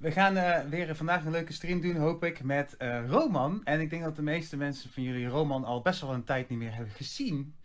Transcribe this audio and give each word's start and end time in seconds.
We 0.00 0.10
gaan 0.10 0.36
eh, 0.36 0.68
weer 0.68 0.96
vandaag 0.96 1.24
een 1.24 1.30
leuke 1.30 1.52
stream 1.52 1.80
doen, 1.80 1.96
hoop 1.96 2.24
ik, 2.24 2.42
met 2.42 2.76
eh, 2.76 3.08
Roman. 3.08 3.64
En 3.64 3.80
ik 3.80 3.90
denk 3.90 4.02
dat 4.02 4.16
de 4.16 4.22
meeste 4.22 4.56
mensen 4.56 4.90
van 4.90 5.02
jullie 5.02 5.26
Roman 5.26 5.64
al 5.64 5.82
best 5.82 6.00
wel 6.00 6.12
een 6.12 6.24
tijd 6.24 6.48
niet 6.48 6.58
meer 6.58 6.74
hebben 6.74 6.94
gezien. 6.94 7.56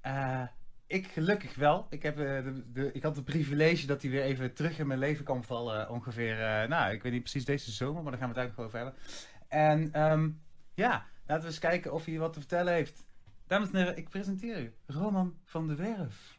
Eh, 0.00 0.42
ik 0.86 1.06
gelukkig 1.06 1.54
wel. 1.54 1.86
Ik, 1.90 2.02
heb, 2.02 2.16
de, 2.16 2.62
de, 2.72 2.92
ik 2.92 3.02
had 3.02 3.16
het 3.16 3.24
privilege 3.24 3.86
dat 3.86 4.02
hij 4.02 4.10
weer 4.10 4.22
even 4.22 4.54
terug 4.54 4.78
in 4.78 4.86
mijn 4.86 4.98
leven 4.98 5.24
kan 5.24 5.44
vallen. 5.44 5.90
Ongeveer, 5.90 6.36
nou, 6.68 6.92
ik 6.92 7.02
weet 7.02 7.12
niet 7.12 7.22
precies 7.22 7.44
deze 7.44 7.70
zomer, 7.70 8.02
maar 8.02 8.12
daar 8.12 8.20
gaan 8.20 8.32
we 8.32 8.40
het 8.40 8.48
eigenlijk 8.48 8.68
over 8.68 8.78
hebben. 8.78 9.02
En 9.48 9.92
ehm, 9.92 10.30
ja, 10.74 11.06
laten 11.26 11.44
we 11.44 11.50
eens 11.50 11.58
kijken 11.58 11.92
of 11.92 12.04
hij 12.04 12.18
wat 12.18 12.32
te 12.32 12.38
vertellen 12.38 12.72
heeft. 12.72 13.04
Dames 13.46 13.70
en 13.70 13.76
heren, 13.76 13.96
ik 13.96 14.08
presenteer 14.08 14.60
u 14.60 14.74
Roman 14.86 15.38
van 15.44 15.68
de 15.68 15.74
Werf. 15.74 16.38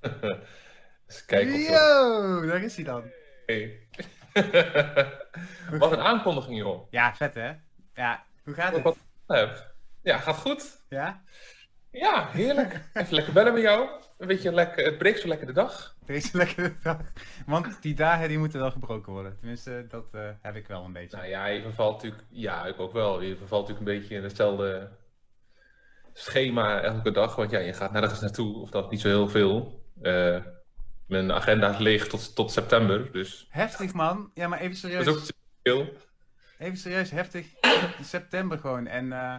Eens 1.06 1.24
kijken 1.24 1.54
of 1.54 1.68
Yo, 1.68 2.46
daar 2.46 2.62
is 2.62 2.74
hij 2.74 2.84
dan. 2.84 3.02
Hey. 3.48 3.78
Wat 5.80 5.92
een 5.92 6.00
aankondiging, 6.00 6.58
joh. 6.58 6.90
Ja, 6.90 7.14
vet 7.14 7.34
hè? 7.34 7.52
Ja, 7.94 8.24
hoe 8.44 8.54
gaat 8.54 8.74
het? 8.74 8.82
Wat 8.82 8.96
heb. 9.26 9.74
Ja, 10.02 10.18
gaat 10.18 10.36
goed. 10.36 10.84
Ja? 10.88 11.22
Ja, 11.90 12.28
heerlijk. 12.30 12.80
Even 12.92 13.14
lekker 13.14 13.32
bellen 13.32 13.52
met 13.52 13.62
jou. 13.62 13.88
Een 14.18 14.26
beetje 14.26 14.52
lekker, 14.52 14.84
het 14.84 14.98
breekt 14.98 15.20
zo 15.20 15.28
lekker 15.28 15.46
de 15.46 15.52
dag. 15.52 15.96
Deze 16.06 16.36
lekkere 16.36 16.74
dag. 16.82 16.98
Want 17.46 17.82
die 17.82 17.94
dagen 17.94 18.28
die 18.28 18.38
moeten 18.38 18.60
wel 18.60 18.70
gebroken 18.70 19.12
worden. 19.12 19.36
Tenminste, 19.38 19.86
dat 19.88 20.14
eh, 20.14 20.28
heb 20.42 20.56
ik 20.56 20.66
wel 20.66 20.84
een 20.84 20.92
beetje. 20.92 21.16
Nou 21.16 21.28
ja, 21.28 21.46
je 21.46 21.62
vervalt 21.62 21.92
natuurlijk, 21.92 22.22
ja, 22.30 22.66
ik 22.66 22.80
ook 22.80 22.92
wel. 22.92 23.20
Je 23.20 23.36
vervalt 23.36 23.68
natuurlijk 23.68 23.90
een 23.90 23.98
beetje 23.98 24.14
in 24.14 24.22
hetzelfde 24.22 24.88
schema 26.12 26.80
elke 26.80 27.10
dag. 27.10 27.36
Want 27.36 27.50
ja, 27.50 27.58
je 27.58 27.72
gaat 27.72 27.92
nergens 27.92 28.20
naartoe, 28.20 28.60
of 28.60 28.70
dat 28.70 28.90
niet 28.90 29.00
zo 29.00 29.08
heel 29.08 29.28
veel. 29.28 29.84
Eh, 30.02 30.38
mijn 31.08 31.32
agenda 31.32 31.70
is 31.70 31.78
leeg 31.78 32.06
tot, 32.08 32.34
tot 32.34 32.52
september, 32.52 33.12
dus 33.12 33.46
Heftig 33.50 33.92
man. 33.92 34.30
Ja, 34.34 34.48
maar 34.48 34.58
even 34.58 34.70
dat 34.70 34.78
serieus. 34.80 35.06
is 35.06 35.12
ook 35.12 35.36
veel. 35.62 35.92
Even 36.58 36.76
serieus, 36.78 37.10
heftig. 37.10 37.46
September 38.02 38.58
gewoon. 38.58 38.86
En 38.86 39.12
eh, 39.12 39.34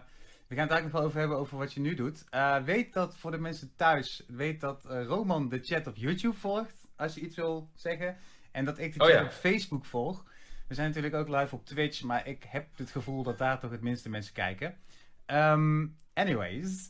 we 0.47 0.55
gaan 0.55 0.63
het 0.67 0.71
eigenlijk 0.71 0.83
nog 0.83 0.91
wel 0.91 1.03
over 1.03 1.19
hebben 1.19 1.37
over 1.37 1.57
wat 1.57 1.73
je 1.73 1.79
nu 1.79 1.93
doet. 1.95 2.25
Eh, 2.29 2.57
weet 2.63 2.93
dat 2.93 3.17
voor 3.17 3.31
de 3.31 3.37
mensen 3.37 3.71
thuis, 3.75 4.23
weet 4.27 4.61
dat 4.61 4.85
eh, 4.85 5.05
Roman 5.05 5.49
de 5.49 5.59
chat 5.63 5.87
op 5.87 5.95
YouTube 5.95 6.35
volgt. 6.35 6.87
Als 6.95 7.13
je 7.15 7.21
iets 7.21 7.35
wil 7.35 7.69
zeggen. 7.75 8.17
En 8.51 8.65
dat 8.65 8.79
ik 8.79 8.93
de 8.93 8.99
Oh, 8.99 9.05
chat 9.05 9.15
ja. 9.15 9.23
op 9.23 9.31
Facebook 9.31 9.85
volg. 9.85 10.23
We 10.67 10.73
zijn 10.75 10.87
natuurlijk 10.87 11.15
ook 11.15 11.27
live 11.39 11.55
op 11.55 11.65
Twitch. 11.65 12.01
Maar 12.03 12.27
ik 12.27 12.43
heb 12.47 12.67
het 12.75 12.91
gevoel 12.91 13.23
dat 13.23 13.37
daar 13.37 13.59
toch 13.59 13.71
het 13.71 13.81
minste 13.81 14.09
mensen 14.09 14.33
kijken. 14.33 14.77
Ehm, 15.25 15.85
anyways. 16.13 16.89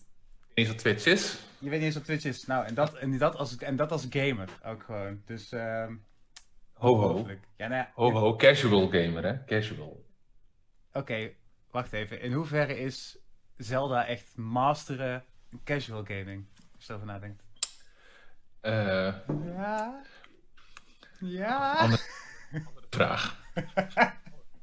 Eens 0.60 0.68
wat 0.68 0.78
Twitch 0.78 1.06
is. 1.06 1.40
Je 1.60 1.70
weet 1.70 1.78
niet 1.80 1.86
eens 1.88 1.96
wat 1.96 2.04
Twitch 2.06 2.26
is. 2.26 2.46
Nou, 2.46 2.66
en 2.66 2.74
dat, 2.74 2.94
en 2.96 3.18
dat, 3.18 3.36
als, 3.36 3.58
en 3.58 3.76
dat 3.76 3.92
als 3.92 4.08
gamer 4.10 4.50
ook 4.66 4.84
gewoon. 4.84 5.22
Dus, 5.26 5.52
Ho 5.52 5.58
ho. 6.74 6.92
ongelooflijk. 7.08 7.44
Ja, 7.58 7.68
nou 7.68 7.80
ja, 7.82 7.92
Ho 7.94 8.12
ho, 8.12 8.36
casual 8.36 8.88
gamer 8.90 9.24
hè, 9.24 9.44
casual. 9.46 10.06
Oké, 10.94 11.32
wacht 11.72 11.94
even. 11.94 12.22
In 12.22 12.32
hoeverre 12.34 12.80
is 12.80 13.18
Zelda 13.58 14.06
echt 14.06 14.36
masteren 14.38 15.24
casual 15.64 16.04
gaming? 16.04 16.46
Als 16.76 16.86
je 16.86 16.90
erover 16.94 17.08
nadenkt. 17.08 17.44
Eh, 18.62 19.14
Ja. 19.46 20.02
Ja. 21.20 21.74
Andere- 21.78 22.02
vraag. 22.90 23.40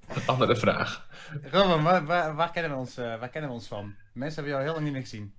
Een 0.08 0.26
andere 0.26 0.56
vraag. 0.56 1.08
Roman, 1.42 1.82
waar, 1.82 2.04
waar, 2.04 2.34
waar 2.34 2.50
kennen 2.50 2.70
we 2.72 2.76
ons, 2.76 2.96
eh, 2.96 3.04
waar 3.18 3.28
kennen 3.28 3.50
we 3.50 3.56
ons 3.56 3.66
van? 3.66 3.94
Mensen 4.12 4.34
hebben 4.34 4.52
jou 4.52 4.62
heel 4.64 4.72
lang 4.72 4.84
niet 4.84 4.92
meer 4.92 5.02
gezien. 5.02 5.34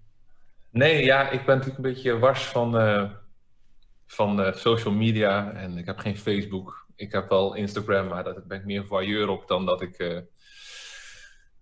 Nee, 0.77 1.05
ja, 1.05 1.29
ik 1.29 1.45
ben 1.45 1.57
natuurlijk 1.57 1.85
een 1.85 1.93
beetje 1.93 2.19
wars 2.19 2.45
van, 2.45 2.77
eh, 2.77 3.11
van 4.05 4.41
eh, 4.41 4.53
social 4.53 4.93
media 4.93 5.51
en 5.51 5.77
ik 5.77 5.85
heb 5.85 5.97
geen 5.97 6.17
Facebook. 6.17 6.85
Ik 6.95 7.11
heb 7.11 7.29
wel 7.29 7.53
Instagram, 7.53 8.07
maar 8.07 8.23
daar 8.23 8.43
ben 8.47 8.59
ik 8.59 8.65
meer 8.65 8.85
voyeur 8.85 9.29
op 9.29 9.47
dan 9.47 9.65
dat 9.65 9.81
ik 9.81 9.97
eh, 9.97 10.19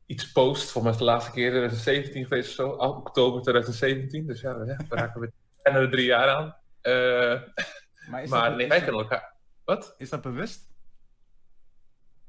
iets 0.05 0.31
post. 0.31 0.71
Volgens 0.71 0.83
mij 0.83 0.91
is 0.91 0.97
de 0.97 1.03
laatste 1.03 1.31
keer 1.31 1.49
2017 1.49 2.23
geweest 2.23 2.49
of 2.49 2.55
zo, 2.55 2.69
oh, 2.69 2.97
oktober 2.97 3.41
2017. 3.41 4.27
Dus 4.27 4.41
ja, 4.41 4.49
ja 4.49 4.77
we 4.89 4.95
raken 4.95 5.21
we 5.21 5.31
bijna 5.63 5.79
de 5.79 5.89
drie 5.89 6.05
jaar 6.05 6.29
aan. 6.29 6.55
Maar 8.09 8.23
is, 8.23 8.29
maar 8.29 8.49
dat, 8.49 8.57
nee, 8.57 8.67
wij 8.67 8.81
kennen 8.81 9.01
elkaar. 9.01 9.33
Wat? 9.63 9.95
is 9.97 10.09
dat 10.09 10.21
bewust? 10.21 10.73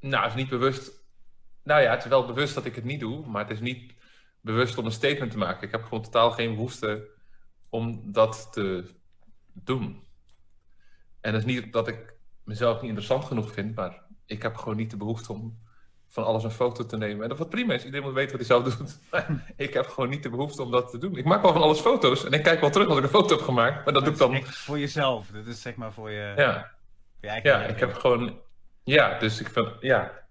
Nou, 0.01 0.23
het 0.23 0.33
is 0.33 0.41
niet 0.41 0.51
bewust. 0.51 1.05
Nou 1.63 1.83
ja, 1.83 1.91
het 1.91 2.05
is 2.05 2.11
wel 2.11 2.27
bewust 2.27 2.55
dat 2.55 2.65
ik 2.65 2.75
het 2.75 2.85
niet 2.85 3.01
doe, 3.01 3.27
maar 3.27 3.43
het 3.43 3.53
is 3.53 3.61
niet 3.61 3.95
bewust 4.47 4.79
om 4.79 4.85
een 4.85 4.93
statement 4.93 5.31
te 5.31 5.39
maken. 5.39 5.67
Ik 5.67 5.73
heb 5.73 5.83
gewoon 5.83 6.03
totaal 6.03 6.31
geen 6.31 6.55
behoefte 6.55 7.09
om 7.69 8.13
dat 8.13 8.49
te 8.53 8.85
doen. 9.53 10.03
En 11.21 11.33
dat 11.33 11.41
is 11.41 11.47
niet 11.47 11.73
dat 11.73 11.89
ik 11.89 12.15
mezelf 12.45 12.75
niet 12.75 12.89
interessant 12.89 13.25
genoeg 13.25 13.53
vind, 13.53 13.75
maar 13.75 14.03
ik 14.27 14.43
heb 14.43 14.57
gewoon 14.57 14.77
niet 14.77 14.91
de 14.91 14.97
behoefte 14.97 15.33
om 15.33 15.59
van 16.09 16.25
alles 16.25 16.45
een 16.45 16.51
foto 16.51 16.87
te 16.87 16.97
nemen. 16.97 17.23
En 17.23 17.29
dat 17.29 17.39
wat 17.39 17.51
prima 17.51 17.75
is, 17.75 17.85
iedereen 17.85 18.07
moet 18.07 18.15
weten 18.15 18.39
wat 18.39 18.47
hij 18.47 18.57
zelf 18.57 18.75
doet. 18.75 18.99
Ik 19.67 19.75
heb 19.75 19.87
gewoon 19.87 20.09
niet 20.09 20.23
de 20.23 20.31
behoefte 20.31 20.63
om 20.63 20.71
dat 20.71 20.91
te 20.91 20.99
doen. 20.99 21.17
Ik 21.17 21.25
maak 21.25 21.43
wel 21.43 21.53
van 21.53 21.63
alles 21.63 21.81
foto's 21.81 22.25
en 22.25 22.33
ik 22.33 22.43
kijk 22.43 22.61
wel 22.61 22.71
terug 22.71 22.89
als 22.89 22.99
ik 22.99 23.05
een 23.05 23.09
foto 23.11 23.37
heb 23.37 23.45
gemaakt, 23.45 23.85
maar 23.85 23.95
dat 23.95 24.05
doe 24.05 24.13
ik 24.13 24.19
dan. 24.19 24.45
voor 24.45 24.79
jezelf. 24.79 25.29
Dat 25.29 25.47
is 25.47 25.61
zeg 25.61 25.75
maar 25.77 25.93
voor 25.93 26.11
je, 26.11 26.33
Ja, 26.37 26.73
je 27.21 27.41
ja, 27.43 27.63
ik 27.63 27.79
heb 27.79 27.95
gewoon. 27.95 28.41
Ja, 28.85 29.19
dus 29.19 29.41
ik 29.41 29.49
vind. 29.49 29.69
Ja, 29.81 30.26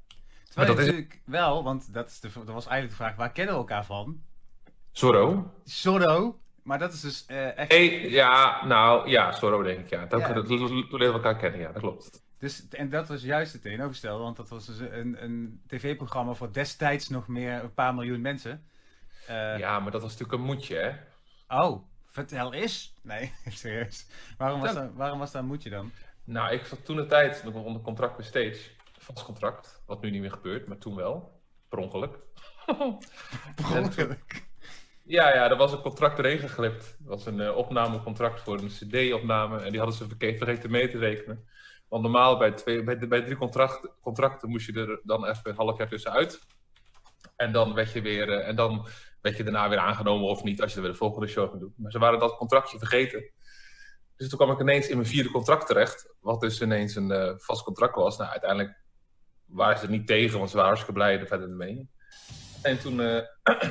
Terwijl 0.55 0.75
maar 0.75 0.75
dat 0.75 0.79
is- 0.79 0.85
natuurlijk 0.85 1.21
wel, 1.25 1.63
want 1.63 1.93
dat, 1.93 2.07
is 2.07 2.19
de, 2.19 2.29
dat 2.33 2.45
was 2.45 2.65
eigenlijk 2.67 2.89
de 2.89 3.03
vraag, 3.03 3.15
waar 3.15 3.31
kennen 3.31 3.53
we 3.53 3.59
elkaar 3.59 3.85
van? 3.85 4.21
Zorro. 4.91 5.53
Zorro. 5.63 6.39
Maar 6.63 6.79
dat 6.79 6.93
is 6.93 7.01
dus 7.01 7.25
eh, 7.25 7.57
echt... 7.57 7.71
Hey, 7.71 8.09
ja, 8.09 8.65
nou 8.65 9.09
ja, 9.09 9.31
Zorro 9.31 9.63
denk 9.63 9.79
ik, 9.79 9.89
ja. 9.89 10.05
Dat, 10.05 10.19
Ja. 10.21 10.27
leren 10.27 10.89
we 10.89 11.05
elkaar 11.11 11.37
kennen, 11.37 11.59
ja, 11.59 11.71
dat 11.71 11.81
klopt. 11.81 12.23
Dus, 12.37 12.67
en 12.69 12.89
dat 12.89 13.07
was 13.07 13.21
juist 13.21 13.53
het 13.53 13.61
tegenovergestelde, 13.61 14.23
want 14.23 14.37
dat 14.37 14.49
was 14.49 14.65
dus 14.65 14.79
een, 14.79 15.23
een 15.23 15.61
tv-programma 15.67 16.33
voor 16.33 16.53
destijds 16.53 17.09
nog 17.09 17.27
meer 17.27 17.63
een 17.63 17.73
paar 17.73 17.93
miljoen 17.95 18.21
mensen. 18.21 18.65
Eh, 19.27 19.57
ja, 19.57 19.79
maar 19.79 19.91
dat 19.91 20.01
was 20.01 20.11
natuurlijk 20.11 20.39
een 20.39 20.45
moedje, 20.45 20.75
hè. 20.75 20.91
Oh, 21.61 21.83
vertel 22.05 22.53
eens. 22.53 22.93
Nee, 23.01 23.33
serieus. 23.49 24.07
Waarom 24.37 24.59
was, 24.61 24.73
Ja. 24.73 24.81
dat, 24.81 24.91
waarom 24.93 25.19
was 25.19 25.31
dat 25.31 25.41
een 25.41 25.47
moedje 25.47 25.69
dan? 25.69 25.91
Nou, 26.23 26.53
ik 26.53 26.65
zat 26.65 26.85
toen 26.85 26.95
de 26.95 27.05
tijd 27.05 27.43
nog 27.43 27.53
onder 27.53 27.81
contract 27.81 28.15
bij 28.17 28.25
Stage. 28.25 28.69
Vast 29.05 29.25
contract, 29.25 29.83
wat 29.85 30.01
nu 30.01 30.09
niet 30.09 30.21
meer 30.21 30.31
gebeurt, 30.31 30.67
maar 30.67 30.77
toen 30.77 30.95
wel. 30.95 31.41
Per 31.69 31.77
ongeluk. 31.77 32.19
Per 33.55 33.79
ongeluk. 33.79 34.47
Ja, 35.03 35.33
ja, 35.33 35.49
er 35.49 35.57
was 35.57 35.71
een 35.71 35.81
contract 35.81 36.19
erin 36.19 36.39
geglipt. 36.39 36.97
Was 37.03 37.25
een 37.25 37.39
eh, 37.39 37.55
opnamecontract 37.55 38.41
voor 38.41 38.59
een 38.59 38.67
cd-opname. 38.67 39.59
En 39.59 39.69
die 39.69 39.79
hadden 39.79 39.97
ze 39.97 40.07
vergeten 40.07 40.71
mee 40.71 40.87
te 40.87 40.97
rekenen. 40.97 41.47
Want 41.87 42.03
normaal 42.03 42.37
bij, 42.37 42.51
twee, 42.51 42.83
bij, 42.83 42.97
bij 42.97 43.21
drie 43.21 43.37
contract, 43.37 43.91
contracten 44.01 44.49
moest 44.49 44.65
je 44.65 44.73
er 44.73 45.01
dan 45.03 45.25
even 45.25 45.49
een 45.49 45.55
half 45.55 45.77
jaar 45.77 45.89
tussenuit. 45.89 46.39
En 47.35 47.51
dan 47.51 47.73
werd 47.73 47.91
je 47.91 48.01
weer, 48.01 48.29
eh, 48.29 48.47
en 48.47 48.55
dan 48.55 48.87
werd 49.21 49.37
je 49.37 49.43
daarna 49.43 49.69
weer 49.69 49.77
aangenomen 49.77 50.27
of 50.27 50.43
niet 50.43 50.61
als 50.61 50.73
je 50.73 50.81
weer 50.81 50.91
de 50.91 50.97
volgende 50.97 51.27
show 51.27 51.49
ging 51.49 51.61
doen. 51.61 51.73
Maar 51.77 51.91
ze 51.91 51.99
waren 51.99 52.19
dat 52.19 52.37
contractje 52.37 52.77
vergeten. 52.77 53.31
Dus 54.15 54.29
toen 54.29 54.37
kwam 54.37 54.51
ik 54.51 54.59
ineens 54.59 54.87
in 54.87 54.97
mijn 54.97 55.09
vierde 55.09 55.31
contract 55.31 55.67
terecht. 55.67 56.13
Wat 56.19 56.41
dus 56.41 56.61
ineens 56.61 56.95
een 56.95 57.11
eh, 57.11 57.33
vast 57.37 57.63
contract 57.63 57.95
was. 57.95 58.17
Nou, 58.17 58.31
uiteindelijk 58.31 58.83
waren 59.55 59.77
ze 59.77 59.83
er 59.85 59.91
niet 59.91 60.07
tegen, 60.07 60.37
want 60.37 60.49
ze 60.49 60.55
waren 60.55 60.71
hartstikke 60.71 60.99
blij 60.99 61.19
er 61.19 61.27
verder 61.27 61.49
mee. 61.49 61.89
En 62.61 62.79
toen. 62.79 63.01
eh, 63.01 63.21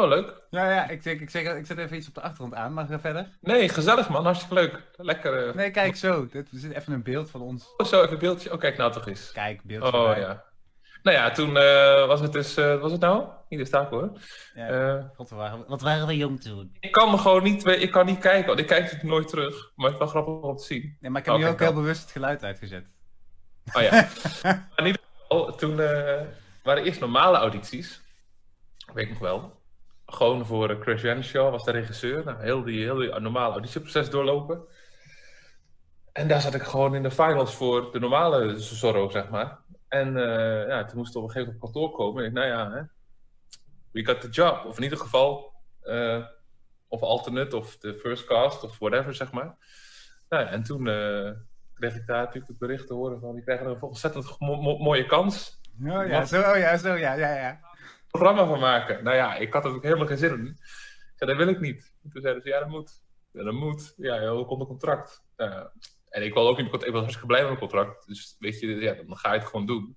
oh, 0.00 0.08
leuk. 0.08 0.42
Ja, 0.50 0.70
ja, 0.70 0.88
ik, 0.88 1.02
zeg, 1.02 1.20
ik, 1.20 1.30
zeg, 1.30 1.56
ik 1.56 1.66
zet 1.66 1.78
even 1.78 1.96
iets 1.96 2.08
op 2.08 2.14
de 2.14 2.20
achtergrond 2.20 2.54
aan, 2.54 2.72
maar 2.74 2.86
ga 2.86 3.00
verder. 3.00 3.38
Nee, 3.40 3.68
gezellig 3.68 4.08
man, 4.08 4.24
hartstikke 4.24 4.54
leuk. 4.54 4.82
Lekker. 4.96 5.48
eh, 5.48 5.54
Nee, 5.54 5.70
kijk 5.70 5.96
zo. 5.96 6.26
Dit, 6.26 6.50
er 6.52 6.58
zit 6.58 6.72
even 6.72 6.92
een 6.92 7.02
beeld 7.02 7.30
van 7.30 7.40
ons. 7.40 7.74
oh, 7.76 7.86
zo 7.86 8.00
even 8.00 8.12
een 8.12 8.18
beeldje. 8.18 8.52
Oh, 8.52 8.58
kijk 8.58 8.76
nou 8.76 8.92
toch 8.92 9.06
eens. 9.08 9.32
Kijk, 9.32 9.62
beeld 9.62 9.82
Oh 9.94 10.08
erbij. 10.08 10.20
ja. 10.20 10.46
Nou 11.02 11.16
ja, 11.16 11.30
toen 11.30 11.56
eh, 11.56 12.06
was 12.06 12.20
het 12.20 12.32
dus. 12.32 12.56
eh, 12.56 12.80
was 12.80 12.92
het 12.92 13.00
nou? 13.00 13.24
Hier 13.48 13.66
sta 13.66 13.82
ik 13.82 13.88
hoor. 13.88 14.12
Ja, 14.54 14.68
Eh, 14.68 15.04
God, 15.14 15.28
wat 15.30 15.38
waren, 15.38 15.58
we- 15.58 15.64
wat 15.68 15.80
waren 15.80 16.06
we 16.06 16.16
jong 16.16 16.40
toen? 16.40 16.76
ik 16.80 16.92
kan 16.92 17.10
me 17.10 17.18
gewoon 17.18 17.42
niet. 17.42 17.66
Ik 17.66 17.90
kan 17.90 18.06
niet 18.06 18.18
kijken, 18.18 18.46
want 18.46 18.58
ik 18.58 18.66
kijk 18.66 18.90
het 18.90 19.02
nooit 19.02 19.28
terug. 19.28 19.72
Maar 19.74 19.84
het 19.86 19.94
is 19.94 19.98
wel 19.98 20.08
grappig 20.08 20.34
om 20.34 20.56
te 20.56 20.64
zien. 20.64 20.96
Nee, 21.00 21.10
maar 21.10 21.20
ik 21.20 21.26
heb 21.26 21.34
Oh, 21.36 21.40
nu 21.40 21.46
ook 21.48 21.60
heel 21.60 21.72
bewust 21.72 22.00
het 22.02 22.10
geluid 22.10 22.44
uitgezet. 22.44 22.86
Oh 23.72 23.82
ja. 23.82 23.90
maar 24.42 24.72
in 24.76 24.86
ieder 24.86 25.00
geval, 25.22 25.54
toen 25.54 25.80
eh, 25.80 26.20
waren 26.62 26.84
eerst 26.84 27.00
normale 27.00 27.36
audities. 27.36 28.00
Weet 28.94 29.04
ik 29.04 29.10
nog 29.10 29.18
wel. 29.18 29.60
Gewoon 30.06 30.46
voor 30.46 30.70
uh, 30.70 30.80
Chris 30.80 31.02
Renshaw 31.02 31.50
was 31.50 31.64
de 31.64 31.70
regisseur. 31.70 32.24
Nou, 32.24 32.42
heel 32.42 32.62
die, 32.62 32.82
heel 32.82 32.96
die 32.96 33.20
normale 33.20 33.52
auditieproces 33.52 34.10
doorlopen. 34.10 34.66
En 36.12 36.28
daar 36.28 36.40
zat 36.40 36.54
ik 36.54 36.62
gewoon 36.62 36.94
in 36.94 37.02
de 37.02 37.10
finals 37.10 37.54
voor 37.54 37.92
de 37.92 37.98
normale 37.98 38.58
Zorro, 38.58 39.10
zeg 39.10 39.28
maar. 39.28 39.58
En 39.88 40.16
eh, 40.16 40.68
ja, 40.68 40.84
toen 40.84 40.98
moest 40.98 41.10
ik 41.10 41.16
op 41.16 41.22
een 41.22 41.30
gegeven 41.30 41.52
moment 41.54 41.62
op 41.62 41.72
kantoor 41.72 41.90
komen. 41.90 42.22
En 42.22 42.28
ik, 42.28 42.34
nou 42.34 42.46
ja, 42.46 42.70
hè, 42.70 42.82
we 43.90 44.04
got 44.04 44.20
the 44.20 44.28
job. 44.28 44.64
Of 44.64 44.76
in 44.76 44.82
ieder 44.82 44.98
geval, 44.98 45.52
eh, 45.80 46.24
of 46.88 47.00
alternate, 47.00 47.56
of 47.56 47.78
de 47.78 47.94
first 47.94 48.24
cast, 48.24 48.64
of 48.64 48.78
whatever, 48.78 49.14
zeg 49.14 49.32
maar. 49.32 49.56
Nou 50.28 50.44
ja, 50.44 50.50
en 50.50 50.62
toen 50.62 50.88
eh, 50.88 51.30
kreeg 51.78 51.94
ik 51.96 52.06
daar 52.06 52.18
natuurlijk 52.18 52.48
het 52.48 52.58
bericht 52.58 52.86
te 52.86 52.94
horen 52.94 53.20
van... 53.20 53.34
die 53.34 53.44
krijgen 53.44 53.66
een 53.66 53.82
ontzettend 53.82 54.36
mo- 54.38 54.60
mo- 54.60 54.78
mooie 54.78 55.06
kans. 55.06 55.60
Oh 55.80 55.86
ja, 55.86 56.08
Wat? 56.08 56.28
zo, 56.28 56.40
oh 56.40 56.56
ja, 56.58 56.76
zo, 56.76 56.94
ja, 56.94 57.12
ja, 57.14 57.34
ja. 57.34 57.60
programma 58.10 58.46
van 58.46 58.60
maken. 58.60 59.04
Nou 59.04 59.16
ja, 59.16 59.34
ik 59.36 59.52
had 59.52 59.64
er 59.64 59.70
ook 59.70 59.82
helemaal 59.82 60.06
geen 60.06 60.18
zin 60.18 60.30
in. 60.38 60.46
Ik 60.46 61.14
zei, 61.14 61.30
dat 61.30 61.36
wil 61.36 61.48
ik 61.54 61.60
niet. 61.60 61.92
En 62.02 62.10
toen 62.10 62.22
zeiden 62.22 62.42
ze, 62.42 62.48
ja, 62.48 62.58
dat 62.58 62.68
moet. 62.68 63.00
Ja, 63.32 63.44
dat 63.44 63.54
moet. 63.54 63.94
Ja, 63.96 64.22
joh, 64.22 64.38
ook 64.38 64.50
onder 64.50 64.66
contract. 64.66 65.24
Nou 65.36 65.68
En 66.08 66.22
ik 66.24 66.34
wil 66.34 66.48
ook 66.48 66.56
niet, 66.56 66.66
ik 66.66 66.72
was 66.92 67.00
hartstikke 67.00 67.26
blij 67.26 67.40
met 67.40 67.48
mijn 67.48 67.60
contract. 67.70 68.06
Dus 68.06 68.36
weet 68.38 68.60
je, 68.60 68.66
ja, 68.66 68.94
dan 68.94 69.16
ga 69.16 69.32
je 69.32 69.38
het 69.38 69.48
gewoon 69.48 69.66
doen. 69.66 69.96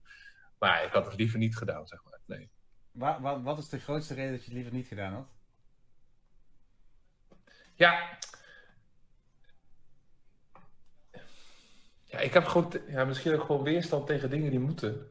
Maar 0.60 0.84
ik 0.84 0.92
had 0.92 1.06
het 1.06 1.16
liever 1.16 1.40
niet 1.40 1.58
gedaan, 1.58 1.88
zeg 1.88 2.04
maar. 2.04 2.20
Nee. 2.26 2.50
Waar, 2.92 3.42
wat 3.44 3.58
is 3.58 3.70
de 3.70 3.80
grootste 3.80 4.14
reden 4.14 4.32
dat 4.32 4.40
je 4.40 4.46
het 4.46 4.54
liever 4.54 4.74
niet 4.74 4.88
gedaan 4.88 5.14
had? 5.14 5.28
Ja. 7.76 8.18
Ja, 12.12 12.20
ik 12.20 12.34
heb 12.34 12.46
gewoon, 12.46 12.74
ja, 12.88 13.06
misschien 13.06 13.34
ook 13.34 13.44
gewoon 13.44 13.64
weerstand 13.64 14.08
tegen 14.08 14.30
dingen 14.30 14.50
die 14.50 14.60
moeten. 14.60 15.08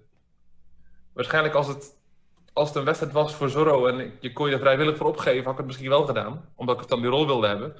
Waarschijnlijk 1.12 1.54
als 1.54 1.66
het, 1.66 1.96
als 2.52 2.68
het 2.68 2.76
een 2.76 2.84
wedstrijd 2.84 3.12
was 3.12 3.34
voor 3.34 3.48
Zorro 3.48 3.86
en 3.86 4.16
je 4.20 4.32
kon 4.32 4.46
je 4.46 4.52
er 4.54 4.60
vrijwillig 4.60 4.96
voor 4.96 5.06
opgeven, 5.06 5.42
had 5.42 5.52
ik 5.52 5.58
het 5.58 5.66
misschien 5.66 5.88
wel 5.88 6.06
gedaan. 6.06 6.52
Omdat 6.54 6.74
ik 6.74 6.80
het 6.80 6.90
dan 6.90 7.00
die 7.00 7.10
rol 7.10 7.26
wilde 7.26 7.46
hebben. 7.46 7.76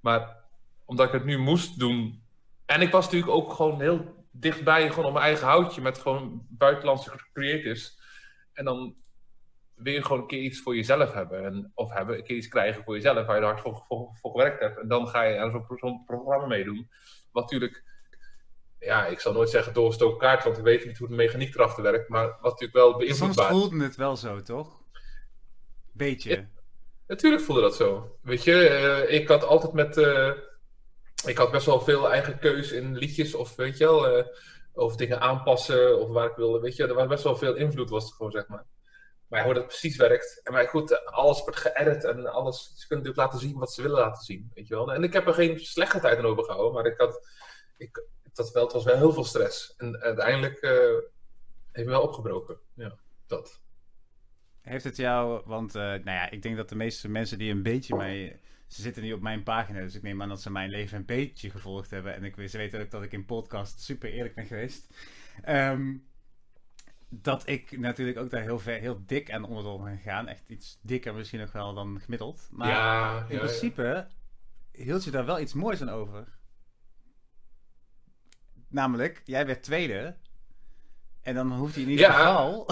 Maar 0.00 0.36
omdat 0.84 1.06
ik 1.06 1.12
het 1.12 1.24
nu 1.24 1.38
moest 1.38 1.78
doen. 1.78 2.22
En 2.66 2.80
ik 2.80 2.90
was 2.90 3.04
natuurlijk 3.04 3.32
ook 3.32 3.52
gewoon 3.52 3.80
heel 3.80 4.26
dichtbij, 4.30 4.88
gewoon 4.88 5.04
op 5.04 5.12
mijn 5.12 5.24
eigen 5.24 5.46
houtje 5.46 5.80
met 5.80 5.98
gewoon 5.98 6.46
buitenlandse 6.48 7.10
creators. 7.32 7.98
En 8.52 8.64
dan 8.64 8.94
wil 9.74 9.92
je 9.92 10.02
gewoon 10.02 10.20
een 10.20 10.26
keer 10.26 10.42
iets 10.42 10.60
voor 10.60 10.76
jezelf 10.76 11.12
hebben. 11.12 11.44
En, 11.44 11.72
of 11.74 11.92
hebben, 11.92 12.16
een 12.16 12.24
keer 12.24 12.36
iets 12.36 12.48
krijgen 12.48 12.84
voor 12.84 12.94
jezelf 12.94 13.26
waar 13.26 13.36
je 13.36 13.42
er 13.42 13.48
hard 13.48 13.60
voor, 13.60 14.10
gewerkt 14.22 14.60
hebt. 14.60 14.78
En 14.80 14.88
dan 14.88 15.08
ga 15.08 15.22
je 15.22 15.38
aan 15.38 15.50
zo'n 15.50 15.78
zo 15.78 15.98
programma 16.06 16.46
meedoen. 16.46 16.90
Wat 17.32 17.42
natuurlijk, 17.42 17.93
ja, 18.84 19.06
ik 19.06 19.20
zal 19.20 19.32
nooit 19.32 19.50
zeggen 19.50 19.72
doorgestoken 19.72 20.18
kaart, 20.18 20.44
want 20.44 20.58
ik 20.58 20.64
weet 20.64 20.86
niet 20.86 20.98
hoe 20.98 21.08
de 21.08 21.14
mechaniek 21.14 21.54
erachter 21.54 21.82
werkt. 21.82 22.08
Maar 22.08 22.26
wat 22.26 22.42
natuurlijk 22.42 22.72
wel 22.72 22.96
beïnvloedbaar 22.96 23.46
Soms 23.46 23.60
voelde 23.60 23.84
het 23.84 23.96
wel 23.96 24.16
zo, 24.16 24.42
toch? 24.42 24.80
Beetje. 25.92 26.30
Ja, 26.30 26.48
natuurlijk 27.06 27.42
voelde 27.42 27.60
dat 27.60 27.76
zo. 27.76 28.18
Weet 28.22 28.44
je, 28.44 28.52
uh, 29.08 29.14
ik 29.14 29.28
had 29.28 29.44
altijd 29.44 29.72
met. 29.72 29.96
Uh, 29.96 30.30
ik 31.26 31.38
had 31.38 31.50
best 31.50 31.66
wel 31.66 31.80
veel 31.80 32.10
eigen 32.10 32.38
keus 32.38 32.72
in 32.72 32.96
liedjes 32.96 33.34
of 33.34 33.56
weet 33.56 33.78
je 33.78 33.84
wel. 33.84 34.18
Uh, 34.18 34.24
of 34.74 34.96
dingen 34.96 35.20
aanpassen 35.20 36.00
of 36.00 36.08
waar 36.08 36.30
ik 36.30 36.36
wilde. 36.36 36.60
Weet 36.60 36.76
je, 36.76 36.86
er 36.86 36.94
was 36.94 37.06
best 37.06 37.22
wel 37.22 37.36
veel 37.36 37.54
invloed, 37.54 37.90
was 37.90 38.04
het 38.04 38.12
gewoon, 38.12 38.32
zeg 38.32 38.48
maar. 38.48 38.64
Maar 39.28 39.44
hoe 39.44 39.54
dat 39.54 39.66
precies 39.66 39.96
werkt. 39.96 40.40
En 40.42 40.52
maar 40.52 40.68
goed, 40.68 41.04
alles 41.04 41.40
wordt 41.40 41.56
geëdit 41.56 42.04
en 42.04 42.26
alles. 42.26 42.72
Ze 42.76 42.86
kunnen 42.86 43.04
natuurlijk 43.04 43.16
laten 43.16 43.48
zien 43.48 43.58
wat 43.58 43.72
ze 43.72 43.82
willen 43.82 43.98
laten 43.98 44.22
zien. 44.22 44.50
Weet 44.54 44.68
je 44.68 44.74
wel. 44.74 44.92
En 44.92 45.02
ik 45.02 45.12
heb 45.12 45.26
er 45.26 45.34
geen 45.34 45.60
slechte 45.60 46.00
tijd 46.00 46.18
aan 46.18 46.24
overgehouden, 46.24 46.72
maar 46.72 46.86
ik 46.86 46.98
had. 46.98 47.28
Ik, 47.76 48.06
dat 48.36 48.52
wel, 48.52 48.62
het 48.62 48.72
was 48.72 48.84
wel 48.84 48.96
heel 48.96 49.12
veel 49.12 49.24
stress. 49.24 49.74
En 49.76 50.00
uiteindelijk 50.00 50.62
uh, 50.62 50.70
heeft 51.72 51.86
me 51.86 51.92
wel 51.92 52.02
opgebroken. 52.02 52.58
Ja, 52.74 52.96
dat. 53.26 53.62
Heeft 54.60 54.84
het 54.84 54.96
jou, 54.96 55.42
want 55.44 55.74
uh, 55.74 55.82
nou 55.82 56.02
ja, 56.04 56.30
ik 56.30 56.42
denk 56.42 56.56
dat 56.56 56.68
de 56.68 56.76
meeste 56.76 57.08
mensen 57.08 57.38
die 57.38 57.50
een 57.50 57.62
beetje 57.62 57.96
mij. 57.96 58.40
Ze 58.66 58.82
zitten 58.82 59.02
nu 59.02 59.12
op 59.12 59.20
mijn 59.20 59.42
pagina, 59.42 59.80
dus 59.80 59.94
ik 59.94 60.02
neem 60.02 60.22
aan 60.22 60.28
dat 60.28 60.42
ze 60.42 60.50
mijn 60.50 60.70
leven 60.70 60.98
een 60.98 61.04
beetje 61.04 61.50
gevolgd 61.50 61.90
hebben. 61.90 62.14
En 62.14 62.24
ik, 62.24 62.48
ze 62.48 62.58
weten 62.58 62.80
ook 62.80 62.90
dat 62.90 63.02
ik 63.02 63.12
in 63.12 63.24
podcast 63.24 63.80
super 63.80 64.12
eerlijk 64.12 64.34
ben 64.34 64.46
geweest. 64.46 64.94
Um, 65.48 66.06
dat 67.08 67.48
ik 67.48 67.78
natuurlijk 67.78 68.18
ook 68.18 68.30
daar 68.30 68.42
heel, 68.42 68.58
ver, 68.58 68.78
heel 68.78 69.02
dik 69.06 69.30
aan 69.30 69.44
onderdoor 69.44 69.82
ben 69.82 69.96
gegaan. 69.96 70.28
Echt 70.28 70.48
iets 70.48 70.78
dikker 70.82 71.14
misschien 71.14 71.40
nog 71.40 71.52
wel 71.52 71.74
dan 71.74 72.00
gemiddeld. 72.00 72.48
Maar 72.50 72.68
ja, 72.68 73.26
in 73.28 73.34
ja, 73.34 73.38
principe 73.38 73.82
ja. 73.82 74.08
hield 74.72 75.04
je 75.04 75.10
daar 75.10 75.26
wel 75.26 75.40
iets 75.40 75.52
moois 75.52 75.80
aan 75.82 75.88
over. 75.88 76.26
Namelijk, 78.74 79.22
jij 79.24 79.46
werd 79.46 79.62
tweede. 79.62 80.16
En 81.22 81.34
dan 81.34 81.52
hoeft 81.52 81.74
hij 81.74 81.82
in 81.82 81.90
ieder 81.90 82.10
geval... 82.10 82.66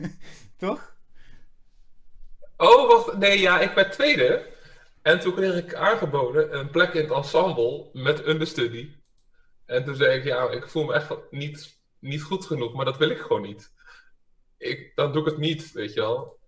Toch? 0.56 0.96
Oh, 2.56 2.88
wacht. 2.88 3.16
Nee, 3.16 3.40
ja, 3.40 3.60
ik 3.60 3.72
werd 3.72 3.92
tweede. 3.92 4.46
En 5.02 5.20
toen 5.20 5.34
kreeg 5.34 5.54
ik 5.54 5.74
aangeboden 5.74 6.58
een 6.58 6.70
plek 6.70 6.94
in 6.94 7.02
het 7.02 7.12
ensemble 7.12 7.90
met 7.92 8.26
understudy. 8.26 8.90
En 9.66 9.84
toen 9.84 9.96
zei 9.96 10.18
ik, 10.18 10.24
ja, 10.24 10.50
ik 10.50 10.68
voel 10.68 10.84
me 10.84 10.94
echt 10.94 11.14
niet, 11.30 11.78
niet 11.98 12.22
goed 12.22 12.46
genoeg, 12.46 12.74
maar 12.74 12.84
dat 12.84 12.96
wil 12.98 13.10
ik 13.10 13.18
gewoon 13.18 13.42
niet 13.42 13.70
ik, 14.58 14.92
dan 14.94 15.12
doe 15.12 15.22
ik 15.22 15.28
het 15.28 15.38
niet, 15.38 15.72
weet 15.72 15.92
je 15.94 16.00
wel. 16.00 16.38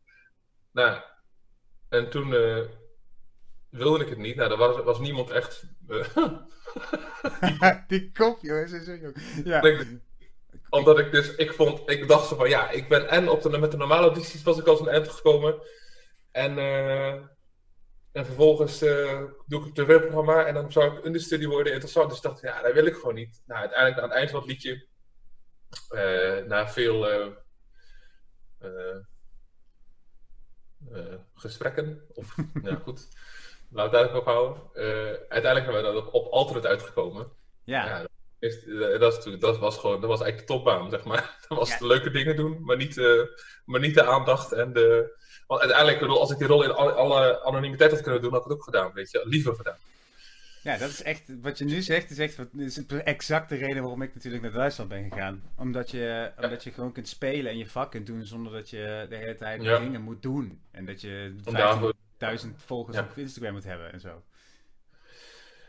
Nou, 0.72 1.02
en 1.88 2.10
toen 2.10 2.28
uh, 2.28 2.64
wilde 3.70 4.04
ik 4.04 4.10
het 4.10 4.18
niet. 4.18 4.36
Nou, 4.36 4.50
er 4.50 4.56
was, 4.56 4.82
was 4.82 4.98
niemand 4.98 5.30
echt. 5.30 5.64
Uh, 5.88 6.04
die 7.88 8.12
kop, 8.12 8.38
jongens. 8.40 8.72
Ja. 9.44 9.62
omdat 10.68 10.98
ik 10.98 11.12
dus, 11.12 11.34
ik 11.34 11.52
vond, 11.52 11.90
ik 11.90 12.08
dacht 12.08 12.28
zo 12.28 12.36
van 12.36 12.48
ja, 12.48 12.70
ik 12.70 12.88
ben 12.88 13.08
en 13.08 13.28
op 13.28 13.42
de, 13.42 13.58
met 13.58 13.70
de 13.70 13.76
normale 13.76 14.06
audities 14.06 14.42
was 14.42 14.58
ik 14.58 14.66
als 14.66 14.80
een 14.80 14.88
eind 14.88 15.08
gekomen. 15.08 15.62
En, 16.30 16.58
uh, 16.58 17.12
en 18.12 18.26
vervolgens 18.26 18.78
doe 18.78 19.60
ik 19.60 19.64
het 19.64 19.74
tv-programma 19.74 20.44
en 20.44 20.54
dan 20.54 20.72
zou 20.72 20.96
ik 20.96 21.04
understudy 21.04 21.46
worden 21.46 21.72
interessant. 21.72 22.08
Dus 22.08 22.18
ik 22.18 22.24
dacht, 22.24 22.40
ja, 22.40 22.62
dat 22.62 22.72
wil 22.72 22.86
ik 22.86 22.94
gewoon 22.94 23.14
niet. 23.14 23.42
Nou, 23.46 23.60
uiteindelijk 23.60 24.00
aan 24.00 24.08
het 24.08 24.18
eind 24.18 24.30
van 24.30 24.40
het 24.40 24.48
liedje, 24.48 24.86
na 26.46 26.68
veel 26.68 27.06
gesprekken. 31.34 32.02
Of, 32.14 32.36
ja, 32.62 32.74
goed. 32.84 33.08
Laat 33.70 33.92
duidelijk 33.92 34.26
ophouden. 34.26 34.62
Uh, 34.74 34.84
uiteindelijk 35.28 35.64
hebben 35.64 35.82
we 35.82 35.92
dat 35.92 36.06
op, 36.06 36.14
op 36.14 36.32
alternate 36.32 36.68
uitgekomen. 36.68 37.26
Ja. 37.64 37.86
ja 37.86 38.06
dat, 38.98 39.00
dat, 39.00 39.40
dat, 39.40 39.58
was 39.58 39.78
gewoon, 39.78 40.00
dat 40.00 40.10
was 40.10 40.20
eigenlijk 40.20 40.48
de 40.48 40.54
topbaan, 40.54 40.90
zeg 40.90 41.04
maar. 41.04 41.36
Dat 41.48 41.58
was 41.58 41.70
ja. 41.70 41.78
de 41.78 41.86
leuke 41.86 42.10
dingen 42.10 42.36
doen, 42.36 42.64
maar 42.64 42.76
niet, 42.76 43.00
maar 43.64 43.80
niet 43.80 43.94
de 43.94 44.04
aandacht 44.04 44.52
en 44.52 44.72
de... 44.72 45.18
Want 45.46 45.60
uiteindelijk, 45.60 46.02
als 46.02 46.30
ik 46.30 46.38
die 46.38 46.46
rol 46.46 46.62
in 46.62 46.72
alle, 46.72 46.92
alle 46.92 47.42
anonimiteit 47.42 47.90
had 47.90 48.00
kunnen 48.00 48.22
doen, 48.22 48.32
had 48.32 48.40
ik 48.40 48.48
het 48.48 48.56
ook 48.56 48.64
gedaan, 48.64 48.92
weet 48.92 49.10
je. 49.10 49.22
Liever 49.24 49.54
gedaan. 49.54 49.76
Ja, 50.62 50.76
dat 50.76 50.88
is 50.88 51.02
echt, 51.02 51.22
wat 51.40 51.58
je 51.58 51.64
nu 51.64 51.82
zegt, 51.82 52.10
is 52.10 52.18
echt 52.18 52.38
is 52.56 52.86
exact 52.86 53.48
de 53.48 53.56
reden 53.56 53.82
waarom 53.82 54.02
ik 54.02 54.14
natuurlijk 54.14 54.42
naar 54.42 54.52
Duitsland 54.52 54.90
ben 54.90 55.10
gegaan. 55.10 55.42
Omdat 55.56 55.90
je, 55.90 55.98
ja. 55.98 56.34
omdat 56.42 56.64
je 56.64 56.72
gewoon 56.72 56.92
kunt 56.92 57.08
spelen 57.08 57.50
en 57.50 57.58
je 57.58 57.66
vak 57.66 57.90
kunt 57.90 58.06
doen 58.06 58.26
zonder 58.26 58.52
dat 58.52 58.70
je 58.70 59.06
de 59.08 59.16
hele 59.16 59.34
tijd 59.34 59.62
ja. 59.62 59.78
dingen 59.78 60.02
moet 60.02 60.22
doen. 60.22 60.60
En 60.70 60.84
dat 60.84 61.00
je 61.00 61.34
15.000 62.44 62.48
volgers 62.56 62.96
ja. 62.96 63.02
op 63.02 63.18
Instagram 63.18 63.52
moet 63.52 63.64
hebben 63.64 63.92
en 63.92 64.00
zo. 64.00 64.22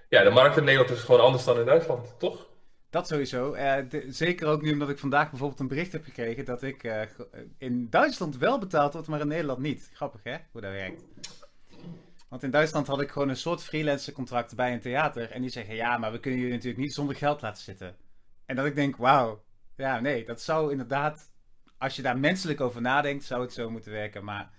Ja, 0.10 0.24
de 0.24 0.30
markt 0.30 0.58
in 0.58 0.64
Nederland 0.64 0.92
is 0.92 1.04
gewoon 1.04 1.22
anders 1.22 1.44
dan 1.44 1.60
in 1.60 1.66
Duitsland, 1.66 2.20
toch? 2.20 2.50
Dat 2.90 3.08
sowieso. 3.08 3.54
Uh, 3.54 3.76
de, 3.90 4.06
zeker 4.10 4.48
ook 4.48 4.62
nu 4.62 4.72
omdat 4.72 4.90
ik 4.90 4.98
vandaag 4.98 5.30
bijvoorbeeld 5.30 5.60
een 5.60 5.68
bericht 5.68 5.92
heb 5.92 6.04
gekregen 6.04 6.46
dat 6.46 6.64
ik 6.64 6.84
uh, 6.84 7.02
in 7.58 7.90
Duitsland 7.90 8.38
wel 8.38 8.60
betaald 8.60 8.94
word, 8.94 9.08
maar 9.08 9.20
in 9.20 9.28
Nederland 9.28 9.60
niet. 9.60 9.90
Grappig 9.94 10.24
hè, 10.24 10.38
hoe 10.52 10.62
dat 10.62 10.72
werkt. 10.72 11.04
Want 12.30 12.44
in 12.44 12.52
Duitsland 12.52 12.88
had 12.88 13.02
ik 13.02 13.12
gewoon 13.12 13.30
een 13.30 13.36
soort 13.36 13.64
freelancer 13.64 14.14
contract 14.14 14.56
bij 14.56 14.74
een 14.74 14.80
theater. 14.80 15.32
En 15.32 15.42
die 15.42 15.50
zeggen, 15.50 15.76
ja, 15.76 15.98
maar 15.98 16.12
we 16.12 16.20
kunnen 16.20 16.40
jullie 16.40 16.56
natuurlijk 16.56 16.84
niet 16.84 16.94
zonder 16.94 17.16
geld 17.16 17.42
laten 17.42 17.64
zitten. 17.64 17.96
En 18.46 18.56
dat 18.56 18.66
ik 18.66 18.76
denk, 18.76 18.98
wauw. 18.98 19.44
Ja, 19.76 20.00
nee, 20.00 20.26
dat 20.26 20.42
zou 20.42 20.72
inderdaad, 20.72 21.32
als 21.78 21.96
je 21.96 22.02
daar 22.02 22.20
menselijk 22.20 22.62
over 22.62 22.82
nadenkt, 22.82 23.24
zou 23.24 23.42
het 23.42 23.54
zo 23.54 23.70
moeten 23.70 23.92
werken. 23.92 24.24
Maar 24.24 24.52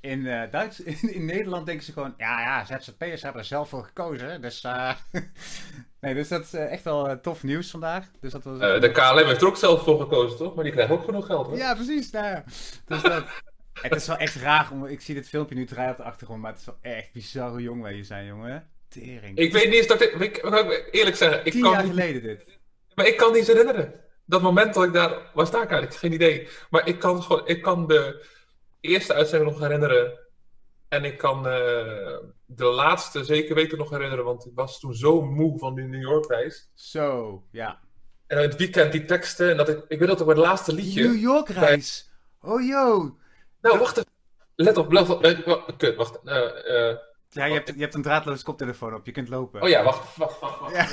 in, 0.00 0.18
uh, 0.18 0.42
Duits, 0.50 0.80
in, 1.02 1.14
in, 1.14 1.24
Nederland 1.24 1.66
denken 1.66 1.84
ze 1.84 1.92
gewoon, 1.92 2.14
ja, 2.16 2.40
ja, 2.40 2.64
ZZP'ers 2.64 3.22
hebben 3.22 3.40
er 3.40 3.48
zelf 3.48 3.68
voor 3.68 3.84
gekozen. 3.84 4.40
Dus, 4.40 4.64
uh, 4.64 4.92
nee, 6.00 6.14
dus 6.14 6.28
dat 6.28 6.42
is 6.42 6.54
uh, 6.54 6.72
echt 6.72 6.84
wel 6.84 7.20
tof 7.20 7.42
nieuws 7.42 7.70
vandaag. 7.70 8.06
Dus 8.20 8.32
dat 8.32 8.44
was, 8.44 8.58
de 8.58 8.90
KLM 8.92 9.26
heeft 9.26 9.40
er 9.40 9.46
ook 9.46 9.56
zelf 9.56 9.82
voor 9.82 10.00
gekozen, 10.00 10.38
toch? 10.38 10.54
Maar 10.54 10.64
die 10.64 10.72
krijgen 10.72 10.94
ook 10.94 11.04
genoeg 11.04 11.26
geld, 11.26 11.46
hoor. 11.46 11.56
Ja, 11.56 11.74
precies. 11.74 12.10
Nou 12.10 12.26
ja. 12.26 12.44
Dus 12.86 13.02
dat... 13.02 13.24
Het 13.72 13.94
is 13.94 14.06
wel 14.06 14.16
echt 14.16 14.34
raar, 14.34 14.68
om, 14.72 14.86
ik 14.86 15.00
zie 15.00 15.14
dit 15.14 15.28
filmpje 15.28 15.54
nu 15.54 15.64
draaien 15.64 15.90
op 15.90 15.96
de 15.96 16.02
achtergrond, 16.02 16.40
maar 16.40 16.50
het 16.50 16.60
is 16.60 16.66
wel 16.66 16.78
echt 16.80 17.12
bizar 17.12 17.50
hoe 17.50 17.62
jong 17.62 17.82
wij 17.82 17.92
hier 17.92 18.04
zijn, 18.04 18.26
jongen. 18.26 18.68
Tering. 18.88 19.38
Ik 19.38 19.52
weet 19.52 19.64
niet 19.64 19.74
eens 19.74 19.86
dat 19.86 20.00
ik, 20.00 20.12
ik, 20.12 20.36
ik 20.36 20.88
eerlijk 20.90 21.16
zeggen, 21.16 21.44
ik 21.44 21.52
Tien 21.52 21.62
kan 21.62 21.70
jaar 21.70 21.82
niet, 21.82 21.92
geleden 21.92 22.22
dit. 22.22 22.44
maar 22.94 23.06
ik 23.06 23.16
kan 23.16 23.32
niet 23.32 23.46
herinneren. 23.46 23.94
Dat 24.24 24.42
moment 24.42 24.74
dat 24.74 24.84
ik 24.84 24.92
daar, 24.92 25.30
waar 25.34 25.46
sta 25.46 25.62
ik 25.62 25.68
eigenlijk? 25.68 25.94
Geen 25.94 26.12
idee. 26.12 26.48
Maar 26.70 26.88
ik 26.88 26.98
kan 26.98 27.22
gewoon, 27.22 27.46
ik 27.46 27.62
kan 27.62 27.86
de 27.86 28.26
eerste 28.80 29.14
uitzending 29.14 29.50
nog 29.50 29.60
herinneren. 29.60 30.18
En 30.88 31.04
ik 31.04 31.18
kan 31.18 31.38
uh, 31.38 32.18
de 32.46 32.64
laatste 32.64 33.24
zeker 33.24 33.54
weten 33.54 33.78
nog 33.78 33.90
herinneren, 33.90 34.24
want 34.24 34.46
ik 34.46 34.52
was 34.54 34.80
toen 34.80 34.94
zo 34.94 35.22
moe 35.22 35.58
van 35.58 35.74
die 35.74 35.84
New 35.84 36.02
York 36.02 36.26
reis. 36.26 36.70
Zo, 36.74 37.42
ja. 37.50 37.80
En 38.26 38.36
dan 38.36 38.46
het 38.46 38.56
weekend 38.56 38.92
die 38.92 39.04
teksten, 39.04 39.50
en 39.50 39.56
dat 39.56 39.68
ik, 39.68 39.84
ik 39.88 39.98
weet 39.98 40.08
dat 40.08 40.20
ik 40.20 40.26
bij 40.26 40.34
het 40.34 40.44
laatste 40.44 40.74
liedje... 40.74 41.02
New 41.02 41.20
York 41.20 41.48
reis? 41.48 42.10
Bij... 42.40 42.50
Oh, 42.50 42.66
yo. 42.66 43.16
Nou, 43.60 43.78
wacht 43.78 43.96
even. 43.96 44.10
Let 44.54 44.76
op, 44.76 44.92
let 44.92 45.08
op. 45.08 45.74
Kut, 45.76 45.96
wacht. 45.96 46.18
Uh, 46.24 46.34
uh, 46.34 46.96
ja, 47.28 47.44
je 47.44 47.54
hebt, 47.54 47.68
je 47.68 47.80
hebt 47.80 47.94
een 47.94 48.02
draadloze 48.02 48.44
koptelefoon 48.44 48.94
op. 48.94 49.06
Je 49.06 49.12
kunt 49.12 49.28
lopen. 49.28 49.62
Oh 49.62 49.68
ja, 49.68 49.82
wacht, 49.82 50.16
wacht, 50.16 50.40
wacht. 50.40 50.60
wacht. 50.60 50.74
Ja, 50.74 50.84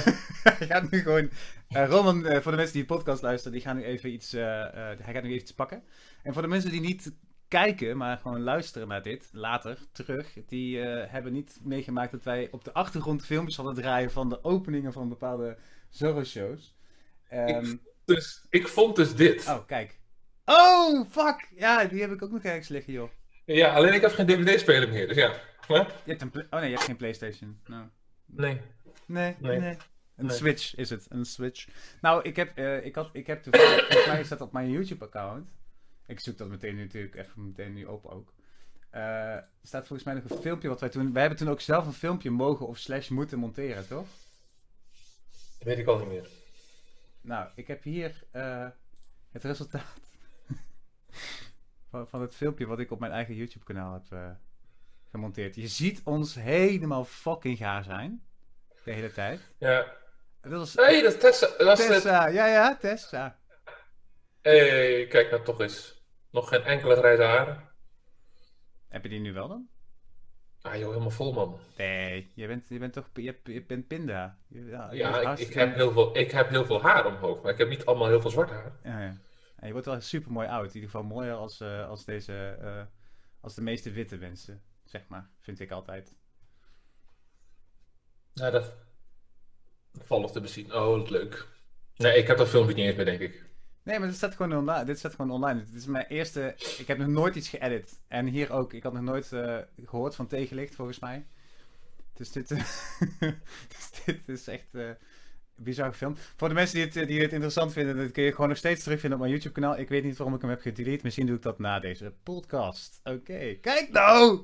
gaat 0.76 0.92
nu 0.92 1.02
gewoon... 1.02 1.30
Roman, 1.68 2.24
voor 2.24 2.52
de 2.52 2.58
mensen 2.58 2.74
die 2.74 2.86
de 2.86 2.94
podcast 2.94 3.22
luisteren, 3.22 3.54
die 3.54 3.62
gaan 3.62 3.76
nu 3.76 3.84
even 3.84 4.12
iets... 4.12 4.32
hij 4.32 4.98
gaat 5.00 5.24
nu 5.24 5.30
even 5.30 5.42
iets 5.42 5.54
pakken. 5.54 5.84
En 6.24 6.34
voor 6.34 6.42
de 6.42 6.48
mensen 6.48 6.72
die 6.72 6.82
niet 6.82 7.12
kijken, 7.48 7.98
maar 7.98 8.18
gewoon 8.18 8.42
luisteren 8.42 8.88
naar 8.88 9.04
dit, 9.04 9.30
later, 9.32 9.78
terug, 9.92 10.34
die 10.48 10.80
hebben 10.80 11.34
niet 11.34 11.60
meegemaakt 11.64 12.12
dat 12.12 12.24
wij 12.24 12.48
op 12.52 12.64
de 12.64 12.74
achtergrond 12.74 13.26
filmpjes 13.26 13.56
hadden 13.56 13.76
draaien 13.76 14.12
van 14.12 14.30
de 14.30 14.44
openingen 14.44 14.94
van 14.94 15.10
bepaalde 15.10 15.58
Zorro-shows. 15.90 16.76
Um, 17.34 17.48
ik, 17.48 17.80
dus, 18.06 18.46
ik 18.50 18.68
vond 18.68 18.96
dus 18.96 19.16
dit. 19.16 19.48
Oh, 19.48 19.66
kijk. 19.66 20.00
Oh, 20.46 21.06
fuck! 21.10 21.48
Ja, 21.56 21.86
die 21.86 22.02
heb 22.02 22.12
ik 22.12 22.22
ook 22.22 22.32
nog 22.32 22.44
ergens 22.44 22.68
liggen, 22.68 22.94
joh. 22.94 23.10
Ja, 23.46 23.74
alleen 23.74 23.94
ik 23.94 24.02
heb 24.02 24.12
geen 24.12 24.26
DVD-speler 24.26 24.90
meer, 24.90 25.08
dus 25.08 25.18
ja. 25.18 25.34
Huh? 25.68 25.88
Je 26.04 26.16
hebt 26.16 26.22
een 26.22 26.32
oh 26.50 26.60
nee, 26.60 26.70
je 26.70 26.76
hebt 26.76 26.86
geen 26.86 26.96
PlayStation. 26.96 27.60
No. 27.66 27.90
Nee. 28.26 28.62
Nee, 29.06 29.36
nee. 29.40 29.60
nee. 29.60 29.78
Een 30.16 30.26
Nee. 30.26 30.36
switch 30.36 30.76
is 30.76 30.90
het, 30.90 31.06
een 31.10 31.26
switch. 31.26 31.68
Nou, 32.02 32.22
ik 32.24 32.36
heb, 32.36 32.58
eh, 32.58 32.86
ik 32.86 32.96
had, 32.96 33.10
ik 33.14 33.28
heb 33.28 33.44
toevallig, 33.44 33.86
volgens 33.88 34.08
mij 34.08 34.20
is 34.20 34.28
dat 34.28 34.42
op 34.42 34.52
mijn 34.52 34.72
YouTube-account. 34.72 35.50
Ik 36.08 36.20
zoek 36.20 36.38
dat 36.38 36.48
meteen 36.48 36.76
nu 36.76 36.82
natuurlijk 36.82 37.16
even 37.16 37.46
meteen 37.46 37.74
nu 37.74 37.86
op 37.86 38.06
ook. 38.06 38.34
Eh, 38.90 39.34
er 39.34 39.50
staat 39.64 39.88
volgens 39.88 40.08
mij 40.08 40.14
nog 40.14 40.30
een 40.30 40.42
filmpje 40.42 40.68
wat 40.68 40.80
wij 40.80 40.90
toen... 40.90 41.14
Wij 41.14 41.22
hebben 41.22 41.40
toen 41.40 41.50
ook 41.50 41.62
zelf 41.62 41.86
een 41.86 41.94
filmpje 41.94 42.30
mogen 42.30 42.68
of 42.68 42.78
slash 42.78 43.10
moeten 43.10 43.40
monteren, 43.40 43.88
toch? 43.88 44.08
Dat 45.58 45.68
weet 45.68 45.78
ik 45.78 45.88
al 45.88 45.98
niet 45.98 46.08
meer. 46.08 46.28
Nou, 47.22 47.50
ik 47.56 47.68
heb 47.68 47.84
hier 47.84 48.24
eh, 48.32 48.68
het 49.32 49.44
resultaat 49.44 50.00
van, 51.90 52.08
van 52.08 52.22
het 52.22 52.36
filmpje 52.36 52.66
wat 52.66 52.80
ik 52.80 52.92
op 52.92 53.00
mijn 53.00 53.12
eigen 53.12 53.36
YouTube-kanaal 53.36 53.94
heb 53.94 54.04
eh, 54.10 54.30
gemonteerd. 55.10 55.56
Je 55.56 55.68
ziet 55.68 56.02
ons 56.04 56.36
helemaal 56.36 57.06
fucking 57.06 57.58
gaar 57.58 57.84
zijn. 57.84 58.26
De 58.84 58.92
hele 58.92 59.12
tijd. 59.12 59.40
Ja. 59.58 59.96
Dat 60.42 60.52
was 60.52 60.76
Nee, 60.76 61.04
dat 61.04 61.14
is 61.14 61.20
Tessa. 61.20 61.48
Dat 61.58 61.78
het. 61.78 61.88
Tessa. 61.88 62.28
Ja, 62.28 62.46
ja, 62.46 62.78
Tessa. 62.78 63.40
Hey, 64.42 65.08
kijk 65.08 65.32
nou 65.32 65.44
toch 65.44 65.62
eens. 65.62 65.97
Nog 66.38 66.50
geen 66.50 66.64
enkele 66.64 66.96
grijze 66.96 67.24
haren. 67.24 67.70
Heb 68.88 69.04
je 69.04 69.10
die 69.10 69.20
nu 69.20 69.34
wel 69.34 69.48
dan? 69.48 69.70
Ah 70.62 70.76
joh, 70.76 70.88
helemaal 70.88 71.10
vol 71.10 71.34
man. 71.34 71.60
Nee, 71.78 72.32
je 72.36 72.48
bent, 72.48 72.70
je 72.70 72.80
bent 72.80 72.94
toch 72.94 73.10
je, 73.14 73.64
bent 73.68 73.88
pinda. 73.88 74.38
Je- 74.48 74.66
Ja, 74.66 74.92
je 74.92 74.98
Ja, 74.98 75.38
ik, 75.38 75.54
heb 75.54 75.76
heel 75.76 75.92
veel, 75.92 76.18
ik 76.18 76.32
heb 76.32 76.50
heel 76.50 76.66
veel 76.66 76.82
haar 76.82 77.06
omhoog, 77.06 77.42
maar 77.42 77.52
ik 77.52 77.58
heb 77.58 77.70
niet 77.70 77.86
allemaal 77.86 78.08
heel 78.08 78.22
veel 78.22 78.30
zwart 78.30 78.50
haar. 78.50 78.72
Ja, 78.84 79.02
ja. 79.02 79.18
En 79.56 79.66
je 79.68 79.72
wordt 79.72 79.86
wel 79.88 80.02
super 80.02 80.32
mooi 80.32 80.48
oud. 80.48 80.68
In 80.68 80.74
ieder 80.74 80.90
geval 80.90 81.04
mooier 81.04 81.34
als, 81.34 81.60
eh, 81.60 81.88
als 81.90 82.06
deze, 82.06 82.58
eh, 82.62 82.84
als 83.42 83.56
de 83.56 83.62
meeste 83.62 83.92
witte 83.92 84.18
mensen, 84.18 84.62
zeg 84.86 85.08
maar. 85.08 85.30
Vind 85.40 85.60
ik 85.60 85.72
altijd. 85.72 86.16
Ja, 88.34 88.50
dat 88.50 88.74
valt 90.04 90.34
te 90.34 90.42
bezien. 90.42 90.74
Oh, 90.74 90.98
wat 90.98 91.10
leuk. 91.10 91.48
Nee, 91.96 92.18
ik 92.18 92.28
heb 92.28 92.38
dat 92.38 92.50
filmpje 92.50 92.76
niet 92.76 92.86
eens 92.86 92.96
meer, 92.96 93.06
denk 93.06 93.20
ik. 93.20 93.46
Nee, 93.88 94.00
maar 94.00 94.08
dit 94.08 94.18
staat 94.18 94.36
gewoon 94.36 94.58
online. 94.58 94.86
Dit 94.86 95.06
gewoon 95.06 95.32
online. 95.32 95.64
Dit 95.64 95.76
is 95.76 95.86
mijn 95.86 96.06
eerste. 96.06 96.56
Ik 96.78 96.88
heb 96.88 96.98
nog 96.98 97.08
nooit 97.08 97.36
iets 97.36 97.50
geëdit. 97.50 98.00
En 98.08 98.26
hier 98.26 98.52
ook. 98.52 98.74
Ik 98.74 98.84
had 98.84 98.94
nog 98.94 99.02
nooit 99.02 99.32
eh, 99.32 99.58
gehoord 99.86 100.16
van 100.16 100.28
tegenlicht, 100.28 100.76
volgens 100.76 101.00
mij. 101.00 101.26
Dus 102.14 102.32
dit, 102.32 102.48
dus 103.74 104.04
dit 104.06 104.28
is 104.28 104.48
echt 104.48 104.76
eh 104.76 104.90
bizar 105.56 105.92
gefilmd. 105.92 106.20
Voor 106.36 106.48
de 106.48 106.54
mensen 106.54 106.76
die 106.76 106.86
het, 106.86 107.08
die 107.08 107.22
het 107.22 107.32
interessant 107.32 107.74
vinden, 107.74 107.98
dat 107.98 108.12
kun 108.12 108.24
je 108.24 108.32
gewoon 108.32 108.50
nog 108.50 108.58
steeds 108.58 108.84
terugvinden 108.84 109.20
op 109.20 109.26
mijn 109.26 109.36
YouTube-kanaal. 109.36 109.78
Ik 109.78 109.90
weet 109.90 110.04
niet 110.04 110.18
waarom 110.18 110.36
ik 110.36 110.42
hem 110.42 110.50
heb 110.50 110.62
gedelete. 110.62 111.04
Misschien 111.04 111.26
doe 111.26 111.36
ik 111.36 111.42
dat 111.42 111.60
na 111.60 111.80
deze 111.80 112.14
podcast. 112.24 113.00
Oké, 113.04 113.54
kijk 113.62 113.90
nou! 113.92 114.42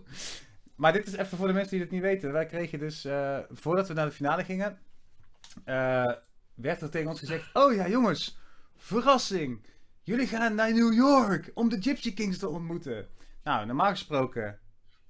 Maar 0.75 0.93
dit 0.93 1.07
is 1.07 1.13
even 1.13 1.37
voor 1.37 1.47
de 1.47 1.53
mensen 1.53 1.71
die 1.71 1.81
het 1.81 1.91
niet 1.91 2.01
weten. 2.01 2.31
Wij 2.31 2.45
kregen 2.45 2.79
dus, 2.79 3.05
eh, 3.05 3.39
voordat 3.49 3.87
we 3.87 3.93
naar 3.93 4.05
de 4.05 4.11
finale 4.11 4.43
gingen, 4.43 4.79
werd 6.53 6.81
er 6.81 6.89
tegen 6.89 7.09
ons 7.09 7.19
gezegd: 7.19 7.55
Oh 7.55 7.73
ja, 7.73 7.89
jongens, 7.89 8.41
verrassing! 8.83 9.65
Jullie 10.01 10.27
gaan 10.27 10.55
naar 10.55 10.73
New 10.73 10.93
York 10.93 11.51
om 11.53 11.69
de 11.69 11.77
Gypsy 11.81 12.13
Kings 12.13 12.37
te 12.37 12.47
ontmoeten. 12.49 13.07
Nou, 13.43 13.65
normaal 13.65 13.89
gesproken, 13.89 14.59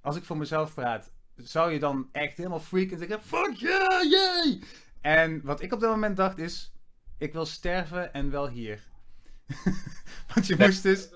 als 0.00 0.16
ik 0.16 0.24
voor 0.24 0.36
mezelf 0.36 0.74
praat, 0.74 1.10
zou 1.36 1.72
je 1.72 1.78
dan 1.78 2.08
echt 2.12 2.36
helemaal 2.36 2.60
freak 2.60 2.90
en 2.90 2.98
zeggen: 2.98 3.20
Fuck 3.20 3.52
yeah, 3.54 4.10
yay! 4.10 4.62
En 5.00 5.40
wat 5.44 5.62
ik 5.62 5.72
op 5.72 5.80
dat 5.80 5.90
moment 5.90 6.16
dacht 6.16 6.38
is: 6.38 6.72
Ik 7.18 7.32
wil 7.32 7.46
sterven 7.46 8.12
en 8.12 8.30
wel 8.30 8.48
hier. 8.48 8.82
Want 10.34 10.46
je 10.46 10.56
moest 10.58 10.82
dus. 10.82 11.08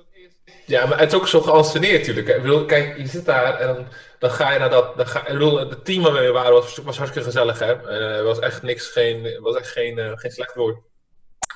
Ja, 0.66 0.86
maar 0.86 0.98
het 0.98 1.12
is 1.12 1.18
ook 1.18 1.28
zo 1.28 1.40
geanceneerd 1.40 1.98
natuurlijk. 1.98 2.28
Ik 2.28 2.42
bedoel, 2.42 2.64
kijk, 2.64 2.96
je 2.96 3.06
zit 3.06 3.24
daar 3.24 3.54
en 3.60 3.74
dan, 3.74 3.86
dan 4.18 4.30
ga 4.30 4.52
je 4.52 4.58
naar 4.58 4.70
dat... 4.70 4.96
Dan 4.96 5.06
ga, 5.06 5.26
ik 5.26 5.32
bedoel, 5.32 5.58
het 5.58 5.84
team 5.84 6.02
waarmee 6.02 6.26
we 6.26 6.32
waren 6.32 6.52
was, 6.52 6.76
was 6.76 6.96
hartstikke 6.96 7.28
gezellig, 7.28 7.58
hè. 7.58 7.72
Eh, 7.72 8.24
was 8.24 8.38
echt 8.38 8.62
niks, 8.62 8.88
geen, 8.88 9.40
was 9.40 9.56
echt 9.56 9.68
geen, 9.68 9.98
eh, 9.98 10.12
geen 10.14 10.30
slecht 10.30 10.54
woord. 10.54 10.87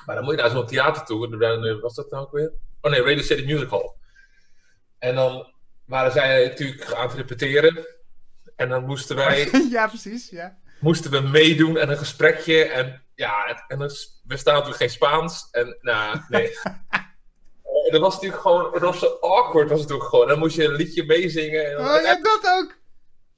Maar 0.05 0.15
dan 0.15 0.23
moet 0.23 0.35
je 0.35 0.41
naar 0.41 0.49
zo'n 0.49 0.67
theater 0.67 1.03
toe. 1.05 1.79
Was 1.81 1.95
dat 1.95 2.11
nou 2.11 2.23
ook 2.23 2.31
weer? 2.31 2.53
Oh 2.81 2.91
nee, 2.91 3.01
Radio 3.01 3.23
City 3.23 3.45
Music 3.45 3.69
Hall. 3.69 3.91
En 4.99 5.15
dan 5.15 5.53
waren 5.85 6.11
zij 6.11 6.47
natuurlijk 6.47 6.93
aan 6.93 7.07
het 7.07 7.15
repeteren. 7.15 7.87
En 8.55 8.69
dan 8.69 8.85
moesten 8.85 9.15
wij... 9.15 9.49
ja, 9.69 9.87
precies, 9.87 10.29
ja. 10.29 10.57
moesten 10.79 11.11
we 11.11 11.19
meedoen 11.19 11.77
en 11.77 11.89
een 11.89 11.97
gesprekje. 11.97 12.63
En 12.63 13.03
ja, 13.15 13.43
het, 13.45 13.63
en 13.67 13.79
het, 13.79 14.21
we 14.23 14.37
staan 14.37 14.53
natuurlijk 14.53 14.81
geen 14.81 14.89
Spaans. 14.89 15.47
En 15.51 15.77
nou, 15.81 16.19
nee. 16.29 16.51
En 17.85 17.91
dat 17.91 18.01
was 18.01 18.13
natuurlijk 18.13 18.41
gewoon, 18.41 18.79
was 18.79 18.99
zo 18.99 19.17
awkward 19.21 19.69
was 19.69 19.81
het 19.81 19.91
ook 19.91 20.03
gewoon. 20.03 20.27
Dan 20.27 20.39
moest 20.39 20.55
je 20.55 20.63
een 20.63 20.75
liedje 20.75 21.05
meezingen. 21.05 21.65
En 21.69 21.77
dan- 21.77 21.95
Oh 21.95 22.01
ja, 22.01 22.21
dat 22.21 22.47
ook! 22.47 22.81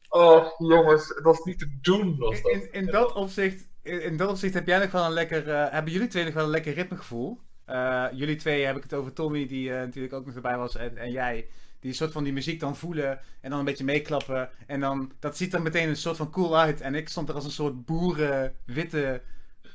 oh, 0.10 0.48
jongens, 0.58 1.08
het 1.08 1.24
was 1.24 1.44
niet 1.44 1.60
te 1.60 1.78
doen. 1.82 2.18
Was 2.18 2.42
dat. 2.42 2.52
In, 2.52 2.72
in, 2.72 2.86
dat 2.86 3.14
opzicht, 3.14 3.68
in, 3.86 4.18
dat 4.18 4.30
opzicht 4.30 4.54
heb 4.54 4.68
jij 4.68 4.80
nog 4.80 4.92
wel 4.92 5.06
een 5.06 5.12
lekker. 5.12 5.50
eh, 5.50 5.72
hebben 5.72 5.94
jullie 5.94 6.08
twee 6.08 6.24
nog 6.24 6.34
wel 6.34 6.44
een 6.44 6.50
lekker 6.50 6.74
ritmegevoel? 6.74 7.40
Eh, 7.66 8.06
jullie 8.12 8.36
twee 8.36 8.66
heb 8.66 8.76
ik 8.76 8.84
het 8.84 8.94
over 8.94 9.14
Tommy, 9.14 9.48
die 9.48 9.72
eh, 9.74 9.80
natuurlijk 9.80 10.14
ook 10.14 10.26
nog 10.26 10.36
erbij 10.36 10.58
was, 10.58 10.76
en, 10.76 10.98
en 10.98 11.12
jij. 11.12 11.48
Die 11.80 11.94
soort 11.94 12.12
van 12.12 12.24
die 12.24 12.34
muziek 12.34 12.60
dan 12.60 12.76
voelen 12.76 13.20
en 13.42 13.50
dan 13.50 13.60
een 13.60 13.66
beetje 13.66 13.84
meeklappen. 13.84 14.50
En 14.68 14.80
dan, 14.80 15.12
dat 15.20 15.38
ziet 15.38 15.54
er 15.54 15.62
meteen 15.62 15.90
een 15.90 15.96
soort 15.96 16.18
van 16.18 16.30
cool 16.30 16.58
uit. 16.58 16.82
En 16.82 16.96
ik 16.96 17.10
stond 17.10 17.30
er 17.30 17.36
als 17.36 17.46
een 17.46 17.52
soort 17.52 17.86
boeren, 17.86 18.54
witte 18.66 19.22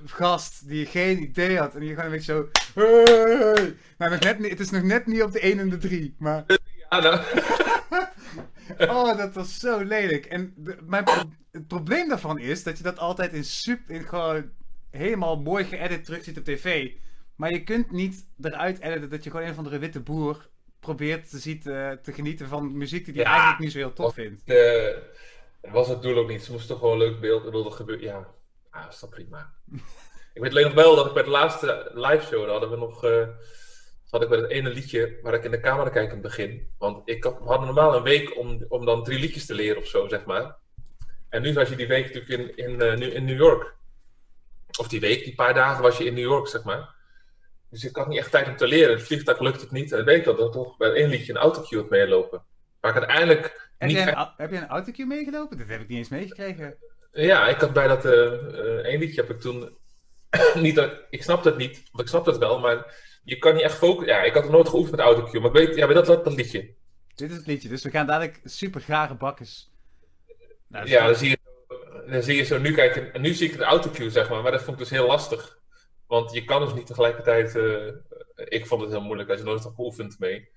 gast 0.04 0.68
die 0.68 0.86
geen 0.86 1.22
idee 1.22 1.58
had. 1.58 1.74
En 1.74 1.80
die 1.80 1.88
gewoon 1.88 2.04
een 2.04 2.10
beetje 2.10 2.32
zo. 2.32 2.48
Hey! 2.74 3.74
Nou, 3.98 4.18
net, 4.18 4.50
het 4.50 4.60
is 4.60 4.70
nog 4.70 4.82
net 4.82 5.06
niet 5.06 5.22
op 5.22 5.32
de 5.32 5.40
1 5.40 5.58
en 5.58 5.68
de 5.68 5.78
3. 5.78 6.14
Maar 6.18 6.44
Ja, 6.90 7.00
nou, 7.00 7.20
Oh, 8.78 9.16
dat 9.16 9.34
was 9.34 9.58
zo 9.58 9.84
lelijk. 9.84 10.26
En 10.26 10.52
de- 10.56 10.78
mijn 10.82 11.04
pro- 11.04 11.30
het 11.52 11.66
probleem 11.66 12.08
daarvan 12.08 12.38
is 12.38 12.62
dat 12.62 12.76
je 12.76 12.82
dat 12.82 12.98
altijd 12.98 13.32
in 13.32 13.44
super, 13.44 13.94
in 13.94 14.02
gewoon 14.04 14.50
helemaal 14.90 15.40
mooi 15.40 15.64
geëdit 15.64 16.04
terug 16.04 16.24
ziet 16.24 16.38
op 16.38 16.44
tv. 16.44 16.90
Maar 17.36 17.50
je 17.52 17.62
kunt 17.64 17.90
niet 17.90 18.26
eruit 18.40 18.80
editen 18.80 19.10
dat 19.10 19.24
je 19.24 19.30
gewoon 19.30 19.44
een 19.46 19.52
of 19.52 19.58
andere 19.58 19.78
witte 19.78 20.00
boer 20.00 20.48
probeert 20.80 21.30
te, 21.30 21.38
zien, 21.38 21.60
te, 21.60 21.98
te 22.02 22.12
genieten 22.12 22.48
van 22.48 22.76
muziek 22.76 23.04
die 23.04 23.14
hij 23.14 23.22
Ja. 23.22 23.28
eigenlijk 23.30 23.60
niet 23.60 23.72
zo 23.72 23.78
heel 23.78 23.92
tof 23.92 24.14
vindt. 24.14 24.42
eh, 24.44 24.96
dat 25.60 25.70
was 25.72 25.88
het 25.88 26.02
doel 26.02 26.16
ook 26.16 26.28
niet. 26.28 26.44
Ze 26.44 26.52
moesten 26.52 26.76
gewoon 26.76 26.92
een 26.92 26.98
leuk 27.08 27.20
beeld. 27.20 27.38
Ik 27.38 27.44
bedoel, 27.44 27.62
dat 27.64 27.74
gebeurt. 27.74 28.00
Ja, 28.00 28.26
ah, 28.70 28.84
is 28.90 28.98
dat 29.00 29.10
prima. 29.10 29.52
ik 30.34 30.42
weet 30.42 30.50
alleen 30.50 30.64
nog 30.64 30.74
wel 30.74 30.96
dat 30.96 31.06
ik 31.06 31.12
bij 31.12 31.22
de 31.22 31.30
laatste 31.30 31.90
live 31.94 32.26
show, 32.26 32.48
hadden 32.50 32.70
we 32.70 32.76
nog. 32.76 33.04
eh, 33.04 33.28
had 34.10 34.22
ik 34.22 34.28
bij 34.28 34.38
het 34.38 34.50
ene 34.50 34.70
liedje 34.70 35.18
waar 35.22 35.34
ik 35.34 35.44
in 35.44 35.50
de 35.50 35.60
camera 35.60 35.90
kijk 35.90 36.06
in 36.06 36.12
het 36.12 36.22
begin. 36.22 36.68
Want 36.78 37.08
ik 37.08 37.24
had, 37.24 37.38
we 37.38 37.44
hadden 37.44 37.66
normaal 37.66 37.96
een 37.96 38.02
week 38.02 38.36
om, 38.36 38.64
om 38.68 38.84
dan 38.84 39.04
drie 39.04 39.18
liedjes 39.18 39.46
te 39.46 39.54
leren 39.54 39.82
of 39.82 39.86
zo, 39.86 40.08
zeg 40.08 40.24
maar. 40.24 40.56
En 41.28 41.42
nu 41.42 41.52
was 41.52 41.68
je 41.68 41.76
die 41.76 41.86
week 41.86 42.14
natuurlijk 42.14 42.56
in, 42.56 42.66
in, 42.66 42.80
eh, 42.80 43.14
in 43.14 43.24
New 43.24 43.36
York. 43.36 43.74
Of 44.78 44.88
die 44.88 45.00
week, 45.00 45.24
die 45.24 45.34
paar 45.34 45.54
dagen 45.54 45.82
was 45.82 45.98
je 45.98 46.04
in 46.04 46.14
New 46.14 46.22
York, 46.22 46.46
zeg 46.46 46.62
maar. 46.62 46.94
Dus 47.70 47.84
ik 47.84 47.96
had 47.96 48.08
niet 48.08 48.18
echt 48.18 48.30
tijd 48.30 48.48
om 48.48 48.56
te 48.56 48.66
leren. 48.66 48.94
Het 48.94 49.06
vliegtuig 49.06 49.40
lukte 49.40 49.60
het 49.60 49.70
niet. 49.70 49.92
En 49.92 49.98
ik 49.98 50.04
weet 50.04 50.24
dat 50.24 50.40
ik 50.40 50.52
toch 50.52 50.76
bij 50.76 50.92
ene 50.92 51.08
liedje 51.08 51.32
een 51.32 51.38
autocue 51.38 51.80
had 51.80 51.90
meelopen. 51.90 52.44
Waar 52.80 52.90
ik 52.90 52.98
uiteindelijk 52.98 53.70
Heb 53.78 53.88
niet 53.88 53.98
jij, 53.98 54.16
een, 54.16 54.28
heb 54.36 54.50
je 54.50 54.56
een 54.56 54.68
autocue 54.68 55.06
meegelopen? 55.06 55.58
Dat 55.58 55.68
heb 55.68 55.80
ik 55.80 55.88
niet 55.88 55.98
eens 55.98 56.08
meegekregen. 56.08 56.76
Ja, 57.12 57.48
ik 57.48 57.60
had 57.60 57.72
bij 57.72 57.88
dat 57.88 58.04
eh, 58.04 58.12
één 58.84 58.98
liedje 58.98 59.20
heb 59.20 59.30
ik 59.30 59.40
toen 59.40 59.78
niet 60.54 60.74
dat 60.74 60.92
ik 61.10 61.22
snapte 61.22 61.48
het 61.48 61.58
niet, 61.58 61.82
want 61.90 62.02
ik 62.02 62.08
snapte 62.08 62.30
het 62.30 62.38
wel, 62.38 62.58
maar 62.58 62.94
je 63.30 63.38
kan 63.38 63.54
niet 63.54 63.62
echt 63.62 63.76
focussen. 63.76 64.14
Ja, 64.14 64.22
ik 64.22 64.32
had 64.34 64.42
het 64.42 64.52
nooit 64.52 64.68
geoefend 64.68 64.96
met 64.96 65.04
autocue, 65.06 65.40
maar 65.40 65.50
ik 65.50 65.66
weet, 65.66 65.76
ja, 65.76 65.86
weet 65.86 65.96
dat, 65.96 66.06
dat, 66.06 66.24
dat 66.24 66.34
liedje. 66.34 66.74
Dit 67.14 67.30
is 67.30 67.36
het 67.36 67.46
liedje, 67.46 67.68
dus 67.68 67.82
we 67.82 67.90
gaan 67.90 68.06
dadelijk 68.06 68.40
super 68.44 68.80
gare 68.80 69.14
bakkes. 69.14 69.70
Nou, 70.66 70.88
Ja, 70.88 70.98
wel- 70.98 71.06
dan 71.06 71.16
zie 71.18 71.28
je, 71.30 71.38
dan 72.10 72.22
zie 72.22 72.36
je 72.36 72.42
zo 72.44 72.58
nu 72.58 72.74
kijken, 72.74 73.12
en 73.12 73.20
nu 73.20 73.34
zie 73.34 73.46
ik 73.46 73.52
het 73.52 73.60
autocue 73.60 74.10
zeg 74.10 74.30
maar, 74.30 74.42
maar 74.42 74.52
dat 74.52 74.62
vond 74.62 74.76
ik 74.76 74.82
dus 74.82 74.98
heel 74.98 75.06
lastig, 75.06 75.58
want 76.06 76.32
je 76.32 76.44
kan 76.44 76.64
dus 76.64 76.74
niet 76.74 76.86
tegelijkertijd. 76.86 77.56
eh, 77.56 77.86
ik 78.48 78.66
vond 78.66 78.80
het 78.82 78.90
heel 78.90 79.00
moeilijk 79.00 79.28
als 79.30 79.38
je 79.38 79.44
nooit 79.44 79.62
hebt 79.62 79.74
geoefend 79.74 80.18
mee. 80.18 80.48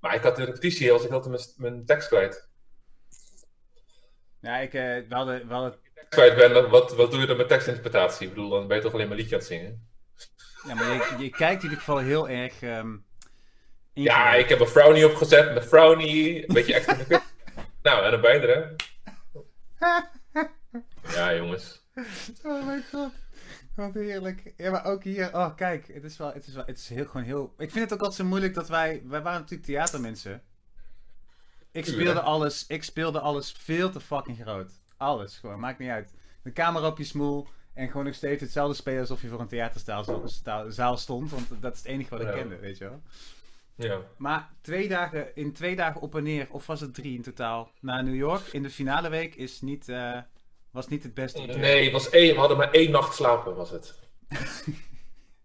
Maar 0.00 0.14
ik 0.14 0.22
had 0.22 0.36
de 0.36 0.44
repetitie, 0.44 0.90
was 0.90 1.04
ik 1.04 1.10
altijd 1.10 1.56
mijn, 1.56 1.72
mijn 1.72 1.84
tekst 1.86 2.08
kwijt. 2.08 2.48
ja, 4.40 4.56
ik, 4.58 4.74
eh, 4.74 4.82
we 4.82 5.14
hadden, 5.14 5.48
we 5.48 5.54
hadden 5.54 5.78
Kwijt 6.08 6.36
ben, 6.36 6.52
dan, 6.52 6.68
wat, 6.70 6.94
wat 6.96 7.10
doe 7.10 7.20
je 7.20 7.26
dan 7.26 7.36
met 7.36 7.48
tekstinterpretatie? 7.48 8.26
Ik 8.28 8.34
bedoel, 8.34 8.50
dan 8.50 8.66
ben 8.66 8.76
je 8.76 8.82
toch 8.82 8.92
alleen 8.92 9.08
maar 9.08 9.16
liedje 9.16 9.32
aan 9.34 9.38
het 9.40 9.48
zingen. 9.48 9.88
Ja, 10.68 10.74
maar 10.74 10.86
je, 10.94 11.14
je 11.18 11.30
kijkt 11.30 11.62
in 11.62 11.62
ieder 11.62 11.78
geval 11.78 11.98
heel 11.98 12.28
erg. 12.28 12.62
ehm 12.62 12.96
Ja, 13.92 14.34
ik 14.34 14.48
heb 14.48 14.60
een 14.60 14.66
frowny 14.66 15.04
opgezet, 15.04 15.56
een 15.56 15.62
frowny, 15.62 16.36
een 16.46 16.54
beetje 16.54 16.74
extra 16.74 16.96
nou, 17.82 18.04
en 18.04 18.12
een 18.12 18.20
ben 18.20 18.40
je 18.40 18.46
er, 18.46 18.56
hè? 18.56 18.74
Ja, 21.14 21.34
jongens. 21.34 21.86
Oh 22.42 22.66
mijn 22.66 22.84
god. 22.92 23.12
Wat 23.74 23.94
heerlijk. 23.94 24.52
Ja, 24.56 24.70
maar 24.70 24.84
ook 24.84 25.04
hier. 25.04 25.34
Oh, 25.34 25.56
kijk. 25.56 25.86
Het 25.92 26.04
is 26.04 26.16
wel. 26.16 26.32
Het 26.32 26.46
is 26.46 26.54
wel. 26.54 26.64
Het 26.66 26.78
is 26.78 26.88
heel, 26.88 27.04
gewoon 27.04 27.22
heel. 27.22 27.54
Ik 27.58 27.70
vind 27.70 27.84
het 27.84 27.92
ook 27.92 27.98
altijd 28.00 28.14
zo 28.20 28.24
moeilijk 28.24 28.54
dat 28.54 28.68
wij. 28.68 29.02
Wij 29.04 29.22
waren 29.22 29.40
natuurlijk 29.40 29.68
theatermensen. 29.68 30.42
Ik 31.72 31.84
speelde 31.84 32.20
alles. 32.20 32.66
Ik 32.66 32.82
speelde 32.82 33.20
alles 33.20 33.52
veel 33.52 33.90
te 33.90 34.00
fucking 34.00 34.38
groot. 34.40 34.72
Alles 34.96 35.38
gewoon. 35.38 35.60
Maakt 35.60 35.78
niet 35.78 35.90
uit. 35.90 36.12
De 36.42 36.52
camera 36.52 36.86
op 36.86 36.98
je 36.98 37.04
smoel. 37.04 37.48
En 37.78 37.86
gewoon 37.88 38.04
nog 38.04 38.14
steeds 38.14 38.40
hetzelfde 38.40 38.74
spelen 38.74 39.00
alsof 39.00 39.22
je 39.22 39.28
voor 39.28 39.40
een 39.40 39.46
theaterzaal 39.48 40.96
stond. 40.96 41.30
Want 41.30 41.48
dat 41.60 41.72
is 41.72 41.78
het 41.78 41.88
enige 41.88 42.10
wat 42.10 42.20
ik 42.20 42.26
Ja. 42.26 42.32
kende, 42.32 42.58
weet 42.58 42.78
je 42.78 42.84
wel. 42.84 43.02
Ja. 43.74 44.00
Maar 44.16 44.50
twee 44.60 44.88
dagen, 44.88 45.36
in 45.36 45.52
twee 45.52 45.76
dagen 45.76 46.00
op 46.00 46.14
en 46.16 46.22
neer, 46.22 46.46
of 46.50 46.66
was 46.66 46.80
het 46.80 46.94
drie 46.94 47.14
in 47.16 47.22
totaal, 47.22 47.70
naar 47.80 48.04
New 48.04 48.14
York 48.14 48.46
in 48.46 48.62
de 48.62 48.70
finale 48.70 49.08
week 49.08 49.34
is 49.34 49.60
niet, 49.60 49.88
eh, 49.88 50.18
was 50.70 50.88
niet 50.88 51.02
het 51.02 51.14
beste 51.14 51.42
idee. 51.42 51.56
Nee, 51.56 51.82
het 51.84 51.92
was 51.92 52.10
één, 52.10 52.32
we 52.34 52.38
hadden 52.38 52.56
maar 52.56 52.70
één 52.70 52.90
nacht 52.90 53.14
slapen, 53.14 53.54
was 53.56 53.70
het. 53.70 53.94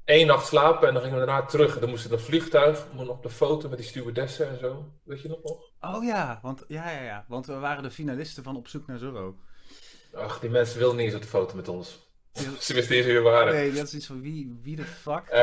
Eén 0.05 0.27
nacht 0.27 0.47
slapen 0.47 0.87
en 0.87 0.93
dan 0.93 1.03
gingen 1.03 1.19
we 1.19 1.25
daarna 1.25 1.45
terug. 1.45 1.79
Dan 1.79 1.89
moesten 1.89 2.09
we 2.09 2.15
een 2.15 2.21
vliegtuig, 2.23 2.87
moesten 2.93 3.13
op 3.13 3.23
de 3.23 3.29
foto 3.29 3.69
met 3.69 3.77
die 3.77 3.87
stewardessen 3.87 4.49
en 4.49 4.59
zo. 4.59 4.91
Weet 5.03 5.21
je 5.21 5.27
nog 5.27 5.43
nog? 5.43 5.71
Oh 5.81 6.03
ja, 6.03 6.39
want, 6.41 6.63
ja, 6.67 6.91
ja, 6.91 7.01
ja, 7.01 7.25
want 7.27 7.45
we 7.45 7.53
waren 7.53 7.83
de 7.83 7.91
finalisten 7.91 8.43
van 8.43 8.55
Op 8.55 8.67
zoek 8.67 8.87
naar 8.87 8.97
Zorro. 8.97 9.37
Ach, 10.13 10.39
die 10.39 10.49
mensen 10.49 10.79
wilden 10.79 10.97
niet 10.97 11.05
eens 11.05 11.15
op 11.15 11.21
de 11.21 11.27
foto 11.27 11.55
met 11.55 11.67
ons. 11.67 12.11
Ze 12.59 12.73
wisten 12.73 12.95
niet 12.95 13.05
wie 13.05 13.19
waren. 13.19 13.53
Nee, 13.53 13.71
dat 13.71 13.87
is 13.87 13.93
iets 13.93 14.05
van 14.05 14.21
wie, 14.21 14.59
wie 14.61 14.75
de 14.75 14.83
fuck? 14.83 15.27
Eh. 15.27 15.41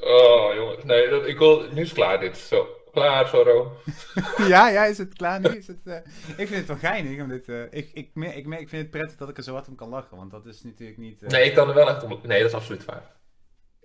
Oh, 0.00 0.54
jongens. 0.54 0.84
Nee, 0.84 1.08
dat, 1.08 1.26
ik 1.26 1.38
wil... 1.38 1.60
Nu 1.72 1.80
is 1.80 1.88
het 1.88 1.98
klaar 1.98 2.20
dit. 2.20 2.36
Zo. 2.36 2.66
Klaar, 2.92 3.28
Zorro. 3.28 3.76
ja, 4.48 4.68
ja, 4.68 4.84
is 4.84 4.98
het 4.98 5.14
klaar 5.14 5.40
nu? 5.40 5.48
Is 5.48 5.66
het, 5.66 5.80
eh, 5.84 5.96
Ik 6.36 6.48
vind 6.48 6.50
het 6.50 6.66
wel 6.66 6.76
geinig. 6.76 7.22
Om 7.22 7.28
dit, 7.28 7.48
eh, 7.48 7.62
ik, 7.62 7.90
ik, 7.92 8.10
ik, 8.14 8.46
ik 8.46 8.68
vind 8.68 8.70
het 8.70 8.90
prettig 8.90 9.16
dat 9.16 9.28
ik 9.28 9.36
er 9.36 9.42
zo 9.42 9.52
hard 9.52 9.68
om 9.68 9.74
kan 9.74 9.88
lachen. 9.88 10.16
Want 10.16 10.30
dat 10.30 10.46
is 10.46 10.62
natuurlijk 10.62 10.98
niet... 10.98 11.20
Nee, 11.20 11.44
ik 11.44 11.54
kan 11.54 11.68
er 11.68 11.74
wel 11.74 11.88
echt 11.88 12.02
om... 12.02 12.20
Nee, 12.22 12.40
dat 12.40 12.48
is 12.48 12.56
absoluut 12.56 12.84
waar. 12.84 13.16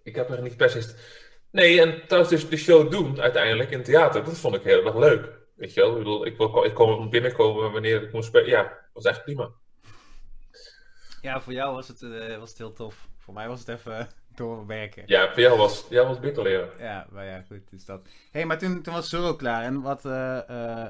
Ik 0.04 0.16
heb 0.16 0.30
er 0.30 0.42
niet 0.42 0.58
per 0.58 0.70
se... 0.70 0.96
Nee, 1.52 1.82
en 1.82 2.08
trouwens 2.08 2.34
dus 2.34 2.50
de 2.50 2.58
show 2.58 2.92
doen 2.92 3.22
uiteindelijk 3.22 3.70
in 3.70 3.78
het 3.78 3.86
theater, 3.86 4.24
dat 4.24 4.38
vond 4.38 4.56
ik 4.56 4.64
heel 4.64 4.86
erg 4.86 4.96
leuk. 4.96 5.30
Weet 5.56 5.74
je 5.74 5.82
wel, 5.82 5.92
ik 5.92 5.98
bedoel, 5.98 6.26
ik, 6.26 6.38
wil, 6.38 6.64
ik 6.64 6.74
kon 6.74 7.10
binnenkomen 7.10 7.72
wanneer 7.72 8.04
ik 8.04 8.14
moest 8.14 8.28
spelen. 8.28 8.50
Ja, 8.50 8.64
dat 8.64 9.04
was 9.04 9.06
echt 9.06 9.24
prima. 9.24 9.52
Ja, 11.28 11.42
voor 11.42 11.54
jou 11.54 11.74
was 11.74 11.88
het, 11.88 12.02
eh, 12.02 12.38
was 12.38 12.50
het 12.50 12.58
heel 12.58 12.74
tof. 12.74 13.08
Voor 13.18 13.34
mij 13.34 13.48
was 13.48 13.60
het 13.60 13.68
even 13.68 14.08
doorwerken. 14.36 15.04
Ja, 15.06 15.32
voor 15.32 15.42
jou 15.42 15.58
was, 15.58 15.86
jou 15.90 16.08
was 16.08 16.20
bitter 16.20 16.44
leren. 16.44 16.70
Ja, 16.80 17.08
maar 17.12 17.26
ja, 17.26 17.42
goed, 17.48 17.70
dus 17.70 17.86
dat. 17.86 18.02
Hé, 18.04 18.12
hey, 18.32 18.46
maar 18.46 18.58
toen, 18.58 18.82
toen 18.82 18.94
was 18.94 19.10
Zorro 19.10 19.36
klaar. 19.36 19.64
En 19.64 19.82
wat, 19.82 20.06
eh, 20.06 20.50
eh, 20.50 20.88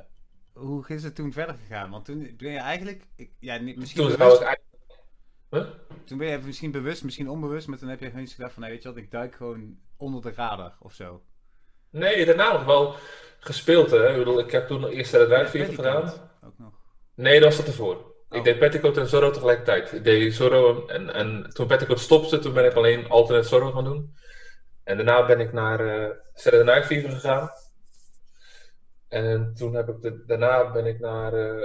hoe 0.53 0.85
is 0.87 1.03
het 1.03 1.15
toen 1.15 1.31
verder 1.31 1.55
gegaan? 1.55 1.89
Want 1.89 2.05
toen 2.05 2.33
ben 2.37 2.51
je 2.51 2.57
eigenlijk, 2.57 3.03
ik, 3.15 3.31
ja, 3.39 3.61
misschien 3.61 4.01
Toen 4.01 4.17
bewust, 4.17 4.41
eigenlijk... 4.41 4.61
Huh? 5.49 5.65
toen 6.05 6.17
ben 6.17 6.27
je 6.27 6.37
misschien 6.37 6.71
bewust, 6.71 7.03
misschien 7.03 7.29
onbewust, 7.29 7.67
maar 7.67 7.77
toen 7.77 7.89
heb 7.89 7.99
je 7.99 8.09
gewoon 8.09 8.27
gedacht 8.27 8.53
van, 8.53 8.61
nee, 8.61 8.71
weet 8.71 8.83
je 8.83 8.89
wat, 8.89 8.97
ik 8.97 9.11
duik 9.11 9.35
gewoon 9.35 9.77
onder 9.97 10.21
de 10.21 10.33
radar 10.35 10.75
of 10.79 10.93
zo. 10.93 11.23
Nee, 11.89 12.25
daarna 12.25 12.51
nog 12.51 12.65
wel 12.65 12.95
gespeeld, 13.39 13.91
hè. 13.91 14.09
Ik 14.09 14.17
bedoel, 14.17 14.39
ik 14.39 14.51
heb 14.51 14.67
toen 14.67 14.87
eerst 14.87 15.11
de 15.11 15.25
Rijfvier 15.25 15.65
gedaan. 15.65 16.13
Ook 16.45 16.57
nog. 16.57 16.73
Nee, 17.13 17.39
dat 17.39 17.49
was 17.49 17.57
dat 17.57 17.67
ervoor. 17.67 18.15
Oh. 18.29 18.37
Ik 18.37 18.43
deed 18.43 18.59
Petticoat 18.59 18.97
en 18.97 19.07
Zorro 19.07 19.31
tegelijkertijd. 19.31 19.93
Ik 19.93 20.03
deed 20.03 20.33
Zorro 20.33 20.85
en, 20.87 21.13
en 21.13 21.49
toen 21.53 21.67
Petticoat 21.67 21.99
stopte, 21.99 22.39
toen 22.39 22.53
ben 22.53 22.65
ik 22.65 22.73
alleen 22.73 23.09
alternate 23.09 23.47
Zorro 23.47 23.71
gaan 23.71 23.83
doen. 23.83 24.15
En 24.83 24.95
daarna 24.97 25.25
ben 25.25 25.39
ik 25.39 25.53
naar 25.53 25.79
eh 25.79 26.09
Saturday 26.33 26.73
Night 26.75 26.85
Fever 26.87 27.09
gegaan. 27.09 27.49
En 29.07 29.53
toen 29.55 29.73
heb 29.73 29.87
ik 29.89 30.01
de, 30.01 30.23
daarna 30.25 30.71
ben 30.71 30.85
ik 30.85 30.99
naar. 30.99 31.33
eh, 31.33 31.63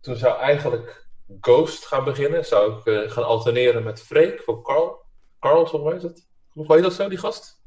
toen 0.00 0.16
zou 0.16 0.38
eigenlijk 0.38 1.06
Ghost 1.40 1.86
gaan 1.86 2.04
beginnen. 2.04 2.44
Zou 2.44 2.78
ik 2.78 2.86
eh, 2.86 3.10
gaan 3.10 3.24
alterneren 3.24 3.82
met 3.82 4.02
Freek 4.02 4.42
voor 4.42 4.62
Carl. 4.62 5.04
Carl, 5.40 5.66
volgens 5.66 5.82
mij 5.92 5.96
is 5.96 6.02
het. 6.02 6.28
Hoe 6.48 6.74
heet 6.74 6.82
dat 6.82 6.92
zo, 6.92 7.08
die 7.08 7.18
gast? 7.18 7.60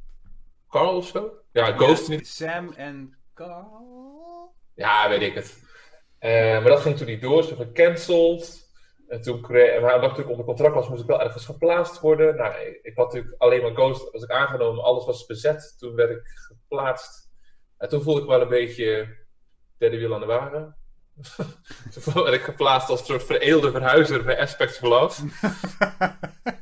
Carl 0.70 0.96
of 0.96 1.08
zo? 1.08 1.32
Ja, 1.52 1.72
Ghost 1.72 2.08
Ja, 2.08 2.14
niet. 2.16 2.28
Sam 2.28 2.74
en 2.74 3.18
Carl. 3.34 4.54
Ja, 4.76 5.10
weet 5.10 5.22
ik 5.22 5.34
het. 5.34 5.60
Eh, 6.22 6.32
maar 6.32 6.70
dat 6.70 6.80
ging 6.80 6.98
toen 6.98 7.08
niet 7.08 7.22
door, 7.22 7.44
ze 7.44 7.56
gecanceld. 7.56 8.70
En 9.08 9.22
toen 9.22 9.42
kreeg, 9.42 9.82
maar 9.82 9.96
omdat 9.96 9.96
ik 9.96 10.02
natuurlijk 10.02 10.30
onder 10.30 10.46
contract 10.46 10.74
was, 10.74 10.88
moest 10.90 11.02
ik 11.02 11.08
wel 11.08 11.22
ergens 11.22 11.46
geplaatst 11.46 12.00
worden. 12.00 12.36
Nou, 12.36 12.56
ik, 12.56 12.80
ik 12.82 12.96
had 12.96 13.06
natuurlijk 13.06 13.42
alleen 13.42 13.62
maar 13.62 13.72
Ghost, 13.72 14.12
was 14.12 14.24
ik 14.24 14.30
aangenomen, 14.30 14.84
alles 14.84 15.06
was 15.06 15.26
bezet. 15.26 15.76
Toen 15.78 15.96
werd 15.96 16.10
ik 16.10 16.22
geplaatst. 16.24 17.30
En 17.78 17.90
toen 17.90 18.02
voelde 18.02 18.22
ik 18.22 18.28
wel 18.28 18.42
een 18.42 18.48
beetje 18.48 19.18
derde 19.78 19.98
wiel 19.98 20.14
aan 20.14 20.20
de 20.20 20.26
wagen. 20.26 20.76
toen 22.04 22.24
werd 22.24 22.34
ik 22.34 22.42
geplaatst 22.42 22.90
als 22.90 23.00
een 23.00 23.06
soort 23.06 23.24
vereelde 23.24 23.72
verhuizer 23.72 24.24
bij 24.24 24.40
Aspects 24.40 24.82
of 24.82 24.90
Love. 24.90 25.26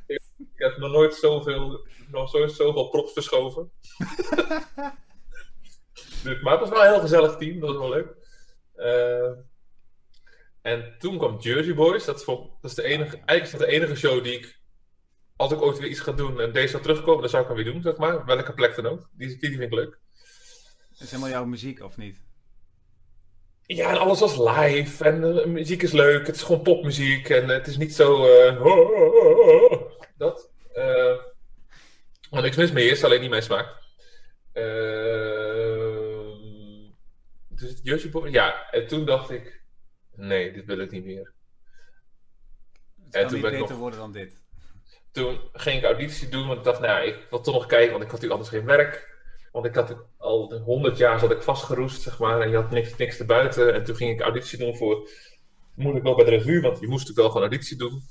ik 0.08 0.56
heb 0.56 0.78
nog 0.78 0.92
nooit 0.92 1.14
zoveel, 1.14 1.88
nog 2.08 2.34
nooit 2.34 2.52
zoveel 2.52 2.90
props 2.90 3.14
verschoven. 3.14 3.72
Dus, 6.24 6.42
maar 6.42 6.52
het 6.52 6.62
was 6.62 6.70
wel 6.70 6.84
een 6.84 6.92
heel 6.92 7.00
gezellig 7.00 7.36
team, 7.36 7.60
dat 7.60 7.70
was 7.70 7.78
wel 7.78 7.90
leuk. 7.90 8.18
Eh, 8.76 9.32
en 10.62 10.96
toen 11.00 11.18
kwam 11.18 11.40
Jersey 11.40 11.74
Boys. 11.74 12.06
Dat 12.06 12.18
is, 12.18 12.24
voor, 12.24 12.38
dat 12.62 12.70
is 12.72 12.76
de 12.76 12.84
enige, 12.84 13.16
eigenlijk 13.16 13.44
is 13.44 13.52
dat 13.52 13.60
de 13.60 13.68
enige 13.68 13.96
show 13.96 14.24
die 14.24 14.34
ik, 14.34 14.60
als 15.36 15.52
ik 15.52 15.62
ooit 15.62 15.78
weer 15.80 15.90
iets 15.90 16.00
ga 16.00 16.12
doen 16.12 16.40
en 16.42 16.52
deze 16.52 16.68
zou 16.68 16.82
terugkomen, 16.84 17.22
dan 17.22 17.30
zou 17.30 17.42
ik 17.42 17.48
hem 17.48 17.58
weer 17.64 17.74
doen, 17.74 17.82
zeg 17.82 17.98
maar. 17.98 18.26
Welke 18.26 18.54
plek 18.54 18.76
dan 18.76 18.86
ook. 18.88 19.10
Die, 19.12 19.28
die 19.28 19.50
vind 19.50 19.62
ik 19.62 19.74
leuk. 19.74 19.98
Is 21.00 21.10
helemaal 21.12 21.30
jouw 21.32 21.46
muziek, 21.46 21.82
of 21.84 21.98
niet? 21.98 22.22
Ja, 23.66 23.90
en 23.90 23.98
alles 23.98 24.20
was 24.20 24.38
live. 24.38 25.04
En 25.04 25.22
de 25.22 25.44
muziek 25.48 25.82
is 25.84 25.92
leuk. 25.92 26.28
Het 26.28 26.36
is 26.36 26.42
gewoon 26.42 26.62
popmuziek. 26.62 27.30
En 27.30 27.48
het 27.50 27.68
is 27.68 27.78
niet 27.78 27.96
zo. 27.96 28.26
eh, 28.26 28.62
dat. 30.18 30.50
eh 30.74 31.16
waar 32.30 32.42
niks 32.42 32.56
mis 32.56 32.72
mee 32.72 32.90
is, 32.90 33.04
alleen 33.04 33.22
niet 33.22 33.30
mijn 33.30 33.44
smaak. 33.44 33.78
Eh, 34.52 34.64
dus 37.48 37.70
het 37.70 37.80
Jersey 37.84 38.10
Boys. 38.10 38.32
Ja, 38.32 38.70
en 38.72 38.88
toen 38.88 39.06
dacht 39.06 39.30
ik. 39.30 39.59
Nee, 40.20 40.52
dit 40.52 40.66
wil 40.66 40.80
ik 40.80 40.92
niet 40.92 41.06
meer. 41.06 41.32
Het 43.06 43.16
En 43.16 43.22
kan 43.22 43.30
toen 43.32 43.42
niet 43.42 43.50
beter 43.52 43.70
nog- 43.70 43.78
worden 43.78 44.00
dan 44.00 44.12
dit. 44.12 44.42
Toen 45.12 45.40
ging 45.54 45.78
ik 45.78 45.84
auditie 45.84 46.30
doen, 46.30 46.48
want 46.48 46.58
ik 46.60 46.64
dacht, 46.64 46.80
nou 46.80 47.08
ik 47.08 47.28
wil 47.30 47.42
toch 47.42 47.54
nog 47.54 47.66
kijken, 47.66 47.92
want 47.92 48.04
ik 48.04 48.10
had 48.12 48.22
natuurlijk 48.22 48.42
anders 48.42 48.50
geen 48.50 48.78
werk. 48.78 49.18
Want 49.52 49.66
ik 49.66 49.76
had 49.76 49.96
al 50.18 50.54
honderd 50.54 50.98
jaar 50.98 51.20
zat 51.20 51.32
ik 51.32 51.42
vastgeroest, 51.44 52.02
zeg 52.02 52.20
maar, 52.20 52.42
en 52.42 52.50
je 52.50 52.56
had 52.56 52.70
niks, 52.70 52.96
niks 52.96 53.18
te 53.18 53.26
buiten. 53.26 53.74
En 53.74 53.84
toen 53.84 53.96
ging 53.96 54.12
ik 54.12 54.22
auditie 54.22 54.58
doen 54.58 54.76
voor, 54.78 55.10
moet 55.74 55.96
ik 55.96 56.04
wel 56.04 56.16
bij 56.16 56.26
de 56.26 56.32
revue, 56.32 56.62
want 56.62 56.80
je 56.80 56.88
moest 56.88 57.08
natuurlijk 57.08 57.18
wel 57.18 57.30
gewoon 57.30 57.48
auditie 57.48 57.78
doen. 57.78 58.02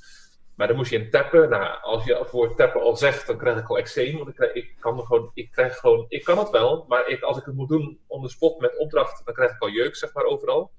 Maar 0.54 0.66
dan 0.66 0.76
moest 0.76 0.90
je 0.90 0.98
in 0.98 1.10
tappen. 1.10 1.48
Nou, 1.48 1.80
als 1.82 2.04
je 2.04 2.14
het 2.16 2.30
woord 2.30 2.56
tappen 2.56 2.80
al 2.80 2.96
zegt, 2.96 3.26
dan 3.26 3.38
krijg 3.38 3.58
ik 3.58 3.68
al 3.68 3.78
eczeem. 3.78 4.16
Want 4.16 4.28
ik, 4.28 4.34
krijg, 4.34 4.52
ik 4.52 4.74
kan 4.80 4.98
er 4.98 5.04
gewoon, 5.06 5.30
ik 5.34 5.50
krijg 5.50 5.76
gewoon, 5.76 6.04
ik 6.08 6.24
kan 6.24 6.38
het 6.38 6.50
wel, 6.50 6.84
maar 6.88 7.08
ik, 7.08 7.22
als 7.22 7.38
ik 7.38 7.44
het 7.44 7.54
moet 7.54 7.68
doen 7.68 7.98
on 8.06 8.22
the 8.22 8.28
spot 8.28 8.60
met 8.60 8.76
opdracht, 8.78 9.22
dan 9.24 9.34
krijg 9.34 9.50
ik 9.50 9.62
al 9.62 9.70
jeuk, 9.70 9.96
zeg 9.96 10.12
maar, 10.12 10.24
overal. 10.24 10.70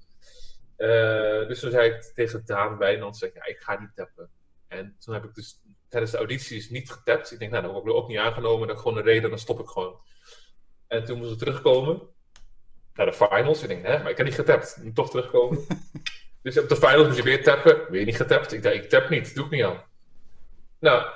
Eh, 0.80 1.48
dus 1.48 1.60
toen 1.60 1.70
zei 1.70 1.90
ik 1.90 2.02
tegen 2.02 2.42
Daan 2.44 2.78
Wijnand, 2.78 3.16
zeg, 3.16 3.28
ik, 3.28 3.34
ja, 3.34 3.46
ik 3.46 3.60
ga 3.60 3.80
niet 3.80 3.94
tappen. 3.94 4.30
En 4.68 4.96
toen 4.98 5.14
heb 5.14 5.24
ik 5.24 5.34
dus 5.34 5.60
tijdens 5.88 6.12
de 6.12 6.18
audities 6.18 6.70
niet 6.70 6.90
getapt. 6.90 7.32
Ik 7.32 7.38
denk, 7.38 7.50
nou, 7.50 7.62
dan 7.62 7.72
word 7.72 7.86
ik 7.86 7.92
ook 7.92 8.08
niet 8.08 8.18
aangenomen. 8.18 8.66
Dat 8.66 8.76
is 8.76 8.82
gewoon 8.82 8.98
een 8.98 9.04
reden, 9.04 9.30
dan 9.30 9.38
stop 9.38 9.60
ik 9.60 9.68
gewoon. 9.68 10.00
En 10.86 11.04
toen 11.04 11.18
moest 11.18 11.32
ik 11.32 11.38
terugkomen 11.38 12.00
naar 12.94 13.06
de 13.06 13.12
finals. 13.12 13.62
Ik 13.62 13.68
denk, 13.68 13.86
hè, 13.86 13.98
maar 13.98 14.10
ik 14.10 14.16
heb 14.16 14.26
niet 14.26 14.34
getapt. 14.34 14.76
Ik 14.76 14.84
moet 14.84 14.94
toch 14.94 15.10
terugkomen. 15.10 15.66
dus 16.42 16.58
op 16.58 16.68
de 16.68 16.76
finals 16.76 17.06
moest 17.06 17.16
je 17.16 17.22
weer 17.22 17.42
tappen. 17.42 17.90
Weer 17.90 18.04
niet 18.04 18.16
getapt. 18.16 18.52
Ik 18.52 18.62
dacht, 18.62 18.74
ik 18.74 18.88
tap 18.88 19.08
niet. 19.08 19.34
Doe 19.34 19.44
ik 19.44 19.50
niet 19.50 19.64
aan. 19.64 19.84
Nou, 20.78 21.06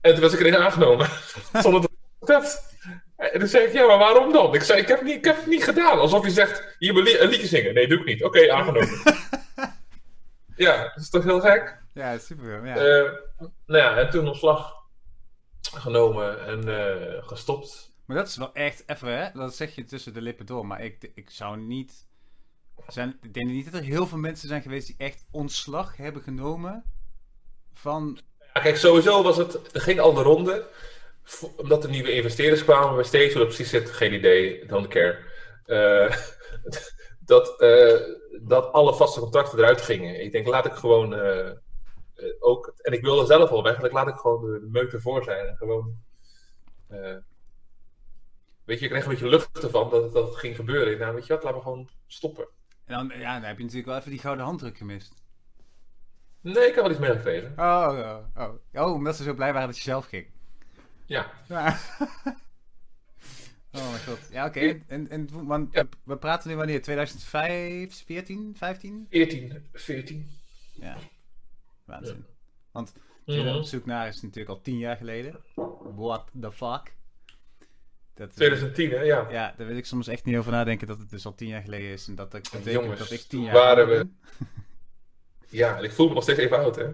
en 0.00 0.12
toen 0.12 0.22
was 0.22 0.32
ik 0.32 0.40
erin 0.40 0.56
aangenomen. 0.56 1.08
Zonder 1.62 1.80
dat 1.80 1.90
ik 1.90 1.96
getapt. 2.18 2.73
En 3.16 3.38
toen 3.38 3.48
zei 3.48 3.64
ik, 3.66 3.72
ja, 3.72 3.86
maar 3.86 3.98
waarom 3.98 4.32
dan? 4.32 4.54
Ik 4.54 4.62
zei, 4.62 4.80
ik 4.80 4.88
heb, 4.88 5.02
niet, 5.02 5.16
ik 5.16 5.24
heb 5.24 5.36
het 5.36 5.46
niet 5.46 5.64
gedaan. 5.64 5.98
Alsof 5.98 6.24
je 6.24 6.30
zegt, 6.30 6.76
je 6.78 6.92
wil 6.92 7.06
een 7.06 7.28
liedje 7.28 7.46
zingen. 7.46 7.74
Nee, 7.74 7.88
doe 7.88 7.98
ik 7.98 8.04
niet. 8.04 8.24
Oké, 8.24 8.52
aangenomen. 8.52 9.02
ja, 10.56 10.82
dat 10.82 11.02
is 11.02 11.10
toch 11.10 11.24
heel 11.24 11.40
gek? 11.40 11.82
Ja, 11.94 12.18
super. 12.18 12.66
Ja. 12.66 12.76
Eh, 12.76 13.12
nou 13.66 13.82
ja, 13.82 13.96
en 13.96 14.10
toen 14.10 14.28
ontslag 14.28 14.74
genomen 15.60 16.46
en 16.46 16.68
eh, 16.68 17.22
gestopt. 17.26 17.92
Maar 18.04 18.16
dat 18.16 18.28
is 18.28 18.36
wel 18.36 18.52
echt 18.52 18.82
even, 18.86 19.18
hè? 19.18 19.30
Dat 19.32 19.54
zeg 19.54 19.74
je 19.74 19.84
tussen 19.84 20.14
de 20.14 20.22
lippen 20.22 20.46
door. 20.46 20.66
Maar 20.66 20.84
ik, 20.84 21.10
ik 21.14 21.30
zou 21.30 21.56
niet. 21.56 22.06
Zijn, 22.86 23.18
ik 23.22 23.34
denk 23.34 23.46
niet 23.46 23.64
dat 23.64 23.80
er 23.80 23.86
heel 23.86 24.06
veel 24.06 24.18
mensen 24.18 24.48
zijn 24.48 24.62
geweest 24.62 24.86
die 24.86 24.96
echt 24.98 25.24
ontslag 25.30 25.96
hebben 25.96 26.22
genomen 26.22 26.84
van. 27.72 28.18
Ja, 28.54 28.60
kijk, 28.60 28.76
sowieso 28.76 29.22
was 29.22 29.36
het, 29.36 29.74
er 29.74 29.80
ging 29.80 30.00
al 30.00 30.14
de 30.14 30.22
ronde, 30.22 30.66
omdat 31.56 31.84
er 31.84 31.90
nieuwe 31.90 32.12
investeerders 32.12 32.64
kwamen 32.64 32.94
bij 32.94 33.04
Stage, 33.04 33.28
hoe 33.28 33.38
dat 33.38 33.46
precies 33.46 33.70
zit, 33.70 33.90
geen 33.90 34.14
idee, 34.14 34.66
don't 34.66 34.88
care. 34.88 35.18
Eh, 35.64 36.16
dat, 37.32 37.60
eh, 37.60 38.00
dat 38.40 38.72
alle 38.72 38.94
vaste 38.94 39.20
contracten 39.20 39.58
eruit 39.58 39.80
gingen. 39.80 40.22
Ik 40.22 40.32
denk, 40.32 40.46
laat 40.46 40.66
ik 40.66 40.72
gewoon 40.72 41.14
eh, 41.14 41.50
ook, 42.38 42.74
en 42.76 42.92
ik 42.92 43.02
wilde 43.02 43.26
zelf 43.26 43.50
al 43.50 43.62
weg, 43.62 43.92
laat 43.92 44.08
ik 44.08 44.16
gewoon 44.16 44.52
de, 44.52 44.60
de 44.60 44.68
meuk 44.70 44.92
ervoor 44.92 45.24
zijn 45.24 45.46
en 45.46 45.56
gewoon, 45.56 46.02
weet 48.64 48.78
je, 48.78 48.84
ik 48.84 48.90
kreeg 48.90 49.04
een 49.04 49.10
beetje 49.10 49.28
lucht 49.28 49.62
ervan 49.62 49.90
dat, 49.90 50.12
dat 50.12 50.28
het 50.28 50.36
ging 50.36 50.56
gebeuren. 50.56 50.92
Ik 50.92 50.98
nou, 50.98 51.14
weet 51.14 51.26
je 51.26 51.32
wat, 51.32 51.42
laten 51.42 51.58
we 51.58 51.64
gewoon 51.64 51.88
stoppen. 52.06 52.48
En 52.84 52.94
dan, 53.08 53.18
ja, 53.18 53.34
dan 53.34 53.42
heb 53.48 53.56
je 53.56 53.62
natuurlijk 53.62 53.88
wel 53.88 53.98
even 53.98 54.10
die 54.10 54.20
gouden 54.20 54.44
handdruk 54.44 54.76
gemist. 54.76 55.22
Nee, 56.40 56.66
ik 56.66 56.74
heb 56.74 56.82
wel 56.84 56.90
iets 56.90 57.00
meegekregen. 57.00 57.52
Oh, 57.56 58.24
oh, 58.36 58.44
oh. 58.44 58.84
Oh, 58.86 58.92
omdat 58.92 59.16
ze 59.16 59.22
zo 59.22 59.34
blij 59.34 59.52
waren 59.52 59.68
dat 59.68 59.76
je 59.76 59.82
zelf 59.82 60.06
ging. 60.06 60.33
Ja. 61.06 61.30
Ja. 61.48 61.76
Oh 63.76 63.90
mijn 63.90 64.02
god. 64.02 64.18
Ja, 64.30 64.46
oké. 64.46 64.80
En, 64.86 65.10
en, 65.10 65.28
want 65.46 65.72
Ja. 65.72 65.84
we 66.04 66.16
praten 66.16 66.50
nu 66.50 66.56
wanneer? 66.56 66.82
2005, 66.82 68.04
14, 68.04 68.54
15? 68.56 69.06
14, 69.10 69.66
14. 69.72 70.30
Ja. 70.74 70.96
Waanzin. 71.84 72.16
Ja. 72.16 72.34
Want 72.72 72.92
Mhm. 73.26 73.48
op 73.48 73.64
zoek 73.64 73.86
naar 73.86 74.08
is 74.08 74.22
natuurlijk 74.22 74.48
al 74.56 74.60
tien 74.60 74.78
jaar 74.78 74.96
geleden. 74.96 75.40
What 75.94 76.30
the 76.40 76.52
fuck? 76.52 76.94
Dat, 78.14 78.28
eh, 78.28 78.34
2010, 78.34 78.90
hè? 78.90 79.00
Ja. 79.00 79.26
Ja, 79.30 79.54
daar 79.56 79.66
wil 79.66 79.76
ik 79.76 79.86
soms 79.86 80.08
echt 80.08 80.24
niet 80.24 80.36
over 80.36 80.52
nadenken 80.52 80.86
dat 80.86 80.98
het 80.98 81.10
dus 81.10 81.26
al 81.26 81.34
tien 81.34 81.48
jaar 81.48 81.62
geleden 81.62 81.88
is. 81.90 82.08
En 82.08 82.14
dat 82.14 82.30
dat 82.30 82.42
betekent 82.42 82.72
Jongens, 82.72 82.98
dat 82.98 83.10
ik 83.10 83.20
tien 83.20 83.42
jaar 83.42 83.54
waren 83.54 83.88
we-. 83.88 84.08
Ja, 85.48 85.76
en 85.78 85.84
ik 85.84 85.92
voel 85.92 86.08
me 86.08 86.14
nog 86.14 86.22
steeds 86.22 86.38
even 86.38 86.58
oud, 86.58 86.76
hè? 86.76 86.86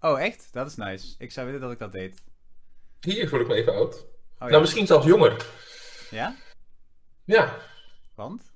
Oh, 0.00 0.20
echt? 0.20 0.48
Dat 0.52 0.66
is 0.66 0.76
nice. 0.76 1.14
Ik 1.18 1.32
zou 1.32 1.46
willen 1.46 1.60
dat 1.60 1.72
ik 1.72 1.78
dat 1.78 1.92
deed. 1.92 2.22
Hier 3.04 3.28
voel 3.28 3.40
ik 3.40 3.46
me 3.46 3.54
even 3.54 3.72
oud. 3.74 3.94
Oh, 3.94 4.06
ja? 4.38 4.46
Nou, 4.46 4.60
misschien 4.60 4.86
zelfs 4.86 5.06
jonger. 5.06 5.46
Ja? 6.10 6.36
Ja. 7.24 7.58
Want? 8.14 8.52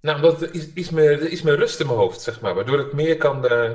Nou, 0.00 0.16
omdat 0.16 0.42
er 0.42 0.54
is, 0.54 0.72
is, 0.72 0.90
meer, 0.90 1.10
er 1.10 1.30
is 1.30 1.42
meer 1.42 1.56
rust 1.56 1.80
in 1.80 1.86
mijn 1.86 1.98
hoofd, 1.98 2.20
zeg 2.20 2.40
maar. 2.40 2.54
Waardoor 2.54 2.80
ik 2.80 2.92
meer 2.92 3.16
kan... 3.16 3.46
eh, 3.46 3.70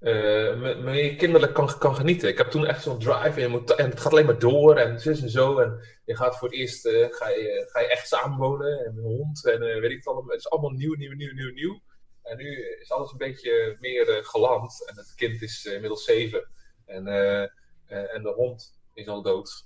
eh, 0.00 0.56
me- 0.58 0.74
meer 0.74 1.16
kinderlijk 1.16 1.54
kan, 1.54 1.78
kan 1.78 1.94
genieten. 1.96 2.28
Ik 2.28 2.38
heb 2.38 2.46
toen 2.50 2.66
echt 2.66 2.82
zo'n 2.82 2.98
drive 2.98 3.30
en, 3.36 3.40
je 3.40 3.48
moet, 3.48 3.70
en 3.74 3.90
het 3.90 4.00
gaat 4.00 4.12
alleen 4.12 4.26
maar 4.26 4.38
door 4.38 4.76
en 4.76 5.00
zus 5.00 5.22
en 5.22 5.30
zo. 5.30 5.58
En 5.58 5.80
je 6.04 6.16
gaat 6.16 6.38
voor 6.38 6.48
het 6.48 6.56
eerst 6.56 6.86
eh, 6.86 7.06
ga 7.10 7.28
je, 7.28 7.68
ga 7.72 7.80
je 7.80 7.86
echt 7.88 8.08
samenwonen 8.08 8.78
en 8.84 8.96
een 8.96 9.02
hond 9.02 9.46
en 9.46 9.62
eh, 9.62 9.80
weet 9.80 9.90
ik 9.90 9.96
het 9.96 10.06
allemaal. 10.06 10.30
Het 10.30 10.38
is 10.38 10.50
allemaal 10.50 10.70
nieuw, 10.70 10.94
nieuw, 10.94 11.12
nieuw, 11.14 11.32
nieuw, 11.34 11.52
nieuw. 11.52 11.80
En 12.22 12.36
nu 12.36 12.76
is 12.80 12.90
alles 12.90 13.10
een 13.12 13.18
beetje 13.18 13.76
meer 13.80 14.08
eh, 14.08 14.24
geland. 14.24 14.88
En 14.88 14.96
het 14.96 15.12
kind 15.16 15.42
is 15.42 15.66
eh, 15.66 15.72
inmiddels 15.74 16.04
zeven. 16.04 16.48
En, 16.86 17.06
eh, 17.06 17.42
eh, 17.42 17.48
en 17.88 18.22
de 18.22 18.32
hond 18.36 18.78
is 18.94 19.08
al 19.08 19.22
dood. 19.22 19.64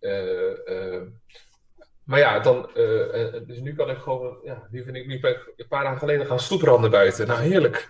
Eh, 0.00 0.94
eh, 0.96 1.02
maar 2.04 2.18
ja, 2.18 2.38
dan, 2.40 2.70
eh, 2.74 3.24
eh, 3.36 3.46
dus 3.46 3.58
nu 3.58 3.74
kan 3.74 3.90
ik 3.90 3.98
gewoon, 3.98 4.38
ja, 4.42 4.66
nu, 4.70 4.84
vind 4.84 4.96
ik, 4.96 5.06
nu 5.06 5.20
ben 5.20 5.30
ik 5.30 5.52
een 5.56 5.68
paar 5.68 5.82
dagen 5.84 5.98
geleden 5.98 6.26
gaan 6.26 6.40
stoepranden 6.40 6.90
buiten. 6.90 7.26
Nou, 7.26 7.40
heerlijk. 7.40 7.88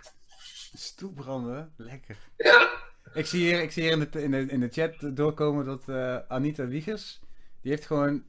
Stoepranden? 0.75 1.73
Lekker. 1.77 2.17
Ja, 2.37 2.69
Ik 3.15 3.27
zie 3.27 3.41
hier, 3.41 3.63
ik 3.63 3.73
zie 3.73 3.83
hier 3.83 3.93
in, 3.93 4.09
de, 4.11 4.23
in, 4.23 4.31
de, 4.31 4.47
in 4.47 4.61
de 4.61 4.69
chat 4.69 5.17
doorkomen 5.17 5.65
dat 5.65 5.83
eh, 5.89 6.17
Anita 6.29 6.67
Wiegers, 6.67 7.21
die 7.63 7.71
heeft 7.71 7.87
gewoon 7.87 8.25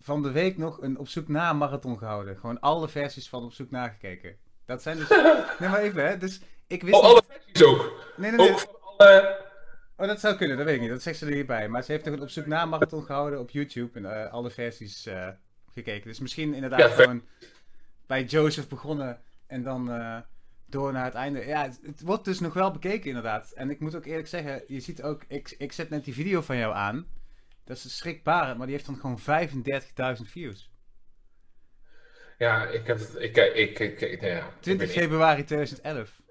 van 0.00 0.22
de 0.22 0.30
week 0.30 0.56
nog 0.58 0.82
een 0.82 0.98
op 0.98 1.08
zoek 1.08 1.28
naar 1.28 1.56
marathon 1.56 1.98
gehouden. 1.98 2.36
Gewoon 2.36 2.60
alle 2.60 2.88
versies 2.88 3.28
van 3.28 3.44
op 3.44 3.52
zoek 3.52 3.70
naar 3.70 3.90
gekeken. 3.90 4.36
Dat 4.66 4.82
zijn 4.82 4.96
dus... 4.96 5.08
nee, 5.58 5.68
maar 5.68 5.80
even 5.80 6.06
hè. 6.06 6.16
Dus 6.18 6.40
ik 6.66 6.82
wist 6.82 6.94
oh, 6.94 7.02
niet- 7.02 7.10
alle 7.10 7.22
versies 7.28 7.62
ook. 7.64 7.92
Nee, 8.16 8.30
nee, 8.30 8.40
nee. 8.40 8.50
Ook 8.52 8.58
van 8.58 8.76
alle... 8.96 9.46
Oh, 9.98 10.06
dat 10.06 10.20
zou 10.20 10.36
kunnen, 10.36 10.56
dat 10.56 10.66
weet 10.66 10.74
ik 10.74 10.80
niet. 10.80 10.90
Dat 10.90 11.02
zegt 11.02 11.18
ze 11.18 11.26
er 11.26 11.32
hierbij. 11.32 11.68
Maar 11.68 11.82
ze 11.82 11.92
heeft 11.92 12.04
nog 12.04 12.14
een 12.14 12.22
op 12.22 12.30
zoek 12.30 12.46
naar 12.46 12.68
marathon 12.68 13.04
gehouden 13.04 13.40
op 13.40 13.50
YouTube 13.50 13.98
en 13.98 14.24
eh, 14.24 14.32
alle 14.32 14.50
versies 14.50 15.06
eh, 15.06 15.28
gekeken. 15.72 16.08
Dus 16.08 16.18
misschien 16.20 16.54
inderdaad 16.54 16.80
Ja, 16.80 16.88
gewoon 16.88 17.22
bij 18.06 18.24
Joseph 18.24 18.68
begonnen 18.68 19.20
en 19.46 19.62
dan 19.62 19.90
eh, 19.92 20.16
door 20.66 20.92
naar 20.92 21.04
het 21.04 21.14
einde. 21.14 21.46
Ja, 21.46 21.62
het, 21.62 21.80
het 21.82 22.00
wordt 22.00 22.24
dus 22.24 22.40
nog 22.40 22.52
wel 22.54 22.70
bekeken 22.70 23.06
inderdaad. 23.08 23.50
En 23.52 23.70
ik 23.70 23.80
moet 23.80 23.94
ook 23.96 24.04
eerlijk 24.04 24.28
zeggen, 24.28 24.62
je 24.66 24.80
ziet 24.80 25.02
ook, 25.02 25.24
ik, 25.28 25.54
ik 25.58 25.72
zet 25.72 25.90
net 25.90 26.04
die 26.04 26.14
video 26.14 26.40
van 26.40 26.56
jou 26.56 26.74
aan. 26.74 27.06
Dat 27.64 27.76
is 27.76 27.96
schrikbarend, 27.96 28.56
maar 28.58 28.66
die 28.66 28.76
heeft 28.76 28.86
dan 28.88 28.96
gewoon 28.96 29.20
35.000 30.18 30.22
views. 30.24 30.70
Ja, 32.38 32.66
ik 32.66 32.86
heb 32.86 32.98
het... 32.98 33.14
Ik, 33.18 33.36
ik, 33.36 33.54
ik, 33.54 33.78
ik, 33.78 34.00
ik- 34.00 34.20
nou 34.20 34.32
ja, 34.32 34.38
ik, 34.38 34.52
20 34.60 34.86
ben 34.86 34.96
niet- 34.96 35.04
februari 35.04 35.44
2011. 35.44 36.22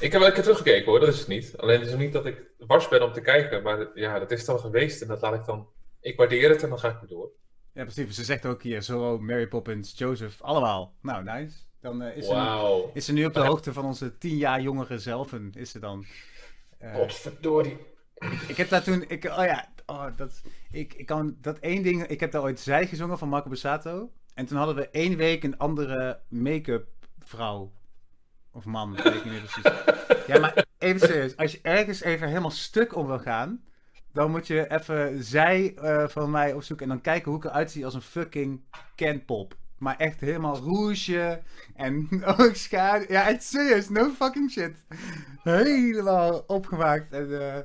Ik 0.00 0.12
heb 0.12 0.20
wel 0.20 0.26
een 0.26 0.34
keer 0.34 0.42
teruggekeken 0.42 0.84
hoor, 0.84 1.00
dat 1.00 1.08
is 1.08 1.18
het 1.18 1.28
niet. 1.28 1.56
Alleen 1.56 1.80
het 1.80 1.88
is 1.88 1.94
niet 1.94 2.12
dat 2.12 2.26
ik 2.26 2.42
wars 2.58 2.88
ben 2.88 3.04
om 3.04 3.12
te 3.12 3.20
kijken, 3.20 3.62
maar 3.62 3.86
ja, 3.94 4.18
dat 4.18 4.30
is 4.30 4.44
dan 4.44 4.58
geweest 4.58 5.02
en 5.02 5.08
dat 5.08 5.20
laat 5.20 5.34
ik 5.34 5.44
dan... 5.44 5.68
Ik 6.00 6.16
waardeer 6.16 6.50
het 6.50 6.62
en 6.62 6.68
dan 6.68 6.78
ga 6.78 6.88
ik 6.88 6.96
weer 7.00 7.08
door. 7.08 7.30
Ja, 7.72 7.82
precies. 7.84 8.14
Ze 8.14 8.24
zegt 8.24 8.46
ook 8.46 8.62
hier 8.62 8.82
Zorro, 8.82 9.18
Mary 9.18 9.48
Poppins, 9.48 9.98
Joseph, 9.98 10.42
allemaal. 10.42 10.94
Nou, 11.02 11.24
nice. 11.24 11.56
Dan 11.80 12.02
eh, 12.02 12.16
is, 12.16 12.26
ze 12.26 12.34
nu, 12.34 12.90
is 12.94 13.04
ze 13.04 13.12
nu 13.12 13.24
op 13.24 13.34
de 13.34 13.40
hoogte 13.40 13.72
van 13.72 13.84
onze 13.84 14.18
10 14.18 14.36
jaar 14.36 14.60
jongere 14.60 14.98
zelf. 14.98 15.32
En 15.32 15.52
is 15.56 15.70
ze 15.70 15.78
dan. 15.78 16.04
Eh, 16.78 16.94
Godverdorie. 16.94 17.76
ik 18.48 18.56
heb 18.56 18.68
daar 18.68 18.82
toen. 18.82 19.04
Ik, 19.08 19.24
oh 19.24 19.44
ja, 19.44 19.68
oh, 19.86 20.06
dat, 20.16 20.42
ik, 20.70 20.94
ik 20.94 21.06
kan 21.06 21.36
dat 21.40 21.58
één 21.58 21.82
ding. 21.82 22.06
Ik 22.06 22.20
heb 22.20 22.32
daar 22.32 22.42
ooit 22.42 22.60
zij 22.60 22.86
gezongen 22.86 23.18
van 23.18 23.28
Marco 23.28 23.48
Bassato. 23.48 24.12
En 24.34 24.46
toen 24.46 24.58
hadden 24.58 24.76
we 24.76 24.88
één 24.90 25.16
week 25.16 25.44
een 25.44 25.58
andere 25.58 26.20
make-up 26.28 26.86
vrouw. 27.18 27.72
Of 28.52 28.64
man, 28.64 28.94
weet 28.94 29.14
ik 29.14 29.24
niet 29.24 29.44
precies. 29.44 29.72
Ja, 30.26 30.38
maar 30.38 30.66
even 30.78 31.00
serieus. 31.00 31.36
Als 31.36 31.52
je 31.52 31.58
ergens 31.62 32.02
even 32.02 32.28
helemaal 32.28 32.50
stuk 32.50 32.96
om 32.96 33.06
wil 33.06 33.18
gaan. 33.18 33.62
Dan 34.12 34.30
moet 34.30 34.46
je 34.46 34.70
even 34.70 35.24
zij 35.24 35.74
eh, 35.76 36.08
van 36.08 36.30
mij 36.30 36.52
opzoeken. 36.52 36.86
En 36.86 36.92
dan 36.92 37.00
kijken 37.00 37.30
hoe 37.30 37.40
ik 37.40 37.46
eruit 37.46 37.70
zie 37.70 37.84
als 37.84 37.94
een 37.94 38.02
fucking 38.02 38.64
Kenpop. 38.94 39.56
Maar 39.78 39.96
echt 39.96 40.20
helemaal 40.20 40.56
rouge. 40.56 41.42
En 41.74 42.08
oogschaduw. 42.38 43.06
Ja, 43.08 43.28
echt 43.28 43.42
serieus. 43.42 43.88
No 43.88 44.10
fucking 44.10 44.50
shit. 44.50 44.84
Helemaal 45.42 46.44
opgemaakt. 46.46 47.12
En 47.12 47.40
eh 47.40 47.58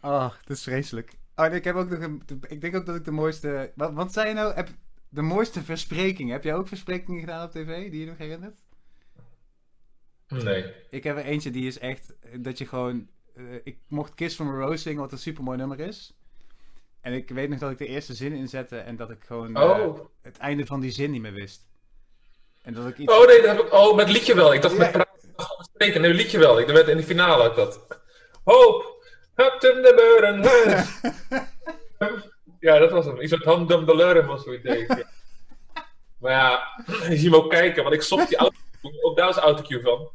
oh, 0.00 0.30
dat 0.44 0.56
is 0.56 0.62
vreselijk. 0.62 1.12
Oh, 1.36 1.54
ik 1.54 1.64
heb 1.64 1.74
ook 1.74 1.90
nog 1.90 2.00
een... 2.00 2.22
Ik 2.48 2.60
denk 2.60 2.76
ook 2.76 2.86
dat 2.86 2.96
ik 2.96 3.04
de 3.04 3.10
mooiste... 3.10 3.72
Wat, 3.74 3.92
wat 3.92 4.12
zei 4.12 4.28
je 4.28 4.34
nou? 4.34 4.54
Heb, 4.54 4.68
de 5.08 5.22
mooiste 5.22 5.62
verspreking. 5.62 6.30
Heb 6.30 6.44
jij 6.44 6.54
ook 6.54 6.68
versprekingen 6.68 7.20
gedaan 7.20 7.44
op 7.44 7.50
tv 7.50 7.90
die 7.90 8.00
je 8.00 8.06
nog 8.06 8.18
herinnert? 8.18 8.61
Nee. 10.32 10.72
Ik 10.90 11.04
heb 11.04 11.16
er 11.16 11.24
eentje 11.24 11.50
die 11.50 11.66
is 11.66 11.78
echt 11.78 12.12
eh, 12.20 12.30
dat 12.38 12.58
je 12.58 12.66
gewoon. 12.66 13.08
eh, 13.36 13.42
ik 13.64 13.78
mocht 13.88 14.14
Kiss 14.14 14.34
from 14.34 14.48
a 14.48 14.64
Rose 14.66 14.82
zingen, 14.82 15.00
wat 15.00 15.12
een 15.12 15.18
super 15.18 15.42
mooi 15.44 15.58
nummer 15.58 15.80
is. 15.80 16.12
En 17.00 17.12
ik 17.12 17.28
weet 17.30 17.48
nog 17.48 17.58
dat 17.58 17.70
ik 17.70 17.78
de 17.78 17.86
eerste 17.86 18.14
zin 18.14 18.32
inzette 18.32 18.76
en 18.78 18.96
dat 18.96 19.10
ik 19.10 19.24
gewoon 19.26 19.56
eh, 19.56 19.62
Oh. 19.62 19.98
het 20.22 20.38
einde 20.38 20.66
van 20.66 20.80
die 20.80 20.90
zin 20.90 21.10
niet 21.10 21.22
meer 21.22 21.32
wist. 21.32 21.66
En 22.62 22.74
dat 22.74 22.86
ik 22.88 22.98
iets. 22.98 23.12
Oh 23.12 23.26
nee, 23.26 23.42
dat 23.42 23.56
heb 23.56 23.66
ik... 23.66 23.72
Oh, 23.72 23.96
met 23.96 24.08
liedje 24.10 24.34
wel. 24.34 24.54
Ik 24.54 24.62
dacht 24.62 24.74
Ja. 24.74 24.80
met 24.80 24.92
praten 24.92 25.64
spreken. 25.74 26.00
Nee, 26.00 26.14
liedje 26.14 26.38
wel. 26.38 26.58
Ik 26.60 26.66
werd 26.66 26.88
in 26.88 26.96
de 26.96 27.02
finale 27.02 27.48
ook 27.48 27.56
dat. 27.56 27.86
Hoop, 28.44 29.04
up 29.36 29.56
to 29.60 29.68
the 29.80 29.92
burden 29.96 30.40
lands. 30.40 31.00
Ja, 32.60 32.78
dat 32.78 32.90
was 32.90 33.04
hem. 33.04 33.20
Iets 33.20 33.30
met 33.32 33.44
Ham 33.44 33.66
Dum 33.66 33.86
de 33.86 33.96
Leuren 33.96 34.26
was 34.26 34.42
zoiets. 34.42 34.64
Ja. 34.86 35.06
Maar 36.18 36.32
ja, 36.32 36.84
je 37.10 37.16
ziet 37.16 37.30
me 37.30 37.36
ook 37.36 37.50
kijken, 37.50 37.82
want 37.82 37.94
ik 37.94 38.02
stop 38.02 38.28
die 38.28 38.36
auto. 38.36 38.56
Ook 39.00 39.16
daar 39.16 39.26
was 39.26 39.36
autocue 39.36 39.80
van. 39.80 40.10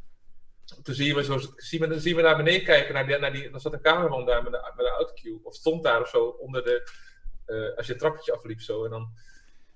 Toen 0.84 0.96
zie 0.96 1.08
je 1.08 1.14
me, 1.14 1.24
zo, 1.24 1.40
zie 1.56 1.80
me, 1.88 2.00
zie 2.00 2.16
me 2.16 2.22
naar 2.22 2.38
beneden 2.38 2.64
kijken. 2.64 2.94
Naar 2.94 3.08
die, 3.08 3.18
naar 3.18 3.32
die, 3.32 3.50
er 3.52 3.60
zat 3.60 3.74
een 3.74 3.82
cameraman 3.82 4.26
daar 4.26 4.44
met 4.44 4.54
een, 4.54 4.60
met 4.76 4.86
een 4.86 4.92
autocue. 4.92 5.40
Of 5.44 5.56
stond 5.56 5.84
daar 5.84 6.02
of 6.02 6.10
zo 6.10 6.26
onder 6.26 6.64
de. 6.64 6.90
eh, 7.46 7.78
als 7.78 7.86
je 7.86 7.92
het 7.92 8.02
trappetje 8.02 8.34
afliep 8.34 8.62
zo. 8.62 8.84
En 8.84 8.90
dan 8.90 9.10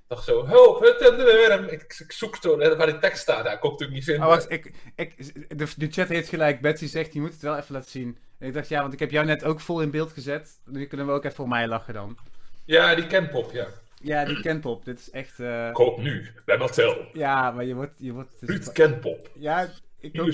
dacht 0.07 0.23
zo. 0.23 0.45
Hut 0.79 1.01
en 1.01 1.17
de. 1.17 1.67
Ik, 1.71 1.95
ik 1.99 2.11
zoek 2.11 2.35
zo 2.41 2.57
waar 2.57 2.85
die 2.85 2.97
tekst 2.99 3.21
staat. 3.21 3.59
Kon 3.59 3.71
het 3.71 3.79
natuurlijk 3.79 4.07
niet. 4.07 4.17
Oh, 4.19 4.25
wacht, 4.25 4.51
ik, 4.51 4.73
ik, 4.95 5.17
de, 5.57 5.67
de 5.77 5.87
chat 5.91 6.07
heeft 6.07 6.29
gelijk. 6.29 6.61
Betsy 6.61 6.87
zegt, 6.87 7.13
je 7.13 7.19
moet 7.21 7.31
het 7.33 7.41
wel 7.41 7.57
even 7.57 7.73
laten 7.73 7.89
zien. 7.91 8.17
En 8.39 8.47
ik 8.47 8.53
dacht, 8.53 8.67
ja, 8.69 8.81
want 8.81 8.93
ik 8.93 8.99
heb 8.99 9.11
jou 9.11 9.25
net 9.25 9.43
ook 9.43 9.59
vol 9.59 9.81
in 9.81 9.91
beeld 9.91 10.11
gezet. 10.13 10.59
Nu 10.65 10.85
kunnen 10.85 11.07
we 11.07 11.11
ook 11.13 11.23
even 11.23 11.35
voor 11.35 11.47
mij 11.47 11.67
lachen 11.67 11.93
dan. 11.93 12.17
Ja, 12.65 12.95
die 12.95 13.07
Kenpop, 13.07 13.51
ja. 13.51 13.67
Ja, 14.01 14.25
die 14.25 14.41
Kenpop, 14.41 14.85
dit 14.85 14.99
is 14.99 15.09
echt... 15.11 15.39
eh, 15.39 15.71
Koop 15.73 15.97
nu 16.01 16.27
bij 16.45 16.57
Mattel. 16.57 17.05
ja, 17.13 17.51
maar 17.51 17.65
je 17.65 17.75
wordt... 17.75 17.93
Je 17.97 18.11
wordt 18.11 18.31
het 18.39 18.49
Ruud 18.49 18.71
Kenpop. 18.71 19.29
ja, 19.35 19.69
ik 19.99 20.21
ook... 20.21 20.31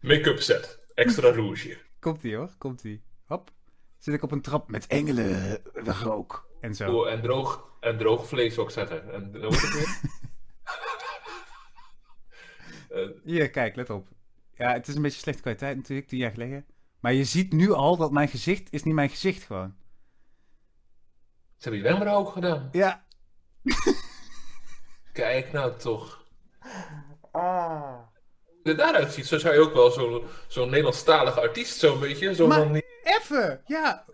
Make-up 0.00 0.40
set. 0.40 0.78
Extra 0.94 1.30
rouge. 1.30 1.78
Komt-ie 2.00 2.36
hoor, 2.36 2.50
komt-ie. 2.58 3.02
Hop. 3.24 3.50
Zit 3.98 4.14
ik 4.14 4.22
op 4.22 4.30
een 4.30 4.40
trap 4.42 4.70
met 4.70 4.86
engelen 4.86 5.60
rook. 5.74 6.48
En 6.60 6.74
zo. 6.74 6.96
Oh, 6.96 7.10
en, 7.10 7.22
droog, 7.22 7.68
en 7.80 7.98
droog 7.98 8.26
vlees 8.28 8.54
zou 8.54 8.66
ik 8.66 8.72
zeggen. 8.72 9.12
En 9.12 9.32
het 9.32 9.72
weer? 9.72 10.00
Eh, 12.88 13.08
Hier, 13.24 13.50
kijk, 13.50 13.76
let 13.76 13.90
op. 13.90 14.08
Ja, 14.54 14.72
het 14.72 14.88
is 14.88 14.94
een 14.94 15.02
beetje 15.02 15.18
slechte 15.20 15.40
kwaliteit 15.42 15.76
natuurlijk, 15.76 16.08
tien 16.08 16.18
jaar 16.18 16.30
geleden. 16.30 16.66
Maar 17.00 17.12
je 17.12 17.24
ziet 17.24 17.52
nu 17.52 17.72
al 17.72 17.96
dat 17.96 18.12
mijn 18.12 18.28
gezicht 18.28 18.72
is 18.72 18.82
niet 18.82 18.94
mijn 18.94 19.08
gezicht 19.08 19.42
gewoon. 19.42 19.74
ze 21.56 21.68
hebben 21.68 21.80
je 21.80 21.88
wenkbrauw 21.88 22.18
ook 22.18 22.32
gedaan. 22.32 22.68
Ja. 22.72 23.04
Kijk 25.12 25.52
nou 25.52 25.76
toch. 25.76 26.26
Hoe 27.32 28.03
het 28.64 28.78
eruit 28.78 29.12
ziet, 29.12 29.26
zo 29.26 29.38
zou 29.38 29.54
je 29.54 29.60
ook 29.60 29.74
wel 29.74 29.90
zo'n 29.90 30.22
zo'n 30.48 30.68
Nederlandstalige 30.68 31.40
artiest 31.40 31.78
zo'n 31.78 32.00
beetje. 32.00 32.34
Zo 32.34 32.46
Maar- 32.46 32.82
Even! 33.02 33.60
Ja. 33.66 34.04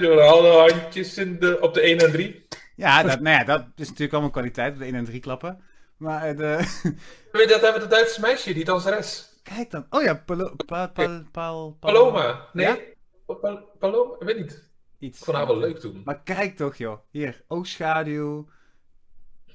door 0.00 0.20
alle 0.20 0.70
handjes 0.70 1.16
in 1.18 1.38
de, 1.38 1.60
op 1.60 1.74
de 1.74 1.80
1 1.80 1.98
en 1.98 2.12
3. 2.12 2.46
Ja, 2.76 3.02
dat, 3.02 3.20
nou 3.20 3.36
ja, 3.38 3.44
dat 3.44 3.64
is 3.76 3.86
natuurlijk 3.86 4.12
allemaal 4.12 4.30
kwaliteit, 4.30 4.78
de 4.78 4.84
1 4.84 4.94
en 4.94 5.04
3 5.04 5.20
klappen. 5.20 5.62
Maar 5.96 6.22
eh, 6.28 6.36
de... 6.36 6.56
Weet 7.32 7.42
je, 7.42 7.48
dat 7.48 7.60
hebben 7.60 7.72
we 7.72 7.78
dat 7.78 7.90
Duitse 7.90 8.20
meisje, 8.20 8.54
die 8.54 8.64
danseres. 8.64 9.28
Kijk 9.42 9.70
dan. 9.70 9.86
Oh 9.90 10.02
ja, 10.02 10.14
Palo, 10.14 10.54
pa, 10.66 10.86
pal, 10.86 11.22
pal, 11.32 11.76
Paloma. 11.80 12.48
Nee? 12.52 12.66
Ja? 12.66 12.78
Pal- 13.26 13.68
Paloma? 13.78 14.14
Ik 14.18 14.26
weet 14.26 14.36
niet. 14.38 14.70
Iets. 14.98 15.18
Ik 15.18 15.24
vond 15.24 15.36
haar 15.36 15.46
wel 15.46 15.58
leuk 15.58 15.78
toen. 15.78 16.02
Maar 16.04 16.22
kijk 16.22 16.56
toch 16.56 16.76
joh. 16.76 16.98
Hier, 17.10 17.42
oogschaduw, 17.48 18.48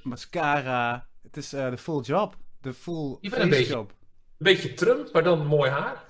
mascara. 0.04 1.08
Het 1.24 1.38
is 1.38 1.54
eh, 1.54 1.70
de 1.70 1.78
full 1.78 2.02
job. 2.02 2.36
De 2.62 2.74
full 2.74 3.18
Je 3.22 3.30
bent 3.30 3.42
een 3.42 3.48
face 3.48 3.58
beetje- 3.60 3.74
job. 3.74 3.94
Een 4.38 4.46
beetje 4.46 4.74
Trump, 4.74 5.14
maar 5.14 5.24
dan 5.24 5.46
mooi 5.46 5.70
haar. 5.70 6.04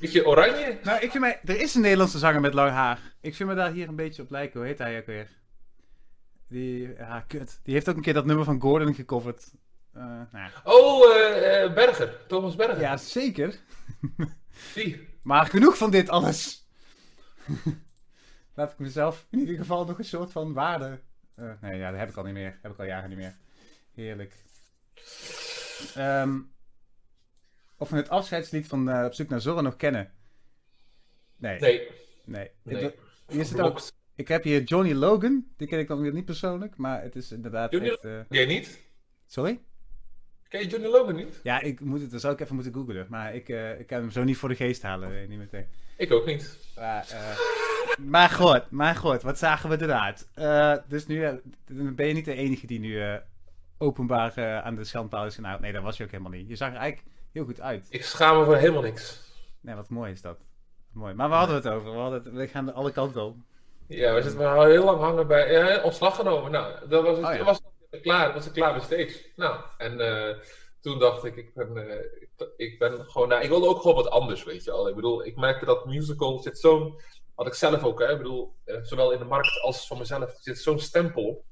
Beetje 0.00 0.26
oranje. 0.26 0.78
Nou, 0.82 1.00
ik 1.00 1.10
vind 1.10 1.22
mij... 1.22 1.40
Er 1.44 1.60
is 1.60 1.74
een 1.74 1.80
Nederlandse 1.80 2.18
zanger 2.18 2.40
met 2.40 2.54
lang 2.54 2.70
haar. 2.70 2.98
Ik 3.20 3.34
vind 3.34 3.48
me 3.48 3.54
daar 3.54 3.70
hier 3.70 3.88
een 3.88 3.96
beetje 3.96 4.22
op 4.22 4.30
lijken. 4.30 4.60
Hoe 4.60 4.68
heet 4.68 4.78
hij 4.78 4.98
ook 4.98 5.06
weer? 5.06 5.28
Die... 6.48 6.94
Ja, 6.96 7.20
kut. 7.20 7.60
Die 7.62 7.74
heeft 7.74 7.88
ook 7.88 7.96
een 7.96 8.02
keer 8.02 8.14
dat 8.14 8.26
nummer 8.26 8.44
van 8.44 8.60
Gordon 8.60 8.94
gecoverd. 8.94 9.50
Eh, 9.92 10.20
nou. 10.32 10.50
Oh, 10.64 11.16
eh, 11.16 11.62
eh, 11.62 11.74
Berger. 11.74 12.26
Thomas 12.26 12.56
Berger. 12.56 12.80
ja, 12.80 12.96
zeker. 12.96 13.58
Die. 14.74 15.08
Maar 15.22 15.46
genoeg 15.46 15.76
van 15.76 15.90
dit 15.90 16.08
alles. 16.08 16.68
Laat 18.54 18.72
ik 18.72 18.78
mezelf 18.78 19.26
in 19.30 19.38
ieder 19.38 19.56
geval 19.56 19.84
nog 19.84 19.98
een 19.98 20.04
soort 20.04 20.32
van 20.32 20.52
waarde... 20.52 21.00
nee, 21.60 21.78
ja, 21.78 21.90
dat 21.90 21.98
heb 21.98 22.08
ik 22.08 22.16
al 22.16 22.24
niet 22.24 22.34
meer. 22.34 22.58
Heb 22.62 22.72
ik 22.72 22.78
al 22.78 22.84
jaren 22.84 23.08
niet 23.08 23.18
meer. 23.18 23.36
Heerlijk. 23.94 24.34
Ehm, 25.94 26.38
of 27.78 27.90
we 27.90 27.96
het 27.96 28.08
afscheidslied 28.08 28.66
van 28.66 28.90
eh, 28.90 29.04
Op 29.04 29.14
zoek 29.14 29.28
naar 29.28 29.40
Zorro 29.40 29.60
nog 29.60 29.76
kennen. 29.76 30.12
Nee. 31.36 31.60
Nee. 31.60 31.88
Nee. 32.24 32.50
nee. 32.62 32.84
Ik, 32.84 32.94
hier 33.28 33.44
zit 33.44 33.60
ook, 33.60 33.80
ik 34.14 34.28
heb 34.28 34.42
hier 34.42 34.62
Johnny 34.62 34.92
Logan. 34.92 35.46
Die 35.56 35.68
ken 35.68 35.78
ik 35.78 35.88
dan 35.88 36.00
weer 36.00 36.12
niet 36.12 36.24
persoonlijk, 36.24 36.76
maar 36.76 37.02
het 37.02 37.16
is 37.16 37.32
inderdaad 37.32 37.72
Johnny 37.72 37.88
echt... 37.88 38.04
Uh... 38.04 38.20
Ken 38.28 38.40
je 38.40 38.46
niet? 38.46 38.80
Sorry? 39.26 39.60
Ken 40.48 40.60
je 40.60 40.66
Johnny 40.66 40.88
Logan 40.88 41.14
niet? 41.14 41.40
Ja, 41.42 41.60
ik 41.60 41.80
moet 41.80 42.00
het, 42.00 42.10
dan 42.10 42.20
zou 42.20 42.34
ik 42.34 42.40
even 42.40 42.54
moeten 42.54 42.72
googlen. 42.72 43.06
Maar 43.08 43.34
ik, 43.34 43.48
uh, 43.48 43.80
ik 43.80 43.86
kan 43.86 44.00
hem 44.00 44.10
zo 44.10 44.24
niet 44.24 44.36
voor 44.36 44.48
de 44.48 44.54
geest 44.54 44.82
halen, 44.82 45.28
niet 45.28 45.38
meteen. 45.38 45.66
Ik 45.96 46.12
ook 46.12 46.26
niet. 46.26 46.58
Maar, 46.76 47.08
uh, 47.12 48.06
maar 48.06 48.28
goed, 48.28 48.70
maar 48.70 48.94
goed, 48.94 49.22
wat 49.22 49.38
zagen 49.38 49.70
we 49.70 49.82
eruit? 49.82 50.28
Uh, 50.38 50.76
dus 50.88 51.06
nu 51.06 51.40
ben 51.94 52.06
je 52.06 52.14
niet 52.14 52.24
de 52.24 52.34
enige 52.34 52.66
die 52.66 52.80
nu 52.80 53.18
openbaar 53.78 54.62
aan 54.62 54.74
de 54.74 54.84
schandpaal 54.84 55.26
is. 55.26 55.38
Nee, 55.60 55.72
dat 55.72 55.82
was 55.82 55.96
je 55.96 56.04
ook 56.04 56.10
helemaal 56.10 56.32
niet. 56.32 56.48
Je 56.48 56.56
zag 56.56 56.74
eigenlijk 56.74 57.02
heel 57.38 57.46
goed 57.46 57.60
uit. 57.60 57.86
Ik 57.90 58.04
schaam 58.04 58.38
me 58.38 58.44
voor 58.44 58.56
helemaal 58.56 58.82
niks. 58.82 59.20
Nee, 59.60 59.74
wat 59.74 59.88
mooi 59.88 60.12
is 60.12 60.20
dat. 60.20 60.38
Mooi. 60.92 61.14
Maar 61.14 61.28
we 61.28 61.34
hadden 61.34 61.56
het 61.56 61.68
over. 61.68 61.92
We, 61.92 61.98
hadden 61.98 62.22
het, 62.24 62.32
we 62.32 62.48
gaan 62.48 62.74
alle 62.74 62.92
kanten 62.92 63.22
op. 63.22 63.36
Ja, 63.88 64.14
we 64.14 64.22
zitten 64.22 64.52
al 64.52 64.64
heel 64.64 64.84
lang 64.84 65.00
hangen 65.00 65.26
bij. 65.26 65.52
Ja, 65.52 65.82
ontslag 65.82 66.16
genomen. 66.16 66.50
Nou, 66.50 66.88
dat 66.88 67.04
was, 67.04 67.16
het, 67.16 67.26
oh, 67.26 67.34
ja. 67.34 67.44
was 67.44 67.60
klaar. 68.02 68.32
Dat 68.32 68.44
was 68.44 68.52
klaar 68.52 68.72
bij 68.72 68.82
steeds. 68.82 69.26
Nou, 69.36 69.60
en 69.78 70.00
uh, 70.00 70.36
toen 70.80 70.98
dacht 70.98 71.24
ik, 71.24 71.36
ik 71.36 71.54
ben, 71.54 71.76
uh, 71.76 71.94
ik, 71.94 72.30
ik, 72.56 72.78
ben 72.78 73.04
gewoon. 73.04 73.28
Nou, 73.28 73.42
ik 73.42 73.48
wilde 73.48 73.66
ook 73.66 73.80
gewoon 73.80 73.96
wat 73.96 74.10
anders, 74.10 74.44
weet 74.44 74.64
je 74.64 74.70
al. 74.70 74.88
Ik 74.88 74.94
bedoel, 74.94 75.26
ik 75.26 75.36
merkte 75.36 75.64
dat 75.64 75.86
musical 75.86 76.38
zit 76.38 76.58
zo'n. 76.58 77.00
Had 77.34 77.46
ik 77.46 77.54
zelf 77.54 77.84
ook, 77.84 77.98
hè. 78.00 78.10
Ik 78.10 78.18
bedoel, 78.18 78.54
uh, 78.64 78.76
zowel 78.82 79.12
in 79.12 79.18
de 79.18 79.24
markt 79.24 79.60
als 79.60 79.86
van 79.86 79.98
mezelf 79.98 80.36
zit 80.40 80.58
zo'n 80.58 80.78
stempel. 80.78 81.44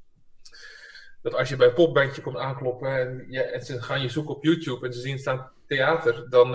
Dat 1.26 1.34
als 1.34 1.48
je 1.48 1.56
bij 1.56 1.66
een 1.66 1.74
popbandje 1.74 2.22
komt 2.22 2.36
aankloppen 2.36 2.98
en, 2.98 3.26
ja, 3.28 3.42
en 3.42 3.64
ze 3.64 3.82
gaan 3.82 4.02
je 4.02 4.08
zoeken 4.08 4.34
op 4.34 4.44
YouTube 4.44 4.86
en 4.86 4.92
ze 4.92 5.00
zien 5.00 5.18
staan 5.18 5.50
theater, 5.66 6.26
dan 6.30 6.52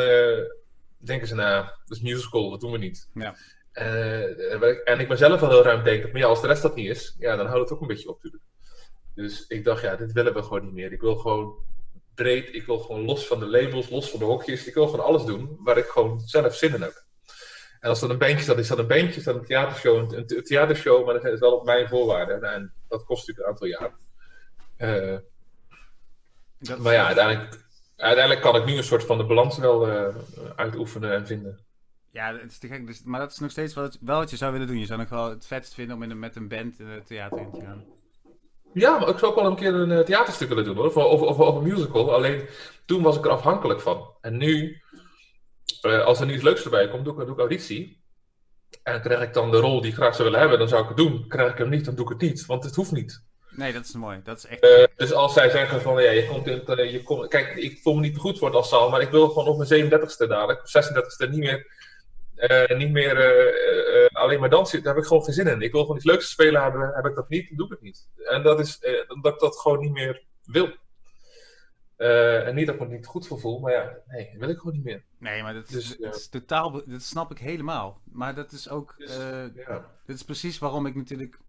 denken 0.97 1.27
ze, 1.27 1.35
nou, 1.35 1.65
dat 1.65 1.97
is 1.97 2.03
musical, 2.03 2.49
dat 2.49 2.59
doen 2.59 2.71
we 2.71 2.77
niet. 2.77 3.09
Ja. 3.13 3.35
Uh, 3.73 4.87
en 4.87 4.99
ik 4.99 5.07
ben 5.07 5.17
zelf 5.17 5.39
wel 5.39 5.49
heel 5.49 5.63
ruim 5.63 5.83
denk, 5.83 6.11
maar 6.11 6.21
ja, 6.21 6.27
als 6.27 6.41
de 6.41 6.47
rest 6.47 6.61
dat 6.61 6.75
niet 6.75 6.89
is, 6.89 7.15
ja, 7.19 7.35
dan 7.35 7.45
houdt 7.45 7.61
het 7.61 7.71
ook 7.71 7.81
een 7.81 7.87
beetje 7.87 8.09
op 8.09 8.15
natuurlijk. 8.15 8.43
Dus 9.15 9.47
ik 9.47 9.63
dacht, 9.63 9.81
ja, 9.81 9.95
dit 9.95 10.11
willen 10.11 10.33
we 10.33 10.43
gewoon 10.43 10.63
niet 10.63 10.73
meer. 10.73 10.91
Ik 10.91 11.01
wil 11.01 11.15
gewoon 11.15 11.55
breed, 12.15 12.55
ik 12.55 12.65
wil 12.65 12.79
gewoon 12.79 13.05
los 13.05 13.27
van 13.27 13.39
de 13.39 13.47
labels, 13.47 13.89
los 13.89 14.09
van 14.09 14.19
de 14.19 14.25
hokjes. 14.25 14.67
Ik 14.67 14.73
wil 14.73 14.87
gewoon 14.87 15.05
alles 15.05 15.23
doen 15.23 15.57
waar 15.59 15.77
ik 15.77 15.85
gewoon 15.85 16.19
zelf 16.19 16.55
zin 16.55 16.73
in 16.73 16.81
heb. 16.81 17.03
En 17.79 17.89
als 17.89 17.99
dat 17.99 18.09
een 18.09 18.17
bandje 18.17 18.43
staat, 18.43 18.57
is 18.57 18.67
dat 18.67 18.77
een 18.77 18.87
bandje, 18.87 19.19
is 19.19 19.23
dat 19.23 19.35
een 19.35 19.45
theatershow, 19.45 19.97
een, 19.97 20.23
een 20.35 20.43
theatershow, 20.43 21.05
maar 21.05 21.13
dat 21.13 21.25
is 21.25 21.39
wel 21.39 21.55
op 21.55 21.65
mijn 21.65 21.87
voorwaarden. 21.87 22.43
En 22.43 22.73
dat 22.87 23.03
kost 23.03 23.27
natuurlijk 23.27 23.47
een 23.47 23.53
aantal 23.53 23.67
jaar. 23.67 23.99
Uh, 24.81 25.17
maar 26.79 26.93
ja, 26.93 27.05
uiteindelijk 27.05 27.61
uiteindelijk 28.01 28.45
kan 28.45 28.55
ik 28.55 28.65
nu 28.65 28.77
een 28.77 28.83
soort 28.83 29.03
van 29.03 29.17
de 29.17 29.25
balans 29.25 29.57
wel 29.57 29.87
uh, 29.87 30.15
uitoefenen 30.55 31.13
en 31.13 31.27
vinden. 31.27 31.59
Ja, 32.11 32.37
het 32.37 32.51
is 32.51 32.57
te 32.57 32.67
gek. 32.67 32.87
Dus, 32.87 33.03
maar 33.03 33.19
dat 33.19 33.31
is 33.31 33.39
nog 33.39 33.51
steeds 33.51 33.73
wel, 33.73 33.89
wel 34.01 34.19
wat 34.19 34.29
je 34.29 34.37
zou 34.37 34.51
willen 34.51 34.67
doen. 34.67 34.79
Je 34.79 34.85
zou 34.85 34.99
nog 34.99 35.09
wel 35.09 35.29
het 35.29 35.47
vetst 35.47 35.73
vinden 35.73 35.95
om 35.95 36.03
in 36.03 36.09
een, 36.09 36.19
met 36.19 36.35
een 36.35 36.47
band 36.47 36.79
in 36.79 36.87
het 36.87 37.07
theater 37.07 37.39
in 37.39 37.51
te 37.51 37.61
gaan. 37.61 37.83
Ja, 38.73 38.99
maar 38.99 39.09
ik 39.09 39.17
zou 39.17 39.31
ook 39.31 39.37
wel 39.37 39.49
een 39.49 39.55
keer 39.55 39.73
een 39.73 39.89
uh, 39.89 39.99
theaterstuk 39.99 40.49
willen 40.49 40.63
doen 40.63 40.75
hoor. 40.75 40.85
Of, 40.85 40.95
of, 40.95 41.21
of, 41.21 41.37
of, 41.37 41.55
een 41.55 41.63
musical. 41.63 42.13
Alleen 42.13 42.47
toen 42.85 43.01
was 43.01 43.17
ik 43.17 43.25
er 43.25 43.31
afhankelijk 43.31 43.81
van. 43.81 44.13
En 44.21 44.37
nu, 44.37 44.81
uh, 45.81 46.03
als 46.03 46.19
er 46.19 46.25
nu 46.25 46.33
iets 46.33 46.43
leuks 46.43 46.63
erbij 46.63 46.89
komt, 46.89 47.05
doe 47.05 47.13
ik, 47.13 47.25
doe 47.25 47.33
ik 47.33 47.39
auditie. 47.39 48.01
En 48.83 49.01
krijg 49.01 49.21
ik 49.21 49.33
dan 49.33 49.51
de 49.51 49.57
rol 49.57 49.81
die 49.81 49.91
ik 49.91 49.97
graag 49.97 50.15
zou 50.15 50.23
willen 50.23 50.39
hebben, 50.39 50.59
dan 50.59 50.67
zou 50.67 50.81
ik 50.81 50.87
het 50.87 50.97
doen. 50.97 51.27
Krijg 51.27 51.51
ik 51.51 51.57
hem 51.57 51.69
niet, 51.69 51.85
dan 51.85 51.95
doe 51.95 52.05
ik 52.05 52.11
het 52.11 52.21
niet. 52.21 52.45
Want 52.45 52.63
het 52.63 52.75
hoeft 52.75 52.91
niet. 52.91 53.23
Nee, 53.51 53.73
dat 53.73 53.85
is 53.85 53.93
mooi. 53.93 54.21
Dat 54.23 54.37
is 54.37 54.45
echt... 54.45 54.63
Uh, 54.63 54.85
dus 54.95 55.13
als 55.13 55.33
zij 55.33 55.49
zeggen 55.49 55.81
van, 55.81 56.03
ja, 56.03 56.11
je 56.11 56.27
komt 56.27 56.47
in 56.47 56.61
het, 56.65 56.79
uh, 56.79 56.91
je 56.91 57.03
komt, 57.03 57.27
kijk, 57.27 57.55
ik 57.55 57.79
voel 57.81 57.93
me 57.93 57.99
niet 57.99 58.17
goed 58.17 58.39
voor 58.39 58.47
het 58.47 58.57
Assal, 58.57 58.89
maar 58.89 59.01
ik 59.01 59.09
wil 59.09 59.29
gewoon 59.29 59.47
op 59.47 59.57
mijn 59.57 59.89
37ste 59.89 60.27
dadelijk, 60.27 60.63
of 60.63 60.69
36ste, 60.69 61.29
niet 61.29 61.39
meer, 61.39 61.67
uh, 62.35 62.77
niet 62.77 62.91
meer 62.91 64.09
alleen 64.11 64.39
maar 64.39 64.49
dansen. 64.49 64.83
Daar 64.83 64.93
heb 64.93 65.01
ik 65.03 65.07
gewoon 65.07 65.23
geen 65.23 65.33
zin 65.33 65.47
in. 65.47 65.61
Ik 65.61 65.71
wil 65.71 65.81
gewoon 65.81 65.95
iets 65.95 66.05
leuks 66.05 66.29
spelen 66.29 66.61
hebben, 66.61 66.91
heb 66.93 67.05
ik 67.05 67.15
dat 67.15 67.29
niet, 67.29 67.47
dan 67.47 67.57
doe 67.57 67.65
ik 67.65 67.71
het 67.71 67.81
niet. 67.81 68.09
En 68.23 68.43
dat 68.43 68.59
is, 68.59 68.79
dat 69.21 69.33
ik 69.33 69.39
dat 69.39 69.57
gewoon 69.57 69.79
niet 69.79 69.91
meer 69.91 70.23
wil. 70.43 70.69
en 71.97 72.55
niet 72.55 72.65
dat 72.65 72.75
ik 72.75 72.81
me 72.81 72.87
niet 72.87 73.05
goed 73.05 73.27
voor 73.27 73.39
voel, 73.39 73.59
maar 73.59 73.71
ja, 73.71 73.97
nee, 74.07 74.29
dat 74.31 74.39
wil 74.39 74.49
ik 74.49 74.57
gewoon 74.57 74.73
niet 74.73 74.83
meer. 74.83 75.03
Nee, 75.17 75.43
maar 75.43 75.53
dat, 75.53 75.69
dus, 75.69 75.97
dat 75.97 76.15
is 76.15 76.29
totaal, 76.29 76.71
dat 76.85 77.01
snap 77.01 77.31
ik 77.31 77.37
helemaal. 77.37 78.01
Maar 78.11 78.35
dat 78.35 78.51
is 78.51 78.69
ook, 78.69 78.95
dus, 78.97 79.15
ja. 79.55 79.85
dat 80.05 80.15
is 80.15 80.23
precies 80.23 80.59
waarom 80.59 80.85
ik 80.85 80.95
natuurlijk 80.95 81.39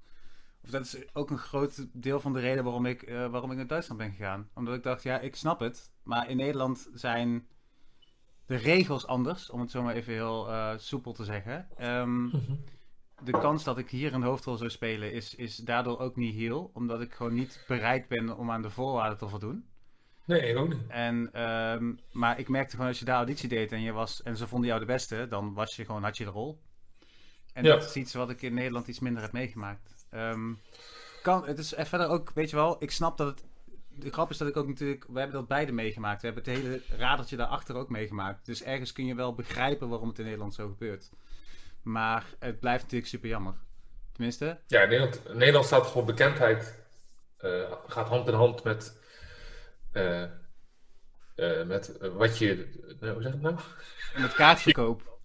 of 0.65 0.71
dat 0.71 0.85
is 0.85 0.97
ook 1.13 1.31
een 1.31 1.39
groot 1.39 1.87
deel 1.93 2.21
van 2.21 2.33
de 2.33 2.41
reden 2.41 2.65
waarom 2.65 2.87
ik, 2.87 3.09
uh, 3.09 3.27
waarom 3.27 3.51
ik 3.51 3.57
naar 3.57 3.67
Duitsland 3.67 4.01
ben 4.01 4.11
gegaan. 4.11 4.49
Omdat 4.55 4.75
ik 4.75 4.83
dacht, 4.83 5.03
ja, 5.03 5.19
ik 5.19 5.37
snap 5.37 5.61
het. 5.61 5.93
Maar 6.03 6.31
in 6.31 6.37
Nederland 6.37 6.91
zijn 6.95 7.47
de 8.47 8.57
regels 8.57 9.07
anders, 9.07 9.51
om 9.51 9.61
het 9.61 9.71
zo 9.71 9.83
maar 9.83 9.95
even 9.95 10.13
heel 10.13 10.49
uh, 10.49 10.73
soepel 10.77 11.13
te 11.13 11.25
zeggen. 11.25 11.69
Um, 11.81 12.31
de 13.25 13.33
kans 13.33 13.65
dat 13.65 13.79
ik 13.79 13.91
hier 13.91 14.15
een 14.15 14.23
hoofdrol 14.23 14.57
zou 14.57 14.71
spelen 14.71 15.13
is, 15.13 15.35
is 15.35 15.57
daardoor 15.57 15.99
ook 15.99 16.17
niet 16.17 16.35
heel. 16.35 16.71
Omdat 16.75 17.01
ik 17.01 17.13
gewoon 17.13 17.35
niet 17.35 17.65
bereid 17.67 18.09
ben 18.09 18.37
om 18.37 18.51
aan 18.51 18.63
de 18.63 18.71
voorwaarden 18.71 19.19
te 19.19 19.29
voldoen. 19.29 19.65
Nee, 20.25 20.41
ik 20.41 20.57
ook 20.57 20.69
niet. 20.69 20.87
En, 20.89 21.43
um, 21.43 21.99
maar 22.13 22.39
ik 22.39 22.49
merkte 22.49 22.71
gewoon 22.71 22.89
als 22.89 22.99
je 22.99 23.05
daar 23.05 23.17
auditie 23.17 23.49
deed 23.49 23.73
en, 23.73 23.81
je 23.81 23.93
was, 23.93 24.23
en 24.23 24.37
ze 24.37 24.47
vonden 24.47 24.69
jou 24.69 24.81
de 24.81 24.87
beste, 24.87 25.27
dan 25.29 25.55
was 25.55 25.77
je 25.77 25.85
gewoon, 25.85 26.03
had 26.03 26.17
je 26.17 26.25
de 26.25 26.31
rol. 26.31 26.61
En 27.53 27.65
ja. 27.65 27.71
dat 27.71 27.85
is 27.85 27.97
iets 27.97 28.15
wat 28.15 28.31
ik 28.31 28.43
in 28.43 28.55
Nederland 28.55 28.89
iets 28.89 29.01
minder 29.01 29.23
heb 29.23 29.33
meegemaakt. 29.33 30.02
Um, 30.15 30.61
kan, 31.23 31.47
het 31.47 31.59
is 31.59 31.75
verder 31.77 32.09
ook, 32.09 32.31
weet 32.31 32.51
je 32.51 32.57
wel, 32.57 32.77
ik 32.79 32.91
snap 32.91 33.17
dat 33.17 33.27
het. 33.27 33.45
De 33.95 34.11
grap 34.11 34.31
is 34.31 34.39
dat 34.39 34.49
ik 34.49 34.57
ook 34.57 34.67
natuurlijk. 34.69 35.05
We 35.09 35.19
hebben 35.19 35.37
dat 35.37 35.49
beide 35.49 35.73
meegemaakt. 35.73 36.21
We 36.21 36.27
hebben 36.27 36.45
het 36.45 36.63
hele 36.63 36.81
radertje 36.99 37.37
daarachter 37.37 37.77
ook 37.77 37.89
meegemaakt. 37.89 38.47
Dus 38.47 38.63
ergens 38.63 38.93
kun 38.93 39.07
je 39.07 39.15
wel 39.15 39.35
begrijpen 39.35 39.89
waarom 39.89 40.09
het 40.09 40.19
in 40.19 40.25
Nederland 40.25 40.55
zo 40.55 40.69
gebeurt. 40.69 41.11
Maar 41.83 42.25
het 42.39 42.61
blijft 42.61 42.83
natuurlijk 42.83 43.11
super 43.11 43.29
jammer. 43.29 43.55
Tenminste. 44.13 44.59
Ja, 44.67 44.81
Nederland, 44.81 45.35
Nederland 45.35 45.67
staat 45.67 45.87
gewoon 45.87 46.07
bekendheid. 46.07 46.79
Uh, 47.41 47.73
gaat 47.87 48.09
hand 48.09 48.29
in 48.29 48.35
hand 48.35 48.65
met. 48.65 48.97
Uh, 49.93 50.23
uh, 51.37 51.63
met 51.63 51.99
wat 52.01 52.39
je. 52.39 52.69
hoe 53.01 53.23
zeg 53.23 53.33
het 53.33 53.43
nou? 53.43 53.57
Met 54.17 54.35
kaartverkoop. 54.35 55.19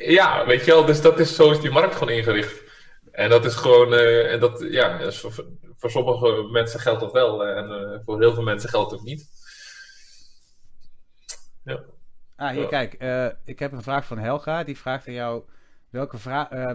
Ja, 0.00 0.46
weet 0.46 0.64
je 0.64 0.70
wel, 0.70 0.84
dus 0.84 1.00
dat 1.00 1.18
is, 1.18 1.34
zo 1.34 1.50
is 1.50 1.60
die 1.60 1.70
markt 1.70 1.94
gewoon 1.94 2.14
ingericht. 2.14 2.67
En 3.18 3.30
dat 3.30 3.44
is 3.44 3.54
gewoon, 3.54 3.92
uh, 3.92 4.32
en 4.32 4.40
dat, 4.40 4.66
ja, 4.70 5.10
voor, 5.10 5.32
voor, 5.76 5.90
sommige 5.90 6.48
mensen 6.50 6.80
geldt 6.80 7.00
dat 7.00 7.12
wel 7.12 7.46
en 7.46 7.70
uh, 7.70 7.98
voor 8.04 8.20
heel 8.20 8.34
veel 8.34 8.42
mensen 8.42 8.70
geldt 8.70 8.90
het 8.90 9.02
niet. 9.02 9.26
Ja. 11.64 11.80
Ah, 12.36 12.50
hier, 12.50 12.66
kijk, 12.66 12.96
uh, 13.02 13.26
ik 13.44 13.58
heb 13.58 13.72
een 13.72 13.82
vraag 13.82 14.06
van 14.06 14.18
Helga. 14.18 14.64
Die 14.64 14.78
vraagt 14.78 15.06
aan 15.06 15.14
jou: 15.14 15.42
welke, 15.90 16.16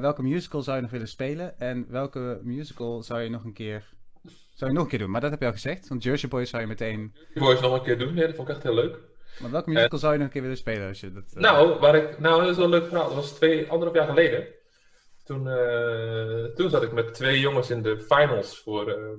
welke 0.02 0.22
musical 0.22 0.62
zou 0.62 0.76
je 0.76 0.82
nog 0.82 0.92
willen 0.92 1.08
spelen? 1.08 1.60
En 1.60 1.86
welke 1.90 2.40
musical 2.42 3.04
zou 3.04 3.22
je 3.22 3.30
nog 3.30 3.44
een 3.44 3.54
keer. 3.54 3.90
Zou 4.54 4.72
je 4.72 4.76
nog 4.76 4.84
een 4.84 4.90
keer 4.90 5.00
doen? 5.00 5.12
Maar 5.12 5.22
dat 5.22 5.32
heb 5.32 5.40
je 5.40 5.46
al 5.46 5.52
gezegd. 5.52 5.88
Want 5.88 6.04
Jersey 6.04 6.30
Boys 6.30 6.50
zou 6.50 6.62
je 6.62 6.68
meteen. 6.68 7.12
Jersey 7.14 7.42
Boys 7.42 7.60
nog 7.60 7.74
een 7.74 7.84
keer 7.84 7.98
doen, 7.98 8.14
nee, 8.14 8.26
dat 8.26 8.36
vond 8.36 8.50
ik 8.50 8.56
echt 8.56 8.64
heel 8.64 8.74
leuk. 8.74 8.98
Maar 9.40 9.52
welke 9.52 9.70
musical 9.70 10.00
zou 10.00 10.12
je 10.12 10.18
nog 10.18 10.28
een 10.28 10.34
keer 10.34 10.42
willen 10.42 10.58
spelen? 10.58 10.88
Als 10.88 11.00
je 11.00 11.14
dat, 11.14 11.24
Nou, 11.34 11.80
waar 11.80 11.96
ik, 11.96 12.20
nou, 12.20 12.42
dat 12.42 12.50
is 12.50 12.56
wel 12.56 12.66
een 12.66 12.72
leuk 12.72 12.88
verhaal. 12.88 13.06
Dat 13.06 13.16
was 13.16 13.32
twee, 13.32 13.70
anderhalf 13.70 13.96
jaar 13.96 14.08
geleden. 14.08 14.48
Toen, 15.24 15.48
uh, 15.48 16.46
toen 16.56 16.70
zat 16.70 16.84
ik 16.84 16.92
met 16.92 17.14
twee 17.14 17.40
jongens 17.40 17.70
in 17.70 17.82
de 17.82 18.02
finals 18.02 18.60
voor, 18.60 18.90
uh, 18.90 19.10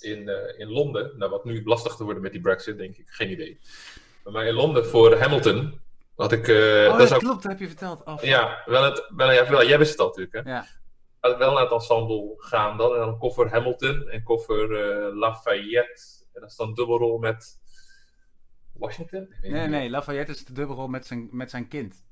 in, 0.00 0.28
uh, 0.28 0.58
in 0.58 0.68
Londen. 0.68 1.18
Nou, 1.18 1.30
wat 1.30 1.44
nu 1.44 1.64
lastig 1.64 1.96
te 1.96 2.04
worden 2.04 2.22
met 2.22 2.32
die 2.32 2.40
Brexit, 2.40 2.78
denk 2.78 2.96
ik. 2.96 3.08
Geen 3.08 3.30
idee. 3.30 3.60
Maar 4.24 4.46
in 4.46 4.54
Londen 4.54 4.86
voor 4.86 5.16
Hamilton 5.16 5.80
had 6.16 6.32
ik. 6.32 6.48
oh, 6.48 6.98
dat, 6.98 7.16
klopt, 7.18 7.42
dat 7.42 7.52
heb 7.52 7.60
je 7.60 7.66
verteld. 7.66 8.04
Oh, 8.04 8.22
ja, 8.22 8.62
wel 8.64 8.82
het, 8.82 9.10
wel, 9.16 9.32
ja, 9.32 9.50
wel, 9.50 9.66
jij 9.66 9.78
wist 9.78 9.90
het 9.90 10.00
al 10.00 10.06
natuurlijk. 10.06 10.34
Hè? 10.34 10.52
Ja. 10.52 10.66
Had 11.20 11.36
wel 11.36 11.52
naar 11.52 11.62
het 11.62 11.72
ensemble 11.72 12.34
gaan 12.36 12.76
dan. 12.76 12.92
En 12.92 12.98
dan 12.98 13.18
koffer 13.18 13.50
Hamilton 13.50 14.08
en 14.08 14.22
koffer 14.22 14.68
Lafayette. 15.14 16.02
En 16.32 16.40
dat 16.40 16.50
is 16.50 16.56
dan 16.56 16.74
dubbelrol 16.74 17.18
met. 17.18 17.58
Washington? 18.72 19.34
Nee, 19.42 19.68
nee, 19.68 19.90
Lafayette 19.90 20.32
is 20.32 20.44
de 20.44 20.52
dubbelrol 20.52 20.88
met 20.88 21.06
zijn, 21.06 21.28
met 21.30 21.50
zijn 21.50 21.68
kind. 21.68 22.04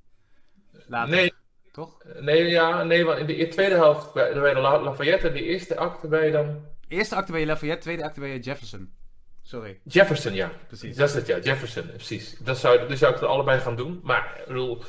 Later. 0.87 1.14
Nee, 1.14 1.32
toch? 1.74 2.04
Nee, 2.20 2.48
ja, 2.48 2.82
nee, 2.82 3.04
want 3.04 3.18
in 3.18 3.26
de 3.26 3.48
tweede 3.48 3.74
helft 3.74 4.14
je 4.14 4.60
Lafayette 4.82 5.28
en 5.28 5.32
de 5.32 5.42
eerste 5.42 5.76
acte 5.76 6.16
je 6.16 6.30
dan... 6.30 6.66
Eerste 6.88 7.14
acte 7.14 7.38
je 7.38 7.46
Lafayette, 7.46 7.82
tweede 7.82 8.04
acte 8.04 8.26
je 8.26 8.38
Jefferson. 8.38 8.94
Sorry. 9.42 9.80
Jefferson, 9.84 10.34
ja. 10.34 10.52
Precies. 10.66 10.96
Dat 10.96 11.08
is 11.08 11.14
het, 11.14 11.26
ja. 11.26 11.38
Jefferson, 11.38 11.87
precies. 11.87 12.38
Dat 12.38 12.58
zou, 12.58 12.88
dus 12.88 12.98
zou 12.98 13.14
ik 13.14 13.20
het 13.20 13.28
allebei 13.28 13.60
gaan 13.60 13.76
doen. 13.76 14.00
Maar, 14.02 14.37
ik 14.40 14.46
bedoel, 14.46 14.82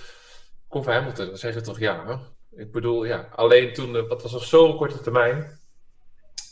Kof 0.67 0.86
Hamilton, 0.86 1.26
dan 1.26 1.38
zeggen 1.38 1.60
ze 1.60 1.65
toch 1.65 1.80
ja, 1.80 2.06
hè? 2.06 2.15
Ik 2.62 2.71
bedoel, 2.71 3.06
ja. 3.06 3.30
Alleen 3.32 3.74
toen, 3.74 3.95
uh, 3.95 4.08
wat 4.08 4.21
was 4.21 4.34
op 4.34 4.41
zo'n 4.41 4.78
korte 4.78 5.02
termijn. 5.02 5.60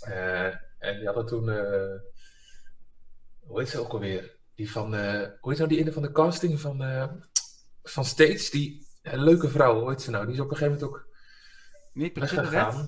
Uh, 0.08 0.46
en 0.78 0.98
die 0.98 1.06
hadden 1.06 1.26
toen, 1.26 1.50
uh, 1.50 2.00
hoe 3.40 3.60
heet 3.60 3.70
ze 3.70 3.80
ook 3.80 3.92
alweer? 3.92 4.38
Die 4.56 4.72
van, 4.72 4.94
hoe 5.40 5.50
heet 5.50 5.58
nou 5.58 5.70
die 5.70 5.80
ene 5.80 5.92
van 5.92 6.02
de 6.02 6.12
casting 6.12 6.60
van, 6.60 6.84
van 7.84 8.06
Stage? 8.06 8.52
Die, 8.52 8.83
een 9.04 9.24
leuke 9.24 9.50
vrouw, 9.50 9.80
hoe 9.80 9.90
heet 9.90 10.02
ze 10.02 10.12
nou? 10.12 10.26
Die 10.26 10.34
is 10.34 10.40
op 10.40 10.52
een 10.52 10.58
gegeven 10.58 10.80
moment 10.80 10.92
ook. 10.92 11.08
Niet 11.94 12.14
Priscilla 12.14 12.88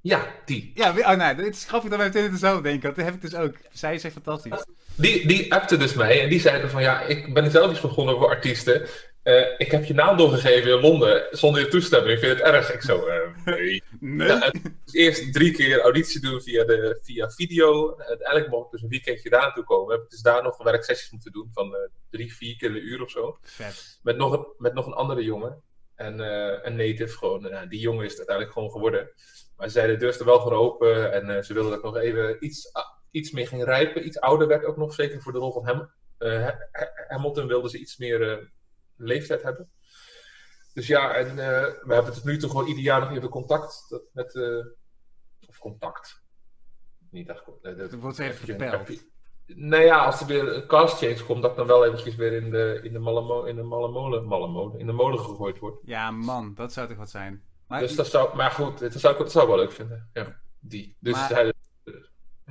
Ja, 0.00 0.26
die. 0.44 0.72
Ja, 0.74 0.90
oh 0.90 1.16
nee, 1.16 1.34
het 1.44 1.54
is 1.54 1.64
grappig 1.64 1.90
dat 1.90 1.98
wij 1.98 2.08
meteen 2.08 2.30
hetzelfde 2.30 2.62
denken. 2.62 2.94
Dat 2.94 3.04
heb 3.04 3.14
ik 3.14 3.20
dus 3.20 3.34
ook. 3.34 3.54
Zij 3.70 3.94
is 3.94 4.04
echt 4.04 4.12
fantastisch. 4.12 4.64
Die, 4.94 5.26
die 5.26 5.54
appte 5.54 5.76
dus 5.76 5.94
mij 5.94 6.22
en 6.22 6.28
die 6.28 6.40
zei 6.40 6.68
van 6.68 6.82
ja, 6.82 7.00
ik 7.00 7.34
ben 7.34 7.50
zelf 7.50 7.70
eens 7.70 7.80
begonnen 7.80 8.16
voor 8.16 8.28
artiesten. 8.28 8.86
Eh, 9.22 9.54
ik 9.58 9.70
heb 9.70 9.84
je 9.84 9.94
naam 9.94 10.16
doorgegeven 10.16 10.70
in 10.70 10.80
Londen 10.80 11.26
zonder 11.30 11.60
je 11.60 11.68
toestemming. 11.68 12.12
Ik 12.12 12.18
vind 12.24 12.38
het 12.38 12.46
erg. 12.46 12.72
Ik 12.72 12.82
zo, 12.82 13.06
eh, 13.06 13.44
nee. 13.44 13.82
Nee. 14.00 14.28
Ja, 14.28 14.52
eerst 14.92 15.32
drie 15.32 15.52
keer 15.52 15.80
auditie 15.80 16.20
doen 16.20 16.40
via, 16.42 16.64
de, 16.64 16.98
via 17.02 17.30
video. 17.30 17.96
Uiteindelijk 17.98 18.50
mocht 18.50 18.64
ik 18.66 18.70
dus 18.72 18.82
een 18.82 18.88
weekendje 18.88 19.30
daar 19.30 19.40
naartoe 19.40 19.64
komen. 19.64 19.94
Heb 19.94 20.04
ik 20.04 20.10
dus 20.10 20.20
daar 20.20 20.42
nog 20.42 20.62
werksessies 20.62 21.10
moeten 21.10 21.32
doen 21.32 21.50
van 21.52 21.74
eh, 21.74 21.80
drie, 22.10 22.34
vier 22.34 22.56
keer 22.56 22.70
een 22.70 22.86
uur 22.86 23.02
of 23.02 23.10
zo. 23.10 23.38
Vet. 23.42 23.98
Met 24.02 24.16
nog 24.16 24.32
een, 24.32 24.46
met 24.58 24.74
nog 24.74 24.86
een 24.86 24.92
andere 24.92 25.22
jongen. 25.22 25.62
En 25.94 26.20
eh, 26.20 26.58
een 26.62 26.76
native 26.76 27.16
gewoon. 27.18 27.44
En, 27.46 27.50
ja, 27.50 27.66
die 27.66 27.80
jongen 27.80 28.04
is 28.04 28.08
het 28.10 28.18
uiteindelijk 28.18 28.56
gewoon 28.56 28.70
geworden. 28.72 29.10
Maar 29.56 29.66
ze 29.66 29.72
zeiden 29.72 29.94
de 29.94 30.00
deur 30.00 30.10
is 30.12 30.18
er 30.18 30.24
wel 30.24 30.40
voor 30.40 30.52
open. 30.52 31.12
En 31.12 31.36
eh, 31.36 31.42
ze 31.42 31.52
wilden 31.52 31.70
dat 31.70 31.78
ik 31.80 31.84
nog 31.86 31.96
even 31.96 32.36
iets, 32.44 32.72
ah, 32.72 32.84
iets 33.10 33.30
meer 33.30 33.48
ging 33.48 33.64
rijpen. 33.64 34.06
Iets 34.06 34.20
ouder 34.20 34.48
werd 34.48 34.64
ook 34.64 34.76
nog. 34.76 34.94
Zeker 34.94 35.22
voor 35.22 35.32
de 35.32 35.38
rol 35.38 35.52
van 35.52 35.66
hem. 35.66 35.90
eh, 36.18 36.42
Ha- 36.42 36.68
Ha- 36.72 36.92
Hamilton 37.08 37.46
wilden 37.46 37.70
ze 37.70 37.78
iets 37.78 37.96
meer 37.96 38.30
eh, 38.30 38.36
leeftijd 38.98 39.42
hebben. 39.42 39.70
Dus 40.74 40.86
ja, 40.86 41.14
en 41.14 41.28
eh, 41.28 41.36
we 41.82 41.94
hebben 41.94 42.12
tot 42.12 42.24
nu 42.24 42.36
toe 42.38 42.50
gewoon 42.50 42.66
ieder 42.66 42.82
jaar 42.82 43.00
nog 43.00 43.10
even 43.10 43.28
contact 43.28 43.86
dat- 43.88 44.02
met. 44.12 44.34
eh, 44.34 44.66
of 45.48 45.58
contact. 45.58 46.22
Niet 47.10 47.28
echt. 47.28 47.44
eh, 47.62 47.76
dat- 47.76 47.92
Er 47.92 47.98
wordt 47.98 48.18
even 48.18 48.46
gepeld. 48.46 49.06
Nou 49.46 49.82
ja, 49.82 50.04
als 50.04 50.20
er 50.20 50.26
weer 50.26 50.54
een 50.56 50.66
cast 50.66 50.98
change 50.98 51.24
komt, 51.24 51.42
dat 51.42 51.56
dan 51.56 51.66
wel 51.66 51.84
eventjes 51.86 52.14
weer 52.14 52.32
in 52.32 52.50
de, 52.50 52.80
in 52.82 52.92
de, 52.92 52.98
malamo, 52.98 53.44
in 53.44 53.56
de 53.56 53.62
malamolen, 53.62 54.24
malamolen, 54.26 54.78
in 54.78 54.86
de 54.86 54.92
molen 54.92 55.18
gegooid 55.18 55.58
wordt. 55.58 55.78
Ja, 55.84 56.10
man, 56.10 56.54
dat 56.54 56.72
zou 56.72 56.88
toch 56.88 56.96
wat 56.96 57.10
zijn. 57.10 57.42
Maar 57.66 57.80
Dus 57.80 57.94
dat 57.96 58.06
zou, 58.06 58.36
maar 58.36 58.50
goed, 58.50 58.78
dat 58.78 58.92
zou, 58.92 59.12
ik- 59.14 59.18
dat 59.20 59.32
zou 59.32 59.44
ik 59.44 59.50
wel 59.50 59.60
leuk 59.60 59.72
vinden. 59.72 60.10
Ja, 60.12 60.40
die. 60.58 60.96
Dus 61.00 61.12
Maar- 61.12 61.30
hij, 61.30 61.52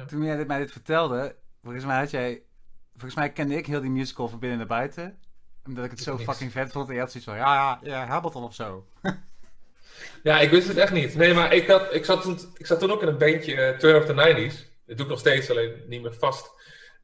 toen 0.08 0.24
jij 0.24 0.36
dit, 0.38 0.48
mij 0.48 0.60
dit 0.60 0.72
vertelde, 0.72 1.36
volgens 1.64 1.86
mij 1.86 2.00
had 2.00 2.10
jij... 2.12 2.44
Volgens 2.92 3.16
mij 3.16 3.32
kende 3.32 3.56
ik 3.56 3.66
heel 3.66 3.82
die 3.82 3.90
musical 3.90 4.28
van 4.28 4.40
binnen 4.40 4.58
naar 4.58 4.68
buiten. 4.68 5.20
Omdat 5.68 5.86
ik 5.86 5.92
het 5.92 6.00
zo 6.00 6.12
Niks. 6.12 6.24
fucking 6.24 6.52
vet 6.52 6.72
vond. 6.72 6.88
En 6.88 6.94
je 6.94 7.00
had 7.00 7.12
zoiets 7.12 7.30
van, 7.30 7.40
ja, 7.40 7.54
ja, 7.54 7.80
ja, 7.84 8.06
Hamilton 8.06 8.44
of 8.44 8.54
zo. 8.54 8.86
ja, 10.24 10.40
ik 10.40 10.50
wist 10.50 10.68
het 10.68 10.78
echt 10.78 10.92
niet. 10.92 11.16
Nee, 11.16 11.34
maar 11.34 11.54
ik, 11.54 11.68
had, 11.68 11.94
ik, 11.94 12.06
zat, 12.06 12.22
toen, 12.22 12.40
ik 12.58 12.66
zat 12.66 12.80
toen 12.80 12.92
ook 12.92 13.02
in 13.02 13.08
een 13.08 13.18
bandje 13.18 13.56
eh, 13.56 13.78
Turn 13.78 13.96
of 13.96 14.06
the 14.06 14.14
90s. 14.14 14.76
Dat 14.86 14.98
doe 14.98 15.06
ik 15.06 15.12
nog 15.12 15.20
steeds, 15.20 15.50
alleen 15.50 15.84
niet 15.88 16.02
meer 16.02 16.14
vast. 16.14 16.52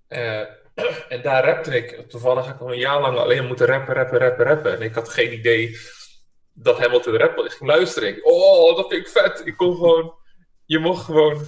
Eh, 0.08 0.40
en 1.14 1.22
daar 1.22 1.46
rapte 1.46 1.76
ik. 1.78 2.10
Toevallig 2.10 2.46
had 2.46 2.56
ik 2.56 2.62
al 2.62 2.72
een 2.72 2.80
jaar 2.80 3.02
lang 3.02 3.18
alleen 3.18 3.48
moeten 3.48 3.66
rappen, 3.68 3.96
rappen, 3.96 4.20
rappen, 4.20 4.46
rappen. 4.46 4.76
En 4.76 4.82
ik 4.82 4.94
had 4.94 5.10
geen 5.10 5.34
idee 5.34 5.78
dat 6.54 6.80
Hamilton 6.80 7.18
rap 7.18 7.36
was. 7.36 7.46
Ik 7.46 7.52
ging 7.52 7.70
luisteren. 7.70 8.10
Ik, 8.10 8.26
oh, 8.26 8.76
dat 8.76 8.88
vind 8.90 9.06
ik 9.06 9.12
vet. 9.12 9.42
Ik 9.46 9.58
kon 9.58 9.76
gewoon... 9.76 10.14
Je 10.66 10.80
mocht 10.80 11.06
gewoon... 11.06 11.46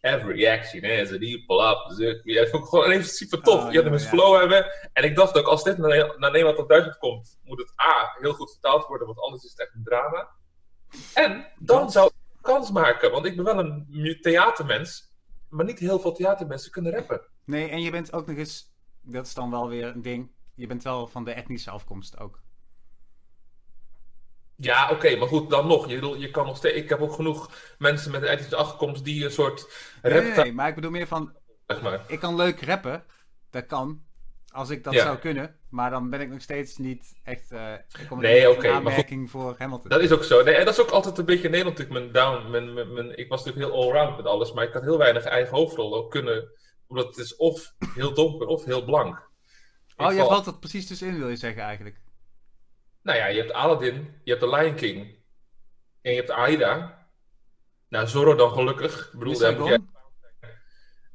Every 0.00 0.46
action 0.48 0.84
has 0.98 1.12
a 1.12 1.18
deep 1.18 1.46
pull-up. 1.46 1.88
Dus, 1.96 2.20
Ja, 2.24 2.40
dat 2.40 2.50
vond 2.50 2.62
ik 2.62 2.68
gewoon 2.68 2.90
even 2.90 3.08
super 3.08 3.42
tof. 3.42 3.64
Oh, 3.64 3.70
je 3.70 3.74
had 3.76 3.84
hem 3.84 3.92
eens 3.92 4.06
flow 4.06 4.38
hebben. 4.38 4.66
En 4.92 5.04
ik 5.04 5.16
dacht 5.16 5.38
ook, 5.38 5.46
als 5.46 5.62
dit 5.62 5.78
naar, 5.78 6.14
naar 6.18 6.30
Nederland 6.30 6.58
of 6.58 6.66
Duitsland 6.66 6.98
komt, 6.98 7.38
moet 7.44 7.58
het 7.58 7.72
A, 7.82 8.16
heel 8.20 8.32
goed 8.32 8.50
vertaald 8.50 8.86
worden, 8.86 9.06
want 9.06 9.20
anders 9.20 9.44
is 9.44 9.50
het 9.50 9.60
echt 9.60 9.74
een 9.74 9.82
drama. 9.84 10.28
En 11.14 11.46
dan 11.58 11.80
Dat- 11.80 11.92
zou 11.92 12.06
ik 12.06 12.12
kans 12.40 12.70
maken, 12.70 13.10
want 13.10 13.24
ik 13.26 13.36
ben 13.36 13.44
wel 13.44 13.58
een 13.58 14.18
theatermens, 14.20 15.12
maar 15.48 15.64
niet 15.64 15.78
heel 15.78 15.98
veel 16.00 16.12
theatermensen 16.12 16.70
kunnen 16.70 16.92
rappen. 16.92 17.20
Nee, 17.44 17.68
en 17.68 17.82
je 17.82 17.90
bent 17.90 18.12
ook 18.12 18.26
nog 18.26 18.36
eens... 18.36 18.68
Dat 19.02 19.26
is 19.26 19.34
dan 19.34 19.50
wel 19.50 19.68
weer 19.68 19.86
een 19.86 20.02
ding. 20.02 20.30
Je 20.54 20.66
bent 20.66 20.82
wel 20.82 21.06
van 21.06 21.24
de 21.24 21.32
etnische 21.32 21.70
afkomst 21.70 22.18
ook. 22.18 22.42
Ja, 24.62 24.90
oké, 24.90 25.16
maar 25.16 25.28
goed, 25.28 25.50
dan 25.50 25.66
nog. 25.66 25.88
Je, 25.88 26.18
je 26.18 26.30
kan 26.30 26.46
nog 26.46 26.56
steeds, 26.56 26.76
ik 26.76 26.88
heb 26.88 27.00
ook 27.00 27.12
genoeg 27.12 27.50
mensen 27.78 28.10
met 28.10 28.22
een 28.22 28.28
etnische 28.28 28.56
achterkomst 28.56 29.04
die 29.04 29.24
een 29.24 29.30
soort 29.30 29.68
rap, 30.02 30.22
nee, 30.22 30.32
nee, 30.32 30.52
maar 30.52 30.68
ik 30.68 30.74
bedoel 30.74 30.90
meer 30.90 31.06
van... 31.06 31.36
zeg 31.66 31.82
maar. 31.82 32.04
Ik 32.06 32.20
kan 32.20 32.36
leuk 32.36 32.62
rappen. 32.62 33.04
Dat 33.50 33.66
kan. 33.66 34.02
Als 34.52 34.70
ik 34.70 34.84
dat 34.84 34.92
Ja. 34.92 35.02
zou 35.02 35.16
kunnen. 35.18 35.56
Maar 35.68 35.90
dan 35.90 36.10
ben 36.10 36.20
ik 36.20 36.28
nog 36.28 36.40
steeds 36.40 36.76
niet 36.76 37.12
echt... 37.24 37.50
eh 37.52 37.72
ik 37.72 38.06
kom 38.08 38.20
Nee, 38.20 38.50
oké, 38.50 38.56
in 38.56 38.62
maar 38.72 38.80
goed. 38.80 38.88
aanmerking 38.88 39.30
voor 39.30 39.54
Hamilton. 39.58 39.88
Dat 39.90 40.00
is 40.00 40.12
ook 40.12 40.24
zo. 40.24 40.42
Nee, 40.42 40.54
en 40.54 40.64
dat 40.64 40.74
is 40.74 40.80
ook 40.80 40.90
altijd 40.90 41.18
een 41.18 41.24
beetje 41.24 41.44
in 41.44 41.50
Nederland 41.50 41.78
natuurlijk 41.78 42.12
mijn 42.12 42.24
down. 42.24 42.50
Mijn, 42.50 42.74
mijn, 42.74 42.92
mijn- 42.92 43.18
ik 43.18 43.28
was 43.28 43.44
natuurlijk 43.44 43.72
heel 43.72 43.82
allround 43.82 44.16
met 44.16 44.26
alles, 44.26 44.52
maar 44.52 44.64
ik 44.64 44.72
had 44.72 44.82
heel 44.82 44.98
weinig 44.98 45.24
eigen 45.24 45.56
hoofdrol 45.56 45.94
ook 45.96 46.10
kunnen. 46.10 46.48
Omdat 46.86 47.06
het 47.06 47.16
is 47.16 47.36
of 47.36 47.74
heel 47.94 48.14
donker 48.14 48.46
of 48.46 48.64
heel 48.64 48.84
blank. 48.84 49.28
Oh, 49.96 50.06
jij 50.12 50.16
val- 50.16 50.28
valt 50.28 50.46
er 50.46 50.58
precies 50.58 50.86
tussenin, 50.86 51.18
wil 51.18 51.28
je 51.28 51.36
zeggen 51.36 51.62
eigenlijk. 51.62 52.00
Nou 53.02 53.18
ja, 53.18 53.26
je 53.26 53.38
hebt 53.40 53.52
Aladdin, 53.52 53.94
je 54.24 54.30
hebt 54.30 54.42
de 54.42 54.48
Lion 54.56 54.74
King. 54.74 55.18
En 56.02 56.10
je 56.10 56.16
hebt 56.16 56.30
Aida. 56.30 56.98
Nou, 57.88 58.06
Zorro 58.06 58.34
dan 58.34 58.50
gelukkig. 58.52 59.10
Ik 59.12 59.18
bedoel, 59.18 59.38
daar? 59.38 59.78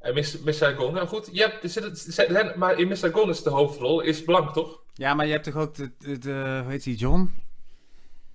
En 0.00 0.14
Miss, 0.14 0.38
Miss 0.38 0.58
Saigon. 0.58 0.94
Nou 0.94 1.06
goed, 1.08 1.28
je 1.32 1.40
hebt, 1.40 1.62
er 1.62 1.68
zit, 1.68 1.84
er 1.84 1.96
zijn- 2.12 2.58
maar 2.58 2.78
in 2.78 2.88
Miss 2.88 3.00
Saigon 3.00 3.28
is 3.28 3.42
de 3.42 3.50
hoofdrol, 3.50 4.00
is 4.00 4.24
blank 4.24 4.52
toch? 4.52 4.80
Ja, 4.94 5.14
maar 5.14 5.26
je 5.26 5.32
hebt 5.32 5.44
toch 5.44 5.56
ook 5.56 5.74
de... 5.74 5.92
de, 5.98 6.18
de 6.18 6.60
hoe 6.62 6.70
heet 6.70 6.82
die, 6.82 6.96
John? 6.96 7.34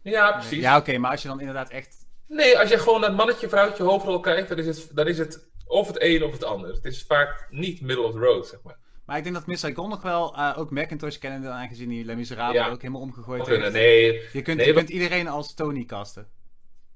Ja, 0.02 0.32
precies. 0.32 0.62
Ja, 0.62 0.78
oké, 0.78 0.98
maar 0.98 1.12
als 1.12 1.22
je 1.22 1.28
dan 1.28 1.40
inderdaad 1.40 1.70
echt... 1.70 1.96
Nee, 2.28 2.60
als 2.60 2.70
je 2.70 2.78
gewoon 2.80 3.00
naar 3.00 3.10
het 3.10 3.18
mannetje, 3.18 3.50
vrouwtje, 3.50 3.84
hoofdrol 3.84 4.20
kijkt, 4.20 4.50
dan 4.50 4.58
is, 4.58 4.66
het, 4.66 4.90
dan 4.96 5.08
is 5.08 5.18
het 5.18 5.50
of 5.66 5.88
het 5.88 6.02
een 6.02 6.24
of 6.24 6.32
het 6.32 6.44
ander. 6.44 6.74
Het 6.74 6.86
is 6.86 7.04
vaak 7.04 7.48
niet 7.50 7.82
middle 7.82 8.06
of 8.06 8.12
the 8.14 8.20
road, 8.20 8.48
zeg 8.48 8.60
maar. 8.64 8.78
Maar 9.06 9.18
ik 9.18 9.24
denk 9.24 9.36
dat 9.36 9.46
Miss 9.48 9.62
Saigon 9.62 9.90
nog 9.90 10.02
wel... 10.02 10.36
eh, 10.36 10.54
ook 10.58 10.72
Macintosh 10.72 11.18
kennen 11.18 11.42
dan 11.42 11.52
aangezien 11.52 11.90
die 11.90 12.06
Les 12.06 12.16
Miserables 12.16 12.56
Ja. 12.56 12.70
ook 12.70 12.82
helemaal 12.82 13.02
omgegooid 13.02 13.48
heeft. 13.48 13.72
Nee, 13.72 14.14
Je 14.34 14.42
kunt, 14.42 14.58
Nee, 14.58 14.68
je 14.68 14.74
kunt 14.74 14.90
iedereen 14.90 15.28
als 15.28 15.54
Tony 15.54 15.86
casten. 15.86 16.28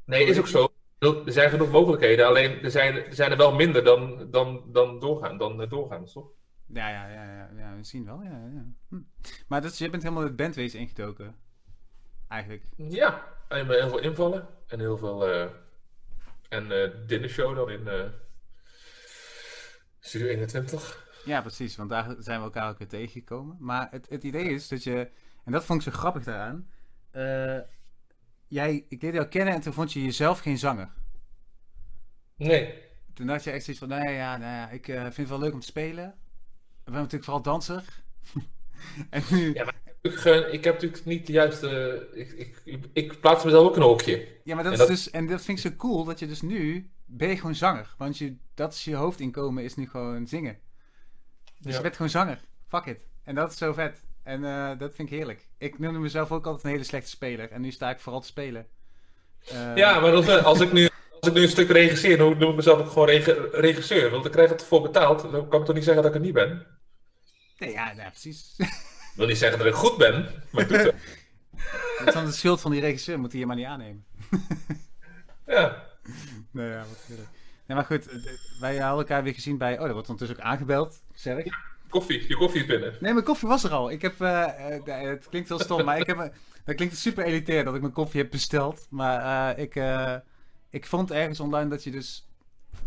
nee, 0.06 0.26
is 0.26 0.40
ook 0.40 0.48
zo. 0.48 0.68
Er 1.00 1.32
zijn 1.32 1.50
genoeg 1.50 1.72
mogelijkheden, 1.72 2.28
alleen 2.28 2.62
er 2.64 2.72
zijn 2.72 2.96
er, 2.96 3.14
zijn 3.14 3.32
er 3.32 3.38
wel 3.38 3.54
minder 3.54 3.84
dan, 3.84 4.28
dan, 4.32 4.64
dan 4.72 5.00
doorgaan, 5.00 5.38
dan 5.38 5.62
eh, 5.62 5.70
doorgaans, 5.70 6.14
toch? 6.14 6.28
Ja, 6.68 6.90
ja, 6.90 7.08
ja, 7.10 7.50
ja, 7.58 7.84
zien 7.84 8.06
wel, 8.06 8.22
ja. 8.24 8.30
ja. 8.54 8.66
Hm. 8.90 9.00
Maar 9.48 9.62
dat, 9.62 9.78
je 9.78 9.90
bent 9.90 10.04
helemaal 10.04 10.24
het 10.24 10.36
bandwezen 10.36 10.80
ingedoken. 10.80 11.36
Eigenlijk. 12.28 12.64
Ja, 12.78 13.24
en 13.48 13.70
heel 13.70 13.90
veel 13.90 14.00
invallen 14.00 14.48
en 14.68 14.80
heel 14.80 14.98
veel. 14.98 15.28
eh 15.28 15.46
en 16.50 16.72
eh 16.72 16.90
dinnershow 17.08 17.56
dan 17.56 17.70
in 17.70 18.12
Studio 20.00 20.28
21. 20.28 21.05
Ja, 21.26 21.42
precies, 21.42 21.76
want 21.76 21.90
daar 21.90 22.16
zijn 22.20 22.40
we 22.40 22.46
elkaar 22.46 22.70
ook 22.70 22.78
weer 22.78 22.88
tegengekomen. 22.88 23.58
Maar 23.60 23.88
het, 23.92 24.10
het 24.10 24.24
idee 24.24 24.44
is 24.50 24.68
dat 24.68 24.84
je, 24.84 25.10
en 25.44 25.52
dat 25.52 25.66
vond 25.66 25.80
ik 25.86 25.92
zo 25.94 25.98
grappig 26.00 26.24
daaraan. 26.24 26.68
eh, 27.12 27.60
jij, 28.48 28.86
ik 28.90 29.02
leerde 29.02 29.18
jou 29.18 29.30
kennen 29.30 29.54
en 29.54 29.62
toen 29.62 29.74
vond 29.74 29.94
je 29.94 30.04
jezelf 30.04 30.40
geen 30.40 30.58
zanger. 30.58 30.90
Nee. 32.36 32.74
Toen 33.14 33.28
dacht 33.28 33.44
je 33.44 33.52
echt 33.52 33.64
zoiets 33.64 33.84
van, 33.84 33.92
nou 33.92 34.10
ja, 34.12 34.38
nou 34.38 34.52
ja 34.52 34.70
ik 34.70 34.88
eh, 34.88 35.02
vind 35.02 35.16
het 35.18 35.30
wel 35.30 35.40
leuk 35.40 35.54
om 35.54 35.60
te 35.60 35.66
spelen. 35.68 36.06
Ik 36.86 36.92
ben 36.92 36.94
natuurlijk 36.94 37.24
vooral 37.24 37.42
danser. 37.42 37.84
en 39.10 39.24
nu, 39.32 39.54
Ja, 39.54 39.64
maar 39.64 39.74
ik 39.76 39.86
heb, 39.86 39.96
natuurlijk, 40.04 40.22
ge- 40.46 40.52
ik 40.58 40.64
heb 40.64 40.74
natuurlijk 40.74 41.06
niet 41.06 41.28
de 41.28 41.34
juiste. 41.34 42.08
Ik, 42.14 42.32
ik, 42.66 42.86
ik, 42.94 43.20
plaats 43.22 43.44
mezelf 43.44 43.68
ook 43.68 43.76
een 43.76 43.82
hokje. 43.82 44.28
Ja, 44.44 44.56
maar 44.56 44.64
dat 44.64 44.74
En 44.74 44.80
is 44.80 44.88
dus, 44.88 45.10
en 45.12 45.28
dat 45.28 45.42
vind 45.42 45.58
ik 45.66 45.72
zo 45.72 45.78
cool, 45.78 46.04
dat 46.04 46.20
je 46.20 46.28
dus 46.28 46.42
nu, 46.42 46.90
ben 47.06 47.30
je 47.30 47.36
gewoon 47.38 47.56
zanger. 47.56 47.94
Want 47.98 48.18
je, 48.18 48.36
dat 48.54 48.74
is 48.74 48.84
je 48.84 48.96
hoofdinkomen, 48.96 49.64
is 49.64 49.76
nu 49.76 49.88
gewoon 49.90 50.28
zingen. 50.28 50.60
Dus 51.66 51.74
Ja. 51.74 51.78
je 51.78 51.84
bent 51.84 51.96
gewoon 51.96 52.12
zanger. 52.12 52.40
Fuck 52.68 52.86
it. 52.86 53.00
En 53.24 53.36
dat 53.36 53.52
is 53.52 53.58
zo 53.58 53.74
vet. 53.74 54.02
En 54.24 54.46
eh, 54.46 54.70
dat 54.78 54.96
vind 54.96 55.10
ik 55.12 55.16
heerlijk. 55.18 55.48
Ik 55.58 55.80
noemde 55.80 56.00
mezelf 56.00 56.32
ook 56.32 56.46
altijd 56.46 56.64
een 56.64 56.70
hele 56.72 56.84
slechte 56.84 57.10
speler. 57.10 57.52
En 57.52 57.62
nu 57.62 57.72
sta 57.72 57.90
ik 57.90 58.00
vooral 58.00 58.22
te 58.22 58.28
spelen. 58.28 58.68
Eh, 59.48 59.76
Ja, 59.76 60.00
maar 60.00 60.12
dat, 60.12 60.44
als, 60.44 60.60
ik 60.60 60.72
nu, 60.74 60.90
als 61.20 61.28
ik 61.30 61.34
nu 61.34 61.42
een 61.42 61.50
stuk 61.50 61.70
regisseer, 61.70 62.18
dan 62.18 62.38
noem 62.38 62.50
ik 62.50 62.56
mezelf 62.56 62.80
ook 62.80 62.90
gewoon 62.92 63.08
regisseur. 63.52 64.10
Want 64.10 64.26
ik 64.26 64.32
krijg 64.32 64.50
het 64.50 64.62
ervoor 64.62 64.82
betaald. 64.82 65.32
Dan 65.32 65.50
kan 65.50 65.60
ik 65.60 65.66
toch 65.66 65.76
niet 65.76 65.84
zeggen 65.84 66.04
dat 66.04 66.06
ik 66.12 66.18
het 66.18 66.26
niet 66.26 66.34
ben. 66.34 66.66
Nee, 67.58 67.72
ja, 67.72 67.94
precies. 68.10 68.54
Ik 68.58 68.68
wil 69.16 69.28
niet 69.28 69.38
zeggen 69.38 69.58
dat 69.58 69.68
ik 69.68 69.74
goed 69.74 69.98
ben, 69.98 70.44
maar 70.52 70.62
ik 70.64 70.68
doe 70.70 70.78
het. 70.78 70.96
dat 71.98 72.08
is 72.08 72.14
dan 72.14 72.26
de 72.26 72.32
schuld 72.32 72.62
van 72.62 72.72
die 72.72 72.82
regisseur. 72.82 73.20
Moet 73.20 73.32
hij 73.32 73.40
je 73.40 73.46
maar 73.46 73.56
niet 73.56 73.66
aannemen. 73.66 74.06
Ja. 75.46 75.84
Nee, 76.52 76.70
ja, 76.70 76.78
wat 76.78 77.04
heerlijk. 77.08 77.30
Nee, 77.66 77.78
maar 77.78 77.86
goed. 77.86 78.08
eh, 78.08 78.16
Wij 78.60 78.78
hadden 78.78 79.00
elkaar 79.00 79.24
weer 79.24 79.34
gezien 79.34 79.58
bij... 79.58 79.80
Oh, 79.80 79.86
er 79.86 79.94
wordt 79.94 80.10
ondertussen 80.10 80.46
ook 80.46 80.52
aangebeld. 80.52 81.04
Gezellig. 81.12 81.46
Koffie, 81.90 82.28
je 82.28 82.36
koffie 82.38 82.62
is 82.62 82.68
binnen. 82.68 82.94
Nee, 83.00 83.14
mijn 83.14 83.26
koffie 83.26 83.48
was 83.48 83.64
er 83.64 83.72
al. 83.72 83.92
Ik 83.92 84.02
heb, 84.02 84.22
eh, 84.22 84.76
eh, 84.76 85.02
het 85.10 85.30
klinkt 85.30 85.50
heel 85.50 85.60
stom, 85.60 85.84
maar 85.86 86.00
ik 86.00 86.08
heb, 86.08 86.34
dat 86.64 86.76
klinkt 86.76 86.98
super 86.98 87.24
elitair 87.26 87.64
dat 87.64 87.76
ik 87.76 87.82
mijn 87.82 87.94
koffie 87.94 88.22
heb 88.22 88.32
besteld. 88.32 88.88
Maar 88.90 89.52
eh, 89.56 89.64
ik, 89.64 89.76
eh, 89.76 90.16
ik 90.70 90.86
vond 90.86 91.12
ergens 91.12 91.40
online 91.40 91.70
dat 91.70 91.84
je 91.84 91.92
dus... 91.92 92.30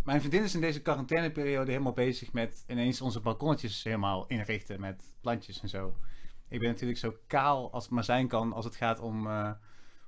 Mijn 0.05 0.21
vriendin 0.21 0.43
is 0.43 0.55
in 0.55 0.61
deze 0.61 0.81
quarantaineperiode 0.83 1.71
helemaal 1.71 1.93
bezig 1.93 2.33
met 2.33 2.65
ineens 2.67 3.01
onze 3.01 3.21
balkonnetjes 3.21 3.83
helemaal 3.85 4.25
inrichten 4.27 4.81
met 4.81 5.03
plantjes 5.21 5.61
en 5.61 5.69
zo. 5.69 5.97
Ik 6.49 6.61
ben 6.61 6.69
natuurlijk 6.69 6.99
zo 6.99 7.17
kaal 7.27 7.73
als 7.73 7.85
het 7.85 7.93
maar 7.93 8.05
zijn 8.05 8.29
kan 8.29 8.53
als 8.53 8.65
het 8.65 8.77
gaat 8.77 9.01
om, 9.01 9.27
eh, 9.27 9.51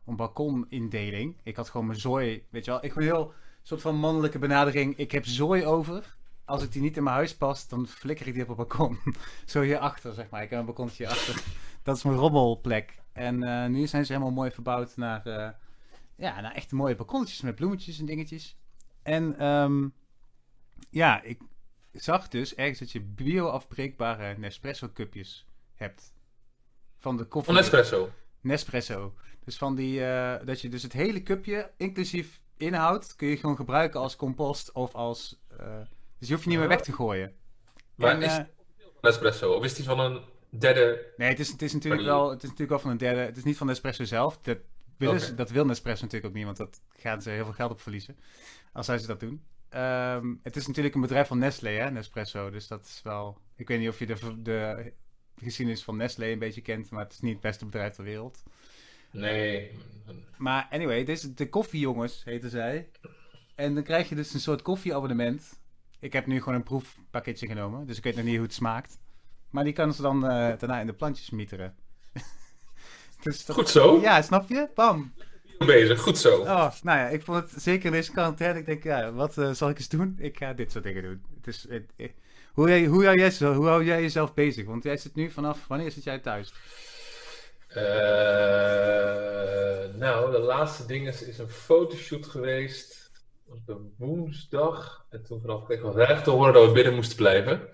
om 0.04 0.16
balkonindeling. 0.16 1.36
Ik 1.42 1.56
had 1.56 1.68
gewoon 1.68 1.86
mijn 1.86 1.98
zooi, 2.00 2.44
weet 2.50 2.64
je 2.64 2.70
wel. 2.70 2.84
Ik 2.84 2.94
ben 2.94 3.04
heel 3.04 3.32
soort 3.62 3.80
van 3.80 3.96
mannelijke 3.96 4.38
benadering. 4.38 4.96
Ik 4.96 5.12
heb 5.12 5.24
zooi 5.24 5.66
over. 5.66 6.16
Als 6.44 6.62
ik 6.62 6.72
die 6.72 6.82
niet 6.82 6.96
in 6.96 7.02
mijn 7.02 7.16
huis 7.16 7.36
past, 7.36 7.70
dan 7.70 7.86
flikker 7.86 8.26
ik 8.26 8.32
die 8.32 8.42
op 8.42 8.48
het 8.48 8.56
balkon. 8.56 8.98
Zo 9.46 9.60
hierachter, 9.60 10.14
zeg 10.14 10.30
maar. 10.30 10.42
Ik 10.42 10.50
heb 10.50 10.58
een 10.58 10.64
balkonnetje 10.64 11.06
hierachter. 11.06 11.42
Dat 11.82 11.96
is 11.96 12.02
mijn 12.02 12.16
rommelplek. 12.16 12.98
En 13.12 13.42
eh, 13.42 13.68
nu 13.68 13.86
zijn 13.86 14.06
ze 14.06 14.12
helemaal 14.12 14.34
mooi 14.34 14.50
verbouwd 14.50 14.96
naar, 14.96 15.26
eh, 15.26 15.50
ja, 16.16 16.40
naar 16.40 16.52
echt 16.52 16.72
mooie 16.72 16.94
balkonnetjes 16.94 17.40
met 17.40 17.54
bloemetjes 17.54 17.98
en 17.98 18.06
dingetjes. 18.06 18.56
En 19.02 19.38
ehm, 19.38 19.88
ja, 20.90 21.22
ik 21.22 21.40
zag 21.92 22.28
dus 22.28 22.54
ergens 22.54 22.78
dat 22.78 22.92
je 22.92 23.00
bio-afbreekbare 23.00 24.38
Nespresso 24.38 24.90
cupjes 24.92 25.46
hebt. 25.74 26.12
Van 26.98 27.16
de 27.16 27.24
koffie. 27.24 27.52
Van 27.54 27.62
Nespresso. 27.62 28.10
Nespresso. 28.40 29.14
Dus 29.44 29.56
van 29.56 29.74
die, 29.74 30.04
eh, 30.04 30.46
dat 30.46 30.60
je 30.60 30.68
dus 30.68 30.82
het 30.82 30.92
hele 30.92 31.22
cupje, 31.22 31.70
inclusief 31.76 32.40
inhoud, 32.60 33.16
kun 33.16 33.28
je 33.28 33.36
gewoon 33.36 33.56
gebruiken 33.56 34.00
als 34.00 34.16
compost 34.16 34.72
of 34.72 34.94
als... 34.94 35.40
eh, 35.58 35.80
dus 36.18 36.28
je 36.28 36.34
hoeft 36.34 36.44
je 36.44 36.50
niet 36.50 36.58
meer 36.58 36.68
weg 36.68 36.80
te 36.80 36.92
gooien. 36.92 37.34
Maar 37.94 38.10
En, 38.10 38.22
is 38.22 38.30
eh, 38.32 38.36
het 38.36 38.46
van 38.78 38.92
Nespresso? 39.10 39.52
Of 39.52 39.64
is 39.64 39.74
die 39.74 39.84
van 39.84 40.00
een 40.00 40.20
derde... 40.50 41.12
Nee, 41.16 41.28
het 41.28 41.38
is, 41.38 41.48
het 41.48 41.62
is 41.62 41.72
natuurlijk 41.72 42.02
wel, 42.02 42.30
het 42.30 42.36
is 42.42 42.42
natuurlijk 42.42 42.70
wel 42.70 42.78
van 42.78 42.90
een 42.90 42.96
derde. 42.98 43.20
Het 43.20 43.36
is 43.36 43.44
niet 43.44 43.56
van 43.56 43.66
Nespresso 43.66 44.04
zelf. 44.04 44.38
Dat, 44.42 44.58
willen 44.96 45.20
ze- 45.20 45.34
dat 45.34 45.50
wil 45.50 45.64
Nespresso 45.64 46.04
natuurlijk 46.04 46.30
ook 46.30 46.36
niet, 46.36 46.44
want 46.44 46.56
dat 46.56 46.80
gaan 46.96 47.22
ze 47.22 47.30
heel 47.30 47.44
veel 47.44 47.52
geld 47.54 47.70
op 47.70 47.80
verliezen. 47.80 48.18
Als 48.72 48.86
zij 48.86 48.98
ze 48.98 49.06
dat 49.06 49.20
doen. 49.20 49.44
Ehm, 49.68 50.34
het 50.42 50.56
is 50.56 50.66
natuurlijk 50.66 50.94
een 50.94 51.00
bedrijf 51.00 51.28
van 51.28 51.38
Nestlé, 51.38 51.70
hè, 51.70 51.90
Nespresso. 51.90 52.50
Dus 52.50 52.66
dat 52.68 52.84
is 52.84 53.00
wel. 53.04 53.38
Ik 53.56 53.68
weet 53.68 53.78
niet 53.78 53.88
of 53.88 53.98
je 53.98 54.06
de, 54.06 54.42
de 54.42 54.92
geschiedenis 55.36 55.84
van 55.84 55.96
Nestlé 55.96 56.26
een 56.26 56.38
beetje 56.38 56.60
kent, 56.60 56.90
maar 56.90 57.02
het 57.04 57.12
is 57.12 57.20
niet 57.20 57.32
het 57.32 57.40
beste 57.42 57.64
bedrijf 57.64 57.94
ter 57.94 58.04
wereld. 58.04 58.42
Nee. 59.10 59.70
Maar 60.36 60.66
anyway, 60.70 61.04
dit 61.04 61.16
is 61.16 61.34
de 61.34 61.48
koffiejongens, 61.48 62.24
heten 62.24 62.50
zij. 62.50 62.88
En 63.54 63.74
dan 63.74 63.82
krijg 63.82 64.08
je 64.08 64.14
dus 64.14 64.34
een 64.34 64.40
soort 64.40 64.62
koffieabonnement. 64.62 65.58
Ik 66.00 66.12
heb 66.12 66.26
nu 66.26 66.38
gewoon 66.38 66.54
een 66.54 66.62
proefpakketje 66.62 67.46
genomen, 67.46 67.86
dus 67.86 67.96
ik 67.96 68.04
weet 68.04 68.16
nog 68.16 68.24
niet 68.24 68.34
hoe 68.34 68.44
het 68.44 68.54
smaakt. 68.54 68.98
Maar 69.50 69.64
die 69.64 69.72
kan 69.72 69.94
ze 69.94 70.02
dan 70.02 70.24
eh, 70.24 70.30
daarna 70.58 70.80
in 70.80 70.86
de 70.86 70.92
plantjes 70.92 71.30
mieteren. 71.30 71.74
dus 73.22 73.44
dat- 73.44 73.56
Goed 73.56 73.68
zo. 73.68 74.00
Ja, 74.00 74.22
snap 74.22 74.48
je? 74.48 74.68
Bam. 74.74 75.12
Bezig, 75.58 76.00
goed 76.00 76.18
zo. 76.18 76.40
Oh, 76.40 76.70
nou 76.82 76.98
ja, 76.98 77.08
ik 77.08 77.22
vond 77.22 77.50
het 77.50 77.62
zeker 77.62 77.86
in 77.86 77.92
deze 77.92 78.12
quarantaine. 78.12 78.58
Ik 78.58 78.66
denk, 78.66 78.82
ja, 78.82 79.12
wat 79.12 79.38
eh, 79.38 79.50
zal 79.50 79.68
ik 79.68 79.76
eens 79.78 79.88
doen? 79.88 80.16
Ik 80.18 80.36
ga 80.38 80.52
dit 80.52 80.72
soort 80.72 80.84
dingen 80.84 81.02
doen. 81.02 81.22
Het 81.36 81.46
is, 81.46 81.66
het- 81.68 81.90
eh, 81.96 82.08
hoe, 82.52 82.68
jij- 82.68 82.84
hoe, 82.84 83.04
hou 83.04 83.18
jij, 83.18 83.30
zo- 83.30 83.54
hoe 83.54 83.66
hou 83.66 83.84
jij 83.84 84.00
jezelf 84.00 84.34
bezig? 84.34 84.66
Want 84.66 84.82
jij 84.82 84.96
zit 84.96 85.14
nu 85.14 85.30
vanaf, 85.30 85.66
wanneer 85.66 85.90
zit 85.90 86.04
jij 86.04 86.18
thuis? 86.18 86.52
Eh, 87.70 87.84
nou, 89.94 90.30
de 90.32 90.38
laatste 90.38 90.86
ding 90.86 91.06
is, 91.08 91.22
is 91.22 91.38
een 91.38 91.48
fotoshoot 91.48 92.26
geweest 92.26 93.10
op 93.46 93.66
de 93.66 93.76
woensdag. 93.96 95.06
En 95.10 95.22
toen 95.24 95.40
vanaf 95.40 95.64
kreeg 95.64 95.80
ik 95.82 95.94
erg 95.94 96.22
te 96.22 96.30
horen 96.30 96.52
dat 96.52 96.66
we 96.66 96.72
binnen 96.72 96.94
moesten 96.94 97.16
blijven. 97.16 97.68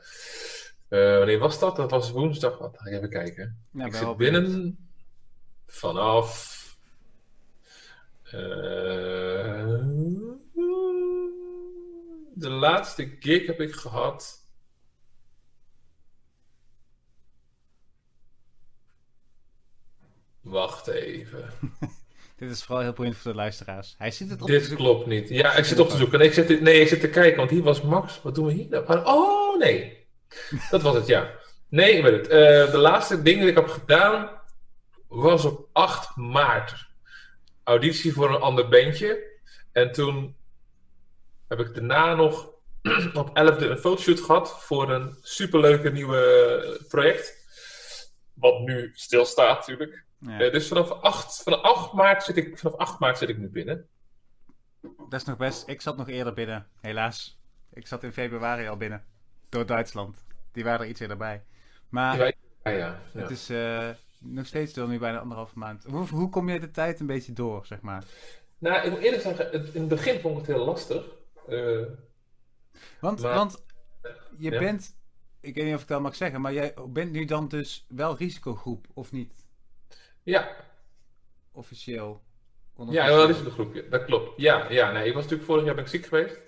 Eh, 0.88 1.16
wanneer 1.18 1.38
was 1.38 1.58
dat? 1.58 1.76
Dat 1.76 1.90
was 1.90 2.10
woensdag. 2.10 2.58
Wat? 2.58 2.76
Ga 2.78 2.90
ik 2.90 2.96
even 2.96 3.10
kijken. 3.10 3.58
Ja, 3.70 3.84
ik 3.86 3.94
zit 3.94 4.16
binnen 4.16 4.78
vanaf. 5.66 6.54
eh, 8.22 8.32
de 12.34 12.50
laatste 12.50 13.16
gig 13.20 13.46
heb 13.46 13.60
ik 13.60 13.72
gehad. 13.74 14.45
Wacht 20.46 20.86
even. 20.86 21.50
Dit 22.38 22.50
is 22.50 22.62
vooral 22.64 22.82
heel 22.82 22.92
boeiend 22.92 23.16
voor 23.16 23.30
de 23.30 23.36
luisteraars. 23.36 23.94
Hij 23.98 24.10
zit 24.10 24.30
het 24.30 24.40
op 24.42 24.46
te 24.46 24.52
Dit 24.52 24.74
klopt 24.74 25.06
niet. 25.06 25.28
Ja, 25.28 25.54
ik 25.54 25.64
zit 25.64 25.78
op 25.78 25.88
te 25.88 25.96
zoeken. 25.96 26.18
Nee, 26.18 26.28
ik 26.28 26.34
zit, 26.34 26.60
nee, 26.60 26.80
ik 26.80 26.88
zit 26.88 27.00
te 27.00 27.08
kijken, 27.08 27.36
want 27.36 27.50
hier 27.50 27.62
was 27.62 27.82
Max. 27.82 28.22
Wat 28.22 28.34
doen 28.34 28.46
we 28.46 28.52
hier 28.52 28.68
nou? 28.68 28.86
Ah, 28.86 29.06
Oh, 29.06 29.58
nee. 29.58 30.06
Dat 30.70 30.82
was 30.82 30.94
het, 30.94 31.06
ja. 31.06 31.30
Nee, 31.68 31.92
ik 31.92 32.02
weet 32.02 32.12
het. 32.12 32.28
Eh, 32.28 32.70
de 32.70 32.78
laatste 32.78 33.22
ding 33.22 33.38
dat 33.40 33.48
ik 33.48 33.54
heb 33.54 33.68
gedaan 33.68 34.30
was 35.08 35.44
op 35.44 35.68
8 35.72 36.16
maart. 36.16 36.86
Auditie 37.64 38.12
voor 38.12 38.34
een 38.34 38.40
ander 38.40 38.68
bandje. 38.68 39.38
En 39.72 39.92
toen 39.92 40.36
heb 41.48 41.60
ik 41.60 41.74
daarna 41.74 42.14
nog 42.14 42.50
op 43.14 43.28
11e 43.28 43.60
een 43.70 43.78
fotoshoot 43.78 44.20
gehad 44.20 44.62
voor 44.62 44.90
een 44.90 45.18
superleuke 45.22 45.90
nieuwe 45.90 46.84
project. 46.88 47.44
Wat 48.34 48.60
nu 48.60 48.90
stilstaat 48.94 49.58
natuurlijk. 49.58 50.05
Ja, 50.28 50.38
Eh, 50.40 50.52
dus 50.52 50.68
vanaf 50.68 50.90
8, 50.90 51.42
vanaf 51.42 51.60
8 51.62 51.92
maart 51.92 52.22
zit 52.22 52.36
ik, 52.36 52.58
vanaf 52.58 52.76
8 52.78 52.98
maart 52.98 53.18
zit 53.18 53.28
ik 53.28 53.38
nu 53.38 53.48
binnen. 53.48 53.88
dat 54.80 55.20
is 55.20 55.24
nog 55.24 55.36
best. 55.36 55.68
Ik 55.68 55.80
zat 55.80 55.96
nog 55.96 56.08
eerder 56.08 56.32
binnen, 56.32 56.66
helaas. 56.80 57.40
Ik 57.72 57.86
zat 57.86 58.02
in 58.02 58.12
februari 58.12 58.66
al 58.68 58.76
binnen. 58.76 59.04
Door 59.48 59.66
Duitsland. 59.66 60.24
Die 60.52 60.64
waren 60.64 60.80
er 60.80 60.86
iets 60.90 61.00
eerder 61.00 61.16
bij. 61.16 61.44
Maar 61.88 62.16
Ja, 62.18 62.32
ja, 62.62 62.72
ja. 62.72 63.00
het 63.12 63.30
is 63.30 63.50
eh, 63.50 63.88
nog 64.18 64.46
steeds 64.46 64.72
door 64.72 64.88
nu 64.88 64.98
bijna 64.98 65.18
anderhalve 65.18 65.58
maand. 65.58 65.84
Hoe, 65.84 66.08
hoe 66.08 66.28
kom 66.28 66.48
je 66.48 66.60
de 66.60 66.70
tijd 66.70 67.00
een 67.00 67.06
beetje 67.06 67.32
door, 67.32 67.66
zeg 67.66 67.80
maar? 67.80 68.04
Nou, 68.58 68.84
ik 68.86 68.90
moet 68.90 69.00
eerlijk 69.00 69.22
zeggen, 69.22 69.50
het- 69.50 69.74
in 69.74 69.80
het 69.80 69.88
begin 69.88 70.20
vond 70.20 70.38
ik 70.40 70.46
het 70.46 70.56
heel 70.56 70.64
lastig. 70.64 71.04
Eh, 71.48 71.82
Want, 73.00 73.20
Maar- 73.22 73.34
want 73.34 73.64
je 74.38 74.50
bent, 74.50 74.96
ik 75.40 75.54
weet 75.54 75.64
niet 75.64 75.74
of 75.74 75.82
ik 75.82 75.88
dat 75.88 76.00
mag 76.00 76.14
zeggen, 76.14 76.40
maar 76.40 76.52
jij 76.52 76.74
bent 76.88 77.12
nu 77.12 77.24
dan 77.24 77.48
dus 77.48 77.86
wel 77.88 78.16
risicogroep, 78.16 78.86
of 78.94 79.12
niet? 79.12 79.45
Ja, 80.26 80.48
Officieel. 81.52 82.22
ja, 82.90 83.06
dat 83.08 83.28
is 83.28 83.42
de 83.42 83.50
groepje. 83.50 83.88
Dat 83.88 84.04
klopt. 84.04 84.32
Ja, 84.40 84.66
ja, 84.70 84.92
nee, 84.92 85.06
ik 85.06 85.12
was 85.14 85.22
natuurlijk 85.22 85.48
vorig 85.50 85.64
jaar 85.64 85.74
ben 85.74 85.84
ik 85.84 85.90
ziek 85.90 86.06
geweest. 86.06 86.40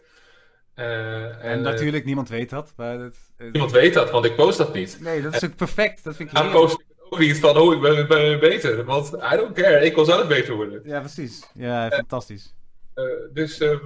Eh, 0.74 1.24
En 1.24 1.40
en, 1.40 1.60
natuurlijk, 1.62 2.04
niemand 2.04 2.28
weet 2.28 2.50
dat. 2.50 2.72
Maar 2.76 2.98
het, 2.98 3.16
het- 3.36 3.52
niemand 3.52 3.72
weet 3.72 3.94
dat, 3.94 4.10
want 4.10 4.24
ik 4.24 4.36
post 4.36 4.58
dat 4.58 4.74
niet. 4.74 4.98
nee, 5.00 5.22
dat 5.22 5.34
is 5.34 5.44
ook 5.44 5.56
perfect. 5.56 6.04
Dat 6.04 6.16
vind 6.16 6.30
ik 6.30 6.36
heerlijk. 6.36 6.56
post 6.56 6.84
ook 6.98 7.18
niet 7.18 7.38
van, 7.38 7.56
oh, 7.56 7.74
ik 7.74 7.80
ben, 7.80 7.98
ik 7.98 8.08
ben 8.08 8.40
beter. 8.40 8.84
Want 8.84 9.12
I 9.12 9.36
don't 9.36 9.52
care, 9.54 9.84
ik 9.84 9.94
wil 9.94 10.04
zelf 10.04 10.28
beter 10.28 10.54
worden. 10.54 10.80
Ja, 10.84 11.00
precies. 11.00 11.50
Ja, 11.54 11.90
fantastisch. 11.90 12.54
Eh, 12.94 13.04
dus, 13.32 13.58
eh, 13.60 13.78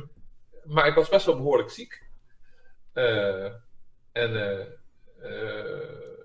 maar 0.65 0.87
ik 0.87 0.95
was 0.95 1.09
best 1.09 1.27
wel 1.27 1.37
behoorlijk 1.37 1.71
ziek. 1.71 2.03
Eh, 2.93 3.45
en, 3.45 3.57
eh, 4.13 4.61
eh, 5.23 5.81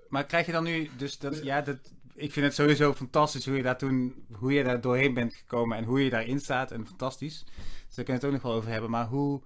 Maar 0.08 0.24
krijg 0.26 0.46
je 0.46 0.52
dan 0.52 0.64
nu, 0.64 0.90
dus 0.96 1.18
dat, 1.18 1.42
ja, 1.44 1.60
dat, 1.60 1.76
ik 2.18 2.32
vind 2.32 2.46
het 2.46 2.54
sowieso 2.54 2.94
fantastisch 2.94 3.46
hoe 3.46 3.56
je 3.56 3.62
daar 3.62 3.78
toen, 3.78 4.26
hoe 4.32 4.52
je 4.52 4.64
daar 4.64 4.80
doorheen 4.80 5.14
bent 5.14 5.34
gekomen 5.34 5.76
en 5.76 5.84
hoe 5.84 6.04
je 6.04 6.10
daarin 6.10 6.40
staat 6.40 6.70
en 6.70 6.86
fantastisch. 6.86 7.44
Dus 7.86 7.94
daar 7.96 8.04
kunnen 8.04 8.06
we 8.06 8.12
het 8.12 8.24
ook 8.24 8.32
nog 8.32 8.42
wel 8.42 8.52
over 8.52 8.70
hebben. 8.70 8.90
Maar 8.90 9.06
hoe, 9.06 9.42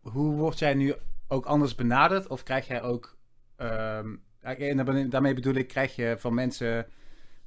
hoe 0.00 0.34
word 0.36 0.58
jij 0.58 0.74
nu 0.74 0.94
ook 1.28 1.44
anders 1.46 1.74
benaderd? 1.74 2.26
Of 2.26 2.42
krijg 2.42 2.66
jij 2.66 2.82
ook, 2.82 3.16
ehm, 3.56 4.14
en 4.40 4.76
daar- 4.76 5.08
daarmee 5.08 5.34
bedoel 5.34 5.54
ik, 5.54 5.68
krijg 5.68 5.96
je 5.96 6.14
van 6.18 6.34
mensen 6.34 6.86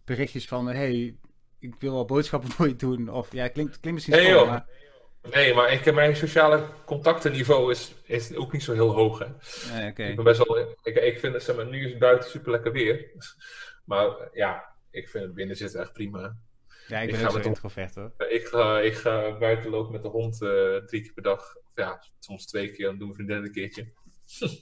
berichtjes 0.05 0.47
van, 0.47 0.67
hey, 0.67 1.15
ik 1.59 1.75
wil 1.79 1.93
wel 1.93 2.05
boodschappen 2.05 2.49
voor 2.55 2.67
je 2.67 2.75
doen. 2.75 3.09
Of 3.09 3.31
ja, 3.31 3.47
klinkt, 3.47 3.79
klinkt 3.79 3.91
misschien 4.05 4.25
Hey, 4.25 4.33
stom, 4.35 4.47
maar... 4.47 4.65
nee, 5.31 5.53
maar 5.53 5.71
ik, 5.71 5.93
mijn 5.93 6.15
sociale 6.15 6.63
contactenniveau 6.85 7.71
is, 7.71 7.95
is 8.03 8.35
ook 8.35 8.51
niet 8.51 8.63
zo 8.63 8.73
heel 8.73 8.93
hoog. 8.93 9.19
Hè. 9.19 9.25
Nee. 9.77 10.09
Ik 10.09 10.15
ben 10.15 10.23
best 10.23 10.45
wel. 10.47 10.59
Ik, 10.83 10.95
ik 10.95 11.19
vind 11.19 11.33
het, 11.33 11.43
zeg 11.43 11.55
maar, 11.55 11.65
nu 11.65 11.83
is 11.85 11.89
het 11.89 11.99
buiten 11.99 12.29
super 12.29 12.51
lekker 12.51 12.71
weer. 12.71 13.11
Maar 13.85 14.29
ja, 14.33 14.75
ik 14.91 15.09
vind 15.09 15.23
het 15.23 15.33
binnen 15.33 15.55
zitten 15.55 15.81
echt 15.81 15.93
prima. 15.93 16.37
Ja, 16.87 16.99
ik 16.99 17.03
ik 17.03 17.11
ben 17.11 17.19
ga 17.19 17.25
ook 17.25 17.43
zo 17.43 17.69
met 17.73 17.95
hoor. 17.95 18.11
Ik 18.29 18.45
ga, 18.47 18.79
ik 18.79 18.95
ga 18.95 19.37
buiten 19.37 19.69
lopen 19.69 19.91
met 19.91 20.01
de 20.01 20.07
hond 20.07 20.41
eh, 20.41 20.75
drie 20.75 21.01
keer 21.01 21.13
per 21.13 21.23
dag. 21.23 21.55
Of 21.55 21.71
ja, 21.75 22.03
soms 22.19 22.45
twee 22.45 22.71
keer, 22.71 22.85
dan 22.85 22.97
doen 22.97 23.07
mijn 23.07 23.15
vriendin 23.15 23.45
een 23.45 23.51
keertje. 23.51 23.91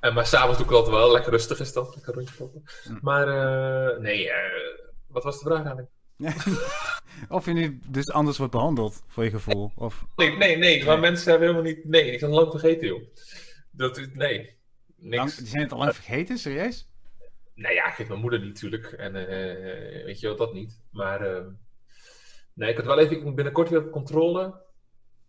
en, 0.00 0.14
maar 0.14 0.26
s'avonds 0.26 0.56
doe 0.56 0.66
ik 0.66 0.72
het 0.72 0.80
altijd 0.80 0.96
wel. 0.96 1.12
Lekker 1.12 1.30
rustig 1.32 1.60
is 1.60 1.72
dat. 1.72 1.94
Lekker 1.94 2.14
rondje 2.14 2.34
lopen. 2.38 2.62
Hm. 2.82 2.98
Maar 3.00 3.28
eh, 3.28 3.98
nee, 3.98 4.30
eh, 4.30 4.78
wat 5.06 5.24
was 5.24 5.38
de 5.38 5.44
vraag 5.44 5.64
eigenlijk? 5.64 5.90
of 7.28 7.46
je 7.46 7.52
nu 7.52 7.80
dus 7.88 8.10
anders 8.10 8.38
wordt 8.38 8.52
behandeld, 8.52 9.02
voor 9.06 9.24
je 9.24 9.30
gevoel. 9.30 9.72
Of... 9.74 10.04
Nee, 10.16 10.36
nee, 10.36 10.56
nee. 10.56 10.84
Maar 10.84 10.92
Nee. 10.92 11.10
mensen 11.10 11.30
hebben 11.30 11.48
helemaal 11.48 11.72
niet. 11.72 11.84
Nee, 11.84 12.10
ik 12.10 12.20
het 12.20 12.30
lang 12.30 12.50
vergeten, 12.50 12.86
joh. 12.86 13.02
Dat 13.70 13.96
is. 13.96 14.06
Nee. 14.12 14.56
Lang, 14.96 15.22
Niks. 15.24 15.36
die 15.36 15.46
zijn 15.46 15.62
het 15.62 15.72
al 15.72 15.78
lang 15.78 15.94
vergeten, 15.94 16.38
serieus? 16.38 16.88
Nou 17.54 17.74
ja, 17.74 17.86
ik 17.88 17.94
geef 17.94 18.08
mijn 18.08 18.20
moeder 18.20 18.38
niet 18.40 18.48
natuurlijk. 18.48 18.86
En 18.92 19.16
eh, 19.16 20.04
weet 20.04 20.20
je 20.20 20.26
wel, 20.26 20.36
dat 20.36 20.52
niet. 20.52 20.82
Maar 20.90 21.20
ehm, 21.34 21.46
nee, 22.52 22.70
ik 22.70 22.76
had 22.76 22.86
wel 22.86 22.98
even 22.98 23.16
ik 23.16 23.24
moet 23.24 23.34
binnenkort 23.34 23.68
weer 23.68 23.84
op 23.84 23.90
controle. 23.92 24.62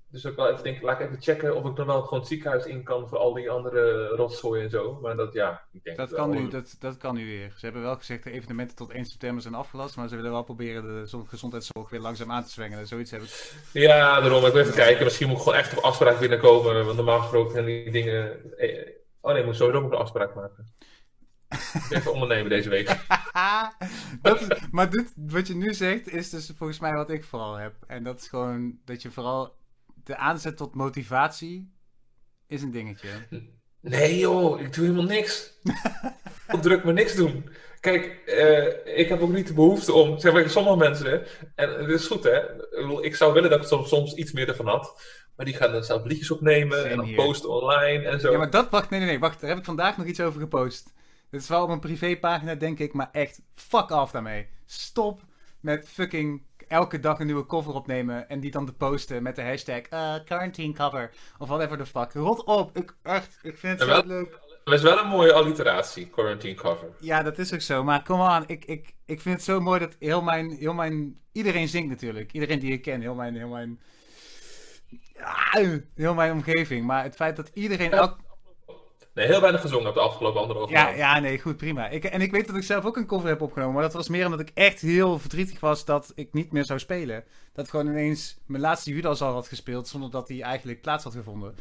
Dus 0.09 0.23
ik 0.25 0.35
wel 0.35 0.49
even 0.51 0.63
denk, 0.63 0.81
laat 0.81 0.99
ik 0.99 1.07
even 1.07 1.21
checken 1.21 1.55
of 1.55 1.65
ik 1.65 1.75
dan 1.75 1.85
wel 1.85 2.01
gewoon 2.01 2.19
het 2.19 2.27
ziekenhuis 2.27 2.65
in 2.65 2.83
kan 2.83 3.07
voor 3.09 3.17
al 3.17 3.33
die 3.33 3.49
andere 3.49 4.07
rotzooi 4.07 4.63
en 4.63 4.69
zo. 4.69 4.99
Maar 5.01 5.15
dat 5.15 5.33
ja, 5.33 5.61
ik 5.71 5.83
denk 5.83 5.97
Dat 5.97 6.09
wel. 6.09 6.19
kan, 6.19 6.29
nu, 6.29 6.47
dat, 6.47 6.75
dat 6.79 6.97
kan 6.97 7.15
nu 7.15 7.25
weer. 7.25 7.53
Ze 7.57 7.65
hebben 7.65 7.81
wel 7.83 7.95
gezegd 7.95 8.23
de 8.23 8.31
evenementen 8.31 8.75
tot 8.75 8.91
1 8.91 9.05
september 9.05 9.41
zijn 9.41 9.53
afgelast, 9.55 9.95
maar 9.95 10.07
ze 10.07 10.15
willen 10.15 10.31
wel 10.31 10.43
proberen 10.43 10.83
de 11.01 11.07
zo- 11.09 11.23
gezondheidszorg 11.27 11.89
weer 11.89 11.99
langzaam 11.99 12.31
aan 12.31 12.43
te 12.43 12.49
zwengelen. 12.51 12.87
Zoiets 12.87 13.11
heb 13.11 13.21
ik. 13.21 13.53
Ja, 13.73 14.21
daarom. 14.21 14.45
Ik 14.45 14.51
wil 14.53 14.61
even 14.61 14.73
kijken. 14.73 15.03
Misschien 15.03 15.27
moet 15.27 15.37
ik 15.37 15.43
gewoon 15.43 15.57
echt 15.59 15.77
op 15.77 15.83
afspraak 15.83 16.19
binnenkomen. 16.19 16.85
Want 16.85 16.95
normaal 16.97 17.19
gesproken 17.19 17.51
zijn 17.51 17.65
die 17.65 17.91
dingen. 17.91 18.57
eh, 18.57 18.87
Oh 19.21 19.31
nee, 19.31 19.39
ik 19.39 19.45
moet 19.45 19.55
sowieso 19.55 19.81
nog 19.81 19.91
een 19.91 19.97
afspraak 19.97 20.35
maken. 20.35 20.73
Even 21.97 22.13
ondernemen 22.13 22.49
deze 22.49 22.69
week. 22.69 22.87
dat 24.21 24.41
is, 24.41 24.47
maar 24.71 24.89
dit, 24.89 25.13
wat 25.15 25.47
je 25.47 25.55
nu 25.55 25.73
zegt, 25.73 26.09
is 26.09 26.29
dus 26.29 26.51
volgens 26.57 26.79
mij 26.79 26.91
wat 26.91 27.09
ik 27.09 27.23
vooral 27.23 27.55
heb. 27.55 27.73
En 27.87 28.03
dat 28.03 28.19
is 28.19 28.27
gewoon 28.27 28.77
dat 28.85 29.01
je 29.01 29.11
vooral 29.11 29.55
de 30.03 30.17
aanzet 30.17 30.57
tot 30.57 30.75
motivatie 30.75 31.73
is 32.47 32.61
een 32.61 32.71
dingetje. 32.71 33.09
Nee 33.81 34.17
joh, 34.17 34.59
ik 34.59 34.73
doe 34.73 34.85
helemaal 34.85 35.05
niks. 35.05 35.53
Ik 36.53 36.61
druk 36.61 36.83
me 36.83 36.93
niks 36.93 37.15
doen. 37.15 37.49
Kijk, 37.79 38.21
eh, 38.25 38.97
ik 38.97 39.09
heb 39.09 39.21
ook 39.21 39.33
niet 39.33 39.47
de 39.47 39.53
behoefte 39.53 39.93
om, 39.93 40.19
zeg 40.19 40.33
maar, 40.33 40.49
sommige 40.49 40.77
mensen, 40.77 41.25
en 41.55 41.69
het 41.69 41.89
is 41.89 42.07
goed 42.07 42.23
hè, 42.23 42.41
ik 43.01 43.15
zou 43.15 43.33
willen 43.33 43.49
dat 43.49 43.61
ik 43.61 43.67
soms, 43.67 43.89
soms 43.89 44.13
iets 44.13 44.31
meer 44.31 44.47
ervan 44.47 44.67
had, 44.67 45.01
maar 45.35 45.45
die 45.45 45.55
gaan 45.55 45.71
dan 45.71 45.83
zelf 45.83 46.05
liedjes 46.05 46.31
opnemen 46.31 46.89
en 46.89 46.97
dan 46.97 47.05
hier. 47.05 47.15
posten 47.15 47.49
online 47.49 48.07
en 48.07 48.19
zo. 48.19 48.31
Ja, 48.31 48.37
maar 48.37 48.49
dat, 48.49 48.69
wacht, 48.69 48.89
nee, 48.89 48.99
nee, 48.99 49.09
nee, 49.09 49.19
wacht, 49.19 49.39
daar 49.41 49.49
heb 49.49 49.59
ik 49.59 49.65
vandaag 49.65 49.97
nog 49.97 50.05
iets 50.05 50.19
over 50.19 50.39
gepost. 50.39 50.93
Het 51.31 51.41
is 51.41 51.47
wel 51.47 51.63
op 51.63 51.69
een 51.69 51.79
privépagina, 51.79 52.55
denk 52.55 52.79
ik, 52.79 52.93
maar 52.93 53.09
echt, 53.11 53.41
fuck 53.53 53.89
off 53.89 54.11
daarmee. 54.11 54.47
Stop 54.65 55.21
met 55.59 55.89
fucking 55.89 56.43
elke 56.67 56.99
dag 56.99 57.19
een 57.19 57.25
nieuwe 57.25 57.45
cover 57.45 57.73
opnemen 57.73 58.29
en 58.29 58.39
die 58.39 58.51
dan 58.51 58.65
te 58.65 58.73
posten 58.73 59.23
met 59.23 59.35
de 59.35 59.41
hashtag 59.43 59.81
uh, 59.89 60.15
quarantine 60.25 60.73
cover 60.73 61.11
of 61.37 61.47
whatever 61.47 61.77
the 61.77 61.85
fuck. 61.85 62.13
Rot 62.13 62.43
op, 62.43 62.77
ik, 62.77 62.95
echt, 63.03 63.39
ik 63.41 63.57
vind 63.57 63.79
het 63.79 63.89
Ja, 63.89 63.95
zo 63.95 64.07
wel- 64.07 64.17
leuk. 64.17 64.39
Dat 64.63 64.73
is 64.73 64.81
wel 64.81 64.99
een 64.99 65.07
mooie 65.07 65.33
alliteratie, 65.33 66.09
quarantine 66.09 66.53
cover. 66.55 66.87
Ja, 66.99 67.23
dat 67.23 67.37
is 67.37 67.53
ook 67.53 67.61
zo. 67.61 67.83
Maar 67.83 68.03
kom 68.03 68.21
aan, 68.21 68.43
ik, 68.47 68.65
ik, 68.65 68.93
ik 69.05 69.21
vind 69.21 69.35
het 69.35 69.43
zo 69.43 69.59
mooi 69.59 69.79
dat 69.79 69.95
heel 69.99 70.21
mijn, 70.21 70.51
heel 70.51 70.73
mijn... 70.73 71.19
Iedereen 71.31 71.67
zingt 71.67 71.89
natuurlijk. 71.89 72.31
Iedereen 72.31 72.59
die 72.59 72.71
ik 72.71 72.81
ken, 72.81 73.01
heel 73.01 73.15
mijn... 73.15 73.35
Heel 73.35 73.47
mijn, 73.49 73.79
heel 75.95 76.13
mijn 76.13 76.31
omgeving. 76.31 76.85
Maar 76.85 77.03
het 77.03 77.15
feit 77.15 77.35
dat 77.35 77.51
iedereen... 77.53 77.89
Ja. 77.89 77.97
elk- 77.97 78.19
Nee, 79.15 79.25
heel 79.27 79.41
weinig 79.41 79.61
gezongen 79.61 79.87
op 79.87 79.93
de 79.93 79.99
afgelopen 79.99 80.41
anderhalf 80.41 80.69
ja, 80.69 80.83
maand. 80.83 80.97
ja, 80.97 81.19
nee, 81.19 81.39
goed, 81.39 81.57
prima. 81.57 81.87
Ik, 81.87 82.03
en 82.03 82.21
ik 82.21 82.31
weet 82.31 82.47
dat 82.47 82.55
ik 82.55 82.63
zelf 82.63 82.85
ook 82.85 82.97
een 82.97 83.05
cover 83.05 83.29
heb 83.29 83.41
opgenomen. 83.41 83.73
Maar 83.73 83.83
dat 83.83 83.93
was 83.93 84.09
meer 84.09 84.25
omdat 84.25 84.39
ik 84.39 84.51
echt 84.53 84.81
heel 84.81 85.19
verdrietig 85.19 85.59
was 85.59 85.85
dat 85.85 86.11
ik 86.15 86.33
niet 86.33 86.51
meer 86.51 86.65
zou 86.65 86.79
spelen. 86.79 87.23
Dat 87.53 87.69
gewoon 87.69 87.87
ineens 87.87 88.37
mijn 88.45 88.61
laatste 88.61 88.91
Judas 88.91 89.21
al 89.21 89.33
had 89.33 89.47
gespeeld 89.47 89.87
zonder 89.87 90.11
dat 90.11 90.27
hij 90.27 90.41
eigenlijk 90.41 90.81
plaats 90.81 91.03
had 91.03 91.13
gevonden. 91.13 91.55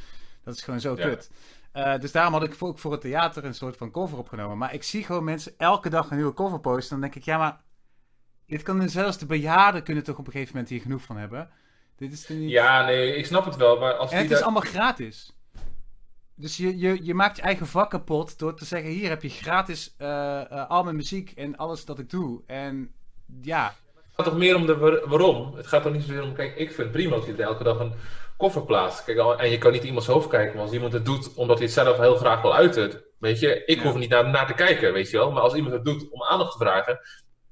Dat 0.45 0.55
is 0.55 0.63
gewoon 0.63 0.81
zo 0.81 0.97
Ja. 0.97 1.09
kut. 1.09 1.31
Eh, 1.73 1.99
dus 1.99 2.13
daarom 2.13 2.33
had 2.33 2.43
ik 2.43 2.57
ook 2.59 2.79
voor 2.79 2.93
het 2.93 3.01
theater 3.01 3.45
een 3.45 3.55
soort 3.55 3.77
van 3.77 3.91
cover 3.91 4.19
opgenomen. 4.19 4.59
Maar 4.59 4.75
ik 4.75 4.83
zie 4.83 5.05
gewoon 5.05 5.25
mensen 5.25 5.53
elke 5.59 5.89
dag 5.89 6.11
een 6.11 6.17
nieuwe 6.17 6.35
cover 6.35 6.61
posten. 6.61 6.91
Dan 6.91 7.01
denk 7.01 7.15
ik, 7.15 7.25
ja, 7.25 7.39
maar 7.39 7.61
dit 8.47 8.63
kan 8.63 8.89
zelfs 8.89 9.19
de 9.19 9.27
bejaarden 9.27 9.83
kunnen 9.83 10.05
toch 10.05 10.19
op 10.19 10.27
een 10.27 10.33
gegeven 10.33 10.53
moment 10.53 10.73
hier 10.73 10.81
genoeg 10.81 11.03
van 11.03 11.17
hebben. 11.17 11.51
Dit 11.97 12.13
is 12.13 12.29
niet... 12.29 12.51
Ja, 12.51 12.85
nee, 12.85 13.17
ik 13.17 13.27
snap 13.27 13.45
het 13.45 13.57
wel, 13.57 13.79
maar 13.79 13.95
als 13.95 14.11
En 14.11 14.19
het 14.19 14.31
is 14.31 14.43
allemaal 14.43 14.63
gratis. 14.63 15.33
Dus 16.37 16.57
je, 16.57 16.79
je, 16.79 17.05
je 17.05 17.15
maakt 17.15 17.37
je 17.37 17.43
eigen 17.43 17.67
vak 17.67 17.91
kapot 17.91 18.39
door 18.39 18.55
te 18.57 18.65
zeggen: 18.65 18.91
hier 18.91 19.09
heb 19.09 19.23
je 19.23 19.29
gratis 19.29 19.95
eh, 19.99 20.41
eh, 20.41 20.69
al 20.71 20.83
mijn 20.85 20.97
muziek 20.97 21.31
en 21.37 21.57
alles 21.57 21.85
dat 21.85 21.99
ik 21.99 22.11
doe. 22.11 22.43
En 22.47 22.93
ja, 23.43 23.75
Het 23.95 24.13
gaat 24.17 24.25
toch 24.25 24.37
meer 24.37 24.57
om 24.57 24.67
de 24.67 24.77
waar- 24.77 25.09
waarom? 25.09 25.55
Het 25.57 25.67
gaat 25.67 25.83
toch 25.83 25.93
niet 25.93 26.03
zozeer 26.03 26.23
om, 26.23 26.35
kijk, 26.35 26.57
ik 26.57 26.67
vind 26.67 26.77
het 26.79 26.91
prima 26.91 27.15
als 27.15 27.27
je 27.27 27.33
er 27.33 27.41
elke 27.41 27.65
dag 27.65 27.79
een 27.79 27.93
koffer 28.37 28.63
plaatst. 28.65 29.05
Kijk, 29.05 29.19
en 29.41 29.51
je 29.51 29.59
kan 29.59 29.73
niet 29.73 29.81
in 29.81 29.87
iemands 29.87 30.07
hoofd 30.09 30.29
kijken, 30.29 30.55
maar 30.55 30.65
als 30.65 30.73
iemand 30.75 30.93
het 30.93 31.05
doet 31.05 31.35
omdat 31.35 31.57
hij 31.57 31.65
het 31.67 31.75
zelf 31.75 31.97
heel 31.99 32.17
graag 32.17 32.43
wil 32.43 32.55
uiten, 32.55 33.03
weet 33.19 33.41
je, 33.41 33.65
ik 33.65 33.77
Ja. 33.77 33.83
hoef 33.83 33.95
niet 33.99 34.11
naar, 34.11 34.31
naar 34.31 34.47
te 34.47 34.55
kijken, 34.55 34.93
weet 34.93 35.11
je 35.11 35.17
wel. 35.17 35.31
Maar 35.33 35.43
als 35.43 35.55
iemand 35.55 35.75
het 35.75 35.85
doet 35.85 36.11
om 36.11 36.23
aandacht 36.23 36.53
te 36.53 36.59
vragen, 36.59 37.01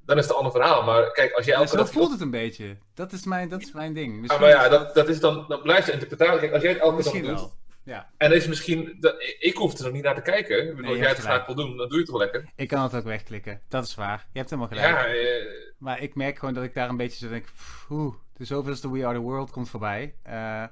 dan 0.04 0.16
is 0.18 0.22
het 0.22 0.32
een 0.32 0.38
ander 0.38 0.52
verhaal. 0.52 0.82
Maar 0.82 1.12
kijk, 1.12 1.32
als 1.32 1.44
jij 1.46 1.54
elke 1.54 1.68
zo 1.68 1.76
dag... 1.76 1.90
voelt 1.90 2.10
het 2.10 2.20
een 2.20 2.30
beetje. 2.30 2.76
Dat 2.94 3.12
is 3.12 3.24
mijn, 3.24 3.48
dat 3.48 3.60
is 3.60 3.72
mijn 3.72 3.92
ding. 3.92 4.30
Ja, 4.32 4.38
maar 4.38 4.48
ja, 4.48 4.68
dat, 4.68 4.94
dat 4.94 5.08
is 5.08 5.20
dan, 5.20 5.44
dat 5.48 5.62
blijft 5.62 5.86
de 5.86 5.92
interpretatie. 5.92 6.38
Kijk, 6.40 6.52
als 6.52 6.62
jij 6.62 6.72
het 6.72 6.80
elke 6.80 6.96
Misschien 6.96 7.22
dag 7.22 7.30
doet, 7.30 7.40
wel. 7.40 7.52
Ja, 7.84 8.10
en 8.16 8.32
is 8.32 8.46
misschien, 8.46 8.96
dat, 9.00 9.14
ik 9.38 9.56
hoef 9.56 9.78
er 9.78 9.84
nog 9.84 9.92
niet 9.92 10.02
naar 10.02 10.14
te 10.14 10.22
kijken. 10.22 10.68
Ik 10.68 10.76
bedoel, 10.76 10.80
Nee, 10.80 10.90
als 10.90 10.98
je 10.98 11.02
jij 11.02 11.12
het 11.12 11.20
graag 11.20 11.46
wil 11.46 11.54
doen, 11.54 11.76
dan 11.76 11.88
doe 11.88 11.96
je 11.96 12.02
het 12.02 12.10
wel 12.10 12.18
lekker. 12.20 12.50
ik 12.56 12.68
kan 12.68 12.82
het 12.82 12.94
ook 12.94 13.04
wegklikken. 13.04 13.60
Dat 13.68 13.84
is 13.86 13.94
waar. 13.94 14.26
Je 14.32 14.38
hebt 14.38 14.50
helemaal 14.50 14.70
gelijk. 14.70 14.88
Ja, 14.88 15.06
eh, 15.06 15.46
Maar 15.78 16.02
ik 16.02 16.14
merk 16.14 16.38
gewoon 16.38 16.54
dat 16.54 16.64
ik 16.64 16.74
daar 16.74 16.88
een 16.88 16.96
beetje 16.96 17.26
zo 17.26 17.32
denk: 17.32 17.46
oeh, 17.90 18.14
de 18.36 18.44
zoveelste 18.44 18.90
We 18.90 19.06
Are 19.06 19.14
the 19.14 19.20
World 19.20 19.50
komt 19.50 19.68
voorbij. 19.68 20.14
Eh, 20.22 20.64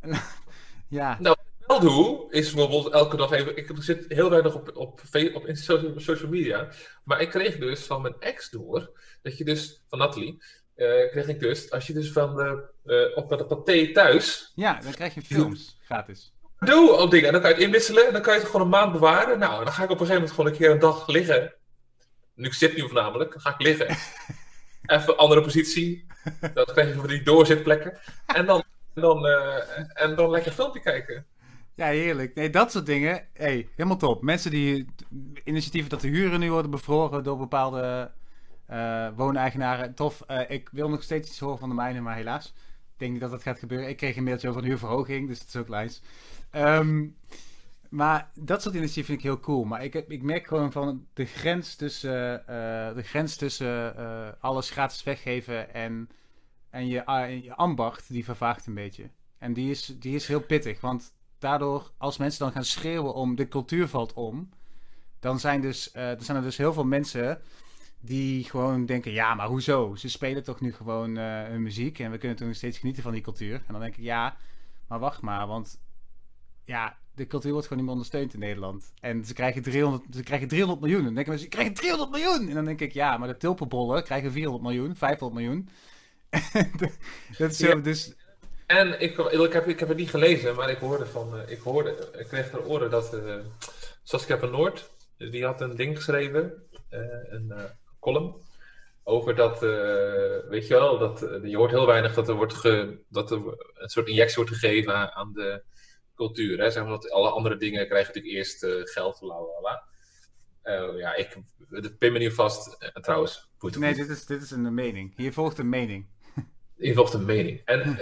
ja, 0.88 1.18
wel 1.66 1.80
doe, 1.80 2.26
is 2.30 2.52
bijvoorbeeld 2.52 2.92
elke 2.92 3.16
dag 3.16 3.30
even. 3.30 3.56
Ik 3.56 3.72
zit 3.78 4.04
heel 4.08 4.30
weinig 4.30 4.54
op, 4.54 4.76
op, 4.76 5.00
op 5.34 5.52
social, 5.96 6.30
media. 6.30 6.68
Maar 7.04 7.20
ik 7.20 7.30
kreeg 7.30 7.58
dus 7.58 7.80
van 7.80 8.02
mijn 8.02 8.14
ex 8.18 8.50
door. 8.50 8.90
Dat 9.22 9.38
je 9.38 9.44
dus, 9.44 9.82
van 9.88 9.98
Nathalie. 9.98 10.42
Eh, 10.76 11.10
kreeg 11.10 11.28
ik 11.28 11.40
dus, 11.40 11.70
als 11.70 11.86
je 11.86 11.92
dus 11.92 12.12
van 12.12 12.36
de, 12.36 12.62
eh, 12.84 13.16
op 13.16 13.28
de 13.28 13.44
paté 13.44 13.92
thuis. 13.92 14.52
ja, 14.54 14.80
dan 14.82 14.92
krijg 14.92 15.14
je 15.14 15.22
films 15.22 15.78
gratis. 15.84 16.34
Doe 16.58 16.92
op 16.92 17.10
dingen. 17.10 17.26
En 17.26 17.32
dan 17.32 17.40
kan 17.40 17.50
je 17.50 17.56
het 17.56 17.64
inwisselen. 17.64 18.06
En 18.06 18.12
dan 18.12 18.22
kan 18.22 18.34
je 18.34 18.40
het 18.40 18.48
gewoon 18.48 18.62
een 18.66 18.72
maand 18.72 18.92
bewaren. 18.92 19.38
Nou, 19.38 19.64
dan 19.64 19.72
ga 19.72 19.82
ik 19.82 19.90
op 19.90 20.00
een 20.00 20.06
gegeven 20.06 20.14
moment 20.14 20.30
gewoon 20.30 20.50
een 20.50 20.56
keer 20.56 20.70
een 20.70 20.78
dag 20.78 21.08
liggen. 21.08 21.54
Nu 22.34 22.46
ik 22.46 22.54
zit 22.54 22.76
nu 22.76 22.82
voornamelijk. 22.82 23.32
Dan 23.32 23.40
ga 23.40 23.50
ik 23.50 23.60
liggen. 23.60 23.96
Even 24.96 25.16
andere 25.16 25.40
positie. 25.40 26.06
Dan 26.54 26.64
krijg 26.64 26.88
je 26.88 26.94
van 26.94 27.06
die 27.06 27.22
doorzitplekken. 27.22 27.98
En 28.26 28.46
dan, 28.46 28.64
en 28.94 29.02
dan, 29.02 29.26
eh, 29.26 30.02
en 30.02 30.14
dan 30.14 30.30
lekker 30.30 30.50
een 30.50 30.56
filmpje 30.56 30.80
kijken. 30.80 31.26
Ja, 31.74 31.86
heerlijk. 31.86 32.34
Nee, 32.34 32.50
dat 32.50 32.72
soort 32.72 32.86
dingen. 32.86 33.28
hey, 33.32 33.68
helemaal 33.76 33.96
top. 33.96 34.22
Mensen 34.22 34.50
die 34.50 34.86
initiatieven 35.44 35.90
dat 35.90 36.00
de 36.00 36.08
huren 36.08 36.40
nu 36.40 36.50
worden 36.50 36.70
bevroren 36.70 37.24
door 37.24 37.38
bepaalde 37.38 38.10
eh 38.66 39.08
wooneigenaren. 39.16 39.94
Tof. 39.94 40.20
Eh, 40.20 40.50
ik 40.50 40.68
wil 40.72 40.88
nog 40.88 41.02
steeds 41.02 41.28
iets 41.28 41.38
horen 41.38 41.58
van 41.58 41.68
de 41.68 41.74
mijne, 41.74 42.00
maar 42.00 42.16
helaas. 42.16 42.46
Ik 42.92 43.02
denk 43.02 43.12
niet 43.12 43.20
dat 43.20 43.30
dat 43.30 43.42
gaat 43.42 43.58
gebeuren. 43.58 43.88
Ik 43.88 43.96
kreeg 43.96 44.16
een 44.16 44.24
mailtje 44.24 44.48
over 44.48 44.62
een 44.62 44.68
huurverhoging, 44.68 45.28
dus 45.28 45.38
dat 45.38 45.48
is 45.48 45.56
ook 45.56 45.68
lijns. 45.68 46.02
Ehm, 46.50 47.06
maar 47.88 48.30
dat 48.34 48.62
soort 48.62 48.74
initiatieven 48.74 49.14
vind 49.14 49.18
ik 49.18 49.30
heel 49.30 49.40
cool. 49.40 49.64
Maar 49.64 49.84
ik, 49.84 49.94
ik 49.94 50.22
merk 50.22 50.46
gewoon 50.46 50.72
van 50.72 51.06
de 51.12 51.24
grens 51.24 51.74
tussen, 51.74 52.46
eh, 52.48 52.94
de 52.94 53.02
grens 53.02 53.36
tussen 53.36 53.94
alles 54.40 54.70
gratis 54.70 55.02
weggeven 55.02 55.74
en, 55.74 56.08
en 56.70 56.86
je, 56.86 57.02
je 57.42 57.54
ambacht, 57.54 58.08
die 58.08 58.24
vervaagt 58.24 58.66
een 58.66 58.74
beetje. 58.74 59.10
En 59.38 59.52
die 59.52 59.70
is, 59.70 59.86
die 59.86 60.14
is 60.14 60.26
heel 60.26 60.40
pittig, 60.40 60.80
want 60.80 61.12
daardoor, 61.38 61.90
als 61.98 62.16
mensen 62.16 62.44
dan 62.44 62.52
gaan 62.52 62.64
schreeuwen 62.64 63.14
om 63.14 63.34
de 63.34 63.48
cultuur 63.48 63.88
valt 63.88 64.12
om, 64.12 64.48
dan 65.20 65.40
zijn, 65.40 65.60
dus, 65.60 65.94
er 65.94 66.16
zijn 66.22 66.36
er 66.36 66.42
dus 66.42 66.56
heel 66.56 66.72
veel 66.72 66.84
mensen 66.84 67.40
die 68.00 68.44
gewoon 68.44 68.86
denken, 68.86 69.12
ja, 69.12 69.34
maar 69.34 69.46
hoezo? 69.46 69.94
Ze 69.94 70.08
spelen 70.08 70.42
toch 70.44 70.60
nu 70.60 70.72
gewoon 70.72 71.16
eh, 71.16 71.42
hun 71.44 71.62
muziek 71.62 71.98
en 71.98 72.10
we 72.10 72.18
kunnen 72.18 72.36
toch 72.36 72.46
nog 72.46 72.56
steeds 72.56 72.78
genieten 72.78 73.02
van 73.02 73.12
die 73.12 73.20
cultuur. 73.22 73.54
En 73.54 73.72
dan 73.72 73.80
denk 73.80 73.96
ik, 73.96 74.04
ja, 74.04 74.36
maar 74.88 74.98
wacht 74.98 75.20
maar, 75.20 75.46
want 75.46 75.80
ja, 76.64 76.96
de 77.14 77.26
cultuur 77.26 77.52
wordt 77.52 77.66
gewoon 77.66 77.84
niet 77.84 77.92
meer 77.92 78.02
ondersteund 78.02 78.34
in 78.34 78.40
Nederland. 78.40 78.92
En 79.00 79.24
ze 79.24 79.34
krijgen 79.34 79.62
300, 79.62 80.02
ze 80.14 80.22
krijgen 80.22 80.48
300 80.48 80.80
miljoen. 80.80 81.04
Dan 81.04 81.14
denken 81.14 81.32
mensen, 81.32 81.50
ze 81.50 81.56
krijgen 81.56 81.74
300 81.74 82.10
miljoen! 82.10 82.48
En 82.48 82.54
dan 82.54 82.64
denk 82.64 82.80
ik, 82.80 82.92
ja, 82.92 83.16
maar 83.16 83.28
de 83.28 83.36
tulpenbollen 83.36 84.04
krijgen 84.04 84.32
400 84.32 84.64
miljoen, 84.64 84.96
500 84.96 85.40
miljoen. 85.40 85.68
dat 87.38 87.50
is 87.50 87.56
zo, 87.56 87.66
Ja. 87.66 87.74
dus 87.74 88.14
En 88.66 89.00
ik, 89.00 89.18
ik, 89.18 89.52
heb, 89.52 89.66
ik 89.68 89.78
heb 89.78 89.88
het 89.88 89.96
niet 89.98 90.10
gelezen, 90.10 90.54
maar 90.54 90.70
ik 90.70 90.78
hoorde 90.78 91.06
van, 91.06 91.38
eh, 91.38 91.50
ik 91.50 91.60
hoorde, 91.60 92.10
ik 92.18 92.26
kreeg 92.26 92.50
ter 92.50 92.64
oren 92.66 92.90
dat 92.90 93.14
eh 93.14 93.36
Saskia 94.02 94.38
van 94.38 94.50
Noord, 94.50 94.90
die 95.16 95.44
had 95.44 95.60
een 95.60 95.76
ding 95.76 95.96
geschreven, 95.96 96.52
eh, 96.88 97.00
een 97.24 97.52
column, 98.06 98.34
over 99.02 99.34
dat, 99.34 99.62
eh, 99.62 100.48
weet 100.48 100.66
je 100.66 100.74
wel, 100.74 100.98
dat, 100.98 101.22
eh, 101.22 101.50
je 101.50 101.56
hoort 101.56 101.70
heel 101.70 101.86
weinig 101.86 102.14
dat 102.14 102.28
er 102.28 102.34
wordt 102.34 102.54
ge, 102.54 102.98
dat 103.08 103.30
er 103.30 103.36
een 103.74 103.88
soort 103.88 104.08
injectie 104.08 104.36
wordt 104.36 104.50
gegeven 104.50 104.94
aan, 104.94 105.10
aan 105.10 105.32
de 105.32 105.62
cultuur. 106.14 106.58
Hè? 106.58 106.70
Zeg 106.70 106.82
maar 106.82 106.92
dat 106.92 107.10
alle 107.10 107.30
andere 107.30 107.56
dingen 107.56 107.86
krijgen 107.86 108.06
natuurlijk 108.06 108.34
eerst 108.34 108.62
eh, 108.62 108.70
geld, 108.82 109.20
la 109.20 109.34
la 109.40 109.60
la. 109.62 109.84
Ja, 110.96 111.14
ik, 111.14 111.36
pin 111.98 112.12
me 112.12 112.18
niet 112.18 112.32
vast. 112.32 112.90
Trouwens, 112.92 113.48
nee, 113.60 113.94
dit 113.94 114.08
is, 114.08 114.26
dit 114.26 114.42
is 114.42 114.50
een 114.50 114.74
mening. 114.74 115.16
Hier 115.16 115.32
volgt 115.32 115.58
een 115.58 115.68
mening. 115.68 116.06
Je 116.76 116.94
volgt 116.94 117.14
een 117.14 117.24
mening. 117.24 117.60
En, 117.64 117.98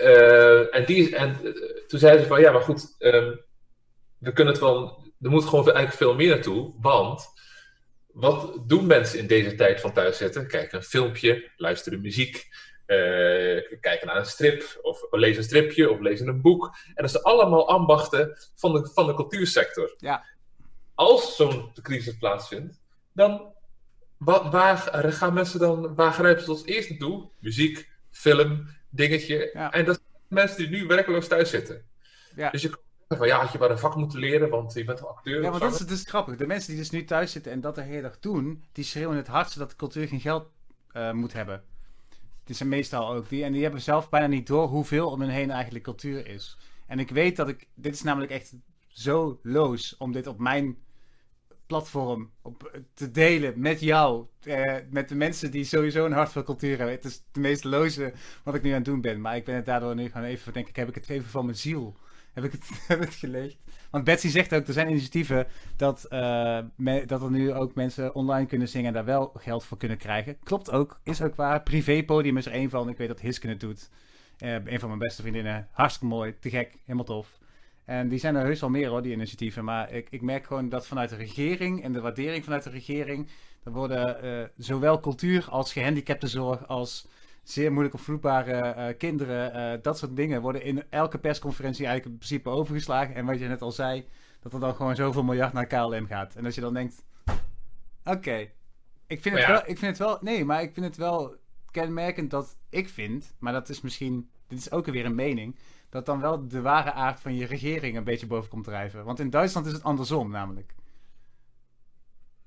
en, 0.71 0.85
die, 0.85 1.17
en 1.17 1.37
toen 1.87 1.99
zei 1.99 2.19
ze 2.19 2.27
van, 2.27 2.41
ja, 2.41 2.53
maar 2.53 2.63
goed, 2.63 2.95
ehm, 2.99 3.37
we 4.19 4.33
kunnen 4.33 4.53
het 4.53 4.63
wel, 4.63 5.05
er 5.21 5.31
moet 5.31 5.45
gewoon 5.45 5.65
eigenlijk 5.65 5.97
veel 5.97 6.15
meer 6.15 6.29
naartoe, 6.29 6.75
want 6.81 7.27
wat 8.15 8.63
doen 8.67 8.87
mensen 8.87 9.19
in 9.19 9.27
deze 9.27 9.55
tijd 9.55 9.81
van 9.81 9.93
thuiszitten? 9.93 10.47
Kijken 10.49 10.79
een 10.79 10.85
filmpje, 10.85 11.51
luisteren 11.57 12.01
muziek, 12.01 12.37
eh, 12.87 12.97
kijken 13.81 14.07
naar 14.07 14.17
een 14.17 14.27
strip, 14.27 14.79
of 14.83 15.07
lezen 15.11 15.39
een 15.39 15.45
stripje, 15.45 15.91
of 15.91 16.01
lezen 16.01 16.29
een 16.29 16.41
boek. 16.41 16.75
En 16.95 17.03
dat 17.03 17.11
zijn 17.11 17.23
allemaal 17.23 17.69
ambachten 17.69 18.37
van 18.55 18.73
de, 18.73 18.91
van 18.95 19.07
de 19.07 19.15
cultuursector. 19.15 19.95
Ja. 19.99 20.25
Als 20.95 21.37
zo'n 21.37 21.73
crisis 21.83 22.19
plaatsvindt, 22.19 22.81
dan 23.13 23.53
wa- 24.17 24.51
waar 24.51 24.77
gaan 25.13 25.35
mensen 25.35 25.61
dan, 25.61 25.95
waar 25.95 26.13
grijpen 26.13 26.45
ze 26.45 26.51
als 26.51 26.65
eerste 26.65 26.91
naartoe? 26.93 27.29
Muziek, 27.39 27.91
film, 28.11 28.67
dingetje. 28.91 29.51
Ja. 29.53 29.73
En 29.73 29.85
dat 29.85 29.95
zijn 29.95 30.23
mensen 30.29 30.57
die 30.59 30.69
nu 30.81 30.87
werkloos 30.87 31.29
thuis 31.29 31.51
zitten. 31.51 31.85
Ja. 32.37 32.51
Dus 32.51 32.63
je 32.63 32.69
kan 32.69 32.81
van 33.09 33.27
ja, 33.27 33.41
had 33.41 33.53
je 33.53 33.59
maar 33.59 33.71
een 33.71 33.79
vak 33.79 33.97
moeten 33.97 34.19
leren, 34.19 34.51
want 34.51 34.73
je 34.73 34.85
bent 34.85 35.01
wel 35.01 35.09
acteur. 35.09 35.43
Ja, 35.43 35.51
maar 35.51 35.61
dat 35.61 35.81
is 35.81 35.87
dus 35.87 36.03
grappig. 36.05 36.37
De 36.37 36.47
mensen 36.47 36.71
die 36.71 36.79
dus 36.79 36.91
nu 36.91 37.05
thuis 37.05 37.33
zitten 37.33 37.53
en 37.53 37.61
dat 37.61 37.75
de 37.75 37.83
hele 37.83 38.03
dag 38.03 38.19
doen, 38.19 38.65
die 38.73 38.85
schreeuwen 38.85 39.17
het 39.17 39.27
hardst 39.27 39.59
dat 39.59 39.71
de 39.71 39.77
cultuur 39.77 40.09
geen 40.09 40.21
geld 40.21 40.49
eh, 40.93 41.13
moet 41.13 41.33
hebben. 41.33 41.65
Die 42.45 42.57
zijn 42.57 42.69
meestal 42.69 43.15
ook 43.15 43.29
die. 43.29 43.45
En 43.45 43.53
die 43.53 43.63
hebben 43.63 43.81
zelf 43.81 44.09
bijna 44.09 44.27
niet 44.27 44.47
door 44.47 44.67
hoeveel 44.69 45.11
om 45.11 45.21
hen 45.21 45.31
heen 45.31 45.51
eigenlijk 45.51 45.85
cultuur 45.85 46.27
is. 46.27 46.57
En 46.87 46.99
ik 46.99 47.11
weet 47.11 47.37
dat 47.37 47.49
ik. 47.49 47.69
Dit 47.75 47.95
is 47.95 48.03
namelijk 48.03 48.33
echt 48.33 48.55
zo 48.87 49.39
loos 49.43 49.97
om 49.97 50.13
dit 50.13 50.27
op 50.27 50.39
mijn 50.39 50.79
platform 51.67 52.31
op, 52.43 52.81
te 52.95 53.11
delen 53.11 53.61
met 53.61 53.81
jou. 53.81 54.27
eh, 54.43 54.77
met 54.91 55.09
de 55.09 55.15
mensen 55.15 55.51
die 55.51 55.65
sowieso 55.65 56.05
een 56.05 56.13
hart 56.13 56.33
voor 56.33 56.43
cultuur 56.45 56.77
hebben. 56.77 56.95
Het 56.95 57.05
is 57.05 57.15
het 57.15 57.43
meest 57.43 57.65
loze 57.65 58.13
wat 58.45 58.55
ik 58.55 58.63
nu 58.63 58.69
aan 58.71 58.77
het 58.77 58.85
doen 58.85 59.01
ben. 59.01 59.21
Maar 59.21 59.37
ik 59.37 59.45
ben 59.45 59.55
het 59.55 59.65
daardoor 59.65 59.95
nu 59.95 60.11
gewoon 60.11 60.27
even, 60.27 60.53
denk 60.53 60.69
ik, 60.69 60.77
heb 60.77 60.89
ik 60.89 60.95
het 60.95 61.09
even 61.09 61.31
van 61.31 61.45
mijn 61.45 61.57
ziel. 61.57 61.97
Heb 62.35 62.45
ik 62.45 62.53
het, 62.53 62.69
heb. 63.23 63.53
Want 63.91 64.05
Betsy 64.05 64.29
zegt 64.29 64.55
ook, 64.55 64.67
er 64.67 64.73
zijn 64.73 64.89
initiatieven 64.89 65.47
dat, 65.77 66.05
eh, 66.05 66.59
dat 67.07 67.23
er 67.23 67.31
nu 67.31 67.53
ook 67.53 67.75
mensen 67.75 68.15
online 68.15 68.47
kunnen 68.47 68.69
zingen 68.69 68.87
en 68.87 68.93
daar 68.93 69.05
wel 69.05 69.33
geld 69.35 69.65
voor 69.65 69.79
kunnen 69.79 69.99
krijgen. 69.99 70.37
Klopt 70.43 70.71
ook, 70.71 71.01
is 71.03 71.23
ook 71.23 71.35
waar. 71.35 71.63
Privépodium 71.63 72.37
is 72.37 72.47
er 72.47 72.53
één 72.53 72.71
van. 72.71 72.89
Ik 72.89 72.97
weet 72.97 73.09
dat 73.09 73.21
Hisken 73.21 73.49
het 73.49 73.61
doet. 73.61 73.91
Eh, 74.39 74.53
een 74.53 74.81
van 74.81 74.89
mijn 74.89 75.01
beste 75.01 75.23
vriendinnen. 75.23 75.69
Hartstikke 75.71 76.15
mooi, 76.15 76.39
te 76.39 76.51
gek, 76.51 76.77
helemaal 76.85 77.05
tof. 77.05 77.39
En 77.85 78.09
die 78.09 78.19
zijn 78.19 78.35
er 78.35 78.45
heus 78.45 78.61
wel 78.61 78.71
meer 78.71 78.89
hoor, 78.89 79.03
die 79.03 79.13
initiatieven. 79.13 79.65
Maar 79.65 79.93
ik, 79.93 80.07
ik 80.11 80.23
merk 80.23 80.47
gewoon 80.47 80.69
dat 80.69 80.87
vanuit 80.87 81.11
de 81.11 81.17
regering 81.17 81.83
en 81.83 81.93
de 81.93 82.01
waardering 82.01 82.45
vanuit 82.45 82.63
de 82.63 82.71
regering. 82.71 83.29
Er 83.65 83.73
worden 83.73 84.23
eh, 84.23 84.49
zowel 84.57 85.01
cultuur 85.01 85.47
als 85.51 85.73
gehandicaptenzorg 85.73 86.69
als 86.69 87.09
zeer 87.45 87.71
moeilijk 87.73 87.95
opvoedbare 87.95 88.53
eh, 88.53 88.99
kinderen. 88.99 89.53
eh, 89.53 89.83
dat 89.83 89.99
soort 89.99 90.17
dingen 90.17 90.41
worden 90.41 90.63
in 90.63 90.83
elke 90.91 91.19
persconferentie 91.19 91.87
eigenlijk 91.87 92.15
in 92.15 92.27
principe 92.27 92.49
overgeslagen. 92.59 93.15
En 93.15 93.27
wat 93.27 93.39
je 93.39 93.49
net 93.49 93.63
al 93.63 93.73
zei, 93.73 94.07
dat 94.41 94.53
er 94.53 94.61
dan 94.61 94.75
gewoon 94.75 94.97
zoveel 94.97 95.23
miljard 95.25 95.53
naar 95.53 95.67
KLM 95.67 96.07
gaat. 96.07 96.35
En 96.35 96.45
als 96.45 96.55
je 96.55 96.61
dan 96.61 96.75
denkt, 96.75 97.05
oké, 98.05 98.51
ik 99.07 99.23
vind 99.23 99.35
het 99.35 99.45
ja. 99.45 99.51
wel, 99.51 99.61
ik 99.61 99.79
vind 99.79 99.99
het 99.99 99.99
wel, 99.99 100.19
nee, 100.21 100.45
maar 100.45 100.63
ik 100.63 100.73
vind 100.73 100.87
het 100.87 100.97
wel 100.97 101.37
kenmerkend 101.71 102.31
dat 102.31 102.57
ik 102.69 102.89
vind, 102.89 103.35
maar 103.39 103.53
dat 103.53 103.69
is 103.69 103.81
misschien, 103.81 104.31
dit 104.47 104.59
is 104.59 104.71
ook 104.71 104.87
weer 104.87 105.05
een 105.05 105.15
mening, 105.15 105.59
dat 105.89 106.07
dan 106.07 106.21
wel 106.21 106.49
de 106.49 106.61
ware 106.61 106.93
aard 106.93 107.21
van 107.21 107.35
je 107.35 107.47
regering 107.47 107.97
een 107.97 108.05
beetje 108.05 108.27
boven 108.27 108.51
komt 108.51 108.65
drijven. 108.65 109.05
Want 109.05 109.21
in 109.21 109.31
Duitsland 109.31 109.67
is 109.67 109.73
het 109.73 109.83
andersom 109.83 110.31
namelijk. 110.31 110.75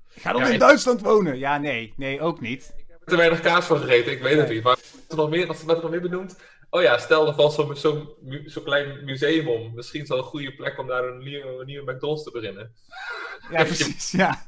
Ga 0.08 0.32
dan 0.32 0.40
Ja, 0.40 0.48
in 0.48 0.58
Duitsland 0.58 1.00
wonen! 1.00 1.38
Ja, 1.38 1.58
nee, 1.58 1.92
nee, 1.96 2.20
ook 2.20 2.40
niet. 2.40 2.74
Te 3.08 3.16
weinig 3.16 3.40
kaas 3.40 3.64
van 3.66 3.78
gegeten, 3.78 4.12
ik 4.12 4.22
weet 4.22 4.36
het 4.38 4.48
niet. 4.48 4.62
Maar 4.62 4.76
wat 4.76 5.04
er 5.08 5.16
nog 5.16 5.30
meer, 5.30 5.46
wat 5.46 5.60
er 5.60 5.66
nog 5.82 5.90
meer 5.90 6.00
benoemd? 6.00 6.36
Oh 6.70 6.82
ja, 6.82 6.98
stel 6.98 7.26
er 7.26 7.34
valt 7.34 7.52
zo'n 7.52 7.76
zo'n 7.76 8.08
mu- 8.20 8.48
zo'n 8.48 8.62
klein 8.64 9.04
museum 9.04 9.48
om. 9.48 9.74
Misschien 9.74 10.02
is 10.02 10.08
dat 10.08 10.18
een 10.18 10.24
goede 10.24 10.54
plek 10.54 10.78
om 10.78 10.86
daar 10.86 11.04
een 11.04 11.18
nieuwe, 11.18 11.58
een 11.60 11.66
nieuwe 11.66 11.92
McDonald's 11.92 12.22
te 12.24 12.30
beginnen. 12.30 12.74
Ja, 13.50 13.64
precies, 13.64 14.10
ja. 14.10 14.46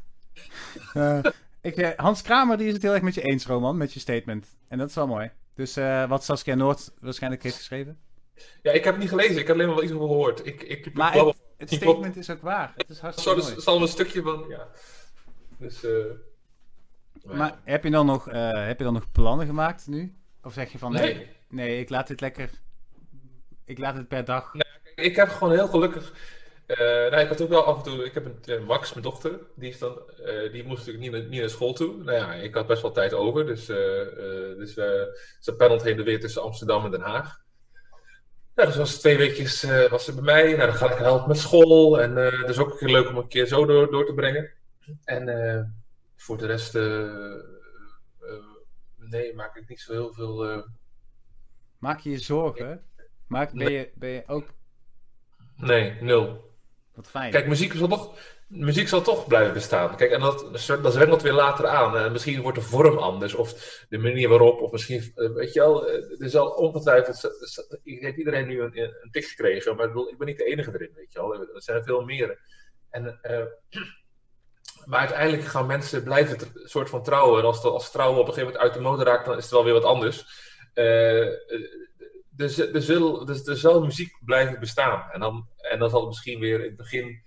Eh, 0.95 1.19
ik, 1.61 1.77
eh, 1.77 1.89
Hans 1.97 2.23
Kramer 2.23 2.57
die 2.57 2.67
is 2.67 2.73
het 2.73 2.83
heel 2.83 2.93
erg 2.93 3.03
met 3.03 3.15
je 3.15 3.23
eens, 3.23 3.47
Roman, 3.47 3.77
met 3.77 3.93
je 3.93 4.01
statement. 4.01 4.47
En 4.69 4.79
dat 4.79 4.89
is 4.89 4.95
wel 4.95 5.07
mooi. 5.07 5.31
Dus 5.55 5.77
eh, 5.77 6.09
wat 6.09 6.25
Saskia 6.25 6.55
Noord 6.55 6.93
waarschijnlijk 7.01 7.43
heeft 7.43 7.57
geschreven. 7.57 7.99
Ja, 8.63 8.73
ik 8.73 8.85
heb 8.85 8.93
het 8.93 9.03
niet 9.03 9.09
gelezen, 9.09 9.37
ik 9.39 9.47
heb 9.47 9.57
alleen 9.57 9.67
maar 9.67 9.75
wel 9.77 9.85
iets 9.85 9.93
over 9.93 10.07
gehoord. 10.09 10.47
Ik, 10.47 10.63
ik, 10.63 10.95
Maar 10.95 11.13
het, 11.13 11.37
het 11.57 11.71
statement 11.73 12.17
is 12.17 12.31
ook 12.31 12.43
waar. 12.43 12.73
Het 12.77 12.89
is 12.91 12.97
Zo, 12.97 13.03
hartstikke 13.03 13.41
mooi. 13.43 13.61
zal 13.61 13.83
een 13.83 13.89
stukje 13.89 14.23
van, 14.23 14.45
ja. 14.49 14.69
Dus, 15.59 15.85
maar- 17.25 17.37
Maar 17.37 17.59
heb 17.65 17.85
je, 17.85 17.91
dan 17.91 18.07
nog, 18.07 18.29
eh, 18.29 18.67
heb 18.67 18.79
je 18.79 18.85
dan 18.85 18.93
nog 18.93 19.11
plannen 19.13 19.47
gemaakt 19.47 19.87
nu? 19.87 20.15
Of 20.43 20.53
zeg 20.53 20.73
je 20.73 20.79
van, 20.79 20.93
nee, 20.93 21.15
nee. 21.15 21.27
nee, 21.49 21.81
ik 21.81 21.89
laat 21.91 22.07
dit 22.07 22.21
lekker... 22.21 22.51
Ik 23.65 23.79
laat 23.79 23.95
het 23.97 24.09
per 24.09 24.25
dag... 24.25 24.53
Ik 24.95 25.17
heb 25.17 25.29
gewoon 25.29 25.53
heel 25.53 25.67
gelukkig. 25.69 26.13
eh 26.67 26.79
nou, 26.79 27.17
ik 27.17 27.29
had 27.29 27.41
ook 27.41 27.49
wel 27.49 27.65
af 27.65 27.77
en 27.77 27.83
toe. 27.83 28.05
Ik 28.05 28.15
heb 28.15 28.27
een 28.47 28.65
Max, 28.65 28.91
mijn 28.93 29.05
dochter. 29.05 29.39
Die, 29.57 29.71
is 29.71 29.79
dan, 29.79 29.99
eh, 30.25 30.53
die 30.53 30.65
moest 30.65 30.79
natuurlijk 30.87 31.05
niet, 31.05 31.13
naar- 31.13 31.31
niet 31.31 31.41
naar 31.41 31.49
school 31.51 31.73
toe. 31.73 32.03
Nou 32.03 32.17
ja, 32.19 32.33
ik 32.35 32.55
had 32.55 32.67
best 32.67 32.83
wel 32.83 32.93
tijd 32.93 33.15
over. 33.15 33.47
Dus, 33.47 33.67
dus 33.67 34.75
ze 35.41 35.55
pendelt 35.59 35.83
heen 35.83 35.99
en 35.99 36.05
weer 36.05 36.21
tussen 36.21 36.43
Amsterdam 36.43 36.85
en 36.85 36.91
Den 36.91 37.01
Haag. 37.01 37.39
Nou, 38.55 38.69
dus 38.69 38.77
was 38.77 38.99
twee 38.99 39.17
weekjes 39.17 39.63
was 39.91 40.05
ze 40.05 40.15
bij 40.15 40.23
mij. 40.23 40.45
Nou, 40.45 40.67
dan 40.67 40.75
ga 40.75 40.93
ik 40.93 40.99
helpen 40.99 41.29
met 41.29 41.39
school. 41.39 42.01
En 42.01 42.19
eh 42.33 42.47
dus 42.47 42.59
ook 42.59 42.81
leuk 42.81 43.09
om 43.09 43.17
een 43.17 43.29
keer 43.29 43.47
zo 43.47 43.67
door, 43.67 43.91
door 43.91 44.07
te 44.07 44.15
brengen. 44.15 44.51
En 45.05 45.29
voor 46.21 46.39
de 46.39 46.47
rest. 46.47 46.75
eh, 46.75 47.35
eh, 47.35 47.41
nee, 48.97 49.35
maak 49.35 49.57
ik 49.57 49.69
niet 49.69 49.81
zo 49.81 49.93
heel 49.93 50.13
veel. 50.13 50.45
eh, 50.45 50.63
Maak 51.79 52.01
je 52.01 52.11
je 52.11 52.19
zorgen? 52.19 52.85
Maak, 53.27 53.53
ben, 53.53 53.73
je, 53.73 53.91
ben 53.95 54.11
je 54.11 54.23
ook... 54.27 54.47
nee, 55.57 56.03
nul. 56.03 56.55
Wat 56.95 57.09
fijn. 57.11 57.31
Kijk, 57.31 57.47
muziek 57.47 57.73
zal 57.73 57.89
toch, 57.89 58.19
muziek 58.47 58.89
zal 58.89 59.03
toch 59.03 59.27
blijven 59.27 59.53
bestaan. 59.53 59.97
Kijk, 59.97 60.11
en 60.11 60.21
dat, 60.21 60.41
dat 60.83 60.93
zwengelt 60.93 61.23
weer 61.23 61.33
later 61.33 61.67
aan. 61.67 61.97
En 61.97 62.13
misschien 62.13 62.43
wordt 62.43 62.59
de 62.59 62.65
vorm 62.65 62.99
anders, 62.99 63.35
of 63.35 63.85
de 63.89 63.99
manier 63.99 64.29
waarop, 64.29 64.61
of 64.61 64.71
misschien, 64.73 65.13
weet 65.15 65.53
je 65.53 65.61
wel, 65.61 65.89
er 65.91 66.31
zal 66.31 66.51
ongetwijfeld, 66.51 67.41
heeft 67.83 68.17
iedereen 68.17 68.47
nu 68.47 68.61
een, 68.61 68.79
een 68.79 69.11
tik 69.11 69.25
gekregen, 69.25 69.77
maar 69.77 69.87
ik, 69.87 69.93
bedoel, 69.93 70.09
ik 70.11 70.19
ben 70.19 70.27
niet 70.27 70.39
de 70.39 70.45
enige 70.45 70.73
erin, 70.75 70.93
weet 70.95 71.13
je 71.13 71.19
wel. 71.19 71.35
Er 71.55 71.63
zijn 71.63 71.85
veel 71.85 72.05
meer. 72.05 72.41
En, 72.91 73.19
maar 74.87 74.99
uiteindelijk 75.01 75.43
gaan 75.45 75.67
mensen 75.67 76.03
blijven 76.03 76.41
een 76.41 76.69
soort 76.69 76.89
van 76.89 77.03
trouwen. 77.03 77.41
En 77.41 77.47
als, 77.47 77.63
dat- 77.63 77.73
als 77.73 77.91
trouwen 77.91 78.21
op 78.21 78.27
een 78.27 78.33
gegeven 78.33 78.53
moment 78.53 78.71
uit 78.71 78.75
de 78.83 78.89
mode 78.89 79.05
raakt, 79.05 79.25
dan 79.27 79.37
is 79.37 79.43
het 79.43 79.53
wel 79.53 79.65
weer 79.65 79.73
wat 79.73 79.85
anders. 79.85 80.25
Eh, 80.75 81.27
eh, 81.27 81.33
er, 82.37 82.49
zal, 82.83 83.29
er, 83.29 83.49
er 83.49 83.57
zal 83.57 83.85
muziek 83.85 84.13
blijven 84.25 84.61
bestaan. 84.61 85.11
En 85.13 85.21
dan, 85.21 85.49
en 85.57 85.79
dan 85.79 85.91
zal 85.91 86.01
het 86.01 86.09
misschien 86.09 86.41
weer 86.41 86.59
in 86.61 86.67
het 86.67 86.77
begin. 86.77 87.23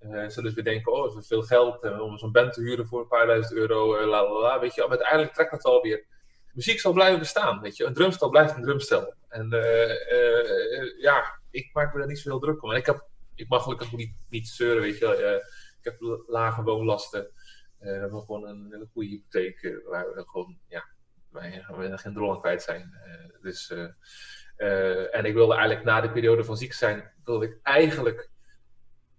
eh 0.00 0.10
zullen 0.28 0.50
ze 0.50 0.54
weer 0.54 0.64
denken: 0.64 0.92
oh, 0.92 1.18
is 1.18 1.26
veel 1.26 1.42
geld 1.42 2.00
om 2.00 2.18
zo'n 2.18 2.32
band 2.32 2.52
te 2.52 2.60
huren 2.60 2.86
voor 2.86 3.00
een 3.00 3.08
paar 3.08 3.26
duizend 3.26 3.52
euro. 3.58 4.06
la 4.06 4.22
la 4.24 4.40
la. 4.40 4.60
Weet 4.60 4.74
je, 4.74 4.80
maar 4.80 4.90
uiteindelijk 4.90 5.34
trekt 5.34 5.50
het 5.50 5.62
wel 5.62 5.82
weer. 5.82 6.04
Muziek 6.52 6.80
zal 6.80 6.92
blijven 6.92 7.18
bestaan. 7.18 7.60
Weet 7.60 7.76
je, 7.76 7.84
een 7.84 7.94
drumstel 7.94 8.28
blijft 8.28 8.56
een 8.56 8.62
drumstel. 8.62 9.14
En 9.28 9.48
ja, 11.00 11.38
ik 11.50 11.70
maak 11.72 11.92
me 11.92 11.98
daar 11.98 12.08
niet 12.08 12.18
zo 12.18 12.28
heel 12.30 12.38
druk 12.38 12.62
om. 12.62 12.70
En 12.70 12.76
ik, 12.76 12.86
heb, 12.86 13.04
ik 13.34 13.48
mag 13.48 13.62
gelukkig 13.62 13.92
niet, 13.92 14.14
niet 14.28 14.48
zeuren, 14.48 14.82
weet 14.82 14.98
je. 14.98 15.44
Ik 15.82 15.92
heb 15.98 16.22
lage 16.26 16.62
woonlasten. 16.62 17.30
Eh, 17.78 17.92
we 17.92 17.98
hebben 17.98 18.20
gewoon 18.20 18.46
een 18.46 18.68
hele 18.70 18.88
goede 18.92 19.08
hypotheek. 19.08 19.62
eh, 19.62 19.88
waar 19.88 20.14
we 20.14 20.24
gewoon, 20.26 20.58
ja, 20.68 20.84
wij, 21.30 21.64
wij 21.76 21.98
geen 21.98 22.14
drol 22.14 22.30
aan 22.32 22.40
kwijt 22.40 22.62
zijn. 22.62 22.92
Eh, 23.04 23.42
dus. 23.42 23.70
en 25.10 25.24
ik 25.24 25.34
wilde 25.34 25.54
eigenlijk 25.54 25.84
na 25.84 26.00
de 26.00 26.12
periode 26.12 26.44
van 26.44 26.56
ziek 26.56 26.72
zijn, 26.72 27.12
wilde 27.24 27.46
ik 27.46 27.58
eigenlijk, 27.62 28.30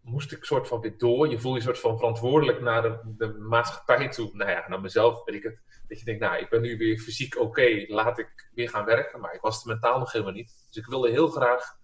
moest 0.02 0.32
ik 0.32 0.44
soort 0.44 0.68
van 0.68 0.82
weer 0.82 0.98
door. 0.98 1.30
Je 1.30 1.40
voelt 1.40 1.56
je 1.58 1.64
soort 1.64 1.80
van 1.80 1.98
verantwoordelijk 1.98 2.62
naar 2.62 2.82
de, 2.82 3.00
de 3.18 3.34
maatschappij 3.34 4.10
toe. 4.10 4.30
Nou 4.34 4.50
ja, 4.50 4.66
naar 4.68 4.82
mezelf 4.82 5.24
weet 5.24 5.36
ik 5.36 5.44
het. 5.44 5.62
Dat 5.88 6.00
je 6.00 6.06
denkt, 6.06 6.22
nou, 6.22 6.38
ik 6.38 6.50
ben 6.50 6.62
nu 6.62 6.78
weer 6.78 7.00
fysiek 7.00 7.40
oké, 7.40 7.86
laat 7.88 8.20
ik 8.20 8.50
weer 8.54 8.70
gaan 8.70 8.86
werken. 8.86 9.20
Maar 9.20 9.34
ik 9.34 9.42
was 9.42 9.56
het 9.56 9.66
mentaal 9.66 10.00
nog 10.00 10.12
helemaal 10.12 10.34
niet. 10.34 10.66
Dus 10.68 10.84
ik 10.84 10.90
wilde 10.90 11.10
heel 11.10 11.28
graag 11.28 11.78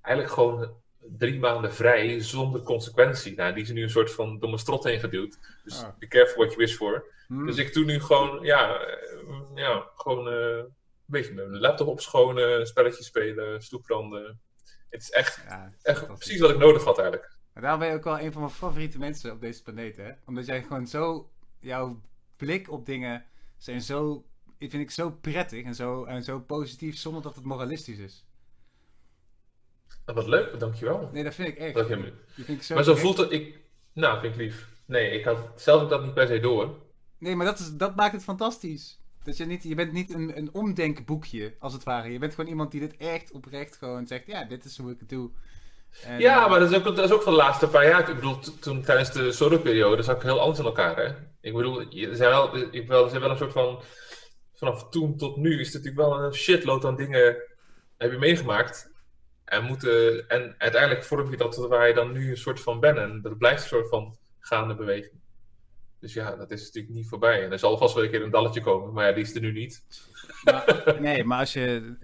eigenlijk 0.00 0.34
gewoon 0.34 0.82
drie 1.18 1.38
maanden 1.38 1.74
vrij 1.74 2.20
zonder 2.20 2.62
consequentie. 2.62 3.34
Nou, 3.36 3.54
die 3.54 3.62
is 3.62 3.70
nu 3.70 3.82
een 3.82 3.90
soort 3.90 4.10
van 4.12 4.38
door 4.38 4.48
mijn 4.48 4.60
strot 4.60 4.84
heen 4.84 5.00
geduwd. 5.00 5.38
Dus 5.64 5.82
Ah. 5.82 5.98
be 5.98 6.08
careful 6.08 6.36
what 6.36 6.48
you 6.54 6.56
wish 6.56 6.74
for. 6.76 7.04
Hmm. 7.26 7.46
Dus 7.46 7.56
ik 7.56 7.72
doe 7.72 7.84
nu 7.84 8.00
gewoon, 8.00 8.42
ja, 8.44 8.74
eh, 8.80 8.96
ja 9.54 9.90
gewoon 9.94 10.28
eh, 10.28 10.56
een 10.56 10.74
beetje 11.04 11.34
mijn 11.34 11.58
laptop 11.58 11.86
opschonen, 11.86 12.66
spelletjes 12.66 13.06
spelen, 13.06 13.62
stoepranden. 13.62 14.40
Het 14.90 15.02
is 15.02 15.10
echt, 15.10 15.42
Ja, 15.48 15.72
echt 15.82 16.06
precies 16.06 16.40
wat 16.40 16.50
ik 16.50 16.58
nodig 16.58 16.84
had 16.84 16.98
eigenlijk. 16.98 17.36
Maar 17.52 17.62
daarom 17.62 17.80
ben 17.80 17.88
je 17.90 17.96
ook 17.96 18.04
wel 18.04 18.20
een 18.20 18.32
van 18.32 18.40
mijn 18.40 18.52
favoriete 18.54 18.98
mensen 18.98 19.32
op 19.32 19.40
deze 19.40 19.62
planeet, 19.62 19.96
hè? 19.96 20.10
Omdat 20.26 20.46
jij 20.46 20.62
gewoon 20.62 20.86
zo... 20.86 21.30
Jouw 21.60 22.00
blik 22.36 22.70
op 22.70 22.86
dingen 22.86 23.24
zijn 23.56 23.80
zo... 23.82 24.24
Vind 24.58 24.72
ik 24.74 24.90
zo 24.90 25.10
prettig 25.10 25.64
en 25.64 25.74
zo, 25.74 26.04
en 26.04 26.22
zo 26.22 26.40
positief, 26.40 26.96
zonder 26.96 27.22
dat 27.22 27.34
het 27.34 27.44
moralistisch 27.44 27.98
is. 27.98 28.26
En 30.04 30.14
wat 30.14 30.26
leuk, 30.26 30.60
dankjewel. 30.60 31.10
Nee, 31.12 31.24
dat 31.24 31.34
vind 31.34 31.48
ik 31.48 31.56
echt. 31.58 31.74
Dat 31.74 31.86
vind 31.86 32.48
ik 32.48 32.62
zo 32.62 32.74
maar 32.74 32.84
zo 32.84 32.94
voelt 32.94 33.16
het, 33.16 33.32
ik, 33.32 33.58
nou, 33.92 34.20
vind 34.20 34.34
ik 34.34 34.40
lief. 34.40 34.68
Nee, 34.86 35.10
ik 35.10 35.24
had 35.24 35.38
zelf 35.56 35.82
ook 35.82 35.88
dat 35.88 36.02
niet 36.04 36.14
per 36.14 36.26
se 36.26 36.40
door. 36.40 36.76
Nee, 37.18 37.36
maar 37.36 37.46
dat, 37.46 37.58
is, 37.58 37.70
dat 37.72 37.96
maakt 37.96 38.12
het 38.12 38.22
fantastisch. 38.24 39.00
Dat 39.22 39.36
je, 39.36 39.44
niet, 39.44 39.62
je 39.62 39.74
bent 39.74 39.92
niet 39.92 40.14
een, 40.14 40.36
een 40.38 40.50
omdenkboekje, 40.52 41.54
als 41.58 41.72
het 41.72 41.82
ware. 41.84 42.12
Je 42.12 42.18
bent 42.18 42.34
gewoon 42.34 42.50
iemand 42.50 42.70
die 42.70 42.80
dit 42.80 42.96
echt 42.96 43.32
oprecht 43.32 43.76
gewoon 43.76 44.06
zegt... 44.06 44.26
Ja, 44.26 44.44
dit 44.44 44.64
is 44.64 44.76
hoe 44.78 44.90
ik 44.90 44.98
het 44.98 45.08
doe. 45.08 45.30
En, 46.04 46.20
Ja, 46.20 46.44
eh, 46.44 46.50
maar 46.50 46.60
dat 46.60 46.70
is, 46.70 46.76
ook, 46.76 46.84
dat 46.84 46.98
is 47.04 47.10
ook 47.12 47.22
van 47.22 47.32
de 47.32 47.38
laatste 47.38 47.68
paar 47.68 47.86
jaar. 47.86 48.08
Ik 48.08 48.14
bedoel, 48.14 48.38
to- 48.38 48.52
toen 48.60 48.82
tijdens 48.82 49.12
de 49.12 49.32
solo-periode 49.32 50.02
zat 50.02 50.16
ik 50.16 50.22
heel 50.22 50.40
anders 50.40 50.58
in 50.58 50.64
elkaar, 50.64 50.96
hè. 50.96 51.14
Ik 51.40 51.54
bedoel, 51.54 51.80
er 51.80 52.16
zijn 52.16 52.30
wel, 52.30 52.56
ik 52.70 52.88
wel, 52.88 53.04
er 53.04 53.10
zijn 53.10 53.22
wel 53.22 53.30
een 53.30 53.36
soort 53.36 53.52
van... 53.52 53.82
Vanaf 54.54 54.88
toen 54.88 55.16
tot 55.16 55.36
nu 55.36 55.60
is 55.60 55.72
het 55.72 55.82
natuurlijk 55.84 56.08
wel 56.08 56.20
een 56.24 56.34
shitload 56.34 56.84
aan 56.84 56.96
dingen 56.96 57.36
heb 57.96 58.10
je 58.10 58.18
meegemaakt. 58.18 58.90
En, 59.48 59.64
moeten, 59.64 60.28
en 60.28 60.54
uiteindelijk 60.58 61.04
vorm 61.04 61.30
je 61.30 61.36
dat 61.36 61.56
waar 61.56 61.88
je 61.88 61.94
dan 61.94 62.12
nu 62.12 62.30
een 62.30 62.36
soort 62.36 62.60
van 62.60 62.80
bent. 62.80 62.98
En 62.98 63.20
dat 63.22 63.38
blijft 63.38 63.62
een 63.62 63.68
soort 63.68 63.88
van 63.88 64.16
gaande 64.38 64.74
beweging. 64.74 65.20
Dus 66.00 66.12
ja, 66.12 66.36
dat 66.36 66.50
is 66.50 66.64
natuurlijk 66.64 66.94
niet 66.94 67.08
voorbij. 67.08 67.44
En 67.44 67.52
er 67.52 67.58
zal 67.58 67.78
vast 67.78 67.94
wel 67.94 68.04
een 68.04 68.10
keer 68.10 68.22
een 68.22 68.30
dalletje 68.30 68.60
komen, 68.60 68.92
maar 68.92 69.06
ja, 69.06 69.12
die 69.12 69.22
is 69.22 69.34
er 69.34 69.40
nu 69.40 69.52
niet. 69.52 69.84
Maar, 70.44 70.84
nee, 71.00 71.24
maar 71.24 71.38
als 71.38 71.52
je, 71.52 71.96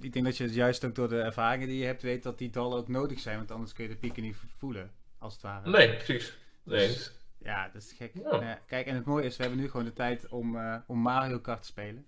Ik 0.00 0.12
denk 0.12 0.24
dat 0.24 0.36
je 0.36 0.44
het 0.44 0.54
juist 0.54 0.84
ook 0.84 0.94
door 0.94 1.08
de 1.08 1.20
ervaringen 1.20 1.68
die 1.68 1.78
je 1.78 1.86
hebt 1.86 2.02
weet 2.02 2.22
dat 2.22 2.38
die 2.38 2.50
dallen 2.50 2.78
ook 2.78 2.88
nodig 2.88 3.20
zijn. 3.20 3.36
Want 3.36 3.50
anders 3.50 3.72
kun 3.72 3.84
je 3.84 3.90
de 3.90 3.96
pieken 3.96 4.22
niet 4.22 4.36
voelen, 4.58 4.90
als 5.18 5.32
het 5.32 5.42
ware. 5.42 5.70
Nee, 5.70 5.94
precies. 5.94 6.38
Nee. 6.62 6.86
Dus- 6.86 7.18
Ja, 7.38 7.68
dat 7.72 7.82
is 7.82 7.92
gek. 7.92 8.12
Ja. 8.14 8.60
Kijk, 8.66 8.86
en 8.86 8.94
het 8.94 9.04
mooie 9.04 9.24
is, 9.24 9.36
we 9.36 9.42
hebben 9.42 9.60
nu 9.60 9.70
gewoon 9.70 9.86
de 9.86 9.92
tijd 9.92 10.28
om, 10.28 10.56
eh, 10.56 10.76
om 10.86 10.98
Mario 10.98 11.38
Kart 11.38 11.60
te 11.60 11.66
spelen. 11.66 12.06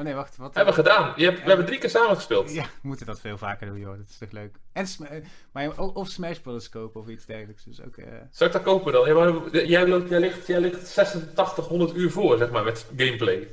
Oh 0.00 0.06
nee, 0.06 0.14
wacht. 0.14 0.36
Wat, 0.36 0.54
Hebben 0.54 0.74
we 0.74 0.80
gedaan. 0.82 1.12
Je 1.16 1.24
hebt, 1.24 1.40
we 1.42 1.48
hebben 1.48 1.66
drie 1.66 1.78
keer 1.78 1.90
samen 1.90 2.16
gespeeld. 2.16 2.52
Ja, 2.52 2.62
we 2.62 2.68
moeten 2.88 3.06
dat 3.06 3.20
veel 3.20 3.38
vaker 3.38 3.66
doen, 3.66 3.78
joh. 3.78 3.96
Dat 3.96 4.06
is 4.08 4.18
toch 4.18 4.30
leuk. 4.30 4.56
En 4.72 4.86
eh, 5.08 5.22
maar 5.52 5.78
of, 5.78 6.08
Smash 6.08 6.38
Bros. 6.38 6.68
kopen 6.68 7.00
of 7.00 7.08
iets 7.08 7.26
dergelijks. 7.26 7.64
Dus 7.64 7.82
ook... 7.82 7.96
eh, 7.96 8.06
Zou 8.30 8.50
ik 8.50 8.56
dat 8.56 8.62
kopen 8.62 8.92
dan? 8.92 9.06
Ja, 9.08 9.14
maar 9.14 9.64
jij, 9.66 9.88
loopt- 9.88 10.08
jij, 10.08 10.20
ligt, 10.20 10.46
jij 10.46 10.60
ligt 10.60 10.76
8600 10.98 11.94
uur 11.96 12.10
voor, 12.10 12.38
zeg 12.38 12.50
maar, 12.50 12.64
met 12.64 12.86
gameplay. 12.96 13.48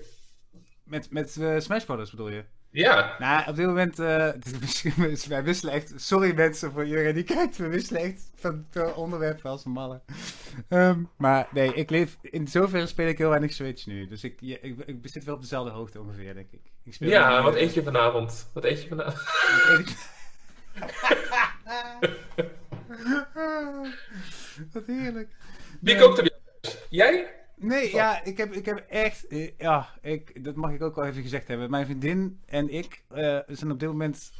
met 0.83 1.11
met 1.11 1.37
eh, 1.37 1.59
Smash 1.59 1.83
Bros. 1.83 2.09
bedoel 2.09 2.29
je? 2.29 2.43
Ja. 2.70 3.15
Nou, 3.20 3.49
op 3.49 3.55
dit 3.55 3.65
moment, 3.65 3.99
eh, 3.99 4.26
het 4.39 4.45
is 4.45 4.59
misschien- 4.59 5.30
wij 5.30 5.43
wisselen 5.43 5.74
echt, 5.74 5.93
sorry 5.95 6.36
mensen 6.36 6.72
voor 6.72 6.86
iedereen 6.86 7.13
die 7.13 7.24
kijkt, 7.24 7.57
we 7.57 7.68
wisselen 7.68 8.01
echt 8.01 8.32
van, 8.36 8.65
van 8.70 8.93
onderwerp 8.93 9.45
als 9.45 9.65
een 9.65 9.72
malle. 9.72 10.01
Ehm, 10.68 11.03
maar 11.18 11.47
nee, 11.51 11.74
ik 11.74 11.89
leef, 11.89 12.18
in 12.22 12.47
zoverre 12.47 12.88
speel 12.88 13.07
ik 13.07 13.18
heel 13.18 13.30
weinig 13.30 13.53
Switch 13.53 13.86
nu, 13.86 14.07
dus 14.07 14.24
ik, 14.24 14.38
ja, 14.39 14.57
ik, 14.61 14.80
ik 14.86 14.97
zit 15.03 15.24
wel 15.24 15.36
op 15.36 15.41
dezelfde 15.41 15.72
hoogte 15.72 16.01
ongeveer, 16.01 16.34
denk 16.34 16.51
ik. 16.51 16.61
ik 16.84 16.93
speel 16.93 17.09
Ja, 17.09 17.41
wat 17.43 17.55
eh, 17.55 17.61
eet 17.61 17.74
je 17.74 17.84
vanavond? 17.84 18.49
Wat 18.53 18.63
eet 18.63 18.82
je 18.82 18.88
vanavond? 18.88 19.24
wat 24.74 24.84
heerlijk. 24.88 25.30
Wie 25.82 25.97
kookt 25.97 26.18
er? 26.18 26.32
Jij? 26.89 27.36
Nee, 27.60 27.93
ja, 27.93 28.24
ik 28.24 28.38
heb, 28.38 28.53
ik 28.53 28.66
heb 28.66 28.86
echt. 28.89 29.28
eh, 29.28 29.51
Ja, 29.58 29.89
ik, 30.01 30.43
dat 30.43 30.55
mag 30.55 30.72
ik 30.72 30.82
ook 30.82 30.95
wel 30.95 31.05
even 31.05 31.22
gezegd 31.22 31.47
hebben. 31.47 31.70
Mijn 31.70 31.86
vriendin 31.86 32.39
en 32.45 32.70
ik 32.70 33.03
eh, 33.10 33.39
zijn 33.47 33.72
op 33.72 33.80
dit 33.80 33.89
moment. 33.89 34.32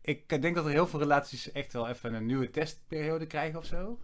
Ik 0.00 0.42
denk 0.42 0.54
dat 0.54 0.64
er 0.64 0.70
heel 0.70 0.86
veel 0.86 0.98
relaties 1.00 1.52
echt 1.52 1.72
wel 1.72 1.88
even 1.88 2.14
een 2.14 2.26
nieuwe 2.26 2.50
testperiode 2.50 3.26
krijgen 3.26 3.58
of 3.58 3.64
zo. 3.64 3.98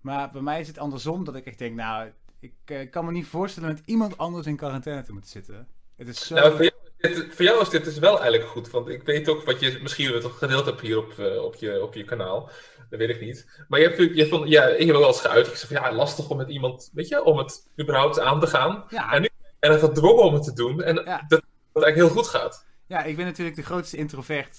Maar 0.00 0.30
bij 0.30 0.40
mij 0.40 0.60
is 0.60 0.68
het 0.68 0.78
andersom 0.78 1.24
dat 1.24 1.34
ik 1.36 1.46
echt 1.46 1.58
denk, 1.58 1.74
nou, 1.74 2.10
ik 2.40 2.52
eh, 2.64 2.90
kan 2.90 3.04
me 3.04 3.10
niet 3.12 3.26
voorstellen 3.26 3.68
met 3.68 3.82
iemand 3.84 4.18
anders 4.18 4.46
in 4.46 4.56
quarantaine 4.56 5.02
te 5.02 5.12
moeten 5.12 5.30
zitten. 5.30 5.68
Het 5.96 6.08
is 6.08 6.26
zo. 6.26 6.34
Nou, 6.34 6.50
voor 6.50 6.62
jou, 6.64 6.72
is 6.96 7.14
dit, 7.14 7.34
voor 7.34 7.44
jou 7.44 7.60
is 7.60 7.68
dit 7.68 7.84
dus 7.84 7.98
wel 7.98 8.20
eigenlijk 8.20 8.50
goed. 8.50 8.70
Want 8.70 8.88
ik 8.88 9.02
weet 9.02 9.28
ook 9.28 9.44
wat 9.44 9.60
je 9.60 9.78
misschien 9.82 10.12
het 10.12 10.24
gedeeld 10.24 10.66
hebt 10.66 10.80
hier 10.80 10.98
op, 10.98 11.18
op, 11.42 11.54
je, 11.54 11.82
op 11.82 11.94
je 11.94 12.04
kanaal. 12.04 12.50
Dat 12.92 13.00
weet 13.00 13.10
ik 13.16 13.20
niet. 13.20 13.64
Maar 13.68 13.80
je 13.80 13.88
hebt, 13.88 14.16
je 14.16 14.28
vond, 14.28 14.48
ja, 14.48 14.64
ik 14.66 14.86
heb 14.86 14.96
wel 14.96 15.06
eens 15.06 15.20
geuit. 15.20 15.46
Ik 15.46 15.54
zei 15.56 15.74
van 15.74 15.82
ja, 15.82 15.92
lastig 15.96 16.28
om 16.28 16.36
met 16.36 16.48
iemand, 16.48 16.90
weet 16.92 17.08
je, 17.08 17.24
om 17.24 17.38
het 17.38 17.70
überhaupt 17.80 18.18
aan 18.20 18.40
te 18.40 18.46
gaan. 18.46 18.84
ja, 18.88 19.12
En 19.12 19.20
nu 19.20 19.28
en 19.58 19.78
gedwongen 19.78 20.24
om 20.24 20.34
het 20.34 20.42
te 20.44 20.52
doen. 20.52 20.82
En 20.82 20.94
Ja. 20.94 21.24
dat, 21.28 21.42
dat 21.72 21.82
eigenlijk 21.82 21.96
heel 21.96 22.22
goed 22.22 22.26
gaat. 22.30 22.66
ja, 22.86 23.02
ik 23.02 23.16
ben 23.16 23.24
natuurlijk 23.24 23.56
de 23.56 23.62
grootste 23.62 23.96
introvert 23.96 24.58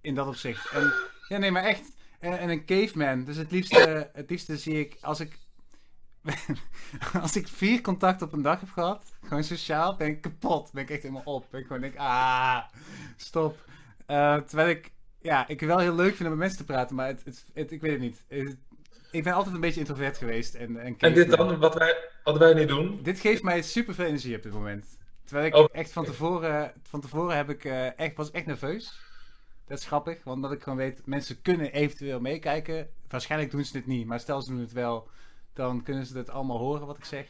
in 0.00 0.14
dat 0.14 0.26
opzicht. 0.26 0.70
En, 0.70 0.92
ja, 1.28 1.38
nee, 1.38 1.50
maar 1.50 1.64
echt. 1.64 1.84
En, 2.20 2.38
en 2.38 2.48
een 2.48 2.64
caveman. 2.64 3.24
Dus 3.24 3.36
het 3.36 3.50
liefste, 3.50 4.10
het 4.12 4.30
liefste 4.30 4.56
zie 4.56 4.78
ik 4.80 4.96
als 5.00 5.20
ik. 5.20 5.38
Als 7.22 7.36
ik 7.36 7.48
vier 7.48 7.80
contacten 7.80 8.26
op 8.26 8.32
een 8.32 8.42
dag 8.42 8.60
heb 8.60 8.70
gehad, 8.70 9.12
gewoon 9.22 9.44
sociaal, 9.44 9.96
ben 9.96 10.06
ik 10.08 10.20
kapot. 10.20 10.72
Ben 10.72 10.82
ik 10.82 10.90
echt 10.90 11.02
helemaal 11.02 11.22
op. 11.24 11.46
Ben 11.50 11.60
ik 11.60 11.66
gewoon 11.66 11.82
denk, 11.82 11.96
ah, 11.96 12.58
stop. 13.16 13.58
Eh, 14.06 14.36
terwijl 14.36 14.68
ik, 14.68 14.92
ja, 15.22 15.48
ik 15.48 15.60
wel 15.60 15.78
heel 15.78 15.94
leuk 15.94 16.14
vind 16.14 16.20
om 16.22 16.28
met 16.28 16.38
mensen 16.38 16.58
te 16.58 16.64
praten, 16.72 16.96
maar 16.96 17.06
het, 17.06 17.24
het, 17.24 17.44
het- 17.54 17.72
ik 17.72 17.80
weet 17.80 17.90
het 17.92 18.00
niet. 18.00 18.24
Het- 18.28 18.56
ik 19.10 19.22
ben 19.24 19.32
altijd 19.32 19.54
een 19.54 19.60
beetje 19.60 19.80
introvert 19.80 20.18
geweest. 20.18 20.54
En, 20.54 20.76
en, 20.76 20.94
En 20.98 21.14
dit 21.14 21.30
dan, 21.30 21.58
wat 21.58 21.74
wij, 21.74 21.96
wat 22.24 22.38
wij 22.38 22.54
nu 22.54 22.64
doen. 22.64 23.00
Dit 23.02 23.20
geeft 23.20 23.42
mij 23.42 23.62
super 23.62 23.94
veel 23.94 24.04
energie 24.04 24.36
op 24.36 24.42
dit 24.42 24.52
moment. 24.52 24.86
Terwijl 25.24 25.46
ik 25.46 25.54
Oh. 25.54 25.68
echt 25.72 25.92
van 25.92 26.04
tevoren, 26.04 26.72
van 26.82 27.00
tevoren 27.00 27.36
heb 27.36 27.50
ik, 27.50 27.64
eh, 27.64 27.98
echt, 27.98 28.16
was 28.16 28.30
echt 28.30 28.46
nerveus. 28.46 29.00
Dat 29.66 29.78
is 29.78 29.86
grappig, 29.86 30.24
want 30.24 30.42
dat 30.42 30.52
ik 30.52 30.62
gewoon 30.62 30.78
weet, 30.78 31.00
mensen 31.06 31.42
kunnen 31.42 31.72
eventueel 31.72 32.20
meekijken. 32.20 32.88
Waarschijnlijk 33.08 33.50
doen 33.50 33.64
ze 33.64 33.76
het 33.76 33.86
niet, 33.86 34.06
maar 34.06 34.20
stel 34.20 34.42
ze 34.42 34.50
doen 34.50 34.60
het 34.60 34.72
wel, 34.72 35.08
dan 35.52 35.82
kunnen 35.82 36.06
ze 36.06 36.16
het 36.18 36.30
allemaal 36.30 36.58
horen 36.58 36.86
wat 36.86 36.96
ik 36.98 37.04
zeg. 37.04 37.24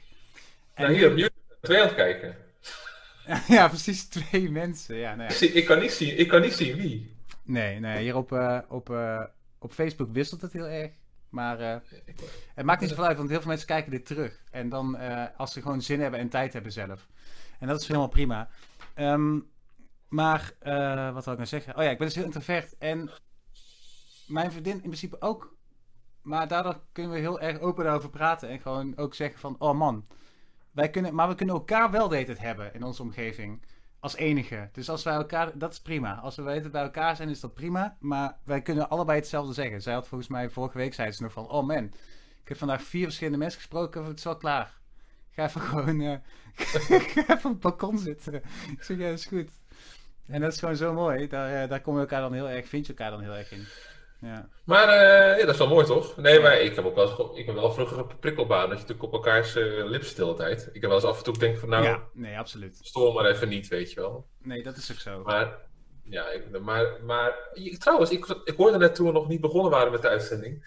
En 0.75 0.83
Nou, 0.85 0.95
hier 0.95 1.11
op 1.11 1.17
YouTube 1.17 1.41
twee 1.61 1.79
aan 1.81 1.87
het 1.87 1.95
kijken. 1.97 2.37
ja, 3.57 3.69
precies 3.69 4.05
twee 4.09 4.51
mensen. 4.51 4.97
Ja, 4.97 5.15
nou 5.15 5.33
ja. 5.41 5.47
ik, 5.53 5.65
kan 5.65 5.79
niet 5.81 5.93
zien, 5.93 6.19
ik 6.19 6.29
kan 6.29 6.41
niet 6.41 6.53
zien 6.53 6.77
wie. 6.77 7.15
Nee, 7.43 7.81
nee, 7.81 8.03
hier 8.03 8.17
op, 8.17 8.33
eh, 8.33 8.59
op, 8.69 8.91
eh, 8.91 9.25
op 9.59 9.73
Facebook 9.73 10.13
wisselt 10.13 10.41
het 10.41 10.53
heel 10.53 10.67
erg. 10.67 10.91
Maar 11.29 11.61
eh, 11.61 11.77
het 12.55 12.67
maakt 12.67 12.81
niet 12.81 12.89
zoveel 12.89 13.05
uit, 13.05 13.17
want 13.17 13.29
heel 13.29 13.39
veel 13.39 13.49
mensen 13.49 13.67
kijken 13.67 13.91
dit 13.91 14.07
terug. 14.07 14.43
En 14.51 14.69
dan 14.69 14.97
als 15.37 15.53
ze 15.53 15.63
gewoon 15.63 15.83
zin 15.83 16.01
hebben 16.01 16.21
en 16.21 16.29
tijd 16.29 16.53
hebben 16.53 16.73
zelf. 16.73 17.09
En 17.59 17.69
dat 17.69 17.81
is 17.81 17.87
helemaal 17.87 18.09
prima. 18.09 18.49
Ehm, 18.95 19.39
maar, 20.09 20.53
wat 21.13 21.25
wil 21.25 21.33
ik 21.33 21.39
nou 21.39 21.47
zeggen? 21.47 21.77
Oh 21.77 21.83
ja, 21.83 21.91
ik 21.91 21.99
ben 21.99 22.07
dus 22.07 22.17
heel 22.17 22.25
introvert. 22.25 22.79
En 22.79 23.11
mijn 24.27 24.51
vriendin 24.51 24.75
in 24.75 24.81
principe 24.81 25.21
ook. 25.21 25.57
Maar 26.23 26.49
daardoor 26.49 26.81
kunnen 26.93 27.13
we 27.13 27.19
heel 27.19 27.41
erg 27.41 27.59
open 27.59 27.85
daarover 27.85 28.11
praten. 28.11 28.49
En 28.49 28.61
gewoon 28.61 28.97
ook 28.97 29.15
zeggen 29.15 29.41
van, 29.41 29.57
oh 29.59 29.79
man. 29.79 30.07
Wij 30.73 30.91
kunnen, 30.91 31.15
maar 31.15 31.29
we 31.29 31.35
kunnen 31.35 31.55
elkaar 31.55 31.91
wel 31.91 32.09
de 32.09 32.25
tijd 32.25 32.39
hebben 32.39 32.75
in 32.75 32.83
onze 32.83 33.03
omgeving. 33.03 33.63
Als 34.03 34.17
enige. 34.17 34.69
Dus 34.73 34.89
als 34.89 35.03
wij 35.03 35.15
elkaar, 35.15 35.59
dat 35.59 35.73
is 35.73 35.81
prima. 35.81 36.15
Als 36.15 36.37
we 36.37 36.43
weten 36.43 36.71
bij 36.71 36.83
elkaar 36.83 37.17
zijn, 37.17 37.29
is 37.29 37.41
dat 37.41 37.55
prima. 37.55 37.97
Maar 38.01 38.37
wij 38.45 38.63
kunnen 38.63 38.89
allebei 38.89 39.19
hetzelfde 39.19 39.53
zeggen. 39.53 39.83
Zij 39.83 39.95
had 39.95 40.09
volgens 40.09 40.31
mij 40.31 40.51
vorige 40.51 40.79
week, 40.79 40.95
zei 40.95 41.13
ze 41.13 41.23
nog 41.23 41.33
van, 41.33 41.49
oh 41.49 41.67
man. 41.67 41.85
Ik 42.43 42.49
heb 42.49 42.57
vandaag 42.57 42.83
vier 42.83 43.05
verschillende 43.05 43.39
mensen 43.39 43.61
gesproken, 43.61 44.05
het 44.05 44.19
is 44.19 44.25
wel 44.25 44.37
klaar. 44.37 44.79
Ga 45.31 45.45
even 45.45 45.61
gewoon, 45.71 46.01
eh, 46.01 46.17
ga 46.57 47.35
even 47.35 47.37
op 47.37 47.43
het 47.43 47.61
balkon 47.61 47.99
zitten. 47.99 48.35
Ik 48.71 48.83
zeg, 48.83 48.99
ja, 48.99 49.09
is 49.09 49.25
goed. 49.25 49.51
En 50.27 50.41
dat 50.41 50.53
is 50.53 50.59
gewoon 50.59 50.77
zo 50.77 50.93
mooi. 50.93 51.29
Daar, 51.29 51.63
eh, 51.63 51.69
daar 51.69 51.81
kom 51.81 51.95
je 51.95 52.01
elkaar 52.01 52.21
dan 52.21 52.33
heel 52.33 52.49
erg, 52.49 52.69
vind 52.69 52.87
je 52.87 52.93
elkaar 52.93 53.11
dan 53.11 53.21
heel 53.21 53.37
erg 53.37 53.53
in. 53.53 53.67
Ja. 54.23 54.49
Maar 54.65 54.89
eh, 54.89 55.39
ja, 55.39 55.45
dat 55.45 55.55
is 55.55 55.59
wel 55.59 55.69
mooi 55.69 55.87
toch? 55.87 56.17
Nee, 56.17 56.41
maar 56.41 56.61
ik 56.61 56.75
heb 56.75 56.85
ook 56.85 56.95
wel 56.95 57.39
ik 57.39 57.47
ben 57.47 57.55
wel 57.55 57.73
vroeger 57.73 57.99
op 57.99 58.17
prikkelbaan. 58.21 58.69
Dat 58.69 58.79
je 58.79 58.85
natuurlijk 58.87 59.03
op 59.03 59.13
elkaars 59.13 59.57
eh 59.57 59.85
lip 59.85 60.05
stil 60.05 60.29
de 60.29 60.35
tijd. 60.35 60.69
Ik 60.73 60.81
heb 60.81 60.91
wel 60.91 60.95
eens 60.95 61.09
af 61.09 61.19
en 61.19 61.25
toe 61.25 61.39
denk 61.39 61.59
van 61.59 61.69
nou, 61.69 61.85
ja, 61.85 62.03
nee, 62.13 62.39
absoluut. 62.39 62.79
stoor 62.83 63.15
maar 63.15 63.27
even 63.27 63.49
niet, 63.49 63.69
weet 63.69 63.93
je 63.93 64.01
wel. 64.01 64.27
Nee, 64.43 64.63
dat 64.63 64.77
is 64.77 64.93
ook 64.93 64.99
zo. 64.99 65.23
Maar, 65.23 65.59
ja, 66.03 66.29
ik, 66.29 66.61
maar, 66.61 66.87
maar 67.05 67.35
trouwens, 67.79 68.11
ik, 68.11 68.27
ik 68.45 68.57
hoorde 68.57 68.79
net 68.79 68.95
toen 68.95 69.07
we 69.07 69.13
nog 69.13 69.29
niet 69.29 69.41
begonnen 69.41 69.71
waren 69.71 69.93
met 69.93 70.03
de 70.03 70.09
uitzending. 70.09 70.65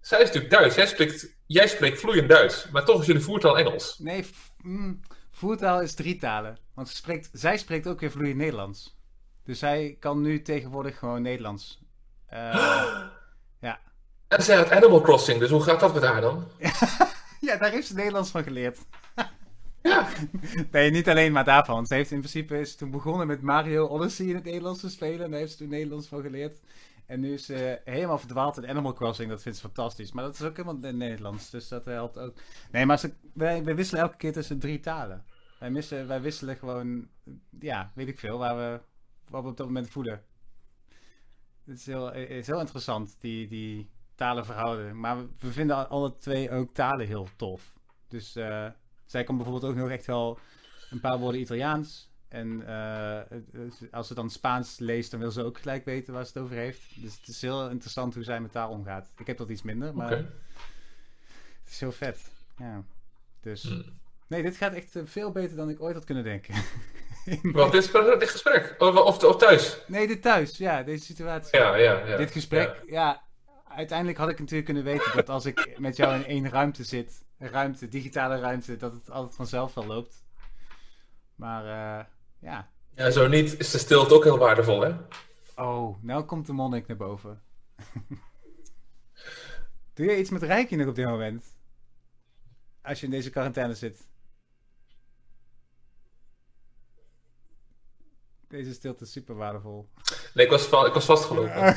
Zij 0.00 0.20
is 0.20 0.26
natuurlijk 0.26 0.54
Duits. 0.54 0.74
Jij 0.74 0.86
spreekt, 0.86 1.36
jij 1.46 1.68
spreekt 1.68 2.00
vloeiend 2.00 2.28
Duits. 2.28 2.68
Maar 2.70 2.84
toch 2.84 3.00
is 3.00 3.06
jullie 3.06 3.22
voertaal 3.22 3.58
Engels. 3.58 3.98
Nee, 3.98 4.24
mm, 4.62 5.00
voertaal 5.30 5.82
is 5.82 5.94
drie 5.94 6.16
talen. 6.16 6.58
Want 6.74 6.88
ze 6.88 6.96
spreekt, 6.96 7.28
zij 7.32 7.58
spreekt 7.58 7.86
ook 7.86 8.00
weer 8.00 8.10
vloeiend 8.10 8.36
Nederlands. 8.36 8.96
Dus 9.44 9.58
zij 9.58 9.96
kan 10.00 10.20
nu 10.20 10.42
tegenwoordig 10.42 10.98
gewoon 10.98 11.22
Nederlands. 11.22 11.83
Eh, 12.34 13.00
En 14.34 14.42
zij 14.42 14.56
had 14.56 14.70
Animal 14.70 15.00
Crossing, 15.00 15.38
dus 15.38 15.50
hoe 15.50 15.62
gaat 15.62 15.80
dat 15.80 15.94
met 15.94 16.02
haar 16.02 16.20
dan? 16.20 16.44
ja, 17.48 17.56
daar 17.56 17.70
heeft 17.70 17.86
ze 17.86 17.94
Nederlands 17.94 18.30
van 18.30 18.42
geleerd. 18.42 18.78
Ja, 19.82 20.08
Nee, 20.72 20.90
niet 20.90 21.08
alleen 21.08 21.32
maar 21.32 21.44
daarvan. 21.44 21.86
Ze 21.86 21.94
heeft 21.94 22.10
in 22.10 22.18
principe 22.18 22.60
is 22.60 22.76
toen 22.76 22.90
begonnen 22.90 23.26
met 23.26 23.42
Mario 23.42 23.86
Odyssey 23.86 24.26
in 24.26 24.34
het 24.34 24.44
Nederlands 24.44 24.80
te 24.80 24.90
spelen. 24.90 25.24
En 25.24 25.30
daar 25.30 25.40
heeft 25.40 25.52
ze 25.52 25.58
toen 25.58 25.68
Nederlands 25.68 26.06
van 26.06 26.22
geleerd. 26.22 26.60
En 27.06 27.20
nu 27.20 27.32
is 27.32 27.46
ze 27.46 27.80
helemaal 27.84 28.18
verdwaald 28.18 28.56
in 28.56 28.68
Animal 28.68 28.92
Crossing. 28.92 29.30
Dat 29.30 29.42
vindt 29.42 29.58
ze 29.58 29.64
fantastisch. 29.64 30.12
Maar 30.12 30.24
dat 30.24 30.34
is 30.34 30.42
ook 30.42 30.56
helemaal 30.56 30.76
in 30.76 30.84
het 30.84 30.96
Nederlands. 30.96 31.50
Dus 31.50 31.68
dat 31.68 31.84
helpt 31.84 32.18
ook. 32.18 32.34
Nee, 32.70 32.86
maar 32.86 32.98
ze, 32.98 33.12
wij, 33.34 33.64
wij 33.64 33.74
wisselen 33.74 34.02
elke 34.02 34.16
keer 34.16 34.32
tussen 34.32 34.58
drie 34.58 34.80
talen. 34.80 35.24
Wij, 35.58 35.70
missen, 35.70 36.08
wij 36.08 36.20
wisselen 36.20 36.56
gewoon, 36.56 37.08
ja, 37.60 37.92
weet 37.94 38.08
ik 38.08 38.18
veel, 38.18 38.38
waar 38.38 38.56
we, 38.56 38.80
wat 39.28 39.42
we 39.42 39.48
op 39.48 39.56
dat 39.56 39.66
moment 39.66 39.88
voelen. 39.90 40.22
Het 41.64 41.78
is 41.78 41.86
heel, 41.86 42.12
is 42.12 42.46
heel 42.46 42.60
interessant, 42.60 43.16
die, 43.18 43.48
die 43.48 43.90
talen 44.14 44.44
verhouden. 44.44 45.00
Maar 45.00 45.16
we, 45.38 45.52
vinden 45.52 45.88
alle 45.88 46.16
twee 46.16 46.50
ook 46.50 46.74
talen 46.74 47.06
heel 47.06 47.28
tof. 47.36 47.78
Dus 48.08 48.36
eh, 48.36 48.66
zij 49.04 49.24
kan 49.24 49.36
bijvoorbeeld 49.36 49.72
ook 49.72 49.78
nog 49.78 49.90
echt 49.90 50.06
wel 50.06 50.38
een 50.90 51.00
paar 51.00 51.18
woorden 51.18 51.40
Italiaans. 51.40 52.12
En 52.28 52.66
eh, 52.66 53.20
als 53.90 54.06
ze 54.06 54.14
dan 54.14 54.30
Spaans 54.30 54.78
leest, 54.78 55.10
dan 55.10 55.20
wil 55.20 55.30
ze 55.30 55.42
ook 55.42 55.58
gelijk 55.58 55.84
weten 55.84 56.12
waar 56.14 56.24
ze 56.24 56.32
het 56.34 56.42
over 56.42 56.56
heeft. 56.56 57.02
Dus 57.02 57.16
het 57.16 57.28
is 57.28 57.42
heel 57.42 57.70
interessant 57.70 58.14
hoe 58.14 58.24
zij 58.24 58.40
met 58.40 58.52
taal 58.52 58.70
omgaat. 58.70 59.12
Ik 59.16 59.26
heb 59.26 59.36
dat 59.36 59.50
iets 59.50 59.62
minder, 59.62 59.94
maar 59.96 60.10
het 60.10 61.68
is 61.70 61.80
heel 61.80 61.92
vet. 61.92 62.32
Ja. 62.56 62.84
Dus, 63.40 63.62
Hm. 63.62 63.82
nee, 64.26 64.42
dit 64.42 64.56
gaat 64.56 64.72
echt 64.72 64.96
eh, 64.96 65.02
veel 65.04 65.32
beter 65.32 65.56
dan 65.56 65.70
ik 65.70 65.80
ooit 65.80 65.94
had 65.94 66.04
kunnen 66.04 66.24
denken. 66.24 66.54
Wat, 67.52 67.72
dit, 67.72 67.92
dit 68.18 68.30
gesprek? 68.30 68.74
Of, 68.78 69.22
of, 69.24 69.36
thuis? 69.36 69.78
nee, 69.86 70.06
dit 70.06 70.22
thuis, 70.22 70.56
ja, 70.56 70.82
deze 70.82 71.04
situatie. 71.04 71.58
Ja, 71.58 71.76
ja, 71.76 72.06
ja. 72.06 72.16
dit 72.16 72.30
gesprek, 72.30 72.82
ja. 72.86 73.22
uiteindelijk 73.68 74.18
had 74.18 74.28
ik 74.28 74.38
natuurlijk 74.38 74.64
kunnen 74.64 74.84
weten 74.84 75.12
dat 75.14 75.28
als 75.28 75.44
ik 75.44 75.78
met 75.78 75.96
jou 75.96 76.14
in 76.14 76.26
één 76.26 76.50
ruimte 76.50 76.84
zit, 76.84 77.24
een 77.38 77.48
ruimte, 77.48 77.88
digitale 77.88 78.40
ruimte, 78.40 78.76
dat 78.76 78.92
het 78.92 79.10
altijd 79.10 79.34
vanzelf 79.34 79.74
wel 79.74 79.86
loopt. 79.86 80.24
Maar 81.34 81.64
eh, 81.64 82.04
ja. 82.38 82.68
Ja, 82.94 83.10
zo 83.10 83.28
niet 83.28 83.58
is 83.58 83.70
de 83.70 83.78
stilte 83.78 84.14
ook 84.14 84.24
heel 84.24 84.38
waardevol, 84.38 84.80
hè? 84.80 84.94
Oh, 85.56 85.96
nou 86.02 86.24
komt 86.24 86.46
de 86.46 86.52
monnik 86.52 86.86
naar 86.86 86.96
boven. 86.96 87.42
Doe 89.94 90.06
je 90.06 90.18
iets 90.18 90.30
met 90.30 90.42
Reiki 90.42 90.76
nog 90.76 90.86
op 90.86 90.94
dit 90.94 91.06
moment? 91.06 91.44
Als 92.82 93.00
je 93.00 93.04
in 93.04 93.12
deze 93.12 93.30
quarantaine 93.30 93.74
zit. 93.74 94.06
Deze 98.54 98.72
stilte 98.72 99.04
is 99.04 99.12
super 99.12 99.34
waardevol. 99.34 99.88
Nee, 100.34 100.44
ik 100.44 100.50
was, 100.50 100.66
ik 100.66 100.92
was 100.92 101.04
vastgelopen. 101.04 101.76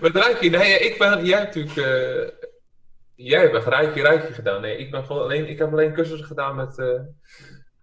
Reiki, 0.00 0.48
nee, 0.48 0.78
ik 0.78 0.98
ben, 0.98 1.24
jij 1.24 1.38
hebt 1.38 1.54
natuurlijk, 1.54 1.76
eh, 1.76 2.48
jij 3.14 3.40
hebt 3.40 3.66
Reiki, 3.66 4.00
Reiki 4.00 4.32
gedaan. 4.32 4.60
Nee, 4.60 4.76
ik 4.76 4.90
ben 4.90 5.04
gewoon 5.04 5.22
alleen, 5.22 5.48
ik 5.48 5.58
heb 5.58 5.72
alleen 5.72 5.92
cursussen 5.92 6.26
gedaan 6.26 6.56
met, 6.56 6.78
eh, 6.78 7.00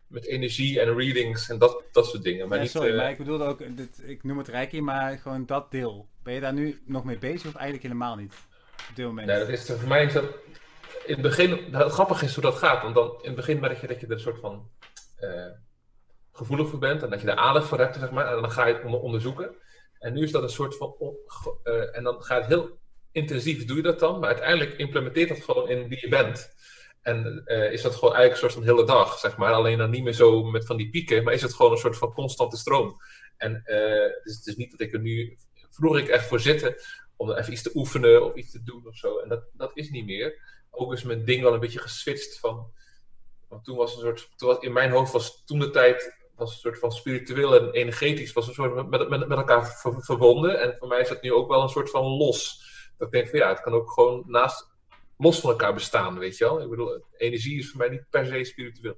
met 0.07 0.26
energie 0.26 0.80
en 0.80 0.97
readings 0.97 1.49
en 1.49 1.57
dat, 1.57 1.84
dat 1.91 2.07
soort 2.07 2.24
dingen. 2.24 2.47
Maar 2.47 2.57
Ja, 2.57 2.64
niet, 2.64 2.72
sorry, 2.72 2.89
eh, 2.91 2.97
maar 2.97 3.09
ik 3.09 3.18
bedoelde 3.18 3.43
ook, 3.43 3.78
dit, 3.78 4.01
ik 4.05 4.24
noem 4.24 4.38
het 4.38 4.47
Reiki, 4.47 4.82
maar 4.82 5.18
gewoon 5.18 5.45
dat 5.45 5.72
deel. 5.72 6.07
Ben 6.24 6.34
je 6.34 6.39
daar 6.39 6.53
nu 6.53 6.82
nog 6.86 7.03
mee 7.03 7.18
bezig 7.18 7.47
of 7.47 7.55
eigenlijk 7.55 7.84
helemaal 7.84 8.16
niet? 8.16 8.34
Op 8.89 8.95
dit 8.95 9.05
moment. 9.05 9.28
nee, 9.28 9.39
dat 9.39 9.49
is, 9.49 9.66
voor 9.66 9.88
mij 9.88 10.05
is 10.05 10.14
dat, 10.14 10.24
in 11.05 11.14
het 11.14 11.22
begin, 11.22 11.59
het 11.72 11.91
grappige 11.91 12.26
is 12.26 12.34
hoe 12.34 12.43
dat 12.43 12.55
gaat, 12.55 12.82
want 12.82 12.95
dan, 12.95 13.18
in 13.22 13.28
het 13.28 13.36
begin 13.36 13.59
merk 13.59 13.82
je 13.82 13.88
dat 13.88 13.99
je 13.99 14.05
er 14.05 14.11
een 14.11 14.20
soort 14.20 14.39
van 14.39 14.70
eh, 15.24 15.51
gevoelig 16.32 16.69
voor 16.69 16.80
bent 16.80 17.03
en 17.03 17.09
dat 17.09 17.21
je 17.21 17.28
er 17.32 17.36
aandacht 17.36 17.67
voor 17.67 17.80
hebt, 17.80 17.95
zeg 17.95 18.11
maar, 18.11 18.36
en 18.36 18.41
dan 18.41 18.51
ga 18.51 18.65
je 18.65 18.74
het 18.74 18.84
onder- 18.84 18.99
onderzoeken. 18.99 19.55
En 19.99 20.13
nu 20.13 20.24
is 20.24 20.32
dat 20.32 20.43
een 20.43 20.49
soort 20.49 20.78
van, 20.78 20.95
eh, 21.63 21.97
en 21.97 22.03
dan 22.03 22.24
ga 22.24 22.36
je 22.36 22.41
het 22.41 22.49
heel 22.49 22.78
intensief, 23.11 23.65
doe 23.65 23.78
je 23.78 23.84
dat 23.84 23.99
dan, 23.99 24.19
maar 24.19 24.30
uiteindelijk 24.30 24.74
implementeert 24.74 25.30
dat 25.30 25.43
gewoon 25.43 25.69
in 25.69 25.88
wie 25.88 25.99
je 26.01 26.09
bent. 26.09 26.51
En 27.01 27.41
eh, 27.45 27.71
is 27.71 27.82
dat 27.82 27.95
gewoon 27.95 28.13
eigenlijk 28.15 28.43
een 28.43 28.49
soort 28.49 28.65
van 28.65 28.76
hele 28.76 28.86
dag, 28.88 29.19
zeg 29.19 29.38
maar. 29.38 29.53
Alleen 29.53 29.78
dan 29.78 29.89
niet 29.89 30.03
meer 30.03 30.13
zo 30.13 30.43
met 30.43 30.65
van 30.65 30.78
die 30.78 30.89
pieken, 30.89 31.24
maar 31.24 31.34
is 31.34 31.41
het 31.41 31.53
gewoon 31.53 31.71
een 31.71 31.78
soort 31.78 31.97
van 31.97 32.13
constante 32.13 32.57
stroom. 32.57 32.97
En 33.38 33.61
het 34.24 34.41
is 34.45 34.55
niet 34.55 34.71
dat 34.71 34.80
ik 34.80 34.93
er 34.93 34.99
nu, 34.99 35.38
vroeger 35.69 36.01
ik 36.01 36.07
echt 36.07 36.28
voor 36.28 36.39
zitten 36.39 36.76
om 37.15 37.30
er 37.30 37.38
even 37.38 37.53
iets 37.53 37.61
te 37.61 37.71
oefenen 37.74 38.26
of 38.26 38.36
iets 38.36 38.51
te 38.51 38.63
doen 38.63 38.88
of 38.88 38.95
zo. 38.97 39.19
En 39.19 39.30
dat, 39.30 39.43
dat 39.53 39.71
is 39.74 39.89
niet 39.89 40.05
meer. 40.05 40.41
Ook 40.69 40.93
is 40.93 41.03
mijn 41.03 41.26
ding 41.26 41.41
wel 41.41 41.53
een 41.53 41.59
beetje 41.59 41.80
geswitcht 41.80 42.39
van, 42.39 42.71
want 43.54 43.66
toen 43.66 43.78
was 43.78 43.95
een 43.95 44.01
soort, 44.01 44.30
toen 44.36 44.47
was, 44.47 44.60
in 44.60 44.74
mijn 44.74 44.91
hoofd 44.91 45.12
was 45.12 45.43
toen 45.45 45.60
de 45.60 45.70
tijd 45.70 46.22
was 46.36 46.54
een 46.54 46.60
soort 46.60 46.80
van 46.80 46.91
spiritueel 46.91 47.56
en 47.56 47.72
energetisch, 47.72 48.34
was 48.34 48.47
een 48.47 48.54
soort 48.54 48.89
met, 48.89 49.10
met, 49.10 49.28
met 49.28 49.38
elkaar 49.38 49.80
verbonden. 49.99 50.60
En 50.60 50.76
voor 50.80 50.88
mij 50.88 50.99
is 50.99 51.08
dat 51.08 51.22
nu 51.22 51.34
ook 51.34 51.49
wel 51.49 51.62
een 51.62 51.70
soort 51.70 51.89
van 51.89 52.04
los. 52.04 52.66
Dat 52.97 53.08
ik 53.08 53.14
denk 53.14 53.30
van 53.30 53.39
ja, 53.39 53.49
het 53.49 53.62
kan 53.62 53.74
ook 53.74 53.91
gewoon 53.91 54.24
naast, 54.28 54.72
los 55.18 55.39
van 55.39 55.49
elkaar 55.49 55.74
bestaan, 55.74 56.20
weet 56.20 56.38
je 56.38 56.43
wel. 56.43 56.62
Ik 56.62 56.70
bedoel, 56.70 57.06
energie 57.18 57.58
is 57.58 57.70
voor 57.70 57.80
mij 57.80 57.89
niet 57.89 58.10
per 58.10 58.26
se 58.26 58.43
spiritueel. 58.43 58.97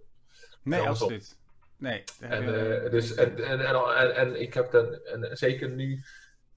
Nee, 0.63 0.81
absoluut. 0.81 1.37
Nee. 1.77 2.03
En, 2.19 2.43
uh, 2.43 2.91
dus, 2.91 3.15
en, 3.15 3.43
en, 3.43 3.59
en, 3.59 4.15
en, 4.15 4.41
ik 4.41 4.53
heb 4.53 4.71
dan, 4.71 4.93
en 4.93 5.37
zeker 5.37 5.69
nu, 5.69 6.03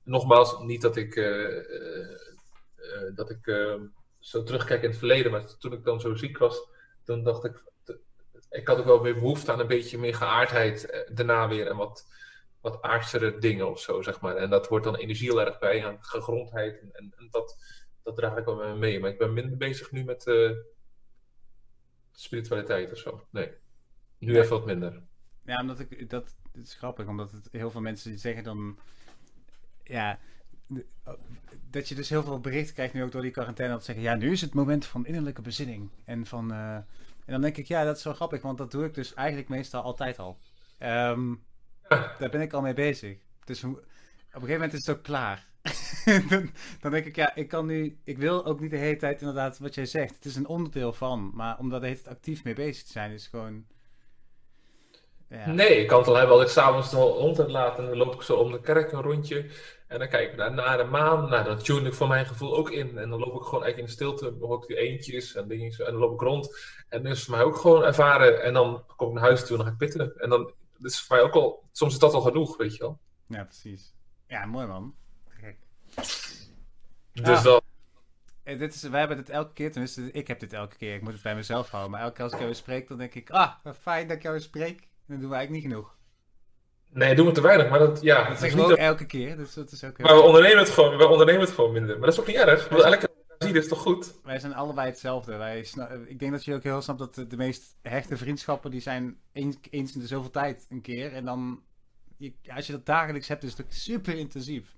nogmaals, 0.02 0.58
niet 0.58 0.82
dat 0.82 0.96
ik, 0.96 1.16
uh, 1.16 1.56
uh, 1.56 3.14
dat 3.14 3.30
ik 3.30 3.68
zo 4.18 4.42
terugkijk 4.42 4.82
in 4.82 4.88
het 4.88 4.98
verleden, 4.98 5.32
maar 5.32 5.58
toen 5.58 5.72
ik 5.72 5.84
dan 5.84 6.00
zo 6.00 6.14
ziek 6.14 6.38
was, 6.38 6.68
toen 7.04 7.22
dacht 7.22 7.44
ik, 7.44 7.62
ik 8.50 8.66
had 8.66 8.78
ook 8.78 8.84
wel 8.84 9.02
weer 9.02 9.14
behoefte 9.14 9.52
aan 9.52 9.60
een 9.60 9.66
beetje 9.66 9.98
meer 9.98 10.14
geaardheid 10.14 11.04
daarna 11.12 11.48
weer 11.48 11.66
en 11.66 11.76
wat, 11.76 12.06
wat 12.60 12.82
aardsere 12.82 13.38
dingen 13.38 13.70
of 13.70 13.80
zo, 13.80 14.02
zeg 14.02 14.20
maar. 14.20 14.36
En 14.36 14.50
dat 14.50 14.68
wordt 14.68 14.84
dan 14.84 14.96
energie 14.96 15.28
heel 15.28 15.40
erg 15.40 15.58
bij 15.58 15.86
aan 15.86 15.98
gegrondheid 16.00 16.80
en, 16.80 17.12
en, 17.16 17.28
dat, 17.30 17.56
dat 18.02 18.16
draag 18.16 18.36
ik 18.36 18.44
wel 18.44 18.56
met 18.56 18.68
me 18.68 18.76
mee. 18.76 19.00
Maar 19.00 19.10
ik 19.10 19.18
ben 19.18 19.32
minder 19.32 19.56
bezig 19.56 19.90
nu 19.90 20.04
met 20.04 20.24
spiritualiteit 22.12 22.92
of 22.92 22.98
zo. 22.98 23.26
Nee. 23.30 23.52
Nu 24.18 24.38
even 24.38 24.50
wat 24.50 24.66
minder. 24.66 25.02
Ja, 25.44 25.60
omdat 25.60 25.78
ik 25.78 26.10
dat, 26.10 26.36
dat 26.52 26.64
is 26.64 26.74
grappig, 26.74 27.06
omdat 27.06 27.30
het 27.30 27.48
heel 27.52 27.70
veel 27.70 27.80
mensen 27.80 28.10
die 28.10 28.18
zeggen 28.18 28.44
dan. 28.44 28.78
Ja, 29.82 30.18
dat 31.70 31.88
je 31.88 31.94
dus 31.94 32.08
heel 32.08 32.22
veel 32.22 32.40
berichten 32.40 32.74
krijgt 32.74 32.94
nu 32.94 33.02
ook 33.02 33.12
door 33.12 33.22
die 33.22 33.30
quarantaine. 33.30 33.74
Dat 33.74 33.84
zeggen, 33.84 34.04
ja, 34.04 34.14
nu 34.14 34.30
is 34.30 34.40
het 34.40 34.54
moment 34.54 34.86
van 34.86 35.06
innerlijke 35.06 35.42
bezinning. 35.42 35.90
En, 36.04 36.26
van, 36.26 36.52
uh, 36.52 36.78
en 37.28 37.34
dan 37.34 37.42
denk 37.42 37.56
ik, 37.56 37.66
ja, 37.66 37.84
dat 37.84 37.96
is 37.96 38.04
wel 38.04 38.14
grappig, 38.14 38.42
want 38.42 38.58
dat 38.58 38.70
doe 38.70 38.84
ik 38.84 38.94
dus 38.94 39.14
eigenlijk 39.14 39.48
meestal 39.48 39.82
altijd 39.82 40.18
al. 40.18 40.38
Um, 40.82 41.44
daar 42.18 42.30
ben 42.30 42.40
ik 42.40 42.52
al 42.52 42.60
mee 42.60 42.74
bezig. 42.74 43.18
Dus 43.44 43.64
op 43.64 43.74
een 43.74 43.82
gegeven 44.32 44.52
moment 44.52 44.72
is 44.72 44.86
het 44.86 44.96
ook 44.96 45.02
klaar. 45.02 45.46
dan, 46.28 46.50
dan, 46.80 46.90
denk 46.90 47.04
ik, 47.04 47.16
ja, 47.16 47.34
ik 47.34 47.48
kan 47.48 47.66
nu, 47.66 47.98
ik 48.04 48.18
wil 48.18 48.44
ook 48.44 48.60
niet 48.60 48.70
de 48.70 48.76
hele 48.76 48.96
tijd 48.96 49.20
inderdaad 49.20 49.58
wat 49.58 49.74
jij 49.74 49.86
zegt. 49.86 50.14
Het 50.14 50.24
is 50.24 50.36
een 50.36 50.46
onderdeel 50.46 50.92
van, 50.92 51.30
maar 51.34 51.58
om 51.58 51.68
daar 51.68 51.80
de 51.80 51.86
hele 51.86 52.00
tijd 52.00 52.16
actief 52.16 52.44
mee 52.44 52.54
bezig 52.54 52.84
te 52.84 52.92
zijn, 52.92 53.12
is 53.12 53.26
gewoon 53.26 53.66
ja. 55.28 55.50
Nee, 55.50 55.80
ik 55.80 55.88
kan 55.88 55.98
het 55.98 56.08
al 56.08 56.14
hebben 56.14 56.36
als 56.36 56.44
ik 56.44 56.50
s'avonds 56.50 56.90
de 56.90 56.96
hond 56.96 57.36
heb 57.36 57.48
laten. 57.48 57.86
Dan 57.86 57.96
loop 57.96 58.14
ik 58.14 58.22
zo 58.22 58.36
om 58.36 58.52
de 58.52 58.60
kerk 58.60 58.92
een 58.92 59.02
rondje. 59.02 59.50
En 59.86 59.98
dan 59.98 60.08
kijk 60.08 60.30
ik 60.30 60.36
naar, 60.36 60.54
naar 60.54 60.76
de 60.76 60.84
maan. 60.84 61.28
Nou, 61.28 61.44
dat 61.44 61.64
tune 61.64 61.88
ik 61.88 61.94
voor 61.94 62.08
mijn 62.08 62.26
gevoel 62.26 62.56
ook 62.56 62.70
in. 62.70 62.98
En 62.98 63.10
dan 63.10 63.18
loop 63.18 63.34
ik 63.40 63.42
gewoon 63.42 63.64
eigenlijk 63.64 63.78
in 63.78 63.84
de 63.84 63.90
stilte. 63.90 64.38
Dan 64.38 64.48
hoor 64.48 64.62
ik 64.62 64.68
die 64.68 64.76
eentjes 64.76 65.34
en 65.34 65.48
dingen. 65.48 65.72
En 65.72 65.92
dan 65.92 66.00
loop 66.00 66.12
ik 66.12 66.20
rond. 66.20 66.58
En 66.88 67.02
dat 67.02 67.12
is 67.12 67.24
voor 67.24 67.36
mij 67.36 67.44
ook 67.44 67.56
gewoon 67.56 67.84
ervaren. 67.84 68.42
En 68.42 68.52
dan 68.52 68.84
kom 68.96 69.08
ik 69.08 69.14
naar 69.14 69.22
huis 69.22 69.40
toe 69.40 69.50
en 69.50 69.56
dan 69.56 69.66
ga 69.66 69.72
ik 69.72 69.78
pitten. 69.78 70.12
En 70.16 70.30
dan 70.30 70.52
dat 70.78 70.90
is 70.90 71.00
voor 71.00 71.16
mij 71.16 71.24
ook 71.24 71.34
al... 71.34 71.68
Soms 71.72 71.92
is 71.92 71.98
dat 71.98 72.14
al 72.14 72.20
genoeg, 72.20 72.56
weet 72.56 72.72
je 72.72 72.78
wel. 72.78 72.98
Ja, 73.26 73.44
precies. 73.44 73.94
Ja, 74.26 74.46
mooi 74.46 74.66
man. 74.66 74.94
Gek. 75.28 75.56
Dus 77.12 77.36
ah. 77.36 77.42
dat... 77.42 77.62
Eh, 78.42 78.58
dit 78.58 78.74
is, 78.74 78.82
wij 78.82 78.98
hebben 78.98 79.16
dit 79.16 79.30
elke 79.30 79.52
keer, 79.52 79.70
tenminste, 79.70 80.12
ik 80.12 80.28
heb 80.28 80.40
dit 80.40 80.52
elke 80.52 80.76
keer. 80.76 80.94
Ik 80.94 81.02
moet 81.02 81.12
het 81.12 81.22
bij 81.22 81.34
mezelf 81.34 81.70
houden. 81.70 81.92
Maar 81.92 82.00
elke 82.00 82.14
keer 82.14 82.24
als 82.24 82.32
ik 82.32 82.38
jou 82.38 82.54
spreek, 82.54 82.88
dan 82.88 82.98
denk 82.98 83.14
ik, 83.14 83.30
ah, 83.30 83.54
fijn 83.80 84.08
dat 84.08 84.16
ik 84.16 84.22
jou 84.22 84.40
spreek. 84.40 84.88
Dan 85.08 85.20
doen 85.20 85.28
we 85.28 85.34
eigenlijk 85.34 85.50
niet 85.50 85.72
genoeg. 85.72 85.96
Nee, 86.90 87.14
doen 87.14 87.26
we 87.26 87.32
te 87.32 87.40
weinig, 87.40 87.70
maar 87.70 87.78
dat, 87.78 88.00
ja. 88.02 88.28
Dat 88.28 88.38
zeggen 88.38 88.58
we 88.58 88.64
ook 88.64 88.78
elke 88.78 89.06
keer, 89.06 89.36
dus 89.36 89.54
dat 89.54 89.72
is 89.72 89.84
ook 89.84 89.98
Maar 89.98 90.14
we 90.14 90.20
ondernemen, 90.22 90.58
het 90.58 90.70
gewoon, 90.70 90.96
we 90.96 91.06
ondernemen 91.06 91.40
het 91.40 91.50
gewoon 91.50 91.72
minder. 91.72 91.98
Maar 91.98 92.04
dat 92.04 92.12
is 92.12 92.20
ook 92.20 92.26
niet 92.26 92.36
erg, 92.36 92.68
want 92.68 92.82
elke 92.82 93.08
zie 93.38 93.52
is 93.52 93.68
toch 93.68 93.80
goed? 93.80 94.14
Wij 94.24 94.38
zijn 94.38 94.54
allebei 94.54 94.88
hetzelfde. 94.88 95.36
Wij 95.36 95.66
ik 96.06 96.18
denk 96.18 96.32
dat 96.32 96.44
je 96.44 96.54
ook 96.54 96.62
heel 96.62 96.82
snapt 96.82 96.98
dat 96.98 97.14
de, 97.14 97.26
de 97.26 97.36
meest 97.36 97.76
hechte 97.82 98.16
vriendschappen, 98.16 98.70
die 98.70 98.80
zijn 98.80 99.18
eens, 99.32 99.56
eens 99.70 99.94
in 99.94 100.00
de 100.00 100.06
zoveel 100.06 100.30
tijd 100.30 100.66
een 100.68 100.80
keer. 100.80 101.12
En 101.12 101.24
dan, 101.24 101.62
je, 102.16 102.32
als 102.54 102.66
je 102.66 102.72
dat 102.72 102.86
dagelijks 102.86 103.28
hebt, 103.28 103.42
is 103.42 103.50
het 103.50 103.60
ook 103.60 103.72
super 103.72 104.14
intensief. 104.14 104.74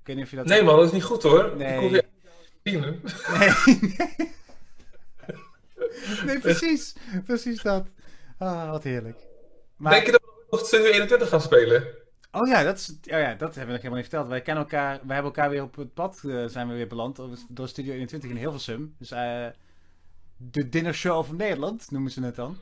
Ik 0.00 0.06
weet 0.06 0.16
niet 0.16 0.24
of 0.24 0.30
je 0.30 0.36
dat... 0.36 0.46
Nee 0.46 0.62
man, 0.62 0.76
dat 0.76 0.86
is 0.86 0.92
niet 0.92 1.02
goed 1.02 1.22
hoor. 1.22 1.56
Nee. 1.56 1.74
Ik 1.74 1.80
hoef 1.80 1.90
je 1.90 2.04
zien, 2.62 2.80
nee, 2.80 2.90
nee. 3.80 4.32
nee, 6.26 6.40
precies. 6.40 6.94
Precies 7.24 7.62
dat. 7.62 7.86
Ah, 8.38 8.70
wat 8.70 8.82
heerlijk. 8.82 9.18
Maar... 9.76 9.92
Denk 9.92 10.06
je 10.06 10.12
dat 10.12 10.20
we 10.20 10.44
nog 10.50 10.66
Studio 10.66 10.86
21 10.86 11.28
gaan 11.28 11.40
spelen? 11.40 12.02
Oh 12.34 12.48
ja, 12.48 12.62
dat, 12.62 12.78
is, 12.78 12.90
oh 12.90 13.18
ja, 13.18 13.34
dat 13.34 13.54
hebben 13.54 13.66
we 13.66 13.72
nog 13.72 13.76
helemaal 13.76 13.96
niet 13.96 14.08
verteld. 14.08 14.28
Wij 14.28 14.40
kennen 14.40 14.62
elkaar, 14.62 14.90
wij 15.06 15.14
hebben 15.14 15.32
elkaar 15.32 15.50
weer 15.50 15.62
op 15.62 15.76
het 15.76 15.94
pad 15.94 16.20
uh, 16.24 16.46
zijn 16.46 16.68
we 16.68 16.74
weer 16.74 16.86
beland 16.86 17.20
door 17.48 17.68
Studio 17.68 17.92
21 17.92 18.30
in 18.30 18.36
Hilversum. 18.36 18.94
Dus 18.98 19.12
uh, 19.12 19.46
de 20.36 20.68
dinner 20.68 20.94
show 20.94 21.24
van 21.24 21.36
Nederland 21.36 21.90
noemen 21.90 22.10
ze 22.10 22.22
het 22.22 22.34
dan. 22.34 22.56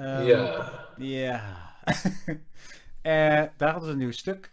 Um, 0.00 0.22
ja. 0.22 0.72
Ja. 0.96 1.62
uh, 3.02 3.44
daar 3.58 3.70
hadden 3.70 3.84
ze 3.84 3.90
een 3.90 3.98
nieuw 3.98 4.10
stuk. 4.10 4.50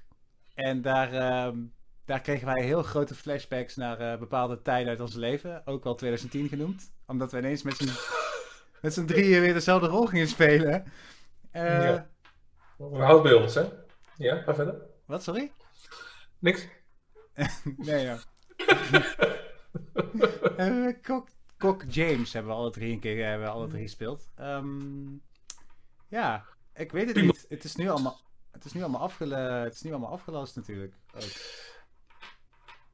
En 0.54 0.82
daar, 0.82 1.14
uh, 1.14 1.58
daar 2.06 2.22
kregen 2.22 2.48
wij 2.48 2.64
heel 2.64 2.84
grote 2.84 3.16
flashbacks 3.16 3.76
naar 3.76 4.20
bepaalde 4.20 4.62
tijden 4.62 4.90
uit 4.90 5.02
ons 5.02 5.16
leven. 5.16 5.62
Ook 5.66 5.84
wel 5.84 5.96
2010 5.96 6.48
genoemd. 6.50 6.92
Omdat 7.06 7.32
we 7.32 7.38
ineens 7.38 7.64
met 7.64 7.76
z'n, 7.78 7.90
met 8.82 8.94
z'n 8.94 9.06
drieën 9.06 9.42
weer 9.42 9.54
dezelfde 9.54 9.88
rol 9.88 10.06
gingen 10.06 10.28
spelen. 10.28 10.84
Uh, 11.54 11.84
ja. 11.84 12.10
We 12.78 12.98
houden 12.98 13.24
bij 13.32 13.42
ons, 13.42 13.54
hè? 13.54 13.70
Ja, 14.18 14.42
ga 14.42 14.56
verder. 14.56 14.82
Wat, 15.06 15.24
sorry? 15.24 15.52
Niks. 16.40 16.68
nee, 17.78 18.06
ja. 18.06 18.18
uh, 20.58 20.94
Kok, 21.08 21.28
Kok 21.58 21.84
James 21.88 22.34
hebben 22.34 22.52
we 22.52 22.58
alle 22.58 22.72
drie 22.72 22.94
een 22.94 23.00
keer 23.00 23.28
hebben 23.28 23.48
we 23.48 23.54
alle 23.54 23.68
drie 23.68 23.82
gespeeld. 23.82 24.28
Um, 24.40 25.22
ja, 26.08 26.46
ik 26.74 26.92
weet 26.92 27.08
het 27.08 27.22
niet. 27.22 27.46
Het 27.50 27.64
is 27.64 27.76
nu 27.76 27.90
allemaal, 27.90 28.22
het 28.52 28.66
is 28.66 28.74
nu 28.74 28.82
allemaal, 28.82 29.02
afgele, 29.02 29.36
het 29.36 29.74
is 29.74 29.82
nu 29.82 29.92
allemaal 29.92 30.12
afgelast 30.12 30.56
natuurlijk. 30.56 30.94
Ook. 31.16 31.32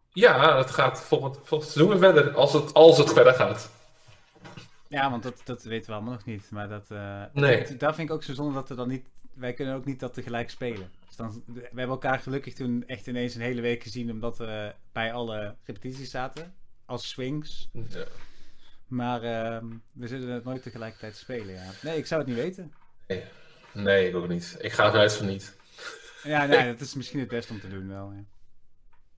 Ja, 0.09 0.57
het 0.57 0.71
gaat 0.71 1.01
volgend, 1.01 1.39
volgend 1.43 1.71
seizoen 1.71 1.97
verder, 1.97 2.33
als 2.33 2.53
het, 2.53 2.73
als 2.73 2.97
het 2.97 3.13
verder 3.13 3.33
gaat. 3.33 3.71
Ja, 4.89 5.09
want 5.09 5.23
dat, 5.23 5.41
dat 5.43 5.63
weten 5.63 5.87
we 5.87 5.95
allemaal 5.95 6.13
nog 6.13 6.25
niet. 6.25 6.51
Maar 6.51 6.67
dat, 6.67 6.85
uh, 6.91 7.23
nee. 7.33 7.77
daar 7.77 7.95
vind 7.95 8.09
ik 8.09 8.15
ook 8.15 8.23
zo 8.23 8.33
zonde 8.33 8.53
dat 8.53 8.69
we 8.69 8.75
dan 8.75 8.87
niet... 8.87 9.07
Wij 9.33 9.53
kunnen 9.53 9.75
ook 9.75 9.85
niet 9.85 9.99
dat 9.99 10.13
tegelijk 10.13 10.49
spelen. 10.49 10.91
Dus 11.07 11.15
dan, 11.15 11.43
we 11.45 11.61
hebben 11.61 11.87
elkaar 11.87 12.19
gelukkig 12.19 12.53
toen 12.53 12.83
echt 12.87 13.07
ineens 13.07 13.35
een 13.35 13.41
hele 13.41 13.61
week 13.61 13.83
gezien... 13.83 14.11
omdat 14.11 14.37
we 14.37 14.73
bij 14.91 15.13
alle 15.13 15.55
repetities 15.63 16.09
zaten. 16.09 16.55
Als 16.85 17.09
swings. 17.09 17.69
Ja. 17.71 18.05
Maar 18.87 19.23
uh, 19.23 19.69
we 19.93 20.07
zullen 20.07 20.29
het 20.29 20.43
nooit 20.43 20.63
tegelijkertijd 20.63 21.15
spelen, 21.15 21.53
ja. 21.53 21.71
Nee, 21.81 21.97
ik 21.97 22.05
zou 22.05 22.21
het 22.21 22.29
niet 22.29 22.39
weten. 22.39 22.73
Nee, 23.07 23.23
nee 23.73 24.07
ik 24.07 24.15
ook 24.15 24.27
niet. 24.27 24.57
Ik 24.59 24.71
ga 24.71 24.87
eruit 24.87 25.13
van 25.13 25.25
niet. 25.25 25.57
Ja, 26.23 26.45
nee, 26.45 26.67
dat 26.71 26.79
is 26.79 26.95
misschien 26.95 27.19
het 27.19 27.27
beste 27.27 27.53
om 27.53 27.59
te 27.59 27.69
doen 27.69 27.87
wel, 27.87 28.11
ja. 28.11 28.23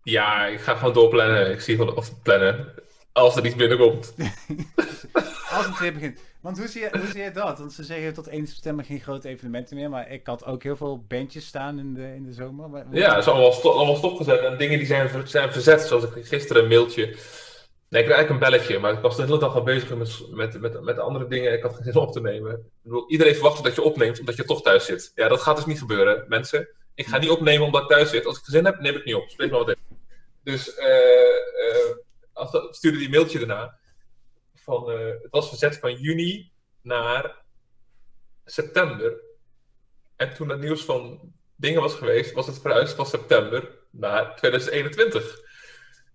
Ja, 0.04 0.46
ik 0.46 0.60
ga 0.60 0.76
gewoon 0.76 0.94
doorplannen. 0.94 1.52
Ik 1.52 1.62
zie 1.62 1.78
wel 1.78 1.94
of 1.94 2.22
plannen. 2.22 2.74
Als 3.12 3.36
er 3.36 3.46
iets 3.46 3.56
binnenkomt. 3.56 4.14
Als 5.52 5.66
het 5.66 5.80
weer 5.80 5.94
begint. 5.94 6.20
Want 6.42 6.58
hoe 6.58 6.68
zie, 6.68 6.82
je, 6.82 6.90
hoe 6.92 7.08
zie 7.08 7.22
je 7.22 7.32
dat? 7.32 7.60
Want 7.60 7.74
ze 7.74 7.84
zeggen 7.84 8.14
tot 8.14 8.28
1 8.28 8.48
september 8.48 8.86
geen 8.86 9.00
grote 9.00 9.30
evenementen 9.30 9.76
meer. 9.76 9.90
Maar 9.90 10.12
ik 10.12 10.28
had 10.28 10.46
ook 10.46 10.64
heel 10.64 10.76
veel 10.76 11.06
bandjes 11.08 11.46
staan 11.46 11.80
in 11.80 11.94
de, 11.94 12.14
in 12.16 12.24
de 12.24 12.34
zomer. 12.34 12.70
Maar, 12.70 12.86
ja, 12.92 13.10
dat 13.10 13.18
is 13.18 13.28
allemaal, 13.28 13.52
stop, 13.52 13.74
allemaal 13.74 13.96
stopgezet. 13.96 14.40
En 14.40 14.58
dingen 14.58 14.78
die 14.78 14.88
zijn, 14.88 15.28
zijn 15.28 15.52
verzet. 15.52 15.82
Zoals 15.82 16.04
ik 16.04 16.26
gisteren 16.26 16.64
een 16.64 16.70
mailtje. 16.70 17.06
Nee, 17.06 18.02
ik 18.02 18.08
kreeg 18.08 18.18
eigenlijk 18.18 18.30
een 18.30 18.50
belletje. 18.50 18.80
Maar 18.80 18.94
ik 18.94 19.00
was 19.00 19.16
de 19.16 19.24
hele 19.24 19.40
dag 19.40 19.56
al 19.56 19.64
bezig 19.64 19.96
met, 19.96 20.20
met, 20.32 20.62
met, 20.62 20.82
met 20.82 21.00
andere 21.00 21.28
dingen. 21.28 21.54
Ik 21.54 21.62
had 21.62 21.76
geen 21.76 21.84
zin 21.84 21.96
op 21.96 22.12
te 22.12 22.22
nemen. 22.22 22.52
Ik 22.52 22.60
bedoel, 22.82 23.10
iedereen 23.10 23.34
verwacht 23.34 23.64
dat 23.64 23.76
je 23.76 23.82
opneemt 23.82 24.20
omdat 24.20 24.36
je 24.36 24.44
toch 24.44 24.62
thuis 24.62 24.86
zit. 24.86 25.12
Ja, 25.16 25.28
dat 25.28 25.42
gaat 25.42 25.56
dus 25.56 25.66
niet 25.66 25.80
gebeuren, 25.80 26.26
mensen. 26.28 26.68
Ik 26.96 27.06
ga 27.08 27.18
niet 27.18 27.30
opnemen 27.30 27.66
omdat 27.66 27.82
ik 27.82 27.88
thuis 27.88 28.10
zit. 28.10 28.26
Als 28.26 28.38
ik 28.38 28.44
zin 28.46 28.66
heb, 28.66 28.80
neem 28.80 28.96
ik 28.96 29.06
niet 29.06 29.16
op. 29.16 29.30
Spreek 29.30 29.50
maar 29.52 29.60
wat 29.60 29.70
in. 29.70 29.98
Dus 30.44 30.78
uh, 30.78 30.86
uh, 30.86 31.96
als, 32.34 32.68
stuurde 32.70 32.98
die 32.98 33.10
mailtje 33.10 33.40
daarna 33.40 33.80
van, 34.64 34.92
uh, 34.92 35.08
het 35.22 35.32
was 35.32 35.50
verzet 35.50 35.78
van 35.78 35.94
juni 35.94 36.52
naar 36.82 37.42
september. 38.46 39.22
En 40.16 40.34
toen 40.34 40.50
het 40.50 40.60
nieuws 40.60 40.86
van 40.86 41.34
dingen 41.56 41.82
was 41.82 41.96
geweest, 41.96 42.32
was 42.32 42.48
het 42.48 42.60
verhuisd 42.60 42.96
van 42.96 43.06
september 43.06 43.70
naar 43.92 44.36
2021. 44.36 45.40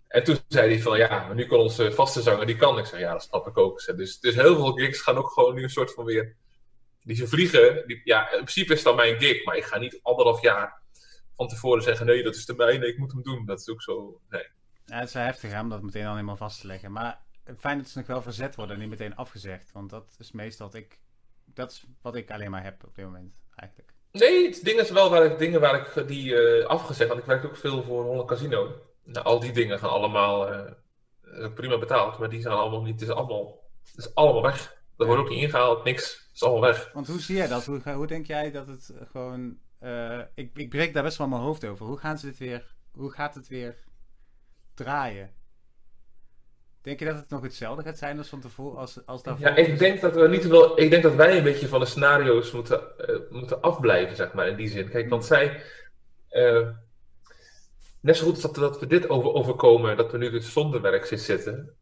En 0.07 0.23
toen 0.23 0.37
zei 0.47 0.73
hij 0.73 0.81
van, 0.81 0.97
ja, 0.97 1.25
maar 1.25 1.35
nu 1.35 1.45
kan 1.45 1.59
onze 1.59 1.91
vaste 1.91 2.21
zanger, 2.21 2.45
die 2.45 2.55
kan. 2.57 2.79
Ik 2.79 2.85
zei, 2.85 3.01
ja, 3.01 3.11
dat 3.11 3.23
snap 3.23 3.47
ik 3.47 3.57
ook. 3.57 3.95
Dus, 3.95 4.19
dus 4.19 4.35
heel 4.35 4.55
veel 4.55 4.73
gigs 4.73 5.01
gaan 5.01 5.17
ook 5.17 5.31
gewoon 5.31 5.55
nu 5.55 5.63
een 5.63 5.69
soort 5.69 5.93
van 5.93 6.05
weer... 6.05 6.35
Die 7.03 7.15
ze 7.15 7.27
vliegen, 7.27 7.87
die, 7.87 8.01
ja, 8.03 8.23
in 8.31 8.37
principe 8.37 8.73
is 8.73 8.83
dat 8.83 8.95
mijn 8.95 9.19
gig, 9.19 9.45
maar 9.45 9.57
ik 9.57 9.63
ga 9.63 9.77
niet 9.77 9.99
anderhalf 10.01 10.41
jaar 10.41 10.81
van 11.35 11.47
tevoren 11.47 11.83
zeggen, 11.83 12.05
nee, 12.05 12.23
dat 12.23 12.35
is 12.35 12.45
de 12.45 12.55
mijne, 12.55 12.87
ik 12.87 12.97
moet 12.97 13.11
hem 13.11 13.23
doen. 13.23 13.45
Dat 13.45 13.59
is 13.59 13.69
ook 13.69 13.81
zo, 13.81 14.21
nee. 14.29 14.47
Ja, 14.85 14.99
het 14.99 15.07
is 15.07 15.13
heftig 15.13 15.59
om 15.59 15.69
dat 15.69 15.81
meteen 15.81 16.05
al 16.05 16.13
helemaal 16.13 16.35
vast 16.35 16.61
te 16.61 16.67
leggen. 16.67 16.91
Maar 16.91 17.25
fijn 17.57 17.77
dat 17.77 17.87
ze 17.87 17.97
nog 17.97 18.07
wel 18.07 18.21
verzet 18.21 18.55
worden 18.55 18.75
en 18.75 18.81
niet 18.81 18.89
meteen 18.89 19.15
afgezegd. 19.15 19.71
Want 19.71 19.89
dat 19.89 20.15
is 20.19 20.31
meestal 20.31 20.65
wat 20.65 20.75
ik, 20.75 20.99
dat 21.45 21.71
is 21.71 21.85
wat 22.01 22.15
ik 22.15 22.31
alleen 22.31 22.51
maar 22.51 22.63
heb 22.63 22.83
op 22.83 22.95
dit 22.95 23.05
moment, 23.05 23.39
eigenlijk. 23.55 23.93
Nee, 24.11 24.45
het 24.47 24.63
ding 24.63 24.79
is 24.79 24.91
wel 24.91 25.09
waar 25.09 25.25
ik, 25.25 25.37
dingen 25.39 25.59
waar 25.59 25.79
ik 25.79 26.07
die 26.07 26.31
uh, 26.31 26.65
afgezegd, 26.65 27.09
want 27.09 27.21
ik 27.21 27.27
werk 27.27 27.45
ook 27.45 27.57
veel 27.57 27.83
voor 27.83 28.03
Holland 28.03 28.27
Casino. 28.27 28.81
Nou, 29.03 29.25
al 29.25 29.39
die 29.39 29.51
dingen 29.51 29.79
gaan 29.79 29.89
allemaal 29.89 30.53
uh, 30.53 31.53
prima 31.53 31.77
betaald, 31.77 32.17
maar 32.17 32.29
die 32.29 32.41
zijn 32.41 32.53
allemaal 32.53 32.81
niet, 32.81 32.99
het 32.99 33.09
is 33.09 33.15
allemaal, 33.15 33.69
het 33.85 33.97
is 33.97 34.15
allemaal 34.15 34.41
weg. 34.41 34.75
Dat 34.95 35.07
wordt 35.07 35.21
ook 35.21 35.29
niet 35.29 35.41
ingehaald, 35.41 35.83
niks, 35.83 36.13
het 36.13 36.35
is 36.35 36.43
allemaal 36.43 36.61
weg. 36.61 36.91
Want 36.93 37.07
hoe 37.07 37.19
zie 37.19 37.35
jij 37.35 37.47
dat? 37.47 37.65
Hoe, 37.65 37.91
hoe 37.91 38.07
denk 38.07 38.25
jij 38.25 38.51
dat 38.51 38.67
het 38.67 38.93
gewoon, 39.11 39.57
uh, 39.83 40.21
ik, 40.33 40.57
ik 40.57 40.69
breek 40.69 40.93
daar 40.93 41.03
best 41.03 41.17
wel 41.17 41.27
mijn 41.27 41.41
hoofd 41.41 41.65
over. 41.65 41.85
Hoe 41.85 41.97
gaan 41.97 42.17
ze 42.17 42.25
dit 42.25 42.37
weer, 42.37 42.75
hoe 42.91 43.11
gaat 43.11 43.35
het 43.35 43.47
weer 43.47 43.77
draaien? 44.73 45.35
Denk 46.87 46.99
je 46.99 47.05
dat 47.05 47.15
het 47.15 47.29
nog 47.29 47.41
hetzelfde 47.41 47.83
gaat 47.83 47.97
zijn 47.97 48.17
als 48.17 48.27
van 48.27 48.39
tevoren? 48.39 48.79
Als, 48.79 49.05
als 49.05 49.23
daarvoor? 49.23 49.47
Ja, 49.47 49.55
ik 49.55 49.79
denk 49.79 50.01
dat 50.01 50.15
we 50.15 50.27
niet 50.27 50.47
wel. 50.47 50.79
Ik 50.79 50.89
denk 50.89 51.03
dat 51.03 51.15
wij 51.15 51.37
een 51.37 51.43
beetje 51.43 51.67
van 51.67 51.79
de 51.79 51.85
scenario's 51.85 52.51
moeten, 52.51 52.81
uh, 53.09 53.19
moeten 53.29 53.61
afblijven, 53.61 54.15
zeg 54.15 54.33
maar, 54.33 54.47
in 54.47 54.55
die 54.55 54.67
zin. 54.67 54.89
Kijk, 54.89 55.09
want 55.09 55.25
zij. 55.25 55.61
Uh, 56.31 56.67
net 58.01 58.17
zo 58.17 58.25
goed 58.25 58.43
als 58.43 58.53
dat, 58.53 58.79
we 58.79 58.87
dit 58.87 59.09
over, 59.09 59.33
overkomen, 59.33 59.97
dat 59.97 60.11
we 60.11 60.17
nu 60.17 60.29
dus 60.29 60.51
zonder 60.51 60.81
werk 60.81 61.05
zitten, 61.05 61.75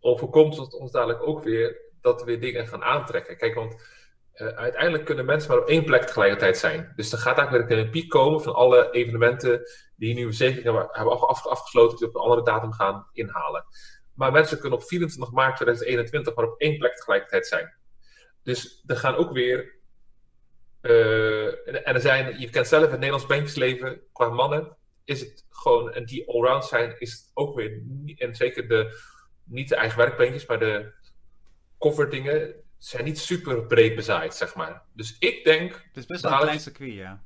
overkomt 0.00 0.56
het 0.56 0.74
ons 0.74 0.92
dadelijk 0.92 1.26
ook 1.26 1.44
weer 1.44 1.76
dat 2.00 2.20
we 2.20 2.26
weer 2.26 2.40
dingen 2.40 2.66
gaan 2.66 2.82
aantrekken. 2.82 3.36
Kijk, 3.36 3.54
want 3.54 3.74
uh, 4.34 4.48
uiteindelijk 4.48 5.04
kunnen 5.04 5.24
mensen 5.24 5.50
maar 5.50 5.60
op 5.60 5.68
één 5.68 5.84
plek 5.84 6.02
tegelijkertijd 6.02 6.58
zijn. 6.58 6.92
Dus 6.96 7.12
er 7.12 7.18
gaat 7.18 7.38
eigenlijk 7.38 7.68
weer 7.68 7.78
een 7.78 7.90
piek 7.90 8.08
komen 8.08 8.40
van 8.40 8.54
alle 8.54 8.90
evenementen 8.90 9.62
die 9.96 10.14
nu 10.14 10.24
verzekeringen 10.24 10.88
hebben 10.90 11.18
afgesloten, 11.18 11.98
die 11.98 12.06
op 12.08 12.14
een 12.14 12.20
andere 12.20 12.42
datum 12.42 12.72
gaan 12.72 13.06
inhalen. 13.12 13.64
Maar 14.18 14.32
mensen 14.32 14.60
kunnen 14.60 14.78
op 14.78 14.84
24 14.84 15.30
maart 15.32 15.56
2021 15.56 16.34
maar 16.34 16.44
op 16.44 16.60
één 16.60 16.78
plek 16.78 16.96
tegelijkertijd 16.96 17.46
zijn. 17.46 17.74
Dus 18.42 18.82
er 18.86 18.96
gaan 18.96 19.14
ook 19.14 19.32
weer. 19.32 19.76
Uh, 20.82 21.46
en 21.68 21.94
er 21.94 22.00
zijn, 22.00 22.40
je 22.40 22.50
kent 22.50 22.66
zelf 22.66 22.82
het 22.82 22.92
Nederlands 22.92 23.26
bandjesleven 23.26 24.00
qua 24.12 24.28
mannen. 24.28 24.76
Is 25.04 25.20
het 25.20 25.46
gewoon, 25.50 25.92
en 25.92 26.04
die 26.04 26.28
allround 26.28 26.64
zijn, 26.64 26.94
is 26.98 27.12
het 27.12 27.30
ook 27.34 27.56
weer. 27.56 27.82
En 28.16 28.34
zeker 28.34 28.68
de, 28.68 29.00
niet 29.44 29.68
de 29.68 29.76
eigen 29.76 29.98
werkbandjes, 29.98 30.46
maar 30.46 30.58
de 30.58 30.92
coverdingen 31.78 32.54
zijn 32.78 33.04
niet 33.04 33.18
super 33.18 33.66
breed 33.66 33.94
bezaaid, 33.94 34.34
zeg 34.34 34.54
maar. 34.54 34.82
Dus 34.92 35.16
ik 35.18 35.44
denk. 35.44 35.72
Het 35.72 35.96
is 35.96 36.06
best 36.06 36.22
wel 36.22 36.32
een 36.32 36.38
klein 36.38 36.60
circuit, 36.60 36.94
ja. 36.94 37.22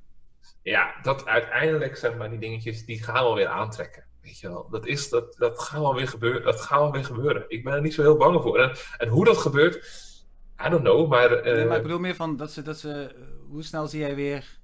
Ja, 0.62 1.00
dat 1.02 1.26
uiteindelijk, 1.26 1.96
zeg 1.96 2.16
maar, 2.16 2.30
die 2.30 2.38
dingetjes, 2.38 2.84
die 2.84 3.02
gaan 3.02 3.24
wel 3.24 3.34
weer 3.34 3.46
aantrekken. 3.46 4.10
Weet 4.22 4.38
je 4.38 4.48
wel, 4.48 4.68
dat, 4.70 4.86
is, 4.86 5.08
dat, 5.08 5.36
dat, 5.38 5.58
gaat 5.58 5.80
wel 5.80 5.94
weer 5.94 6.08
gebeuren, 6.08 6.42
dat 6.42 6.60
gaat 6.60 6.78
wel 6.78 6.92
weer 6.92 7.04
gebeuren. 7.04 7.44
Ik 7.48 7.64
ben 7.64 7.72
er 7.72 7.80
niet 7.80 7.94
zo 7.94 8.02
heel 8.02 8.16
bang 8.16 8.42
voor. 8.42 8.58
En, 8.58 8.76
en 8.98 9.08
hoe 9.08 9.24
dat 9.24 9.36
gebeurt, 9.36 9.76
I 10.66 10.68
don't 10.68 10.82
know, 10.82 11.08
maar... 11.08 11.46
Uh... 11.46 11.54
Nee, 11.54 11.64
maar 11.64 11.76
ik 11.76 11.82
bedoel 11.82 11.98
meer 11.98 12.14
van, 12.14 12.36
dat 12.36 12.50
ze, 12.50 12.62
dat 12.62 12.78
ze, 12.78 13.14
hoe 13.48 13.62
snel 13.62 13.86
zie 13.86 14.00
jij 14.00 14.14
weer, 14.14 14.58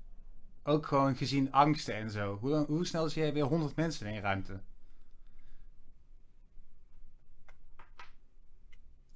ook 0.63 0.87
gewoon 0.87 1.17
gezien 1.17 1.53
angsten 1.53 1.95
en 1.95 2.11
zo, 2.11 2.39
hoe, 2.41 2.65
hoe 2.67 2.87
snel 2.87 3.09
zie 3.09 3.23
jij 3.23 3.33
weer 3.33 3.45
100 3.45 3.77
mensen 3.77 4.07
in 4.07 4.15
een 4.15 4.23
ruimte? 4.23 4.61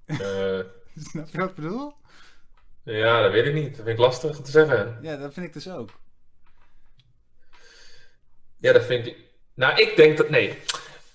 Uh... 0.06 0.60
Snap 1.10 1.28
je 1.28 1.38
wat 1.38 1.48
ik 1.48 1.54
bedoel? 1.54 1.94
Ja, 2.82 3.22
dat 3.22 3.32
weet 3.32 3.46
ik 3.46 3.54
niet. 3.54 3.76
Dat 3.76 3.84
vind 3.84 3.88
ik 3.88 3.98
lastig 3.98 4.40
te 4.40 4.50
zeggen. 4.50 4.98
Ja, 5.02 5.16
dat 5.16 5.32
vind 5.32 5.46
ik 5.46 5.52
dus 5.52 5.68
ook. 5.68 5.90
Ja, 8.58 8.72
dat 8.72 8.84
vind 8.84 9.06
ik... 9.06 9.31
Nou, 9.54 9.80
ik 9.80 9.96
denk 9.96 10.16
dat. 10.16 10.30
Nee. 10.30 10.58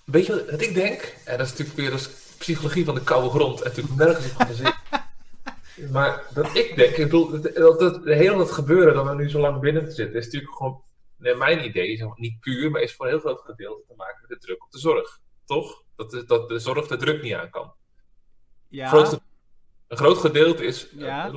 Weet 0.04 0.26
je 0.26 0.46
wat 0.50 0.60
ik 0.60 0.74
denk? 0.74 1.14
En 1.24 1.38
dat 1.38 1.46
is 1.46 1.52
natuurlijk 1.52 1.78
weer 1.78 1.90
de 1.90 2.08
psychologie 2.38 2.84
van 2.84 2.94
de 2.94 3.02
koude 3.02 3.28
grond. 3.30 3.60
En 3.60 3.68
natuurlijk 3.68 3.96
nergens 3.96 4.30
op 4.30 4.36
gebaseerd. 4.36 4.76
maar 5.92 6.22
dat 6.34 6.56
ik 6.56 6.76
denk, 6.76 6.96
ik 6.96 7.04
bedoel, 7.04 7.40
dat 7.54 7.80
het 7.80 8.04
hele 8.04 8.38
het 8.38 8.50
gebeuren 8.50 8.94
dat 8.94 9.06
we 9.06 9.14
nu 9.14 9.30
zo 9.30 9.40
lang 9.40 9.60
binnen 9.60 9.92
zitten, 9.92 10.18
is 10.18 10.24
natuurlijk 10.24 10.56
gewoon, 10.56 10.82
nee, 11.16 11.34
mijn 11.34 11.64
idee 11.64 11.88
is 11.88 12.04
niet 12.14 12.40
puur, 12.40 12.70
maar 12.70 12.82
is 12.82 12.94
voor 12.94 13.06
een 13.06 13.12
heel 13.12 13.20
groot 13.20 13.40
gedeelte 13.40 13.82
te 13.86 13.94
maken 13.96 14.18
met 14.20 14.30
de 14.30 14.46
druk 14.46 14.64
op 14.64 14.70
de 14.70 14.78
zorg. 14.78 15.20
Toch? 15.44 15.82
Dat 15.96 16.10
de, 16.10 16.24
dat 16.24 16.48
de 16.48 16.58
zorg 16.58 16.86
de 16.86 16.96
druk 16.96 17.22
niet 17.22 17.34
aan 17.34 17.50
kan. 17.50 17.74
Ja. 18.68 18.88
Groot, 18.88 19.20
een 19.88 19.96
groot 19.96 20.18
gedeelte 20.18 20.64
is, 20.64 20.88
ja. 20.96 21.32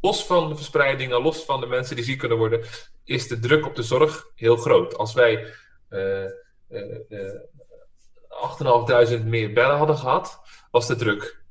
los 0.00 0.26
van 0.26 0.48
de 0.48 0.56
verspreidingen, 0.56 1.22
los 1.22 1.44
van 1.44 1.60
de 1.60 1.66
mensen 1.66 1.96
die 1.96 2.04
ziek 2.04 2.18
kunnen 2.18 2.38
worden, 2.38 2.64
is 3.04 3.28
de 3.28 3.38
druk 3.38 3.66
op 3.66 3.74
de 3.74 3.82
zorg 3.82 4.30
heel 4.34 4.56
groot. 4.56 4.96
Als 4.96 5.14
wij. 5.14 5.54
Uh, 5.90 6.24
8.500 6.68 9.24
meer 9.24 9.52
bellen 9.52 9.76
hadden 9.76 9.96
gehad, 9.96 10.40
was 10.70 10.86
de 10.86 10.96
druk 10.96 11.44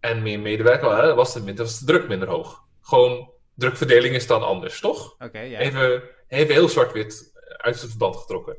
en 0.00 0.22
meer 0.22 0.40
medewerkers, 0.40 1.14
was 1.14 1.32
de, 1.32 1.52
de 1.52 1.80
druk 1.84 2.08
minder 2.08 2.28
hoog. 2.28 2.62
Gewoon, 2.80 3.32
drukverdeling 3.54 4.14
is 4.14 4.26
dan 4.26 4.42
anders, 4.42 4.80
toch? 4.80 5.14
Oké, 5.18 5.40
ja. 5.40 5.58
Even, 5.58 6.02
even 6.28 6.54
heel 6.54 6.68
zwart-wit 6.68 7.32
uit 7.56 7.80
het 7.80 7.90
verband 7.90 8.16
getrokken. 8.16 8.56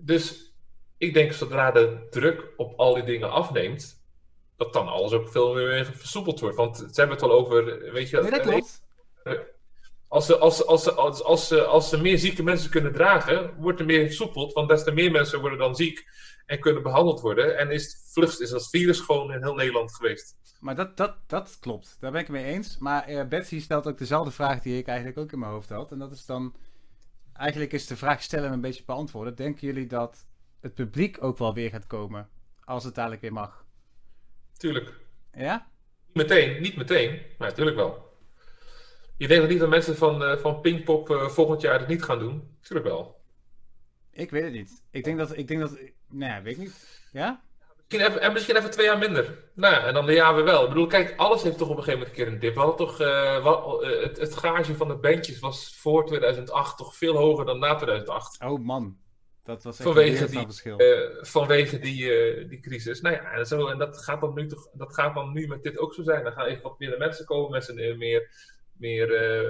Dus 0.00 0.54
ik 0.98 1.14
denk 1.14 1.32
zodra 1.32 1.70
de 1.70 2.06
druk 2.10 2.52
op 2.56 2.78
al 2.78 2.94
die 2.94 3.04
dingen 3.04 3.30
afneemt, 3.30 4.02
dat 4.56 4.72
dan 4.72 4.88
alles 4.88 5.12
ook 5.12 5.28
veel 5.28 5.54
meer 5.54 5.84
versoepeld 5.84 6.40
wordt. 6.40 6.56
Want 6.56 6.76
ze 6.76 6.84
hebben 6.94 7.16
het 7.16 7.24
al 7.24 7.32
over, 7.32 7.92
weet 7.92 8.10
je... 8.10 8.20
Dat 8.20 8.40
klopt. 8.40 8.82
Als 10.10 10.26
ze, 10.26 10.38
als, 10.38 10.66
als, 10.66 10.96
als, 10.96 11.22
als, 11.22 11.48
ze, 11.48 11.64
als 11.64 11.88
ze 11.88 12.00
meer 12.00 12.18
zieke 12.18 12.42
mensen 12.42 12.70
kunnen 12.70 12.92
dragen, 12.92 13.54
wordt 13.58 13.80
er 13.80 13.86
meer 13.86 14.06
versoepeld. 14.06 14.52
Want 14.52 14.68
des 14.68 14.84
te 14.84 14.92
meer 14.92 15.10
mensen 15.10 15.40
worden 15.40 15.58
dan 15.58 15.74
ziek 15.74 16.08
en 16.46 16.60
kunnen 16.60 16.82
behandeld 16.82 17.20
worden. 17.20 17.58
En 17.58 17.70
is 17.70 18.02
vlucht 18.12 18.40
is 18.40 18.50
dat 18.50 18.68
virus 18.68 19.00
gewoon 19.00 19.32
in 19.32 19.42
heel 19.42 19.54
Nederland 19.54 19.94
geweest. 19.94 20.36
Maar 20.60 20.74
dat, 20.74 20.96
dat, 20.96 21.16
dat 21.26 21.56
klopt, 21.60 21.96
daar 22.00 22.12
ben 22.12 22.20
ik 22.20 22.28
mee 22.28 22.44
eens. 22.44 22.78
Maar 22.78 23.10
uh, 23.10 23.24
Betsy 23.24 23.60
stelt 23.60 23.86
ook 23.86 23.98
dezelfde 23.98 24.30
vraag 24.30 24.62
die 24.62 24.78
ik 24.78 24.86
eigenlijk 24.86 25.18
ook 25.18 25.32
in 25.32 25.38
mijn 25.38 25.52
hoofd 25.52 25.68
had. 25.68 25.92
En 25.92 25.98
dat 25.98 26.12
is 26.12 26.26
dan, 26.26 26.54
eigenlijk 27.32 27.72
is 27.72 27.86
de 27.86 27.96
vraag 27.96 28.22
stellen 28.22 28.52
een 28.52 28.60
beetje 28.60 28.84
beantwoorden. 28.86 29.34
Denken 29.34 29.66
jullie 29.66 29.86
dat 29.86 30.26
het 30.60 30.74
publiek 30.74 31.22
ook 31.22 31.38
wel 31.38 31.54
weer 31.54 31.70
gaat 31.70 31.86
komen 31.86 32.28
als 32.64 32.84
het 32.84 32.94
dadelijk 32.94 33.20
weer 33.20 33.32
mag? 33.32 33.64
Tuurlijk. 34.56 34.94
Ja? 35.32 35.68
Meteen, 36.12 36.62
niet 36.62 36.76
meteen, 36.76 37.22
maar 37.38 37.48
natuurlijk 37.48 37.76
wel. 37.76 38.09
Je 39.20 39.28
denkt 39.28 39.48
niet 39.48 39.58
dat 39.58 39.68
mensen 39.68 39.96
van, 39.96 40.22
uh, 40.22 40.36
van 40.36 40.60
Pinkpop 40.60 41.10
uh, 41.10 41.28
volgend 41.28 41.60
jaar 41.60 41.78
het 41.78 41.88
niet 41.88 42.02
gaan 42.02 42.18
doen? 42.18 42.56
Tuurlijk 42.60 42.88
wel. 42.88 43.20
Ik 44.12 44.30
weet 44.30 44.42
het 44.42 44.52
niet. 44.52 44.82
Ik 44.90 45.04
denk 45.04 45.18
dat... 45.18 45.36
Ik 45.36 45.48
denk 45.48 45.60
dat 45.60 45.78
nee, 46.08 46.40
weet 46.40 46.52
ik 46.52 46.58
niet. 46.58 47.02
Ja? 47.12 47.42
Misschien 47.76 48.08
even, 48.08 48.20
en 48.20 48.32
misschien 48.32 48.56
even 48.56 48.70
twee 48.70 48.86
jaar 48.86 48.98
minder. 48.98 49.38
Nou, 49.54 49.84
en 49.84 49.94
dan 49.94 50.06
de 50.06 50.12
jaar 50.12 50.34
weer 50.34 50.44
wel. 50.44 50.62
Ik 50.62 50.68
bedoel, 50.68 50.86
kijk, 50.86 51.14
alles 51.16 51.42
heeft 51.42 51.58
toch 51.58 51.68
op 51.68 51.76
een 51.76 51.82
gegeven 51.82 51.98
moment 51.98 52.18
een 52.18 52.24
keer 52.24 52.34
een 52.34 52.40
dip. 52.40 52.54
We 52.54 52.60
hadden 52.60 52.86
toch... 52.86 53.00
Uh, 53.00 53.42
wat, 53.42 53.82
het, 53.84 54.18
het 54.18 54.36
gage 54.36 54.74
van 54.74 54.88
de 54.88 54.96
bandjes 54.96 55.38
was 55.38 55.76
voor 55.76 56.06
2008 56.06 56.76
toch 56.76 56.96
veel 56.96 57.16
hoger 57.16 57.44
dan 57.44 57.58
na 57.58 57.74
2008. 57.74 58.42
Oh 58.42 58.64
man. 58.64 58.98
Dat 59.44 59.62
was 59.62 59.74
echt 59.78 59.88
vanwege 59.88 60.30
die, 60.30 60.44
verschil. 60.44 60.80
Uh, 60.80 61.24
vanwege 61.24 61.78
die, 61.78 62.46
die 62.46 62.60
crisis. 62.60 63.00
Nou 63.00 63.14
ja, 63.14 63.30
en, 63.32 63.46
zo, 63.46 63.68
en 63.68 63.78
dat, 63.78 64.02
gaat 64.02 64.20
dan 64.20 64.34
nu 64.34 64.46
toch, 64.46 64.68
dat 64.72 64.94
gaat 64.94 65.14
dan 65.14 65.32
nu 65.32 65.46
met 65.46 65.62
dit 65.62 65.78
ook 65.78 65.94
zo 65.94 66.02
zijn. 66.02 66.24
Dan 66.24 66.32
gaan 66.32 66.46
even 66.46 66.62
wat 66.62 66.78
meer 66.78 66.98
mensen 66.98 67.24
komen, 67.24 67.50
mensen 67.50 67.98
meer 67.98 68.30
meer, 68.80 69.08